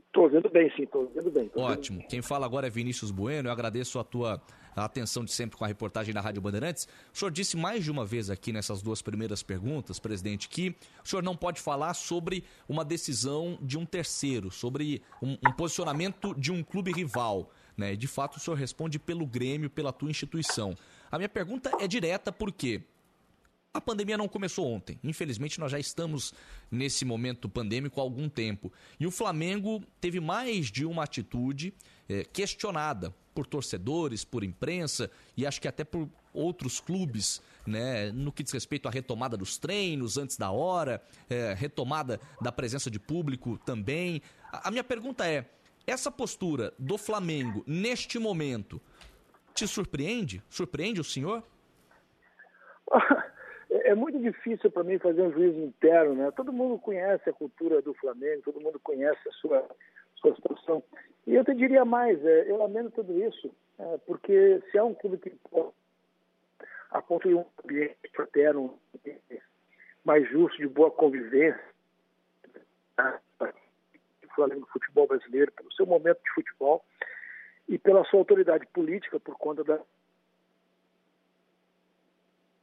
Estou 0.06 0.24
ouvindo 0.24 0.48
bem, 0.48 0.72
sim, 0.74 0.84
estou 0.84 1.02
ouvindo 1.02 1.30
bem. 1.30 1.50
Ótimo. 1.54 2.02
Quem 2.08 2.22
fala 2.22 2.46
agora 2.46 2.66
é 2.66 2.70
Vinícius 2.70 3.10
Bueno. 3.10 3.48
Eu 3.48 3.52
agradeço 3.52 3.98
a 3.98 4.04
tua 4.04 4.40
a 4.78 4.84
atenção 4.84 5.24
de 5.24 5.32
sempre 5.32 5.56
com 5.56 5.64
a 5.64 5.68
reportagem 5.68 6.14
da 6.14 6.20
Rádio 6.20 6.40
Bandeirantes. 6.40 6.86
O 7.12 7.18
senhor 7.18 7.30
disse 7.30 7.56
mais 7.56 7.84
de 7.84 7.90
uma 7.90 8.04
vez 8.04 8.30
aqui 8.30 8.52
nessas 8.52 8.80
duas 8.80 9.02
primeiras 9.02 9.42
perguntas, 9.42 9.98
presidente, 9.98 10.48
que 10.48 10.74
o 11.04 11.08
senhor 11.08 11.22
não 11.22 11.36
pode 11.36 11.60
falar 11.60 11.94
sobre 11.94 12.44
uma 12.68 12.84
decisão 12.84 13.58
de 13.60 13.76
um 13.76 13.84
terceiro, 13.84 14.50
sobre 14.50 15.02
um, 15.22 15.32
um 15.32 15.52
posicionamento 15.52 16.34
de 16.34 16.52
um 16.52 16.62
clube 16.62 16.92
rival. 16.92 17.50
Né? 17.78 17.94
De 17.94 18.08
fato, 18.08 18.36
o 18.36 18.40
senhor 18.40 18.56
responde 18.56 18.98
pelo 18.98 19.24
Grêmio, 19.24 19.70
pela 19.70 19.92
tua 19.92 20.10
instituição. 20.10 20.76
A 21.10 21.16
minha 21.16 21.28
pergunta 21.28 21.70
é 21.78 21.86
direta 21.86 22.32
porque 22.32 22.82
a 23.72 23.80
pandemia 23.80 24.18
não 24.18 24.26
começou 24.26 24.66
ontem. 24.66 24.98
Infelizmente, 25.04 25.60
nós 25.60 25.70
já 25.70 25.78
estamos 25.78 26.34
nesse 26.68 27.04
momento 27.04 27.48
pandêmico 27.48 28.00
há 28.00 28.02
algum 28.02 28.28
tempo. 28.28 28.72
E 28.98 29.06
o 29.06 29.10
Flamengo 29.10 29.80
teve 30.00 30.18
mais 30.18 30.66
de 30.66 30.84
uma 30.84 31.04
atitude 31.04 31.72
é, 32.08 32.24
questionada 32.24 33.14
por 33.32 33.46
torcedores, 33.46 34.24
por 34.24 34.42
imprensa 34.42 35.08
e 35.36 35.46
acho 35.46 35.60
que 35.60 35.68
até 35.68 35.84
por 35.84 36.08
outros 36.34 36.80
clubes, 36.80 37.40
né, 37.64 38.10
no 38.10 38.32
que 38.32 38.42
diz 38.42 38.52
respeito 38.52 38.88
à 38.88 38.90
retomada 38.90 39.36
dos 39.36 39.56
treinos 39.56 40.18
antes 40.18 40.36
da 40.36 40.50
hora, 40.50 41.00
é, 41.30 41.54
retomada 41.54 42.20
da 42.40 42.50
presença 42.50 42.90
de 42.90 42.98
público 42.98 43.56
também. 43.58 44.20
A, 44.50 44.68
a 44.68 44.70
minha 44.72 44.82
pergunta 44.82 45.24
é: 45.24 45.48
essa 45.90 46.10
postura 46.10 46.72
do 46.78 46.98
Flamengo 46.98 47.64
neste 47.66 48.18
momento 48.18 48.80
te 49.54 49.66
surpreende? 49.66 50.42
Surpreende 50.48 51.00
o 51.00 51.04
senhor? 51.04 51.42
É 53.70 53.94
muito 53.94 54.18
difícil 54.18 54.70
para 54.70 54.82
mim 54.82 54.98
fazer 54.98 55.20
um 55.20 55.32
juízo 55.32 55.60
interno, 55.60 56.14
né? 56.14 56.30
Todo 56.30 56.52
mundo 56.52 56.78
conhece 56.78 57.28
a 57.28 57.32
cultura 57.34 57.82
do 57.82 57.92
Flamengo, 57.94 58.42
todo 58.42 58.60
mundo 58.60 58.80
conhece 58.80 59.20
a 59.28 59.32
sua, 59.32 59.66
sua 60.16 60.34
situação. 60.34 60.82
E 61.26 61.34
eu 61.34 61.44
te 61.44 61.54
diria 61.54 61.84
mais, 61.84 62.22
é, 62.24 62.50
eu 62.50 62.56
lamento 62.56 62.90
tudo 62.90 63.22
isso, 63.22 63.50
é, 63.78 63.98
porque 64.06 64.62
se 64.70 64.78
há 64.78 64.84
um 64.84 64.94
clube 64.94 65.18
que 65.18 65.32
a 66.90 67.02
ponto 67.02 67.28
de 67.28 67.34
um 67.34 67.44
ambiente 67.62 67.96
fraterno, 68.14 68.78
mais 70.04 70.28
justo, 70.30 70.56
de 70.58 70.66
boa 70.66 70.90
convivência? 70.90 71.62
Flamengo 74.38 74.60
do 74.60 74.66
futebol 74.68 75.08
brasileiro, 75.08 75.50
pelo 75.50 75.72
seu 75.72 75.84
momento 75.84 76.20
de 76.22 76.30
futebol 76.32 76.84
e 77.68 77.76
pela 77.76 78.04
sua 78.04 78.20
autoridade 78.20 78.64
política 78.72 79.18
por 79.18 79.36
conta 79.36 79.64
da 79.64 79.80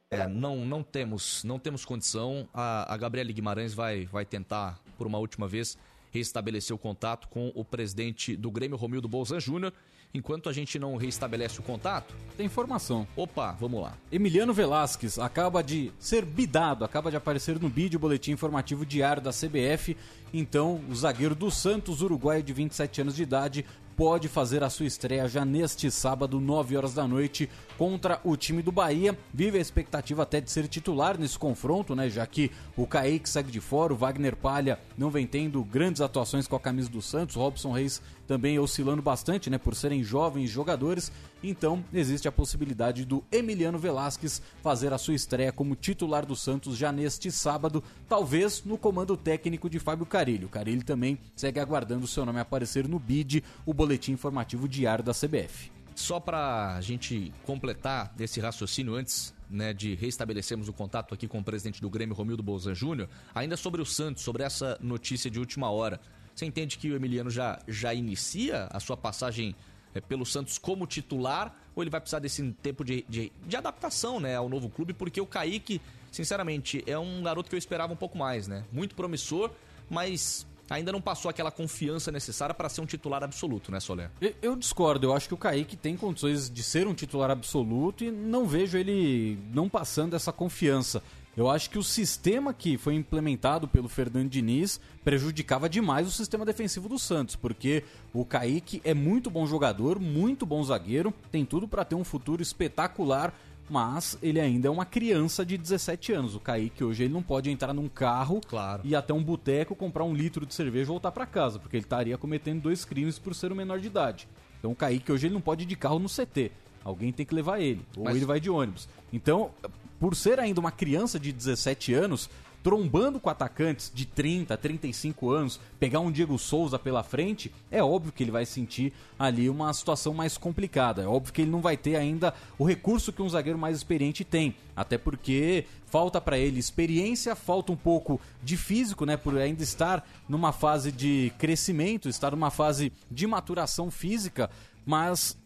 é, 0.08 0.26
não, 0.28 0.64
não 0.64 0.84
temos, 0.84 1.42
não 1.42 1.58
temos 1.58 1.84
condição. 1.84 2.48
A, 2.54 2.94
a 2.94 2.96
Gabriele 2.96 3.32
Guimarães 3.32 3.74
vai, 3.74 4.06
vai 4.06 4.24
tentar, 4.24 4.80
por 4.96 5.06
uma 5.06 5.18
última 5.18 5.48
vez, 5.48 5.76
restabelecer 6.12 6.74
o 6.74 6.78
contato 6.78 7.28
com 7.28 7.50
o 7.54 7.64
presidente 7.64 8.36
do 8.36 8.50
Grêmio, 8.50 8.76
Romildo 8.76 9.08
Bolzan 9.08 9.40
Júnior. 9.40 9.72
Enquanto 10.14 10.48
a 10.48 10.52
gente 10.52 10.78
não 10.78 10.96
restabelece 10.96 11.60
o 11.60 11.62
contato. 11.62 12.14
Tem 12.36 12.46
informação. 12.46 13.06
Opa, 13.14 13.52
vamos 13.52 13.82
lá. 13.82 13.94
Emiliano 14.10 14.52
Velasquez 14.52 15.18
acaba 15.18 15.62
de 15.62 15.92
ser 15.98 16.24
bidado, 16.24 16.84
acaba 16.84 17.10
de 17.10 17.16
aparecer 17.16 17.60
no 17.60 17.68
bid, 17.68 17.96
o 17.96 18.00
boletim 18.00 18.32
informativo 18.32 18.86
diário 18.86 19.22
da 19.22 19.30
CBF. 19.30 19.96
Então, 20.32 20.80
o 20.88 20.94
zagueiro 20.94 21.34
do 21.34 21.50
Santos, 21.50 22.02
uruguaio 22.02 22.42
de 22.42 22.52
27 22.52 23.00
anos 23.02 23.16
de 23.16 23.22
idade, 23.22 23.64
pode 23.96 24.28
fazer 24.28 24.62
a 24.62 24.68
sua 24.68 24.86
estreia 24.86 25.26
já 25.26 25.44
neste 25.44 25.90
sábado, 25.90 26.38
9 26.38 26.76
horas 26.76 26.92
da 26.92 27.08
noite, 27.08 27.48
contra 27.78 28.20
o 28.22 28.36
time 28.36 28.62
do 28.62 28.70
Bahia. 28.70 29.18
Vive 29.32 29.58
a 29.58 29.60
expectativa 29.60 30.22
até 30.22 30.40
de 30.40 30.50
ser 30.50 30.68
titular 30.68 31.18
nesse 31.18 31.38
confronto, 31.38 31.94
né? 31.94 32.10
Já 32.10 32.26
que 32.26 32.50
o 32.76 32.86
Kaique 32.86 33.28
segue 33.28 33.50
de 33.50 33.60
fora, 33.60 33.94
o 33.94 33.96
Wagner 33.96 34.36
Palha 34.36 34.78
não 34.98 35.08
vem 35.10 35.26
tendo 35.26 35.64
grandes 35.64 36.02
atuações 36.02 36.46
com 36.46 36.56
a 36.56 36.60
camisa 36.60 36.90
do 36.90 37.00
Santos, 37.00 37.36
Robson 37.36 37.72
Reis 37.72 38.02
também 38.26 38.58
oscilando 38.58 39.00
bastante, 39.00 39.48
né? 39.48 39.56
Por 39.56 39.74
serem 39.74 40.02
jovens 40.02 40.50
jogadores. 40.50 41.10
Então, 41.42 41.84
existe 41.92 42.26
a 42.26 42.32
possibilidade 42.32 43.04
do 43.04 43.22
Emiliano 43.30 43.78
Velasquez 43.78 44.40
fazer 44.62 44.92
a 44.92 44.98
sua 44.98 45.14
estreia 45.14 45.52
como 45.52 45.76
titular 45.76 46.24
do 46.24 46.34
Santos 46.34 46.76
já 46.76 46.90
neste 46.90 47.30
sábado, 47.30 47.84
talvez 48.08 48.64
no 48.64 48.78
comando 48.78 49.16
técnico 49.16 49.68
de 49.68 49.78
Fábio 49.78 50.06
Carilho. 50.06 50.48
Carilho 50.48 50.84
também 50.84 51.18
segue 51.34 51.60
aguardando 51.60 52.04
o 52.04 52.08
seu 52.08 52.24
nome 52.24 52.40
aparecer 52.40 52.88
no 52.88 52.98
BID, 52.98 53.44
o 53.64 53.74
boletim 53.74 54.12
informativo 54.12 54.66
diário 54.66 55.04
da 55.04 55.12
CBF. 55.12 55.70
Só 55.94 56.20
para 56.20 56.76
a 56.76 56.80
gente 56.80 57.32
completar 57.44 58.12
desse 58.16 58.38
raciocínio 58.40 58.94
antes 58.94 59.34
né, 59.48 59.72
de 59.72 59.94
restabelecermos 59.94 60.68
o 60.68 60.72
contato 60.72 61.14
aqui 61.14 61.26
com 61.26 61.38
o 61.38 61.44
presidente 61.44 61.80
do 61.80 61.88
Grêmio, 61.88 62.14
Romildo 62.14 62.42
Bolzan 62.42 62.74
Júnior, 62.74 63.08
ainda 63.34 63.56
sobre 63.56 63.80
o 63.80 63.86
Santos, 63.86 64.22
sobre 64.22 64.42
essa 64.42 64.76
notícia 64.80 65.30
de 65.30 65.38
última 65.38 65.70
hora. 65.70 66.00
Você 66.34 66.44
entende 66.44 66.76
que 66.76 66.90
o 66.90 66.96
Emiliano 66.96 67.30
já, 67.30 67.58
já 67.66 67.94
inicia 67.94 68.68
a 68.70 68.78
sua 68.78 68.96
passagem 68.96 69.54
pelo 70.00 70.24
Santos 70.24 70.58
como 70.58 70.86
titular 70.86 71.54
ou 71.74 71.82
ele 71.82 71.90
vai 71.90 72.00
precisar 72.00 72.18
desse 72.18 72.42
tempo 72.62 72.84
de, 72.84 73.04
de, 73.08 73.32
de, 73.46 73.56
adaptação 73.56 74.18
né, 74.18 74.36
ao 74.36 74.48
novo 74.48 74.68
clube? 74.68 74.92
Porque 74.92 75.20
o 75.20 75.26
Kaique, 75.26 75.80
sinceramente, 76.10 76.82
é 76.86 76.98
um 76.98 77.22
garoto 77.22 77.48
que 77.48 77.54
eu 77.54 77.58
esperava 77.58 77.92
um 77.92 77.96
pouco 77.96 78.16
mais, 78.16 78.48
né? 78.48 78.64
Muito 78.72 78.94
promissor, 78.94 79.50
mas 79.90 80.46
ainda 80.68 80.90
não 80.90 81.00
passou 81.00 81.28
aquela 81.28 81.50
confiança 81.50 82.10
necessária 82.10 82.54
para 82.54 82.68
ser 82.68 82.80
um 82.80 82.86
titular 82.86 83.22
absoluto, 83.22 83.70
né, 83.70 83.80
Soler? 83.80 84.10
Eu, 84.20 84.34
eu, 84.42 84.56
discordo, 84.56 85.06
eu 85.06 85.14
acho 85.14 85.28
que 85.28 85.34
o 85.34 85.36
Kaique 85.36 85.76
tem 85.76 85.96
condições 85.96 86.50
de 86.50 86.62
ser 86.62 86.86
um 86.86 86.94
titular 86.94 87.30
absoluto 87.30 88.04
e 88.04 88.10
não 88.10 88.46
vejo 88.46 88.76
ele 88.76 89.38
não 89.52 89.68
passando 89.68 90.16
essa 90.16 90.32
confiança. 90.32 91.02
Eu 91.36 91.50
acho 91.50 91.68
que 91.68 91.78
o 91.78 91.82
sistema 91.82 92.54
que 92.54 92.78
foi 92.78 92.94
implementado 92.94 93.68
pelo 93.68 93.88
Fernando 93.88 94.30
Diniz 94.30 94.80
prejudicava 95.04 95.68
demais 95.68 96.08
o 96.08 96.10
sistema 96.10 96.46
defensivo 96.46 96.88
do 96.88 96.98
Santos, 96.98 97.36
porque 97.36 97.84
o 98.14 98.24
Kaique 98.24 98.80
é 98.82 98.94
muito 98.94 99.30
bom 99.30 99.46
jogador, 99.46 100.00
muito 100.00 100.46
bom 100.46 100.64
zagueiro, 100.64 101.12
tem 101.30 101.44
tudo 101.44 101.68
para 101.68 101.84
ter 101.84 101.94
um 101.94 102.04
futuro 102.04 102.42
espetacular 102.42 103.34
mas 103.68 104.16
ele 104.22 104.40
ainda 104.40 104.68
é 104.68 104.70
uma 104.70 104.84
criança 104.84 105.44
de 105.44 105.58
17 105.58 106.12
anos. 106.12 106.34
O 106.34 106.40
Kaique 106.40 106.84
hoje 106.84 107.04
ele 107.04 107.12
não 107.12 107.22
pode 107.22 107.50
entrar 107.50 107.74
num 107.74 107.88
carro 107.88 108.40
claro. 108.46 108.82
e 108.84 108.90
ir 108.90 108.94
até 108.94 109.12
um 109.12 109.22
boteco, 109.22 109.74
comprar 109.74 110.04
um 110.04 110.14
litro 110.14 110.46
de 110.46 110.54
cerveja 110.54 110.84
e 110.84 110.86
voltar 110.86 111.10
para 111.10 111.26
casa, 111.26 111.58
porque 111.58 111.76
ele 111.76 111.84
estaria 111.84 112.16
cometendo 112.16 112.62
dois 112.62 112.84
crimes 112.84 113.18
por 113.18 113.34
ser 113.34 113.52
um 113.52 113.56
menor 113.56 113.80
de 113.80 113.88
idade. 113.88 114.28
Então 114.58 114.70
o 114.70 114.76
Kaique 114.76 115.10
hoje 115.10 115.26
ele 115.26 115.34
não 115.34 115.40
pode 115.40 115.64
ir 115.64 115.66
de 115.66 115.76
carro 115.76 115.98
no 115.98 116.08
CT. 116.08 116.52
Alguém 116.84 117.12
tem 117.12 117.26
que 117.26 117.34
levar 117.34 117.60
ele, 117.60 117.84
ou 117.96 118.04
mas... 118.04 118.14
ele 118.14 118.24
vai 118.24 118.38
de 118.38 118.48
ônibus. 118.48 118.88
Então, 119.12 119.50
por 119.98 120.14
ser 120.14 120.38
ainda 120.38 120.60
uma 120.60 120.70
criança 120.70 121.18
de 121.18 121.32
17 121.32 121.94
anos, 121.94 122.28
trombando 122.66 123.20
com 123.20 123.30
atacantes 123.30 123.92
de 123.94 124.04
30, 124.04 124.56
35 124.56 125.30
anos, 125.30 125.60
pegar 125.78 126.00
um 126.00 126.10
Diego 126.10 126.36
Souza 126.36 126.76
pela 126.80 127.04
frente, 127.04 127.54
é 127.70 127.80
óbvio 127.80 128.12
que 128.12 128.24
ele 128.24 128.32
vai 128.32 128.44
sentir 128.44 128.92
ali 129.16 129.48
uma 129.48 129.72
situação 129.72 130.12
mais 130.12 130.36
complicada. 130.36 131.02
É 131.02 131.06
óbvio 131.06 131.32
que 131.32 131.42
ele 131.42 131.50
não 131.52 131.60
vai 131.60 131.76
ter 131.76 131.94
ainda 131.94 132.34
o 132.58 132.64
recurso 132.64 133.12
que 133.12 133.22
um 133.22 133.28
zagueiro 133.28 133.56
mais 133.56 133.76
experiente 133.76 134.24
tem, 134.24 134.56
até 134.74 134.98
porque 134.98 135.64
falta 135.86 136.20
para 136.20 136.38
ele 136.38 136.58
experiência, 136.58 137.36
falta 137.36 137.70
um 137.70 137.76
pouco 137.76 138.20
de 138.42 138.56
físico, 138.56 139.06
né, 139.06 139.16
por 139.16 139.38
ainda 139.38 139.62
estar 139.62 140.04
numa 140.28 140.50
fase 140.50 140.90
de 140.90 141.32
crescimento, 141.38 142.08
estar 142.08 142.32
numa 142.32 142.50
fase 142.50 142.92
de 143.08 143.28
maturação 143.28 143.92
física, 143.92 144.50
mas 144.84 145.38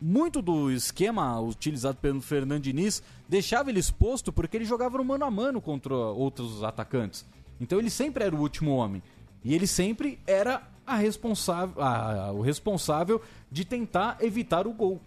muito 0.00 0.40
do 0.40 0.70
esquema 0.70 1.38
utilizado 1.40 1.98
pelo 1.98 2.20
Fernando 2.20 2.62
Diniz 2.62 3.02
deixava 3.28 3.70
ele 3.70 3.80
exposto 3.80 4.32
porque 4.32 4.56
ele 4.56 4.64
jogava 4.64 4.98
no 4.98 5.04
mano 5.04 5.24
a 5.24 5.30
mano 5.30 5.60
contra 5.60 5.94
outros 5.94 6.64
atacantes. 6.64 7.26
Então 7.60 7.78
ele 7.78 7.90
sempre 7.90 8.24
era 8.24 8.34
o 8.34 8.40
último 8.40 8.74
homem. 8.74 9.02
E 9.44 9.54
ele 9.54 9.66
sempre 9.66 10.18
era 10.26 10.62
a 10.86 10.96
responsável, 10.96 11.82
a, 11.82 12.32
o 12.32 12.40
responsável 12.40 13.20
de 13.50 13.64
tentar 13.64 14.16
evitar 14.20 14.66
o 14.66 14.72
gol. 14.72 15.00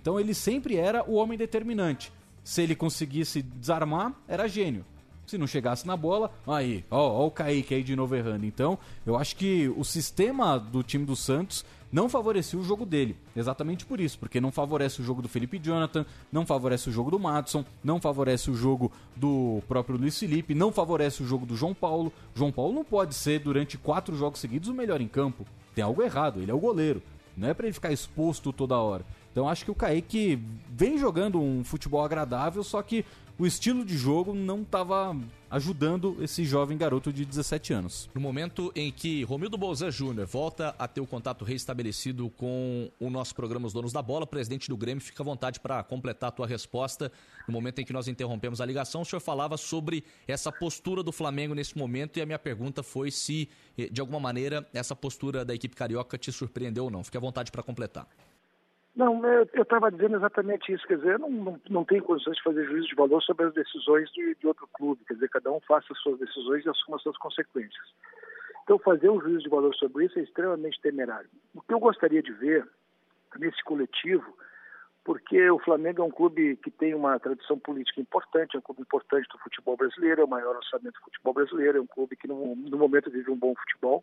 Então 0.00 0.18
ele 0.18 0.34
sempre 0.34 0.76
era 0.76 1.08
o 1.08 1.14
homem 1.14 1.36
determinante. 1.36 2.12
Se 2.42 2.62
ele 2.62 2.74
conseguisse 2.74 3.42
desarmar, 3.42 4.14
era 4.26 4.48
gênio. 4.48 4.84
Se 5.28 5.36
não 5.36 5.46
chegasse 5.46 5.86
na 5.86 5.94
bola, 5.94 6.32
aí, 6.46 6.86
ó, 6.90 7.20
ó 7.20 7.26
o 7.26 7.30
Kaique 7.30 7.74
aí 7.74 7.82
de 7.82 7.94
novo 7.94 8.16
errando. 8.16 8.46
Então, 8.46 8.78
eu 9.04 9.14
acho 9.14 9.36
que 9.36 9.68
o 9.76 9.84
sistema 9.84 10.58
do 10.58 10.82
time 10.82 11.04
do 11.04 11.14
Santos 11.14 11.66
não 11.92 12.08
favorecia 12.08 12.58
o 12.58 12.64
jogo 12.64 12.86
dele. 12.86 13.14
Exatamente 13.36 13.84
por 13.84 14.00
isso, 14.00 14.18
porque 14.18 14.40
não 14.40 14.50
favorece 14.50 15.02
o 15.02 15.04
jogo 15.04 15.20
do 15.20 15.28
Felipe 15.28 15.58
Jonathan, 15.58 16.06
não 16.32 16.46
favorece 16.46 16.88
o 16.88 16.92
jogo 16.92 17.10
do 17.10 17.18
Matson, 17.18 17.62
não 17.84 18.00
favorece 18.00 18.50
o 18.50 18.54
jogo 18.54 18.90
do 19.14 19.62
próprio 19.68 19.98
Luiz 19.98 20.18
Felipe, 20.18 20.54
não 20.54 20.72
favorece 20.72 21.22
o 21.22 21.26
jogo 21.26 21.44
do 21.44 21.54
João 21.54 21.74
Paulo. 21.74 22.10
João 22.34 22.50
Paulo 22.50 22.72
não 22.72 22.84
pode 22.84 23.14
ser, 23.14 23.40
durante 23.40 23.76
quatro 23.76 24.16
jogos 24.16 24.40
seguidos, 24.40 24.70
o 24.70 24.74
melhor 24.74 25.02
em 25.02 25.08
campo. 25.08 25.46
Tem 25.74 25.84
algo 25.84 26.02
errado, 26.02 26.40
ele 26.40 26.50
é 26.50 26.54
o 26.54 26.58
goleiro. 26.58 27.02
Não 27.36 27.48
é 27.48 27.52
para 27.52 27.66
ele 27.66 27.74
ficar 27.74 27.92
exposto 27.92 28.50
toda 28.50 28.78
hora. 28.78 29.04
Então 29.30 29.48
acho 29.48 29.64
que 29.64 29.70
o 29.70 29.74
Kaique 29.74 30.42
vem 30.68 30.98
jogando 30.98 31.40
um 31.40 31.62
futebol 31.62 32.02
agradável, 32.02 32.64
só 32.64 32.82
que 32.82 33.04
o 33.38 33.46
estilo 33.46 33.84
de 33.84 33.96
jogo 33.96 34.34
não 34.34 34.62
estava 34.62 35.16
ajudando 35.48 36.16
esse 36.20 36.44
jovem 36.44 36.76
garoto 36.76 37.12
de 37.12 37.24
17 37.24 37.72
anos. 37.72 38.10
No 38.12 38.20
momento 38.20 38.72
em 38.74 38.90
que 38.90 39.22
Romildo 39.22 39.56
Bolzan 39.56 39.92
Júnior 39.92 40.26
volta 40.26 40.74
a 40.76 40.88
ter 40.88 41.00
o 41.00 41.06
contato 41.06 41.44
restabelecido 41.44 42.28
com 42.30 42.90
o 42.98 43.08
nosso 43.08 43.36
programa 43.36 43.66
Os 43.66 43.72
Donos 43.72 43.92
da 43.92 44.02
Bola, 44.02 44.26
presidente 44.26 44.68
do 44.68 44.76
Grêmio, 44.76 45.00
fica 45.00 45.22
à 45.22 45.24
vontade 45.24 45.60
para 45.60 45.84
completar 45.84 46.28
a 46.28 46.32
tua 46.32 46.48
resposta. 46.48 47.12
No 47.46 47.54
momento 47.54 47.80
em 47.80 47.84
que 47.84 47.92
nós 47.92 48.08
interrompemos 48.08 48.60
a 48.60 48.66
ligação, 48.66 49.02
o 49.02 49.04
senhor 49.04 49.20
falava 49.20 49.56
sobre 49.56 50.04
essa 50.26 50.50
postura 50.50 51.02
do 51.04 51.12
Flamengo 51.12 51.54
nesse 51.54 51.78
momento 51.78 52.18
e 52.18 52.22
a 52.22 52.26
minha 52.26 52.40
pergunta 52.40 52.82
foi 52.82 53.12
se, 53.12 53.48
eh, 53.78 53.88
de 53.88 54.00
alguma 54.00 54.18
maneira, 54.18 54.68
essa 54.74 54.96
postura 54.96 55.44
da 55.44 55.54
equipe 55.54 55.76
carioca 55.76 56.18
te 56.18 56.32
surpreendeu 56.32 56.84
ou 56.84 56.90
não. 56.90 57.04
Fique 57.04 57.16
à 57.16 57.20
vontade 57.20 57.52
para 57.52 57.62
completar. 57.62 58.08
Não, 58.98 59.24
eu 59.24 59.62
estava 59.62 59.92
dizendo 59.92 60.16
exatamente 60.16 60.72
isso, 60.72 60.84
quer 60.84 60.96
dizer, 60.96 61.20
não, 61.20 61.30
não, 61.30 61.60
não 61.70 61.84
tenho 61.84 62.02
condições 62.02 62.36
de 62.36 62.42
fazer 62.42 62.64
juízo 62.64 62.88
de 62.88 62.96
valor 62.96 63.22
sobre 63.22 63.46
as 63.46 63.54
decisões 63.54 64.10
de, 64.10 64.34
de 64.34 64.44
outro 64.44 64.68
clube, 64.74 65.04
quer 65.06 65.14
dizer, 65.14 65.28
cada 65.28 65.52
um 65.52 65.60
faça 65.60 65.86
as 65.92 65.98
suas 66.00 66.18
decisões 66.18 66.66
e 66.66 66.68
assuma 66.68 66.96
as 66.96 67.02
suas 67.04 67.16
consequências. 67.16 67.86
Então, 68.64 68.76
fazer 68.80 69.08
um 69.08 69.20
juízo 69.20 69.44
de 69.44 69.48
valor 69.48 69.72
sobre 69.76 70.06
isso 70.06 70.18
é 70.18 70.22
extremamente 70.22 70.80
temerário. 70.80 71.30
O 71.54 71.62
que 71.62 71.72
eu 71.72 71.78
gostaria 71.78 72.20
de 72.20 72.32
ver 72.32 72.66
nesse 73.38 73.62
coletivo, 73.62 74.36
porque 75.04 75.48
o 75.48 75.60
Flamengo 75.60 76.02
é 76.02 76.04
um 76.04 76.10
clube 76.10 76.56
que 76.56 76.70
tem 76.72 76.92
uma 76.92 77.20
tradição 77.20 77.56
política 77.56 78.00
importante, 78.00 78.56
é 78.56 78.58
um 78.58 78.62
clube 78.62 78.82
importante 78.82 79.28
do 79.28 79.38
futebol 79.38 79.76
brasileiro, 79.76 80.22
é 80.22 80.24
o 80.24 80.28
maior 80.28 80.56
orçamento 80.56 80.94
do 80.94 81.04
futebol 81.04 81.34
brasileiro, 81.34 81.78
é 81.78 81.80
um 81.80 81.86
clube 81.86 82.16
que 82.16 82.26
no, 82.26 82.56
no 82.56 82.76
momento 82.76 83.12
vive 83.12 83.30
um 83.30 83.38
bom 83.38 83.54
futebol, 83.54 84.02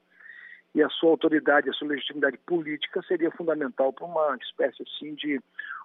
e 0.75 0.83
a 0.83 0.89
sua 0.89 1.11
autoridade, 1.11 1.69
a 1.69 1.73
sua 1.73 1.87
legitimidade 1.87 2.37
política 2.39 3.01
seria 3.07 3.31
fundamental 3.31 3.93
para 3.93 4.05
uma 4.05 4.37
espécie 4.41 4.83
assim 4.83 5.15
de 5.15 5.41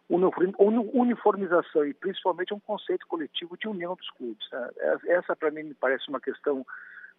uniformização 0.08 1.86
e 1.86 1.94
principalmente 1.94 2.52
um 2.52 2.58
conceito 2.58 3.06
coletivo 3.06 3.56
de 3.56 3.68
união 3.68 3.94
dos 3.94 4.10
clubes. 4.10 4.44
Né? 4.50 4.68
Essa, 5.06 5.36
para 5.36 5.52
mim, 5.52 5.62
me 5.62 5.74
parece 5.74 6.08
uma 6.08 6.20
questão 6.20 6.66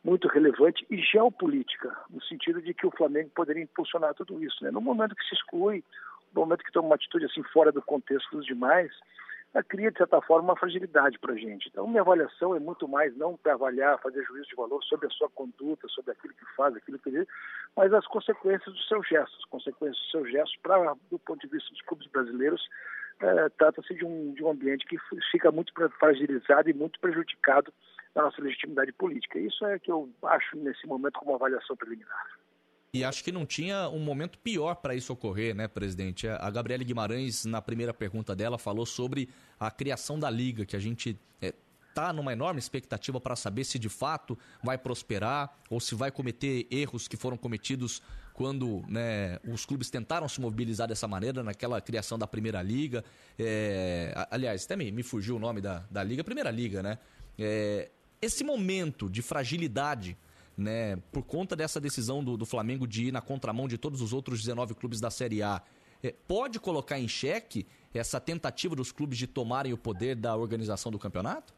muito 0.03 0.27
relevante 0.27 0.85
e 0.89 0.97
geopolítica, 0.97 1.95
no 2.09 2.21
sentido 2.23 2.61
de 2.61 2.73
que 2.73 2.85
o 2.85 2.91
Flamengo 2.91 3.29
poderia 3.33 3.63
impulsionar 3.63 4.13
tudo 4.15 4.43
isso. 4.43 4.61
Né? 4.61 4.69
No 4.69 4.81
momento 4.81 5.15
que 5.15 5.23
se 5.23 5.35
exclui, 5.35 5.81
no 6.35 6.41
momento 6.41 6.65
que 6.65 6.71
toma 6.73 6.89
uma 6.89 6.95
atitude 6.95 7.23
assim 7.23 7.43
fora 7.53 7.71
do 7.71 7.81
contexto 7.81 8.35
dos 8.35 8.45
demais, 8.45 8.91
cria, 9.61 9.91
de 9.91 9.97
certa 9.97 10.21
forma, 10.21 10.49
uma 10.49 10.57
fragilidade 10.57 11.19
para 11.19 11.33
a 11.33 11.37
gente. 11.37 11.67
Então, 11.67 11.85
minha 11.87 12.01
avaliação 12.01 12.55
é 12.55 12.59
muito 12.59 12.87
mais 12.87 13.15
não 13.17 13.35
para 13.35 13.53
avaliar, 13.53 13.99
fazer 13.99 14.23
juízo 14.23 14.47
de 14.47 14.55
valor 14.55 14.81
sobre 14.83 15.07
a 15.07 15.09
sua 15.09 15.29
conduta, 15.29 15.87
sobre 15.89 16.11
aquilo 16.11 16.33
que 16.33 16.45
faz, 16.55 16.75
aquilo 16.75 16.99
que 16.99 17.11
diz, 17.11 17.27
mas 17.75 17.93
as 17.93 18.07
consequências 18.07 18.73
dos 18.73 18.87
seus 18.87 19.05
gestos. 19.07 19.37
As 19.39 19.49
consequências 19.49 19.97
dos 19.97 20.11
seus 20.11 20.31
gestos, 20.31 20.57
para, 20.63 20.95
do 21.09 21.19
ponto 21.19 21.41
de 21.41 21.47
vista 21.47 21.69
dos 21.69 21.81
clubes 21.81 22.07
brasileiros, 22.07 22.65
é, 23.19 23.49
trata-se 23.49 23.93
de 23.93 24.05
um, 24.05 24.33
de 24.33 24.43
um 24.43 24.51
ambiente 24.51 24.85
que 24.85 24.97
fica 25.31 25.51
muito 25.51 25.73
fragilizado 25.99 26.69
e 26.69 26.73
muito 26.73 26.99
prejudicado 26.99 27.73
na 28.15 28.23
nossa 28.23 28.41
legitimidade 28.41 28.93
política. 28.93 29.37
Isso 29.37 29.65
é 29.65 29.77
que 29.79 29.91
eu 29.91 30.09
acho, 30.23 30.57
nesse 30.57 30.87
momento, 30.87 31.19
como 31.19 31.35
avaliação 31.35 31.75
preliminar. 31.75 32.40
E 32.93 33.05
acho 33.05 33.23
que 33.23 33.31
não 33.31 33.45
tinha 33.45 33.87
um 33.87 33.99
momento 33.99 34.37
pior 34.37 34.75
para 34.75 34.93
isso 34.93 35.13
ocorrer, 35.13 35.55
né, 35.55 35.65
presidente? 35.65 36.27
A 36.27 36.49
Gabriela 36.49 36.83
Guimarães, 36.83 37.45
na 37.45 37.61
primeira 37.61 37.93
pergunta 37.93 38.35
dela, 38.35 38.57
falou 38.57 38.85
sobre 38.85 39.29
a 39.57 39.71
criação 39.71 40.19
da 40.19 40.29
liga, 40.29 40.65
que 40.65 40.75
a 40.75 40.79
gente 40.79 41.17
está 41.41 42.09
é, 42.09 42.11
numa 42.11 42.33
enorme 42.33 42.59
expectativa 42.59 43.17
para 43.17 43.33
saber 43.37 43.63
se 43.63 43.79
de 43.79 43.87
fato 43.87 44.37
vai 44.61 44.77
prosperar 44.77 45.57
ou 45.69 45.79
se 45.79 45.95
vai 45.95 46.11
cometer 46.11 46.67
erros 46.69 47.07
que 47.07 47.15
foram 47.15 47.37
cometidos 47.37 48.01
quando 48.33 48.83
né, 48.89 49.39
os 49.47 49.65
clubes 49.65 49.89
tentaram 49.89 50.27
se 50.27 50.41
mobilizar 50.41 50.89
dessa 50.89 51.07
maneira 51.07 51.41
naquela 51.41 51.79
criação 51.79 52.19
da 52.19 52.27
primeira 52.27 52.61
liga. 52.61 53.05
É, 53.39 54.13
aliás, 54.29 54.65
até 54.65 54.75
me, 54.75 54.91
me 54.91 55.01
fugiu 55.01 55.37
o 55.37 55.39
nome 55.39 55.61
da, 55.61 55.85
da 55.89 56.03
liga, 56.03 56.25
primeira 56.25 56.51
liga, 56.51 56.83
né? 56.83 56.97
É, 57.39 57.89
esse 58.21 58.43
momento 58.43 59.09
de 59.09 59.21
fragilidade 59.21 60.17
né, 60.61 60.97
por 61.11 61.23
conta 61.23 61.55
dessa 61.55 61.81
decisão 61.81 62.23
do, 62.23 62.37
do, 62.37 62.45
Flamengo 62.45 62.87
de 62.87 63.07
ir 63.07 63.11
na 63.11 63.21
contramão 63.21 63.67
de 63.67 63.77
todos 63.77 64.01
os 64.01 64.13
outros 64.13 64.39
19 64.39 64.75
clubes 64.75 65.01
da 65.01 65.09
Série 65.09 65.41
A, 65.41 65.61
é, 66.03 66.13
pode 66.27 66.59
colocar 66.59 66.99
em 66.99 67.07
xeque 67.07 67.67
essa 67.93 68.19
tentativa 68.19 68.75
dos 68.75 68.91
clubes 68.91 69.17
de 69.17 69.27
tomarem 69.27 69.73
o 69.73 69.77
poder 69.77 70.15
da 70.15 70.35
organização 70.35 70.91
do 70.91 70.99
campeonato? 70.99 71.53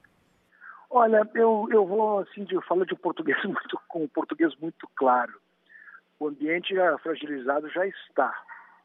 Olha, 0.90 1.28
eu, 1.36 1.68
eu 1.72 1.86
vou 1.86 2.20
assim, 2.20 2.46
eu 2.50 2.62
falo 2.62 2.86
de 2.86 2.96
português 2.96 3.38
muito, 3.44 3.80
com 3.88 4.08
português 4.08 4.54
muito 4.60 4.88
claro. 4.96 5.34
O 6.20 6.28
ambiente 6.28 6.74
fragilizado 7.02 7.70
já 7.70 7.86
está. 7.86 8.34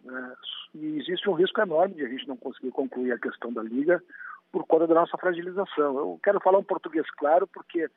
Né? 0.03 0.35
E 0.75 0.99
existe 0.99 1.29
um 1.29 1.35
risco 1.35 1.61
enorme 1.61 1.95
de 1.95 2.05
a 2.05 2.09
gente 2.09 2.27
não 2.27 2.37
conseguir 2.37 2.71
concluir 2.71 3.13
a 3.13 3.19
questão 3.19 3.53
da 3.53 3.63
liga 3.63 4.03
por 4.51 4.67
conta 4.67 4.87
da 4.87 4.95
nossa 4.95 5.17
fragilização. 5.19 5.99
Eu 5.99 6.21
quero 6.23 6.41
falar 6.41 6.59
um 6.59 6.65
português 6.65 7.07
claro 7.13 7.47
porque 7.47 7.89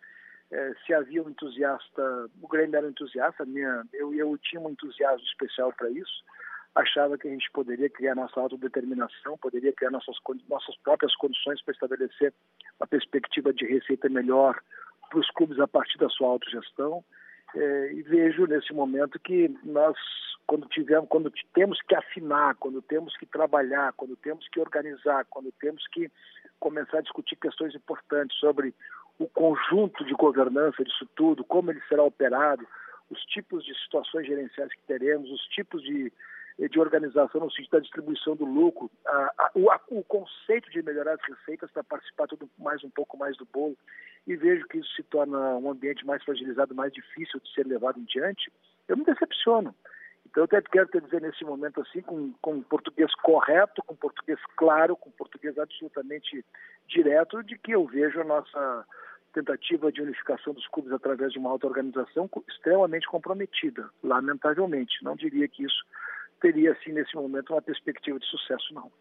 é, 0.52 0.74
se 0.86 0.94
havia 0.94 1.24
um 1.24 1.30
entusiasta, 1.30 2.30
o 2.42 2.48
Grêmio 2.48 2.76
era 2.76 2.86
um 2.86 2.90
entusiasta, 2.90 3.46
minha, 3.46 3.84
eu, 3.94 4.14
eu 4.14 4.38
tinha 4.38 4.62
um 4.62 4.70
entusiasmo 4.70 5.26
especial 5.26 5.72
para 5.74 5.90
isso, 5.90 6.24
achava 6.76 7.18
que 7.18 7.28
a 7.28 7.32
gente 7.32 7.50
poderia 7.52 7.90
criar 7.90 8.16
nossa 8.16 8.40
autodeterminação, 8.40 9.38
poderia 9.38 9.74
criar 9.74 9.92
nossas, 9.92 10.18
nossas 10.50 10.76
próprias 10.78 11.16
condições 11.16 11.62
para 11.64 11.74
estabelecer 11.74 12.34
uma 12.80 12.88
perspectiva 12.88 13.54
de 13.54 13.66
receita 13.66 14.10
melhor 14.10 14.60
para 15.10 15.20
os 15.20 15.30
clubes 15.32 15.60
a 15.60 15.68
partir 15.68 15.98
da 15.98 16.10
sua 16.10 16.30
autogestão. 16.30 17.04
É, 17.54 17.94
e 17.94 18.02
vejo 18.04 18.46
nesse 18.46 18.74
momento 18.74 19.20
que 19.20 19.54
nós, 19.64 19.98
quando 20.48 20.68
tivemos, 20.70 21.10
quando 21.10 21.32
temos 21.54 21.82
que 21.82 21.96
afinar, 21.96 22.56
quando 22.56 22.82
temos 22.82 23.16
que 23.18 23.26
trabalhar, 23.26 23.92
quando 23.94 24.16
temos 24.16 24.48
que 24.48 24.60
organizar, 24.60 25.26
quando 25.30 25.52
temos 25.60 25.86
que 25.88 26.10
começar 26.62 27.00
a 27.00 27.02
discutir 27.02 27.36
questões 27.36 27.76
importantes 27.76 28.38
sobre 28.38 28.74
o 29.24 29.30
conjunto 29.30 30.04
de 30.04 30.14
governança 30.14 30.84
disso 30.84 31.08
tudo, 31.16 31.44
como 31.44 31.70
ele 31.70 31.82
será 31.88 32.04
operado, 32.04 32.68
os 33.10 33.22
tipos 33.26 33.64
de 33.64 33.78
situações 33.84 34.26
gerenciais 34.26 34.74
que 34.74 34.82
teremos, 34.88 35.30
os 35.30 35.42
tipos 35.48 35.84
de, 35.84 36.12
de 36.58 36.80
organização 36.80 37.42
no 37.42 37.52
sentido 37.52 37.74
da 37.74 37.80
distribuição 37.80 38.36
do 38.36 38.46
lucro, 38.46 38.90
a, 39.06 39.34
a, 39.38 39.52
o, 39.54 39.70
a, 39.70 39.80
o, 39.90 40.04
conceito 40.04 40.72
de 40.72 40.82
melhorar 40.82 41.14
as 41.14 41.22
receitas 41.24 41.70
para 41.72 41.84
participar 41.84 42.28
tudo 42.28 42.50
mais 42.58 42.84
um 42.84 42.90
pouco 42.90 43.18
mais 43.18 43.38
do 43.38 43.46
bolo, 43.46 43.78
e 44.26 44.36
vejo 44.36 44.68
que 44.68 44.78
isso 44.78 44.96
se 44.96 45.04
torna 45.04 45.38
um 45.58 45.70
ambiente 45.70 46.06
mais 46.06 46.24
fragilizado, 46.24 46.74
mais 46.74 46.92
difícil 46.94 47.40
de 47.40 47.54
ser 47.54 47.68
levado 47.68 48.00
em 48.00 48.06
diante, 48.06 48.52
eu 48.88 48.98
me 48.98 49.04
decepciono. 49.04 49.76
Então, 50.26 50.44
eu 50.44 50.46
até 50.46 50.62
quero 50.62 50.88
te 50.88 51.02
dizer 51.02 51.22
nesse 51.22 51.44
momento 51.44 51.82
assim, 51.82 52.02
com, 52.02 52.32
com 52.42 52.62
português 52.62 53.14
correto, 53.16 53.84
com 53.84 53.96
português 53.96 54.40
claro, 54.56 54.96
com 54.96 55.12
português 55.12 55.58
absolutamente 55.58 56.46
direto, 56.88 57.44
de 57.44 57.58
que 57.58 57.74
eu 57.74 57.86
vejo 57.86 58.22
a 58.22 58.24
nossa 58.24 58.86
tentativa 59.34 59.92
de 59.92 60.02
unificação 60.02 60.54
dos 60.54 60.68
clubes 60.68 60.92
através 60.92 61.32
de 61.32 61.40
uma 61.40 61.50
auto-organização 61.50 62.30
extremamente 62.48 63.08
comprometida, 63.08 63.90
lamentavelmente. 64.04 65.04
Não 65.04 65.16
diria 65.16 65.48
que 65.48 65.64
isso 65.64 65.86
teria, 66.42 66.72
assim, 66.74 66.92
nesse 66.92 67.16
momento, 67.16 67.54
uma 67.54 67.62
perspectiva 67.62 68.20
de 68.20 68.26
sucesso, 68.26 68.74
não. 68.74 68.92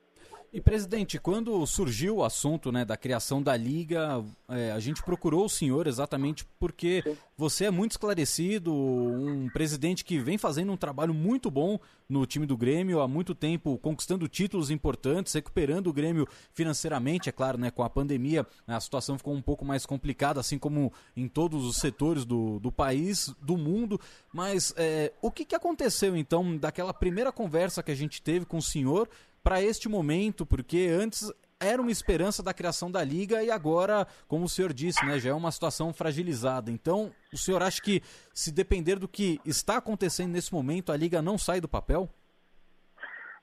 E 0.53 0.61
presidente, 0.61 1.17
quando 1.17 1.65
surgiu 1.65 2.17
o 2.17 2.25
assunto 2.25 2.73
né, 2.73 2.85
da 2.85 2.97
criação 2.97 3.41
da 3.41 3.57
liga, 3.57 4.25
é, 4.49 4.73
a 4.73 4.81
gente 4.81 5.01
procurou 5.01 5.45
o 5.45 5.49
senhor 5.49 5.87
exatamente 5.87 6.45
porque 6.59 7.03
Sim. 7.07 7.17
você 7.39 7.67
é 7.67 7.71
muito 7.71 7.93
esclarecido, 7.93 8.75
um 8.75 9.49
presidente 9.53 10.05
que 10.05 10.19
vem 10.19 10.37
fazendo 10.37 10.73
um 10.73 10.77
trabalho 10.77 11.15
muito 11.15 11.53
bom 11.53 11.79
no 12.09 12.27
time 12.27 12.47
do 12.47 12.57
Grêmio 12.57 13.01
há 13.01 13.07
muito 13.07 13.33
tempo, 13.33 13.79
conquistando 13.79 14.27
títulos 14.27 14.73
importantes, 14.73 15.33
recuperando 15.33 15.87
o 15.87 15.93
Grêmio 15.93 16.27
financeiramente, 16.53 17.29
é 17.29 17.33
claro, 17.33 17.57
né, 17.57 17.71
com 17.71 17.85
a 17.85 17.91
pandemia 17.91 18.45
a 18.67 18.81
situação 18.81 19.17
ficou 19.17 19.35
um 19.35 19.43
pouco 19.43 19.65
mais 19.65 19.87
complicada, 19.87 20.41
assim 20.41 20.59
como 20.59 20.93
em 21.17 21.29
todos 21.29 21.65
os 21.65 21.77
setores 21.77 22.25
do, 22.25 22.59
do 22.59 22.73
país, 22.73 23.33
do 23.41 23.57
mundo. 23.57 24.01
Mas 24.33 24.75
é, 24.77 25.13
o 25.23 25.31
que, 25.31 25.45
que 25.45 25.55
aconteceu 25.55 26.17
então 26.17 26.57
daquela 26.57 26.93
primeira 26.93 27.31
conversa 27.31 27.85
que 27.85 27.93
a 27.93 27.97
gente 27.97 28.21
teve 28.21 28.45
com 28.45 28.59
o 28.59 28.63
senhor? 28.63 29.09
Para 29.43 29.63
este 29.63 29.89
momento, 29.89 30.45
porque 30.45 30.89
antes 30.91 31.33
era 31.61 31.81
uma 31.81 31.91
esperança 31.91 32.43
da 32.43 32.55
criação 32.55 32.91
da 32.91 33.05
liga 33.05 33.43
e 33.43 33.51
agora, 33.51 34.07
como 34.27 34.47
o 34.47 34.49
senhor 34.49 34.73
disse, 34.73 35.05
né, 35.05 35.19
já 35.19 35.31
é 35.31 35.35
uma 35.35 35.53
situação 35.53 35.93
fragilizada. 35.93 36.71
Então, 36.71 37.13
o 37.33 37.37
senhor 37.37 37.63
acha 37.63 37.83
que 37.83 38.01
se 38.33 38.51
depender 38.51 38.97
do 38.97 39.07
que 39.07 39.39
está 39.45 39.77
acontecendo 39.77 40.33
nesse 40.33 40.55
momento, 40.55 40.91
a 40.91 40.97
liga 40.97 41.21
não 41.21 41.37
sai 41.37 41.61
do 41.61 41.69
papel? 41.69 42.09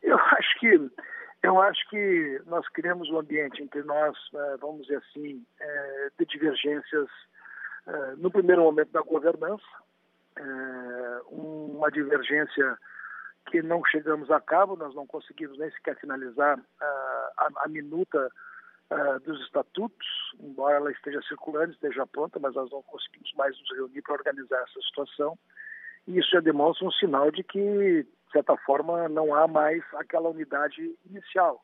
Eu 0.02 0.18
acho 0.18 0.60
que 0.60 0.92
eu 1.44 1.62
acho 1.62 1.90
que 1.90 2.42
nós 2.48 2.68
criamos 2.70 3.10
um 3.12 3.20
ambiente 3.20 3.62
entre 3.62 3.84
nós, 3.84 4.18
é, 4.34 4.58
vamos 4.58 4.82
dizer 4.82 4.98
assim, 4.98 5.46
é, 5.60 6.10
de 6.18 6.26
divergências 6.26 7.08
é, 7.86 8.16
no 8.18 8.32
primeiro 8.32 8.64
momento 8.64 8.92
da 8.92 9.02
governança, 9.02 9.64
uma 11.32 11.90
divergência 11.90 12.78
que 13.48 13.62
não 13.62 13.84
chegamos 13.86 14.30
a 14.30 14.40
cabo, 14.40 14.76
nós 14.76 14.94
não 14.94 15.08
conseguimos 15.08 15.58
nem 15.58 15.72
sequer 15.72 15.98
finalizar 16.00 16.60
uh, 16.60 16.64
a, 17.38 17.50
a, 17.64 17.68
minuta 17.68 18.30
uh, 18.92 19.20
dos 19.22 19.42
estatutos, 19.42 20.08
embora 20.40 20.76
ela 20.76 20.92
esteja 20.92 21.22
circulando, 21.24 21.72
esteja 21.72 22.06
pronta, 22.06 22.40
mas 22.40 22.54
nós 22.54 22.70
não 22.70 22.84
conseguimos 22.84 23.34
mais 23.36 23.58
nos 23.60 23.72
reunir 23.72 24.02
para 24.02 24.16
organizar 24.16 24.62
essa 24.64 24.82
situação. 24.82 25.38
E 26.08 26.20
isso 26.20 26.30
já 26.32 26.42
demonstra 26.42 26.88
um 26.88 26.92
sinal 26.92 27.32
de 27.32 27.44
que, 27.44 27.60
de 28.04 28.32
certa 28.32 28.56
forma, 28.58 29.08
não 29.08 29.34
há 29.34 29.48
mais 29.48 29.82
aquela 29.96 30.30
unidade 30.30 30.96
inicial. 31.10 31.64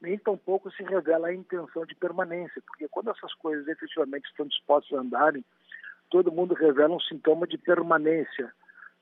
Nem 0.00 0.18
tampouco 0.18 0.70
se 0.72 0.82
revela 0.82 1.28
a 1.28 1.34
intenção 1.34 1.84
de 1.86 1.94
permanência, 1.94 2.62
porque 2.66 2.88
quando 2.88 3.10
essas 3.10 3.34
coisas 3.34 3.68
efetivamente 3.68 4.28
estão 4.28 4.46
dispostas 4.46 4.98
a 4.98 5.02
andarem, 5.02 5.44
todo 6.08 6.32
mundo 6.32 6.54
revela 6.54 6.94
um 6.94 7.00
sintoma 7.00 7.46
de 7.46 7.56
permanência 7.56 8.52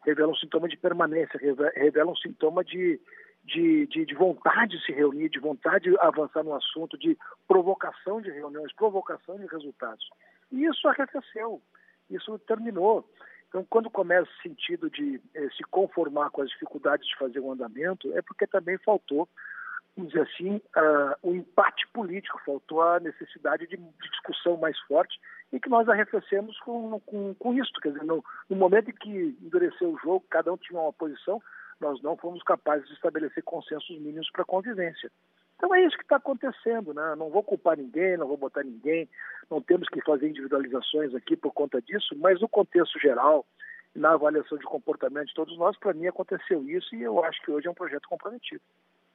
revela 0.04 0.32
um 0.32 0.36
sintoma 0.36 0.68
de 0.68 0.76
permanência, 0.76 1.38
revela 1.74 2.12
um 2.12 2.16
sintoma 2.16 2.64
de, 2.64 3.00
de, 3.44 3.86
de, 3.86 4.06
de, 4.06 4.14
vontade 4.14 4.76
de 4.76 4.84
se 4.84 4.92
reunir, 4.92 5.28
de 5.28 5.38
vontade 5.38 5.90
de 5.90 5.98
avançar 5.98 6.42
no 6.42 6.54
assunto, 6.54 6.98
de 6.98 7.16
provocação 7.46 8.20
de 8.20 8.30
reuniões, 8.30 8.72
provocação 8.74 9.38
de 9.38 9.46
resultados. 9.46 10.08
E 10.52 10.64
isso 10.64 10.86
arrefeceu, 10.88 11.60
isso 12.10 12.38
terminou. 12.40 13.08
Então, 13.48 13.66
quando 13.68 13.90
começa 13.90 14.28
o 14.30 14.42
sentido 14.42 14.90
de 14.90 15.20
eh, 15.34 15.48
se 15.56 15.64
conformar 15.70 16.30
com 16.30 16.42
as 16.42 16.50
dificuldades 16.50 17.06
de 17.08 17.16
fazer 17.16 17.40
o 17.40 17.50
andamento, 17.50 18.12
é 18.16 18.20
porque 18.20 18.46
também 18.46 18.76
faltou, 18.78 19.26
vamos 19.96 20.12
dizer 20.12 20.28
assim, 20.30 20.56
uh, 20.56 21.16
o 21.22 21.34
empate 21.34 21.86
político, 21.88 22.40
faltou 22.44 22.82
a 22.82 23.00
necessidade 23.00 23.66
de, 23.66 23.76
de 23.76 24.10
discussão 24.10 24.56
mais 24.58 24.78
forte 24.80 25.18
e 25.52 25.58
que 25.58 25.68
nós 25.68 25.88
arrefecemos 25.88 26.58
com, 26.60 27.00
com, 27.00 27.34
com 27.34 27.54
isso. 27.54 27.72
Quer 27.82 27.92
dizer, 27.92 28.04
no, 28.04 28.24
no 28.48 28.56
momento 28.56 28.90
em 28.90 28.94
que 28.94 29.36
endureceu 29.42 29.92
o 29.92 29.98
jogo, 29.98 30.24
cada 30.30 30.52
um 30.52 30.56
tinha 30.56 30.80
uma 30.80 30.92
posição, 30.92 31.40
nós 31.80 32.00
não 32.02 32.16
fomos 32.16 32.42
capazes 32.42 32.86
de 32.88 32.94
estabelecer 32.94 33.42
consensos 33.44 33.98
mínimos 33.98 34.30
para 34.30 34.44
convivência. 34.44 35.10
Então 35.56 35.74
é 35.74 35.84
isso 35.84 35.96
que 35.96 36.04
está 36.04 36.16
acontecendo, 36.16 36.94
né? 36.94 37.14
Não 37.16 37.30
vou 37.30 37.42
culpar 37.42 37.76
ninguém, 37.76 38.16
não 38.16 38.28
vou 38.28 38.36
botar 38.36 38.62
ninguém, 38.62 39.08
não 39.50 39.60
temos 39.60 39.88
que 39.88 40.00
fazer 40.02 40.28
individualizações 40.28 41.14
aqui 41.14 41.36
por 41.36 41.52
conta 41.52 41.82
disso, 41.82 42.14
mas 42.16 42.40
no 42.40 42.48
contexto 42.48 42.98
geral, 43.00 43.44
na 43.94 44.12
avaliação 44.12 44.56
de 44.56 44.64
comportamento 44.64 45.28
de 45.28 45.34
todos 45.34 45.58
nós, 45.58 45.76
para 45.76 45.94
mim 45.94 46.06
aconteceu 46.06 46.62
isso 46.68 46.94
e 46.94 47.02
eu 47.02 47.24
acho 47.24 47.42
que 47.42 47.50
hoje 47.50 47.66
é 47.66 47.70
um 47.70 47.74
projeto 47.74 48.08
comprometido. 48.08 48.62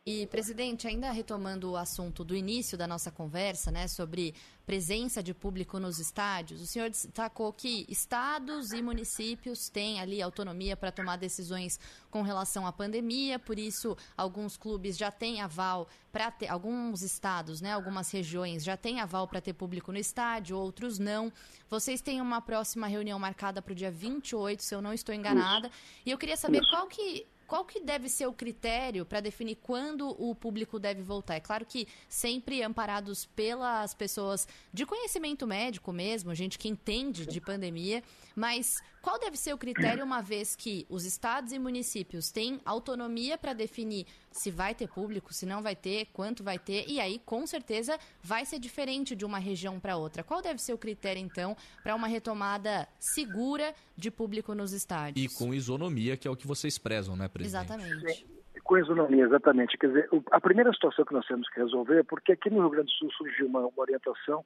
E, 0.05 0.27
presidente, 0.27 0.85
ainda 0.85 1.09
retomando 1.11 1.71
o 1.71 1.77
assunto 1.77 2.25
do 2.25 2.35
início 2.35 2.77
da 2.77 2.85
nossa 2.85 3.09
conversa, 3.09 3.71
né, 3.71 3.87
sobre 3.87 4.35
presença 4.65 5.23
de 5.23 5.33
público 5.33 5.79
nos 5.79 5.97
estádios, 5.97 6.59
o 6.59 6.67
senhor 6.67 6.89
destacou 6.89 7.53
que 7.53 7.85
estados 7.87 8.73
e 8.73 8.81
municípios 8.81 9.69
têm 9.69 10.01
ali 10.01 10.21
autonomia 10.21 10.75
para 10.75 10.91
tomar 10.91 11.15
decisões 11.15 11.79
com 12.11 12.21
relação 12.21 12.67
à 12.67 12.73
pandemia, 12.73 13.39
por 13.39 13.57
isso 13.57 13.95
alguns 14.17 14.57
clubes 14.57 14.97
já 14.97 15.09
têm 15.09 15.39
aval 15.39 15.87
para 16.11 16.29
ter, 16.29 16.49
alguns 16.49 17.01
estados, 17.01 17.61
né, 17.61 17.71
algumas 17.71 18.11
regiões 18.11 18.61
já 18.61 18.75
têm 18.75 18.99
aval 18.99 19.25
para 19.25 19.39
ter 19.39 19.53
público 19.53 19.89
no 19.89 19.97
estádio, 19.97 20.57
outros 20.57 20.99
não. 20.99 21.31
Vocês 21.69 22.01
têm 22.01 22.19
uma 22.19 22.41
próxima 22.41 22.87
reunião 22.87 23.17
marcada 23.17 23.61
para 23.61 23.71
o 23.71 23.75
dia 23.75 23.89
28, 23.89 24.63
se 24.63 24.75
eu 24.75 24.81
não 24.81 24.91
estou 24.91 25.15
enganada, 25.15 25.71
e 26.05 26.11
eu 26.11 26.17
queria 26.17 26.35
saber 26.35 26.59
qual 26.69 26.87
que 26.87 27.25
qual 27.47 27.65
que 27.65 27.79
deve 27.79 28.09
ser 28.09 28.27
o 28.27 28.33
critério 28.33 29.05
para 29.05 29.19
definir 29.19 29.57
quando 29.61 30.09
o 30.09 30.33
público 30.33 30.79
deve 30.79 31.01
voltar? 31.01 31.35
É 31.35 31.39
claro 31.39 31.65
que 31.65 31.87
sempre 32.07 32.61
amparados 32.61 33.25
pelas 33.25 33.93
pessoas 33.93 34.47
de 34.73 34.85
conhecimento 34.85 35.45
médico 35.45 35.91
mesmo, 35.91 36.33
gente 36.33 36.57
que 36.57 36.67
entende 36.67 37.25
de 37.25 37.41
pandemia, 37.41 38.03
mas 38.35 38.81
qual 39.01 39.19
deve 39.19 39.37
ser 39.37 39.53
o 39.53 39.57
critério 39.57 40.03
uma 40.03 40.21
vez 40.21 40.55
que 40.55 40.85
os 40.89 41.05
estados 41.05 41.51
e 41.51 41.59
municípios 41.59 42.31
têm 42.31 42.59
autonomia 42.65 43.37
para 43.37 43.53
definir 43.53 44.05
se 44.31 44.49
vai 44.49 44.73
ter 44.73 44.87
público, 44.87 45.33
se 45.33 45.45
não 45.45 45.61
vai 45.61 45.75
ter, 45.75 46.07
quanto 46.13 46.43
vai 46.43 46.57
ter, 46.57 46.85
e 46.87 46.99
aí 46.99 47.19
com 47.25 47.45
certeza 47.45 47.97
vai 48.21 48.45
ser 48.45 48.59
diferente 48.59 49.15
de 49.15 49.25
uma 49.25 49.37
região 49.37 49.79
para 49.79 49.97
outra. 49.97 50.23
Qual 50.23 50.41
deve 50.41 50.61
ser 50.61 50.73
o 50.73 50.77
critério 50.77 51.21
então 51.21 51.55
para 51.83 51.93
uma 51.95 52.07
retomada 52.07 52.87
segura 52.99 53.73
de 53.97 54.09
público 54.09 54.55
nos 54.55 54.71
estádios? 54.71 55.33
E 55.33 55.37
com 55.37 55.53
isonomia, 55.53 56.15
que 56.15 56.27
é 56.27 56.31
o 56.31 56.35
que 56.35 56.47
vocês 56.47 56.77
prezam, 56.77 57.15
né, 57.15 57.27
presidente? 57.27 57.65
Exatamente. 57.65 58.27
Com 58.63 58.77
isonomia, 58.77 59.25
exatamente. 59.25 59.77
Quer 59.77 59.87
dizer, 59.87 60.09
a 60.31 60.39
primeira 60.39 60.71
situação 60.71 61.03
que 61.03 61.13
nós 61.13 61.25
temos 61.27 61.49
que 61.49 61.59
resolver 61.59 61.99
é 61.99 62.03
porque 62.03 62.31
aqui 62.31 62.49
no 62.49 62.61
Rio 62.61 62.69
Grande 62.69 62.87
do 62.87 62.93
Sul 62.93 63.11
surgiu 63.11 63.47
uma, 63.47 63.59
uma 63.59 63.81
orientação 63.81 64.45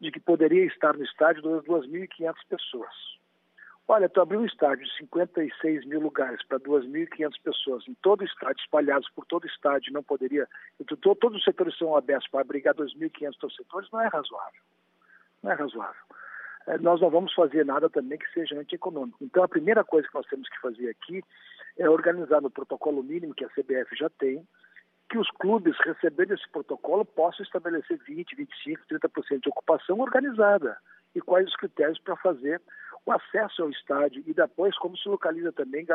de 0.00 0.10
que 0.10 0.18
poderia 0.18 0.64
estar 0.66 0.96
no 0.96 1.04
estádio 1.04 1.42
2.500 1.42 2.34
pessoas. 2.48 3.21
Olha, 3.94 4.08
tu 4.08 4.22
abriu 4.22 4.40
um 4.40 4.46
estádio 4.46 4.86
de 4.86 4.96
56 4.96 5.84
mil 5.84 6.00
lugares 6.00 6.42
para 6.46 6.58
2.500 6.58 7.30
pessoas 7.44 7.86
em 7.86 7.92
todo 8.00 8.22
o 8.22 8.24
estádio, 8.24 8.62
espalhados 8.62 9.06
por 9.10 9.26
todo 9.26 9.44
o 9.44 9.46
estádio, 9.46 9.92
não 9.92 10.02
poderia. 10.02 10.48
Todos 10.98 11.36
os 11.36 11.44
setores 11.44 11.76
são 11.76 11.94
abertos 11.94 12.26
para 12.30 12.40
abrigar 12.40 12.74
2.500 12.74 13.36
torcedores, 13.38 13.90
não 13.92 14.00
é 14.00 14.08
razoável. 14.08 14.62
Não 15.42 15.52
é 15.52 15.54
razoável. 15.54 16.02
É, 16.68 16.78
nós 16.78 17.02
não 17.02 17.10
vamos 17.10 17.34
fazer 17.34 17.66
nada 17.66 17.90
também 17.90 18.16
que 18.16 18.32
seja 18.32 18.58
antieconômico. 18.58 19.18
Então, 19.20 19.44
a 19.44 19.48
primeira 19.48 19.84
coisa 19.84 20.08
que 20.08 20.14
nós 20.14 20.26
temos 20.26 20.48
que 20.48 20.58
fazer 20.62 20.88
aqui 20.88 21.22
é 21.76 21.86
organizar 21.86 22.40
no 22.40 22.50
protocolo 22.50 23.02
mínimo 23.02 23.34
que 23.34 23.44
a 23.44 23.50
CBF 23.50 23.94
já 23.94 24.08
tem, 24.08 24.42
que 25.10 25.18
os 25.18 25.30
clubes 25.32 25.76
recebendo 25.84 26.32
esse 26.32 26.48
protocolo 26.48 27.04
possam 27.04 27.44
estabelecer 27.44 27.98
20, 27.98 28.36
25, 28.36 28.84
30% 28.90 29.40
de 29.42 29.50
ocupação 29.50 30.00
organizada 30.00 30.78
e 31.14 31.20
quais 31.20 31.46
os 31.46 31.56
critérios 31.56 31.98
para 31.98 32.16
fazer 32.16 32.60
o 33.04 33.12
acesso 33.12 33.62
ao 33.62 33.70
estádio 33.70 34.22
e 34.26 34.32
depois 34.32 34.76
como 34.78 34.96
se 34.96 35.08
localiza 35.08 35.52
também 35.52 35.84
de 35.84 35.92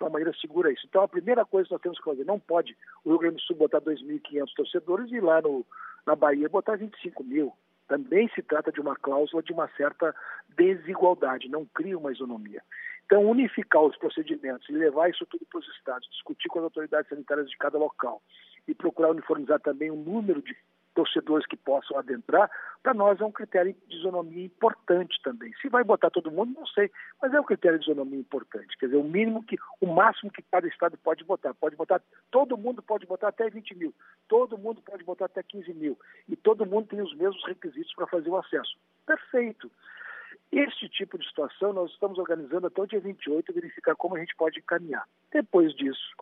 uma 0.00 0.10
maneira 0.10 0.32
segura 0.40 0.72
isso. 0.72 0.86
Então 0.88 1.02
a 1.02 1.08
primeira 1.08 1.44
coisa 1.44 1.68
que 1.68 1.72
nós 1.74 1.82
temos 1.82 1.98
que 1.98 2.04
fazer, 2.04 2.24
não 2.24 2.38
pode 2.38 2.76
o 3.04 3.10
Rio 3.10 3.18
Grande 3.18 3.36
do 3.36 3.42
Sul 3.42 3.56
botar 3.56 3.80
2.500 3.80 4.46
torcedores 4.56 5.12
e 5.12 5.20
lá 5.20 5.40
no, 5.40 5.64
na 6.06 6.16
Bahia 6.16 6.48
botar 6.48 6.76
25 6.76 7.22
mil. 7.22 7.52
Também 7.86 8.28
se 8.34 8.42
trata 8.42 8.70
de 8.70 8.80
uma 8.80 8.96
cláusula 8.96 9.42
de 9.42 9.52
uma 9.52 9.68
certa 9.76 10.14
desigualdade, 10.56 11.48
não 11.48 11.64
cria 11.64 11.96
uma 11.96 12.12
isonomia. 12.12 12.62
Então, 13.06 13.24
unificar 13.24 13.82
os 13.82 13.96
procedimentos 13.96 14.68
e 14.68 14.72
levar 14.72 15.08
isso 15.08 15.24
tudo 15.24 15.46
para 15.46 15.60
os 15.60 15.68
estados, 15.68 16.06
discutir 16.10 16.48
com 16.48 16.58
as 16.58 16.64
autoridades 16.64 17.08
sanitárias 17.08 17.48
de 17.48 17.56
cada 17.56 17.78
local 17.78 18.20
e 18.66 18.74
procurar 18.74 19.12
uniformizar 19.12 19.58
também 19.60 19.90
o 19.90 19.96
número 19.96 20.42
de 20.42 20.54
torcedores 20.98 21.46
que 21.46 21.56
possam 21.56 21.96
adentrar, 21.96 22.50
para 22.82 22.92
nós 22.92 23.20
é 23.20 23.24
um 23.24 23.30
critério 23.30 23.72
de 23.86 23.96
isonomia 23.98 24.44
importante 24.44 25.16
também. 25.22 25.52
Se 25.62 25.68
vai 25.68 25.84
botar 25.84 26.10
todo 26.10 26.28
mundo, 26.28 26.58
não 26.58 26.66
sei, 26.66 26.90
mas 27.22 27.32
é 27.32 27.40
um 27.40 27.44
critério 27.44 27.78
de 27.78 27.84
isonomia 27.84 28.18
importante. 28.18 28.76
Quer 28.76 28.86
dizer, 28.86 28.98
o 28.98 29.04
mínimo 29.04 29.44
que, 29.44 29.56
o 29.80 29.86
máximo 29.86 30.32
que 30.32 30.42
cada 30.42 30.66
estado 30.66 30.98
pode 30.98 31.22
botar. 31.22 31.54
Pode 31.54 31.76
botar, 31.76 32.02
todo 32.32 32.58
mundo 32.58 32.82
pode 32.82 33.06
botar 33.06 33.28
até 33.28 33.48
20 33.48 33.76
mil, 33.76 33.94
todo 34.26 34.58
mundo 34.58 34.82
pode 34.82 35.04
botar 35.04 35.26
até 35.26 35.40
15 35.40 35.72
mil. 35.72 35.96
E 36.28 36.34
todo 36.34 36.66
mundo 36.66 36.88
tem 36.88 37.00
os 37.00 37.14
mesmos 37.14 37.46
requisitos 37.46 37.94
para 37.94 38.08
fazer 38.08 38.28
o 38.28 38.36
acesso. 38.36 38.76
Perfeito. 39.06 39.70
Este 40.50 40.88
tipo 40.88 41.16
de 41.16 41.28
situação 41.28 41.72
nós 41.72 41.92
estamos 41.92 42.18
organizando 42.18 42.66
até 42.66 42.82
o 42.82 42.86
dia 42.86 42.98
28, 42.98 43.52
verificar 43.52 43.94
como 43.94 44.16
a 44.16 44.18
gente 44.18 44.34
pode 44.34 44.58
encaminhar. 44.58 45.06
Depois 45.30 45.72
disso, 45.76 46.16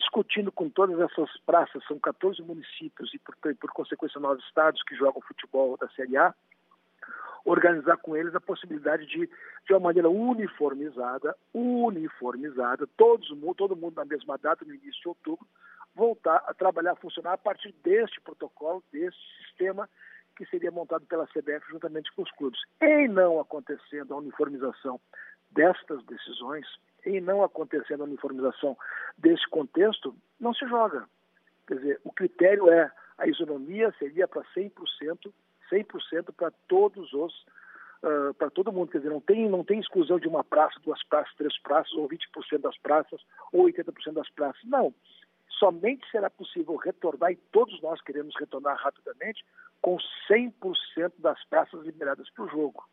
discutindo 0.00 0.50
com 0.50 0.68
todas 0.68 0.98
essas 0.98 1.30
praças, 1.46 1.84
são 1.86 1.98
14 1.98 2.42
municípios 2.42 3.12
e, 3.14 3.18
por, 3.18 3.36
por 3.36 3.70
consequência, 3.70 4.18
nove 4.18 4.42
estados 4.42 4.82
que 4.82 4.96
jogam 4.96 5.22
futebol 5.22 5.76
da 5.76 5.88
Série 5.90 6.16
A, 6.16 6.34
organizar 7.44 7.96
com 7.98 8.16
eles 8.16 8.34
a 8.34 8.40
possibilidade 8.40 9.06
de, 9.06 9.26
de 9.26 9.72
uma 9.72 9.80
maneira 9.80 10.08
uniformizada, 10.08 11.36
uniformizada, 11.54 12.86
todos, 12.96 13.28
todo 13.56 13.76
mundo 13.76 13.96
na 13.96 14.04
mesma 14.04 14.36
data, 14.36 14.64
no 14.64 14.74
início 14.74 15.00
de 15.00 15.08
outubro, 15.08 15.46
voltar 15.94 16.42
a 16.46 16.54
trabalhar, 16.54 16.92
a 16.92 16.96
funcionar 16.96 17.34
a 17.34 17.38
partir 17.38 17.74
deste 17.84 18.20
protocolo, 18.20 18.82
deste 18.92 19.20
sistema 19.44 19.88
que 20.36 20.46
seria 20.46 20.70
montado 20.70 21.04
pela 21.06 21.26
CBF 21.26 21.66
juntamente 21.70 22.10
com 22.14 22.22
os 22.22 22.30
clubes. 22.32 22.60
Em 22.80 23.08
não 23.08 23.40
acontecendo 23.40 24.14
a 24.14 24.16
uniformização 24.16 24.98
destas 25.50 26.02
decisões, 26.04 26.66
em 27.04 27.20
não 27.20 27.42
acontecendo 27.42 28.02
a 28.02 28.06
uniformização 28.06 28.76
desse 29.16 29.48
contexto, 29.48 30.14
não 30.38 30.54
se 30.54 30.66
joga. 30.66 31.06
Quer 31.66 31.74
dizer, 31.74 32.00
o 32.04 32.12
critério 32.12 32.68
é 32.68 32.90
a 33.18 33.26
isonomia 33.26 33.94
seria 33.98 34.26
para 34.26 34.42
100%, 34.56 35.32
100% 35.70 36.34
para 36.34 36.50
todos 36.66 37.12
os 37.12 37.44
uh, 38.02 38.34
para 38.34 38.50
todo 38.50 38.72
mundo, 38.72 38.90
quer 38.90 38.98
dizer, 38.98 39.10
não 39.10 39.20
tem 39.20 39.48
não 39.48 39.62
tem 39.62 39.78
exclusão 39.78 40.18
de 40.18 40.26
uma 40.26 40.42
praça, 40.42 40.80
duas 40.82 41.02
praças, 41.04 41.34
três 41.36 41.56
praças 41.58 41.92
ou 41.92 42.08
20% 42.08 42.58
das 42.58 42.76
praças 42.78 43.20
ou 43.52 43.66
80% 43.66 44.12
das 44.12 44.30
praças. 44.30 44.62
Não. 44.64 44.94
Somente 45.58 46.10
será 46.10 46.30
possível 46.30 46.76
retornar 46.76 47.32
e 47.32 47.36
todos 47.52 47.80
nós 47.82 48.00
queremos 48.00 48.34
retornar 48.38 48.76
rapidamente 48.78 49.44
com 49.82 49.98
100% 50.30 51.12
das 51.18 51.42
praças 51.44 51.84
liberadas 51.84 52.30
para 52.30 52.44
o 52.44 52.48
jogo. 52.48 52.84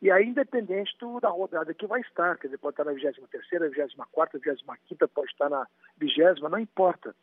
E 0.00 0.10
aí, 0.10 0.26
independente 0.26 0.96
do, 1.00 1.18
da 1.18 1.28
rodada 1.28 1.74
que 1.74 1.86
vai 1.86 2.00
estar, 2.00 2.36
quer 2.38 2.46
dizer, 2.46 2.58
pode 2.58 2.74
estar 2.74 2.84
na 2.84 2.92
23ª, 2.92 3.70
24ª, 3.70 4.40
25ª, 4.40 5.08
pode 5.12 5.30
estar 5.32 5.48
na 5.48 5.66
20 5.98 6.40
não 6.42 6.58
importa. 6.58 7.14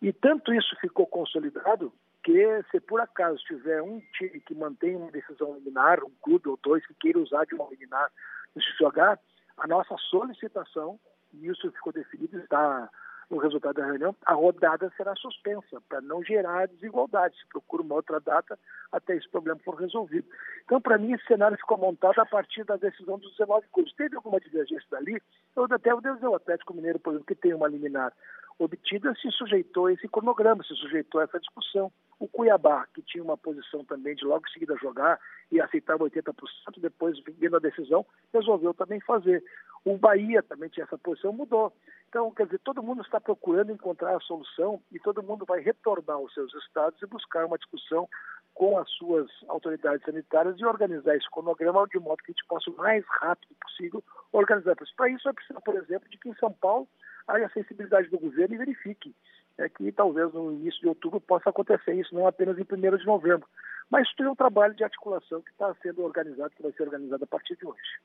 E 0.00 0.12
tanto 0.12 0.52
isso 0.52 0.74
ficou 0.80 1.06
consolidado 1.06 1.92
que 2.24 2.62
se 2.70 2.80
por 2.80 3.00
acaso 3.00 3.38
tiver 3.44 3.82
um 3.82 4.00
time 4.16 4.40
que 4.40 4.54
mantém 4.54 4.96
uma 4.96 5.12
decisão 5.12 5.54
liminar, 5.54 6.02
um 6.02 6.10
clube 6.22 6.48
ou 6.48 6.58
dois 6.62 6.84
que 6.86 6.94
queira 6.94 7.18
usar 7.18 7.44
de 7.44 7.54
uma 7.54 7.68
liminar 7.68 8.10
no 8.54 8.62
jogar, 8.78 9.18
a 9.56 9.66
nossa 9.66 9.94
solicitação, 10.10 10.98
e 11.32 11.48
isso 11.48 11.70
ficou 11.70 11.92
definido, 11.92 12.38
está 12.38 12.90
no 13.30 13.38
resultado 13.38 13.76
da 13.76 13.86
reunião, 13.86 14.14
a 14.24 14.34
rodada 14.34 14.92
será 14.96 15.14
suspensa, 15.16 15.80
para 15.88 16.00
não 16.00 16.22
gerar 16.22 16.68
desigualdade. 16.68 17.36
Se 17.36 17.48
procura 17.48 17.82
uma 17.82 17.96
outra 17.96 18.20
data 18.20 18.58
até 18.92 19.16
esse 19.16 19.28
problema 19.28 19.60
for 19.64 19.74
resolvido. 19.74 20.26
Então, 20.64 20.80
para 20.80 20.98
mim, 20.98 21.12
esse 21.12 21.26
cenário 21.26 21.56
ficou 21.56 21.76
montado 21.76 22.20
a 22.20 22.26
partir 22.26 22.64
da 22.64 22.76
decisão 22.76 23.18
dos 23.18 23.32
19 23.32 23.66
clubes. 23.72 23.94
Teve 23.94 24.16
alguma 24.16 24.38
divergência 24.40 24.86
dali? 24.90 25.20
Eu 25.56 25.66
até 25.70 25.92
o 25.92 26.00
Deus, 26.00 26.22
o 26.22 26.34
Atlético 26.34 26.74
Mineiro, 26.74 26.98
por 27.00 27.10
exemplo, 27.10 27.26
que 27.26 27.34
tem 27.34 27.52
uma 27.52 27.68
liminar 27.68 28.12
obtida, 28.58 29.14
se 29.20 29.30
sujeitou 29.32 29.86
a 29.86 29.92
esse 29.92 30.08
cronograma, 30.08 30.62
se 30.64 30.74
sujeitou 30.74 31.20
a 31.20 31.24
essa 31.24 31.38
discussão. 31.38 31.92
O 32.18 32.26
Cuiabá, 32.26 32.86
que 32.94 33.02
tinha 33.02 33.22
uma 33.22 33.36
posição 33.36 33.84
também 33.84 34.14
de 34.14 34.24
logo 34.24 34.46
em 34.46 34.52
seguida 34.52 34.74
jogar 34.80 35.20
e 35.52 35.60
aceitava 35.60 36.04
80%, 36.04 36.32
depois, 36.78 37.18
vendo 37.38 37.56
a 37.56 37.60
decisão, 37.60 38.06
resolveu 38.32 38.72
também 38.72 39.00
fazer. 39.00 39.44
O 39.84 39.98
Bahia 39.98 40.42
também 40.42 40.70
tinha 40.70 40.84
essa 40.84 40.96
posição, 40.96 41.32
mudou. 41.32 41.72
Então, 42.08 42.30
quer 42.30 42.46
dizer, 42.46 42.60
todo 42.60 42.82
mundo 42.82 43.02
está 43.02 43.20
procurando 43.20 43.70
encontrar 43.70 44.16
a 44.16 44.20
solução 44.20 44.80
e 44.90 44.98
todo 44.98 45.22
mundo 45.22 45.44
vai 45.44 45.60
retornar 45.60 46.16
aos 46.16 46.32
seus 46.32 46.54
estados 46.54 47.00
e 47.02 47.06
buscar 47.06 47.44
uma 47.44 47.58
discussão 47.58 48.08
com 48.54 48.78
as 48.78 48.90
suas 48.92 49.30
autoridades 49.48 50.02
sanitárias 50.04 50.58
e 50.58 50.64
organizar 50.64 51.14
esse 51.14 51.30
cronograma 51.30 51.86
de 51.88 51.98
modo 51.98 52.22
que 52.22 52.30
a 52.30 52.32
gente 52.32 52.46
possa, 52.48 52.70
o 52.70 52.76
mais 52.76 53.04
rápido 53.20 53.54
possível, 53.60 54.02
organizar. 54.32 54.74
Para 54.96 55.10
isso, 55.10 55.28
é 55.28 55.32
preciso, 55.34 55.60
por 55.60 55.76
exemplo, 55.76 56.08
de 56.08 56.16
que 56.16 56.30
em 56.30 56.34
São 56.36 56.50
Paulo 56.50 56.88
haja 57.28 57.50
sensibilidade 57.50 58.08
do 58.08 58.18
governo 58.18 58.54
e 58.54 58.58
verifique 58.58 59.14
é 59.58 59.68
que 59.68 59.90
talvez 59.92 60.32
no 60.32 60.52
início 60.52 60.80
de 60.80 60.88
outubro 60.88 61.20
possa 61.20 61.50
acontecer 61.50 61.94
isso, 61.94 62.14
não 62.14 62.26
apenas 62.26 62.58
em 62.58 62.62
1 62.62 62.96
de 62.96 63.06
novembro. 63.06 63.48
Mas 63.90 64.08
isso 64.08 64.22
é 64.22 64.30
um 64.30 64.34
trabalho 64.34 64.74
de 64.74 64.84
articulação 64.84 65.40
que 65.40 65.50
está 65.50 65.74
sendo 65.82 66.02
organizado, 66.02 66.54
que 66.54 66.62
vai 66.62 66.72
ser 66.72 66.82
organizado 66.82 67.24
a 67.24 67.26
partir 67.26 67.56
de 67.56 67.66
hoje. 67.66 68.00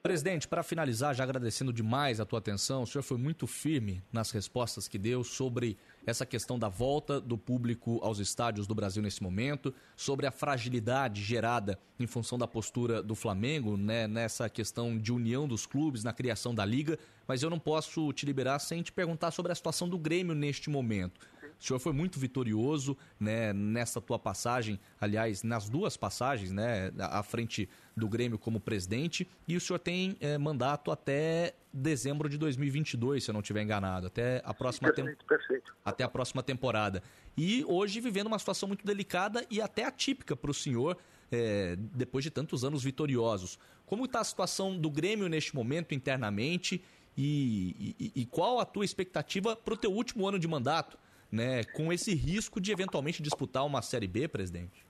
Presidente, 0.00 0.46
para 0.46 0.62
finalizar, 0.62 1.12
já 1.12 1.24
agradecendo 1.24 1.72
demais 1.72 2.20
a 2.20 2.24
tua 2.24 2.38
atenção, 2.38 2.84
o 2.84 2.86
senhor 2.86 3.02
foi 3.02 3.18
muito 3.18 3.48
firme 3.48 4.00
nas 4.12 4.30
respostas 4.30 4.86
que 4.86 4.96
deu 4.96 5.24
sobre 5.24 5.76
essa 6.06 6.24
questão 6.24 6.56
da 6.56 6.68
volta 6.68 7.20
do 7.20 7.36
público 7.36 7.98
aos 8.00 8.20
estádios 8.20 8.64
do 8.64 8.76
Brasil 8.76 9.02
nesse 9.02 9.20
momento, 9.20 9.74
sobre 9.96 10.24
a 10.24 10.30
fragilidade 10.30 11.20
gerada 11.20 11.76
em 11.98 12.06
função 12.06 12.38
da 12.38 12.46
postura 12.46 13.02
do 13.02 13.16
Flamengo, 13.16 13.76
né, 13.76 14.06
nessa 14.06 14.48
questão 14.48 14.96
de 14.96 15.12
união 15.12 15.48
dos 15.48 15.66
clubes, 15.66 16.04
na 16.04 16.12
criação 16.12 16.54
da 16.54 16.64
liga, 16.64 16.96
mas 17.26 17.42
eu 17.42 17.50
não 17.50 17.58
posso 17.58 18.12
te 18.12 18.24
liberar 18.24 18.60
sem 18.60 18.82
te 18.82 18.92
perguntar 18.92 19.32
sobre 19.32 19.50
a 19.50 19.54
situação 19.54 19.88
do 19.88 19.98
Grêmio 19.98 20.34
neste 20.34 20.70
momento. 20.70 21.20
O 21.60 21.64
senhor 21.64 21.78
foi 21.80 21.92
muito 21.92 22.18
vitorioso 22.20 22.96
né, 23.18 23.52
nessa 23.52 24.00
tua 24.00 24.18
passagem, 24.18 24.78
aliás, 25.00 25.42
nas 25.42 25.68
duas 25.68 25.96
passagens, 25.96 26.52
né, 26.52 26.92
à 26.98 27.22
frente 27.22 27.68
do 27.96 28.08
Grêmio 28.08 28.38
como 28.38 28.60
presidente, 28.60 29.26
e 29.46 29.56
o 29.56 29.60
senhor 29.60 29.78
tem 29.80 30.16
eh, 30.20 30.38
mandato 30.38 30.90
até 30.92 31.54
dezembro 31.72 32.28
de 32.28 32.38
2022, 32.38 33.24
se 33.24 33.30
eu 33.30 33.32
não 33.32 33.40
estiver 33.40 33.62
enganado, 33.62 34.06
até 34.06 34.40
a 34.44 34.54
próxima 34.54 34.92
Perfeito, 34.92 35.24
perfeito. 35.24 35.74
até 35.84 36.04
a 36.04 36.08
próxima 36.08 36.42
temporada. 36.42 37.02
E 37.36 37.64
hoje 37.66 38.00
vivendo 38.00 38.28
uma 38.28 38.38
situação 38.38 38.68
muito 38.68 38.86
delicada 38.86 39.44
e 39.50 39.60
até 39.60 39.84
atípica 39.84 40.36
para 40.36 40.50
o 40.50 40.54
senhor, 40.54 40.96
eh, 41.32 41.76
depois 41.94 42.22
de 42.22 42.30
tantos 42.30 42.64
anos 42.64 42.84
vitoriosos. 42.84 43.58
Como 43.84 44.04
está 44.04 44.20
a 44.20 44.24
situação 44.24 44.78
do 44.78 44.90
Grêmio 44.90 45.28
neste 45.28 45.54
momento 45.56 45.92
internamente 45.94 46.82
e, 47.16 47.94
e- 47.98 48.12
e 48.22 48.26
qual 48.26 48.60
a 48.60 48.64
tua 48.64 48.84
expectativa 48.84 49.56
para 49.56 49.74
o 49.74 49.76
teu 49.76 49.92
último 49.92 50.26
ano 50.28 50.38
de 50.38 50.46
mandato, 50.46 50.96
né? 51.30 51.64
Com 51.64 51.92
esse 51.92 52.14
risco 52.14 52.60
de 52.60 52.72
eventualmente 52.72 53.22
disputar 53.22 53.64
uma 53.64 53.82
Série 53.82 54.06
B, 54.06 54.28
presidente? 54.28 54.86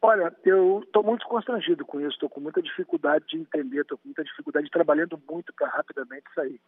Olha, 0.00 0.34
eu 0.44 0.80
estou 0.84 1.02
muito 1.04 1.24
constrangido 1.28 1.84
com 1.84 2.00
isso, 2.00 2.10
estou 2.10 2.28
com 2.28 2.40
muita 2.40 2.60
dificuldade 2.60 3.24
de 3.28 3.36
entender, 3.36 3.82
estou 3.82 3.96
com 3.96 4.08
muita 4.08 4.24
dificuldade, 4.24 4.68
trabalhando 4.68 5.20
muito 5.30 5.52
para 5.52 5.68
rapidamente 5.68 6.24
sair. 6.34 6.60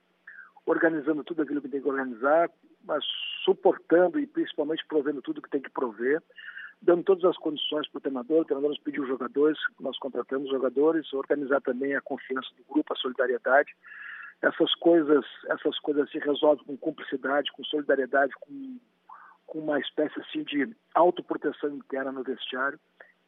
Organizando 0.65 1.25
tudo 1.25 1.43
aquilo 1.43 1.61
que 1.61 1.69
tem 1.69 1.83
que 1.83 1.89
organizar, 1.89 2.49
mas 2.85 3.05
suportando 3.45 4.21
e 4.21 4.27
principalmente 4.27 4.87
provendo 4.87 5.21
tudo 5.21 5.43
que 5.43 5.51
tem 5.51 5.61
que 5.61 5.69
prover, 5.69 6.23
dando 6.81 7.03
todas 7.03 7.25
as 7.25 7.37
condições 7.37 7.89
para 7.89 7.99
o 7.99 8.01
treinador, 8.01 8.43
o 8.43 8.45
treinador 8.45 8.71
nos 8.71 8.81
pediu 8.81 9.07
jogadores, 9.07 9.59
nós 9.81 9.99
contratamos 9.99 10.51
jogadores, 10.51 11.13
organizar 11.13 11.61
também 11.61 11.95
a 11.97 12.01
confiança 12.01 12.49
do 12.57 12.65
grupo, 12.73 12.93
a 12.93 12.97
solidariedade. 12.97 13.75
Essas 14.45 14.75
coisas, 14.75 15.25
essas 15.49 15.79
coisas 15.79 16.11
se 16.11 16.19
resolvem 16.19 16.65
com 16.67 16.77
cumplicidade, 16.77 17.51
com 17.53 17.65
solidariedade, 17.65 18.33
com, 18.41 18.79
com 19.47 19.59
uma 19.61 19.81
espécie 19.81 20.21
assim 20.21 20.43
de 20.43 20.77
autoproteção 20.95 21.71
interna 21.71 22.13
no 22.13 22.23
vestiário 22.23 22.79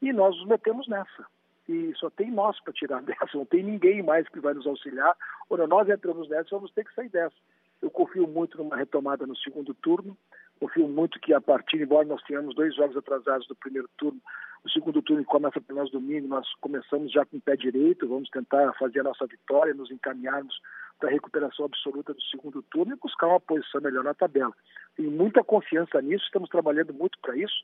e 0.02 0.12
nós 0.12 0.36
nos 0.36 0.46
metemos 0.46 0.86
nessa. 0.86 1.26
E 1.66 1.92
só 1.96 2.10
tem 2.10 2.30
nós 2.30 2.60
para 2.60 2.74
tirar 2.74 3.00
dessa, 3.02 3.30
não 3.34 3.46
tem 3.46 3.62
ninguém 3.62 4.02
mais 4.02 4.28
que 4.28 4.40
vai 4.40 4.52
nos 4.52 4.66
auxiliar. 4.66 5.16
Quando 5.48 5.66
nós 5.66 5.88
entramos 5.88 6.28
nessa, 6.28 6.50
vamos 6.50 6.70
ter 6.72 6.84
que 6.84 6.94
sair 6.94 7.08
dessa. 7.08 7.34
Eu 7.80 7.90
confio 7.90 8.26
muito 8.26 8.58
numa 8.58 8.76
retomada 8.76 9.26
no 9.26 9.36
segundo 9.36 9.72
turno, 9.72 10.16
confio 10.60 10.86
muito 10.86 11.18
que 11.20 11.32
a 11.32 11.40
partir, 11.40 11.80
embora 11.80 12.06
nós 12.06 12.22
tenhamos 12.24 12.54
dois 12.54 12.74
jogos 12.74 12.96
atrasados 12.96 13.46
do 13.46 13.56
primeiro 13.56 13.88
turno, 13.96 14.20
o 14.64 14.70
segundo 14.70 15.00
turno 15.00 15.24
começa 15.24 15.62
nós 15.70 15.90
domingo, 15.90 16.26
nós 16.26 16.46
começamos 16.60 17.12
já 17.12 17.24
com 17.24 17.36
o 17.36 17.40
pé 17.40 17.54
direito, 17.56 18.08
vamos 18.08 18.28
tentar 18.30 18.72
fazer 18.74 19.00
a 19.00 19.04
nossa 19.04 19.26
vitória, 19.26 19.72
nos 19.72 19.90
encaminharmos 19.90 20.60
para 20.98 21.08
a 21.08 21.12
recuperação 21.12 21.64
absoluta 21.66 22.14
do 22.14 22.22
segundo 22.22 22.62
turno 22.62 22.94
e 22.94 22.98
buscar 22.98 23.28
uma 23.28 23.40
posição 23.40 23.80
melhor 23.80 24.04
na 24.04 24.14
tabela. 24.14 24.52
Tenho 24.96 25.10
muita 25.10 25.44
confiança 25.44 26.00
nisso, 26.00 26.24
estamos 26.24 26.48
trabalhando 26.48 26.94
muito 26.94 27.18
para 27.20 27.36
isso 27.36 27.54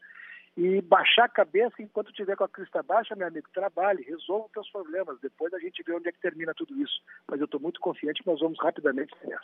e 0.57 0.83
baixar 0.83 1.25
a 1.25 1.29
cabeça 1.29 1.81
enquanto 1.81 2.13
tiver 2.13 2.37
com 2.37 2.45
a 2.45 2.49
crista 2.49 2.83
baixa, 2.83 3.17
meu 3.17 3.27
amigo, 3.27 3.49
trabalhe, 3.55 4.03
resolva 4.03 4.47
os 4.47 4.53
seus 4.53 4.71
problemas. 4.71 5.19
Depois 5.21 5.53
a 5.55 5.59
gente 5.59 5.83
vê 5.83 5.95
onde 5.95 6.09
é 6.09 6.13
que 6.13 6.21
termina 6.21 6.53
tudo 6.55 6.79
isso. 6.81 7.01
Mas 7.27 7.41
eu 7.41 7.47
estou 7.47 7.61
muito 7.61 7.81
confiante 7.81 8.23
que 8.23 8.29
nós 8.29 8.41
vamos 8.41 8.59
rapidamente 8.61 9.15
nessa. 9.25 9.43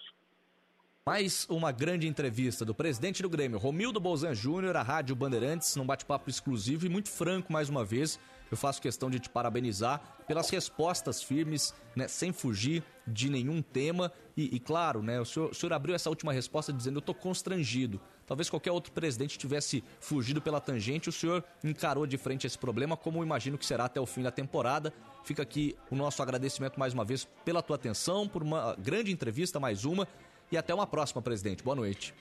Mais 1.06 1.48
uma 1.48 1.73
grande 1.73 2.06
entrevista 2.06 2.66
do 2.66 2.74
presidente 2.74 3.23
do 3.23 3.31
Grêmio, 3.31 3.59
Romildo 3.59 3.98
Bolzan 3.98 4.35
Júnior, 4.35 4.77
à 4.77 4.82
Rádio 4.82 5.16
Bandeirantes, 5.16 5.74
num 5.74 5.86
bate-papo 5.86 6.28
exclusivo 6.28 6.85
e 6.85 6.90
muito 6.90 7.09
franco 7.10 7.51
mais 7.51 7.70
uma 7.70 7.82
vez. 7.82 8.20
Eu 8.50 8.56
faço 8.56 8.80
questão 8.80 9.10
de 9.10 9.18
te 9.18 9.28
parabenizar 9.28 10.00
pelas 10.26 10.50
respostas 10.50 11.22
firmes, 11.22 11.74
né, 11.94 12.08
sem 12.08 12.32
fugir 12.32 12.82
de 13.06 13.30
nenhum 13.30 13.62
tema. 13.62 14.12
E, 14.36 14.56
e 14.56 14.60
claro, 14.60 15.02
né, 15.02 15.20
o 15.20 15.24
senhor, 15.24 15.50
o 15.50 15.54
senhor 15.54 15.72
abriu 15.72 15.94
essa 15.94 16.08
última 16.08 16.32
resposta 16.32 16.72
dizendo: 16.72 16.96
Eu 16.96 17.00
estou 17.00 17.14
constrangido. 17.14 18.00
Talvez 18.26 18.50
qualquer 18.50 18.70
outro 18.70 18.92
presidente 18.92 19.38
tivesse 19.38 19.82
fugido 20.00 20.40
pela 20.40 20.60
tangente, 20.60 21.08
o 21.08 21.12
senhor 21.12 21.42
encarou 21.64 22.06
de 22.06 22.18
frente 22.18 22.46
esse 22.46 22.58
problema, 22.58 22.94
como 22.96 23.22
imagino 23.22 23.56
que 23.56 23.64
será 23.64 23.86
até 23.86 23.98
o 23.98 24.06
fim 24.06 24.22
da 24.22 24.30
temporada. 24.30 24.92
Fica 25.24 25.42
aqui 25.42 25.74
o 25.90 25.96
nosso 25.96 26.22
agradecimento 26.22 26.78
mais 26.78 26.92
uma 26.92 27.04
vez 27.04 27.24
pela 27.44 27.62
tua 27.62 27.76
atenção, 27.76 28.28
por 28.28 28.42
uma 28.42 28.76
grande 28.76 29.10
entrevista, 29.10 29.58
mais 29.58 29.84
uma. 29.84 30.06
E 30.52 30.56
até 30.56 30.74
uma 30.74 30.86
próxima, 30.86 31.20
presidente. 31.20 31.62
Boa 31.62 31.76
noite. 31.76 32.14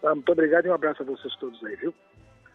Tá, 0.00 0.14
muito 0.14 0.32
obrigado 0.32 0.66
e 0.66 0.70
um 0.70 0.74
abraço 0.74 1.02
a 1.02 1.06
vocês 1.06 1.34
todos 1.36 1.62
aí, 1.64 1.76
viu? 1.76 1.94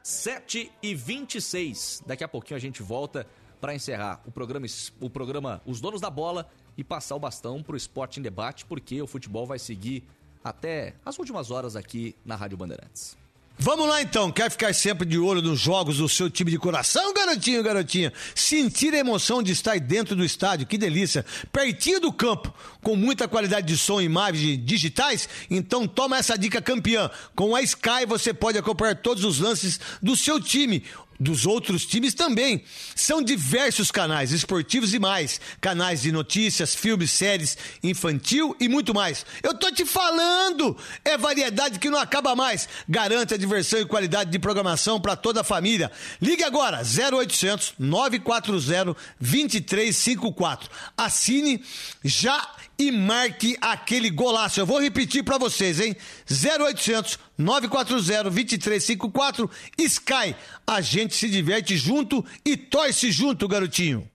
7 0.08 0.72
e 0.82 0.96
26 0.96 2.04
Daqui 2.06 2.24
a 2.24 2.30
pouquinho 2.30 2.56
a 2.56 2.62
gente 2.62 2.82
volta 2.82 3.28
para 3.60 3.76
encerrar 3.76 4.22
o 4.26 4.32
programa, 4.32 4.66
o 5.02 5.10
programa 5.10 5.62
Os 5.66 5.82
Donos 5.82 6.00
da 6.00 6.10
Bola 6.10 6.50
e 6.78 6.84
passar 6.84 7.18
o 7.18 7.20
bastão 7.20 7.62
para 7.62 7.74
o 7.74 7.76
Esporte 7.76 8.18
em 8.18 8.24
Debate, 8.24 8.66
porque 8.66 9.02
o 9.02 9.08
futebol 9.08 9.46
vai 9.46 9.60
seguir 9.60 10.08
até 10.42 10.96
as 11.04 11.20
últimas 11.20 11.52
horas 11.52 11.76
aqui 11.76 12.16
na 12.24 12.38
Rádio 12.38 12.58
Bandeirantes. 12.58 13.18
Vamos 13.60 13.88
lá 13.90 14.04
então, 14.04 14.32
quer 14.32 14.52
ficar 14.52 14.72
sempre 14.72 15.04
de 15.04 15.18
olho 15.18 15.42
nos 15.42 15.60
jogos 15.60 15.98
do 15.98 16.08
seu 16.08 16.30
time 16.30 16.52
de 16.52 16.60
coração, 16.60 17.12
garotinho, 17.12 17.64
garotinha? 17.64 18.14
Sentir 18.36 18.94
a 18.94 19.00
emoção 19.00 19.42
de 19.42 19.52
estar 19.52 19.80
dentro 19.80 20.16
do 20.16 20.24
estádio, 20.24 20.68
que 20.68 20.78
delícia! 20.78 21.26
Pertinho 21.52 22.00
do 22.00 22.14
campo, 22.14 22.54
com 22.84 22.96
muita 22.96 23.28
qualidade 23.28 23.66
de 23.66 23.76
som 23.76 24.00
e 24.00 24.06
imagens 24.06 24.64
digitais? 24.64 25.28
Então 25.50 25.88
toma 25.88 26.18
essa 26.18 26.38
dica 26.38 26.62
campeã. 26.62 27.10
Com 27.36 27.56
a 27.56 27.62
Sky 27.64 28.06
você 28.08 28.32
pode 28.32 28.60
acompanhar 28.60 28.96
todos 28.96 29.24
os 29.24 29.40
lances 29.40 29.80
do 30.04 30.16
seu 30.16 30.40
time 30.40 30.84
dos 31.20 31.46
outros 31.46 31.86
times 31.86 32.14
também. 32.14 32.64
São 32.96 33.22
diversos 33.22 33.92
canais 33.92 34.32
esportivos 34.32 34.94
e 34.94 35.00
mais, 35.00 35.40
canais 35.60 36.02
de 36.02 36.12
notícias, 36.12 36.76
filmes, 36.76 37.12
séries, 37.12 37.58
infantil 37.84 38.56
e 38.60 38.68
muito 38.68 38.94
mais. 38.94 39.26
Eu 39.42 39.54
tô 39.54 39.72
te 39.72 39.86
falando, 39.86 40.78
é 41.04 41.18
variedade 41.18 41.80
que 41.80 41.90
não 41.90 42.00
acaba 42.00 42.36
mais. 42.36 42.68
Garante 42.88 43.34
a 43.34 43.38
diversão 43.38 43.80
e 43.80 43.86
qualidade 43.86 44.32
de 44.32 44.40
programação 44.40 45.00
para 45.00 45.16
toda 45.16 45.42
a 45.42 45.44
família. 45.44 45.92
Ligue 46.22 46.44
agora 46.44 46.82
0800 46.82 47.74
940 47.78 48.96
2354. 49.20 50.70
Assine 50.98 51.64
já 52.04 52.48
e 52.80 52.92
marque 52.92 53.58
aquele 53.60 54.10
golaço. 54.10 54.60
Eu 54.60 54.66
vou 54.66 54.80
repetir 54.80 55.24
para 55.24 55.38
vocês, 55.38 55.80
hein? 55.80 55.96
0800 56.30 57.20
940 57.38 58.30
2354 58.30 59.50
Sky. 59.80 60.36
A 60.66 60.82
gente 60.82 61.16
se 61.16 61.30
diverte 61.30 61.76
junto 61.76 62.26
e 62.46 62.56
torce 62.56 63.12
junto, 63.12 63.48
garotinho. 63.48 64.10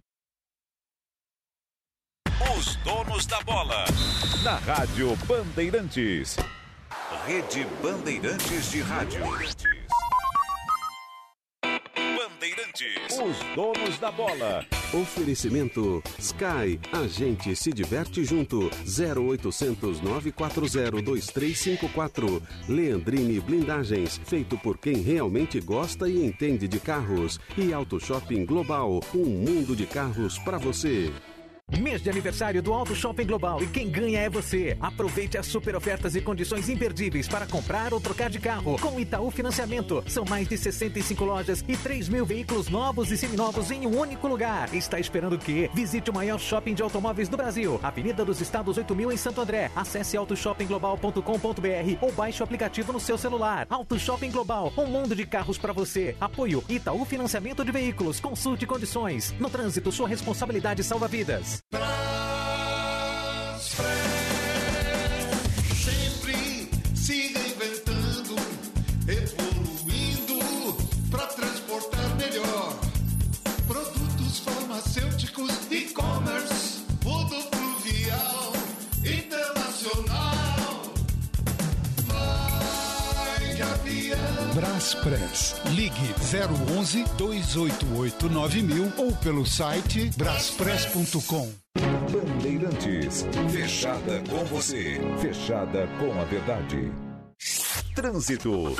Os 2.56 2.76
donos 2.76 3.26
da 3.26 3.40
bola. 3.43 3.84
Na 4.43 4.56
Rádio 4.56 5.16
Bandeirantes. 5.26 6.36
Rede 7.26 7.66
Bandeirantes 7.80 8.70
de 8.70 8.80
Rádio. 8.80 9.22
Bandeirantes. 12.72 13.18
Os 13.18 13.54
donos 13.54 13.98
da 13.98 14.10
bola. 14.10 14.64
Oferecimento 14.94 16.02
Sky. 16.18 16.80
A 16.92 17.06
gente 17.06 17.54
se 17.54 17.72
diverte 17.72 18.24
junto. 18.24 18.70
0800 18.86 20.00
940 20.00 21.02
2354. 21.02 22.42
Leandrine 22.68 23.40
Blindagens. 23.40 24.20
Feito 24.24 24.56
por 24.58 24.78
quem 24.78 25.02
realmente 25.02 25.60
gosta 25.60 26.08
e 26.08 26.24
entende 26.24 26.66
de 26.66 26.80
carros. 26.80 27.38
E 27.56 27.72
Auto 27.72 28.00
Shopping 28.00 28.44
Global. 28.46 29.00
Um 29.14 29.26
mundo 29.26 29.76
de 29.76 29.86
carros 29.86 30.38
para 30.38 30.58
você. 30.58 31.12
Mês 31.82 32.01
de 32.01 32.09
aniversário 32.09 32.62
do 32.62 32.72
Auto 32.72 32.94
Shopping 32.94 33.26
Global 33.26 33.60
e 33.60 33.66
quem 33.66 33.90
ganha 33.90 34.20
é 34.20 34.30
você. 34.30 34.76
Aproveite 34.80 35.36
as 35.36 35.47
super 35.47 35.74
ofertas 35.74 36.14
e 36.14 36.20
condições 36.20 36.68
imperdíveis 36.68 37.26
para 37.26 37.44
comprar 37.44 37.93
ou 37.93 38.01
trocar 38.01 38.30
de 38.30 38.39
carro 38.39 38.78
com 38.78 39.01
Itaú 39.01 39.32
Financiamento. 39.32 40.02
São 40.06 40.24
mais 40.24 40.47
de 40.47 40.56
65 40.56 41.24
lojas 41.24 41.64
e 41.66 41.76
3 41.76 42.09
mil 42.09 42.24
veículos 42.24 42.68
novos 42.68 43.10
e 43.10 43.16
seminovos 43.16 43.72
em 43.72 43.84
um 43.84 43.98
único 43.98 44.28
lugar. 44.28 44.72
Está 44.72 45.01
esperando 45.01 45.32
o 45.34 45.39
quê? 45.39 45.68
Visite 45.74 46.09
o 46.09 46.14
maior 46.14 46.39
shopping 46.39 46.72
de 46.72 46.82
automóveis 46.82 47.28
do 47.28 47.36
Brasil. 47.36 47.80
Avenida 47.82 48.24
dos 48.24 48.40
Estados 48.40 48.76
8000 48.76 49.10
em 49.10 49.16
Santo 49.16 49.40
André. 49.40 49.68
Acesse 49.74 50.16
autoshoppingglobal.com.br 50.16 51.98
ou 52.01 52.12
baixe 52.12 52.43
o 52.43 52.44
aplicativo 52.44 52.93
no 52.93 53.01
seu 53.01 53.18
celular. 53.18 53.66
Auto 53.68 53.98
Shopping 53.98 54.30
Global, 54.30 54.72
um 54.78 54.86
mundo 54.86 55.16
de 55.16 55.26
carros 55.26 55.59
para 55.59 55.72
você. 55.72 56.14
Apoio 56.20 56.62
Itaú 56.68 57.05
Financiamento 57.05 57.64
de 57.64 57.72
Veículos. 57.72 58.20
Consulte 58.20 58.66
condições. 58.66 59.34
No 59.40 59.51
trânsito, 59.51 59.90
sua 59.90 60.09
responsabilidade 60.09 60.84
salva 60.84 61.09
vidas. 61.09 61.51
Sempre 61.52 62.41
Braspress. 84.54 85.54
Ligue 85.74 86.14
011 86.76 87.04
288 87.16 88.28
9000 88.28 88.92
ou 88.98 89.12
pelo 89.16 89.46
site 89.46 90.10
braspress.com. 90.16 91.50
Bandeirantes, 92.10 93.24
fechada 93.50 94.22
com 94.28 94.44
você, 94.44 95.00
fechada 95.18 95.88
com 95.98 96.20
a 96.20 96.24
verdade. 96.24 96.92
Trânsito. 97.94 98.76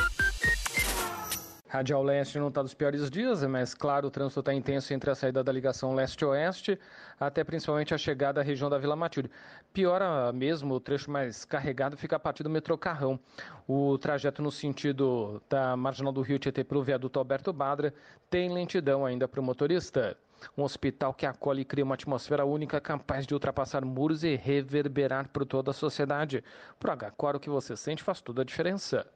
Radial 1.69 2.03
Leste 2.03 2.39
não 2.39 2.49
está 2.49 2.61
dos 2.61 2.75
piores 2.75 3.11
dias, 3.11 3.43
mas 3.45 3.73
claro, 3.73 4.09
o 4.09 4.11
trânsito 4.11 4.41
está 4.41 4.53
intenso 4.53 4.93
entre 4.93 5.11
a 5.11 5.15
saída 5.15 5.43
da 5.43 5.51
ligação 5.51 5.95
leste-oeste 5.95 6.79
até 7.27 7.43
principalmente 7.45 7.95
a 7.95 7.99
chegada 7.99 8.41
à 8.41 8.45
região 8.45 8.69
da 8.69 8.79
Vila 8.79 8.97
Matilde. 8.97 9.31
Piora 9.73 10.31
mesmo, 10.33 10.75
o 10.75 10.81
trecho 10.81 11.11
mais 11.11 11.45
carregado 11.45 11.97
fica 11.97 12.17
a 12.17 12.19
partir 12.19 12.43
do 12.43 12.51
metrô 12.51 12.77
Carrão. 12.77 13.19
O 13.67 13.97
trajeto 13.97 14.43
no 14.43 14.51
sentido 14.51 15.43
da 15.49 15.77
Marginal 15.77 16.13
do 16.13 16.21
Rio 16.21 16.39
Tietê 16.39 16.63
para 16.63 16.77
o 16.77 16.83
viaduto 16.83 17.19
Alberto 17.19 17.53
Badra 17.53 17.95
tem 18.29 18.53
lentidão 18.53 19.07
ainda 19.07 19.27
para 19.27 19.41
o 19.41 19.43
motorista. 19.43 20.17
Um 20.59 20.63
hospital 20.63 21.15
que 21.15 21.25
acolhe 21.25 21.63
e 21.63 21.65
cria 21.65 21.85
uma 21.85 21.95
atmosfera 21.95 22.45
única 22.45 22.81
capaz 22.81 23.27
de 23.27 23.33
ultrapassar 23.33 23.85
muros 23.85 24.25
e 24.25 24.37
reverberar 24.37 25.29
por 25.29 25.47
toda 25.47 25.71
a 25.71 25.75
sociedade. 25.75 26.45
Pro 26.79 26.93
H4, 26.93 27.37
o 27.37 27.41
que 27.41 27.49
você 27.49 27.77
sente 27.77 28.03
faz 28.03 28.21
toda 28.21 28.43
a 28.43 28.45
diferença. 28.45 29.07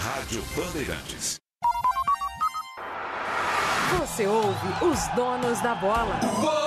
Rádio 0.00 0.42
Bandeirantes. 0.56 1.38
Você 3.98 4.26
ouve 4.26 4.84
os 4.84 5.06
donos 5.14 5.60
da 5.60 5.74
bola. 5.74 6.63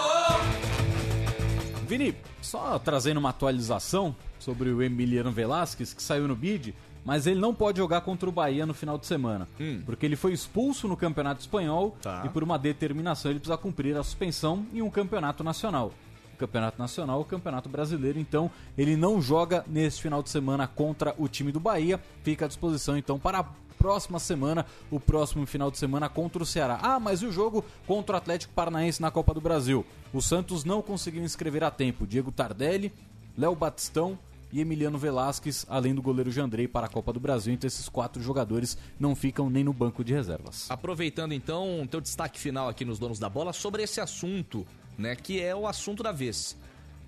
Vini, 1.87 2.15
só 2.41 2.77
trazendo 2.77 3.17
uma 3.17 3.29
atualização 3.29 4.15
sobre 4.39 4.69
o 4.69 4.81
Emiliano 4.83 5.31
Velasquez, 5.31 5.93
que 5.93 6.03
saiu 6.03 6.27
no 6.27 6.35
bid, 6.35 6.75
mas 7.05 7.25
ele 7.25 7.39
não 7.39 7.53
pode 7.53 7.77
jogar 7.77 8.01
contra 8.01 8.27
o 8.27 8.31
Bahia 8.31 8.65
no 8.65 8.73
final 8.73 8.97
de 8.97 9.05
semana. 9.05 9.47
Hum. 9.59 9.81
Porque 9.85 10.05
ele 10.05 10.15
foi 10.17 10.33
expulso 10.33 10.87
no 10.87 10.97
Campeonato 10.97 11.39
Espanhol 11.41 11.95
Tá. 12.01 12.23
e 12.25 12.29
por 12.29 12.43
uma 12.43 12.59
determinação 12.59 13.31
ele 13.31 13.39
precisa 13.39 13.57
cumprir 13.57 13.95
a 13.95 14.03
suspensão 14.03 14.65
em 14.73 14.81
um 14.81 14.89
campeonato 14.89 15.43
nacional. 15.43 15.93
O 16.33 16.37
campeonato 16.37 16.77
nacional, 16.77 17.19
o 17.21 17.25
campeonato 17.25 17.67
brasileiro, 17.69 18.19
então 18.19 18.51
ele 18.77 18.95
não 18.95 19.19
joga 19.21 19.63
neste 19.67 20.01
final 20.03 20.21
de 20.21 20.29
semana 20.29 20.67
contra 20.67 21.15
o 21.17 21.27
time 21.27 21.51
do 21.51 21.59
Bahia. 21.59 21.99
Fica 22.23 22.45
à 22.45 22.47
disposição 22.47 22.95
então 22.97 23.17
para 23.17 23.43
próxima 23.77 24.19
semana, 24.19 24.65
o 24.89 24.99
próximo 24.99 25.45
final 25.45 25.71
de 25.71 25.77
semana 25.77 26.09
contra 26.09 26.41
o 26.41 26.45
Ceará. 26.45 26.79
Ah, 26.81 26.99
mas 26.99 27.21
e 27.21 27.25
o 27.25 27.31
jogo 27.31 27.63
contra 27.85 28.15
o 28.15 28.17
Atlético 28.17 28.53
Paranaense 28.53 29.01
na 29.01 29.11
Copa 29.11 29.33
do 29.33 29.41
Brasil? 29.41 29.85
O 30.13 30.21
Santos 30.21 30.63
não 30.63 30.81
conseguiu 30.81 31.23
inscrever 31.23 31.63
a 31.63 31.71
tempo. 31.71 32.07
Diego 32.07 32.31
Tardelli, 32.31 32.91
Léo 33.37 33.55
Batistão 33.55 34.17
e 34.51 34.61
Emiliano 34.61 34.97
Velasquez, 34.97 35.65
além 35.69 35.93
do 35.93 36.01
goleiro 36.01 36.31
Jandrei 36.31 36.67
para 36.67 36.87
a 36.87 36.89
Copa 36.89 37.11
do 37.13 37.19
Brasil. 37.19 37.53
Então 37.53 37.67
esses 37.67 37.89
quatro 37.89 38.21
jogadores 38.21 38.77
não 38.99 39.15
ficam 39.15 39.49
nem 39.49 39.63
no 39.63 39.73
banco 39.73 40.03
de 40.03 40.13
reservas. 40.13 40.69
Aproveitando 40.69 41.33
então 41.33 41.81
o 41.81 41.87
teu 41.87 42.01
destaque 42.01 42.39
final 42.39 42.69
aqui 42.69 42.85
nos 42.85 42.99
Donos 42.99 43.19
da 43.19 43.29
Bola 43.29 43.53
sobre 43.53 43.83
esse 43.83 43.99
assunto, 43.99 44.65
né, 44.97 45.15
que 45.15 45.41
é 45.41 45.55
o 45.55 45.67
assunto 45.67 46.01
da 46.01 46.11
vez. 46.11 46.57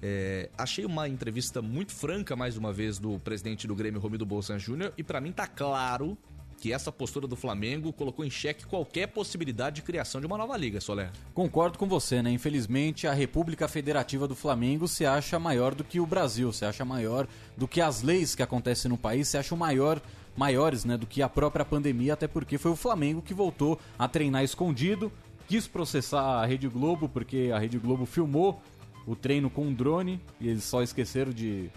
É, 0.02 0.50
achei 0.58 0.86
uma 0.86 1.10
entrevista 1.10 1.62
muito 1.62 1.94
franca, 1.94 2.36
mais 2.36 2.56
uma 2.56 2.72
vez, 2.72 3.00
do 3.00 3.20
presidente 3.20 3.68
do 3.68 3.76
Grêmio, 3.76 4.00
Romildo 4.00 4.26
Bolson 4.26 4.58
Júnior, 4.58 4.94
e 4.98 5.04
pra 5.04 5.20
mim 5.20 5.32
tá 5.32 5.46
claro 5.46 6.18
que 6.60 6.74
essa 6.74 6.92
postura 6.92 7.28
do 7.28 7.36
Flamengo 7.36 7.94
colocou 7.94 8.26
em 8.26 8.30
xeque 8.30 8.66
qualquer 8.66 9.08
possibilidade 9.08 9.78
de 9.78 9.82
criação 9.82 10.20
de 10.20 10.28
uma 10.28 10.38
nova 10.38 10.56
liga, 10.58 10.82
Soler. 10.82 11.12
Concordo 11.34 11.78
com 11.78 11.88
você, 11.88 12.22
né? 12.22 12.32
Infelizmente, 12.32 13.08
a 13.08 13.14
República 13.14 13.68
Federativa 13.68 14.28
do 14.28 14.36
Flamengo 14.36 14.88
se 14.88 15.06
acha 15.06 15.40
maior 15.40 15.74
do 15.74 15.84
que 15.84 16.00
o 16.00 16.06
Brasil, 16.06 16.52
se 16.52 16.66
acha 16.66 16.84
maior 16.84 17.28
do 17.56 17.68
que 17.68 17.82
as 17.82 18.02
leis 18.02 18.36
que 18.36 18.44
acontecem 18.44 18.90
no 18.90 18.98
país, 18.98 19.28
se 19.28 19.38
acham 19.38 19.58
maior, 19.58 20.02
maiores, 20.36 20.86
né, 20.86 20.98
do 20.98 21.08
que 21.08 21.22
a 21.22 21.30
própria 21.30 21.66
pandemia, 21.66 22.14
até 22.14 22.28
porque 22.28 22.58
foi 22.58 22.72
o 22.72 22.76
Flamengo 22.76 23.22
que 23.22 23.34
voltou 23.34 23.80
a 23.98 24.08
treinar 24.08 24.44
escondido, 24.44 25.12
quis 25.48 25.68
processar 25.68 26.42
a 26.42 26.46
Rede 26.46 26.68
Globo 26.68 27.10
porque 27.10 27.52
a 27.54 27.60
Rede 27.60 27.80
Globo 27.80 28.06
filmou 28.06 28.62
o 29.08 29.16
treino 29.16 29.50
com 29.50 29.66
um 29.66 29.74
drone 29.74 30.22
e 30.40 30.48
eles 30.48 30.64
só 30.64 30.84
esqueceram 30.84 31.32
de 31.32 31.72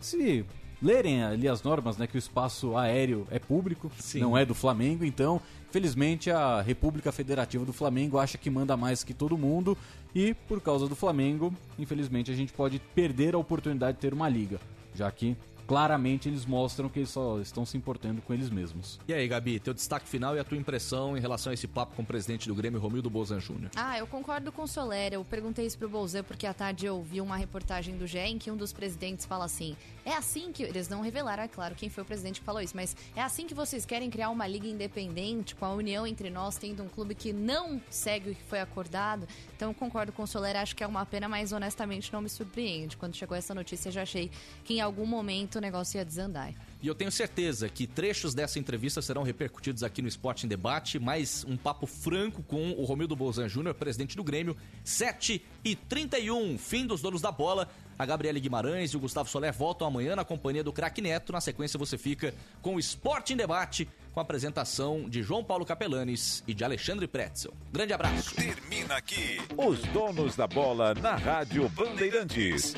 se 0.00 0.44
lerem 0.82 1.22
ali 1.22 1.48
as 1.48 1.62
normas, 1.62 1.96
né, 1.96 2.06
que 2.06 2.16
o 2.16 2.18
espaço 2.18 2.76
aéreo 2.76 3.26
é 3.30 3.38
público, 3.38 3.90
não 4.14 4.36
é 4.36 4.44
do 4.44 4.54
Flamengo, 4.54 5.04
então, 5.04 5.40
felizmente 5.70 6.30
a 6.30 6.60
República 6.60 7.10
Federativa 7.12 7.64
do 7.64 7.72
Flamengo 7.72 8.18
acha 8.18 8.38
que 8.38 8.48
manda 8.48 8.76
mais 8.76 9.02
que 9.02 9.12
todo 9.12 9.36
mundo. 9.36 9.76
E 10.14 10.34
por 10.34 10.60
causa 10.60 10.88
do 10.88 10.96
Flamengo, 10.96 11.52
infelizmente 11.78 12.30
a 12.30 12.34
gente 12.34 12.52
pode 12.52 12.78
perder 12.94 13.34
a 13.34 13.38
oportunidade 13.38 13.96
de 13.96 14.00
ter 14.00 14.14
uma 14.14 14.28
liga, 14.28 14.58
já 14.94 15.10
que 15.10 15.36
claramente 15.68 16.30
eles 16.30 16.46
mostram 16.46 16.88
que 16.88 17.00
eles 17.00 17.10
só 17.10 17.38
estão 17.40 17.66
se 17.66 17.76
importando 17.76 18.22
com 18.22 18.32
eles 18.32 18.48
mesmos. 18.48 18.98
E 19.06 19.12
aí, 19.12 19.28
Gabi, 19.28 19.60
teu 19.60 19.74
destaque 19.74 20.08
final 20.08 20.34
e 20.34 20.40
a 20.40 20.44
tua 20.44 20.56
impressão 20.56 21.14
em 21.14 21.20
relação 21.20 21.50
a 21.50 21.54
esse 21.54 21.68
papo 21.68 21.94
com 21.94 22.00
o 22.00 22.06
presidente 22.06 22.48
do 22.48 22.54
Grêmio, 22.54 22.80
Romildo 22.80 23.10
Bolzan 23.10 23.38
Júnior. 23.38 23.70
Ah, 23.76 23.98
eu 23.98 24.06
concordo 24.06 24.50
com 24.50 24.62
o 24.62 24.66
Soler. 24.66 25.12
Eu 25.12 25.22
perguntei 25.26 25.66
isso 25.66 25.76
pro 25.76 25.86
Bolzan 25.86 26.24
porque 26.24 26.46
à 26.46 26.54
tarde 26.54 26.86
eu 26.86 27.02
vi 27.02 27.20
uma 27.20 27.36
reportagem 27.36 27.98
do 27.98 28.06
GE 28.06 28.18
em 28.18 28.38
que 28.38 28.50
um 28.50 28.56
dos 28.56 28.72
presidentes 28.72 29.26
fala 29.26 29.44
assim: 29.44 29.76
é 30.06 30.14
assim 30.14 30.50
que. 30.52 30.62
Eles 30.62 30.88
não 30.88 31.02
revelaram, 31.02 31.42
é 31.42 31.48
claro, 31.48 31.74
quem 31.74 31.90
foi 31.90 32.02
o 32.02 32.06
presidente 32.06 32.40
que 32.40 32.46
falou 32.46 32.62
isso, 32.62 32.74
mas 32.74 32.96
é 33.14 33.20
assim 33.20 33.46
que 33.46 33.54
vocês 33.54 33.84
querem 33.84 34.08
criar 34.08 34.30
uma 34.30 34.46
liga 34.46 34.66
independente, 34.66 35.54
com 35.54 35.66
a 35.66 35.72
união 35.72 36.06
entre 36.06 36.30
nós, 36.30 36.56
tendo 36.56 36.82
um 36.82 36.88
clube 36.88 37.14
que 37.14 37.30
não 37.30 37.80
segue 37.90 38.30
o 38.30 38.34
que 38.34 38.42
foi 38.44 38.60
acordado. 38.60 39.28
Então 39.54 39.68
eu 39.70 39.74
concordo 39.74 40.12
com 40.12 40.22
o 40.22 40.26
Soler, 40.26 40.56
acho 40.56 40.74
que 40.74 40.82
é 40.82 40.86
uma 40.86 41.04
pena, 41.04 41.28
mas 41.28 41.52
honestamente 41.52 42.10
não 42.10 42.22
me 42.22 42.28
surpreende. 42.30 42.96
Quando 42.96 43.14
chegou 43.14 43.36
essa 43.36 43.54
notícia, 43.54 43.88
eu 43.88 43.92
já 43.92 44.02
achei 44.02 44.30
que 44.64 44.74
em 44.74 44.80
algum 44.80 45.04
momento 45.04 45.57
o 45.58 45.60
negócio 45.60 45.98
ia 45.98 46.04
desandar. 46.04 46.54
E 46.80 46.86
eu 46.86 46.94
tenho 46.94 47.10
certeza 47.10 47.68
que 47.68 47.86
trechos 47.86 48.34
dessa 48.34 48.58
entrevista 48.58 49.02
serão 49.02 49.22
repercutidos 49.22 49.82
aqui 49.82 50.00
no 50.00 50.08
Esporte 50.08 50.46
em 50.46 50.48
Debate. 50.48 50.98
Mais 50.98 51.44
um 51.44 51.56
papo 51.56 51.86
franco 51.86 52.42
com 52.42 52.70
o 52.72 52.84
Romildo 52.84 53.16
Bolzan 53.16 53.48
Júnior, 53.48 53.74
presidente 53.74 54.16
do 54.16 54.22
Grêmio. 54.22 54.56
7 54.84 55.42
e 55.64 55.74
31, 55.74 56.56
fim 56.56 56.86
dos 56.86 57.02
donos 57.02 57.20
da 57.20 57.32
bola. 57.32 57.68
A 57.98 58.06
Gabriele 58.06 58.38
Guimarães 58.38 58.92
e 58.92 58.96
o 58.96 59.00
Gustavo 59.00 59.28
Soler 59.28 59.52
voltam 59.52 59.86
amanhã 59.86 60.14
na 60.14 60.24
companhia 60.24 60.62
do 60.62 60.72
craque 60.72 61.02
Neto. 61.02 61.32
Na 61.32 61.40
sequência, 61.40 61.76
você 61.76 61.98
fica 61.98 62.32
com 62.62 62.76
o 62.76 62.78
Esporte 62.78 63.32
em 63.32 63.36
Debate, 63.36 63.88
com 64.12 64.20
a 64.20 64.22
apresentação 64.22 65.08
de 65.08 65.20
João 65.20 65.42
Paulo 65.42 65.66
Capelanes 65.66 66.44
e 66.46 66.54
de 66.54 66.62
Alexandre 66.62 67.08
Pretzel. 67.08 67.52
Grande 67.72 67.92
abraço. 67.92 68.36
Termina 68.36 68.94
aqui 68.94 69.40
os 69.56 69.80
Donos 69.88 70.36
da 70.36 70.46
Bola 70.46 70.94
na 70.94 71.16
Rádio 71.16 71.68
Bandeirantes. 71.70 72.74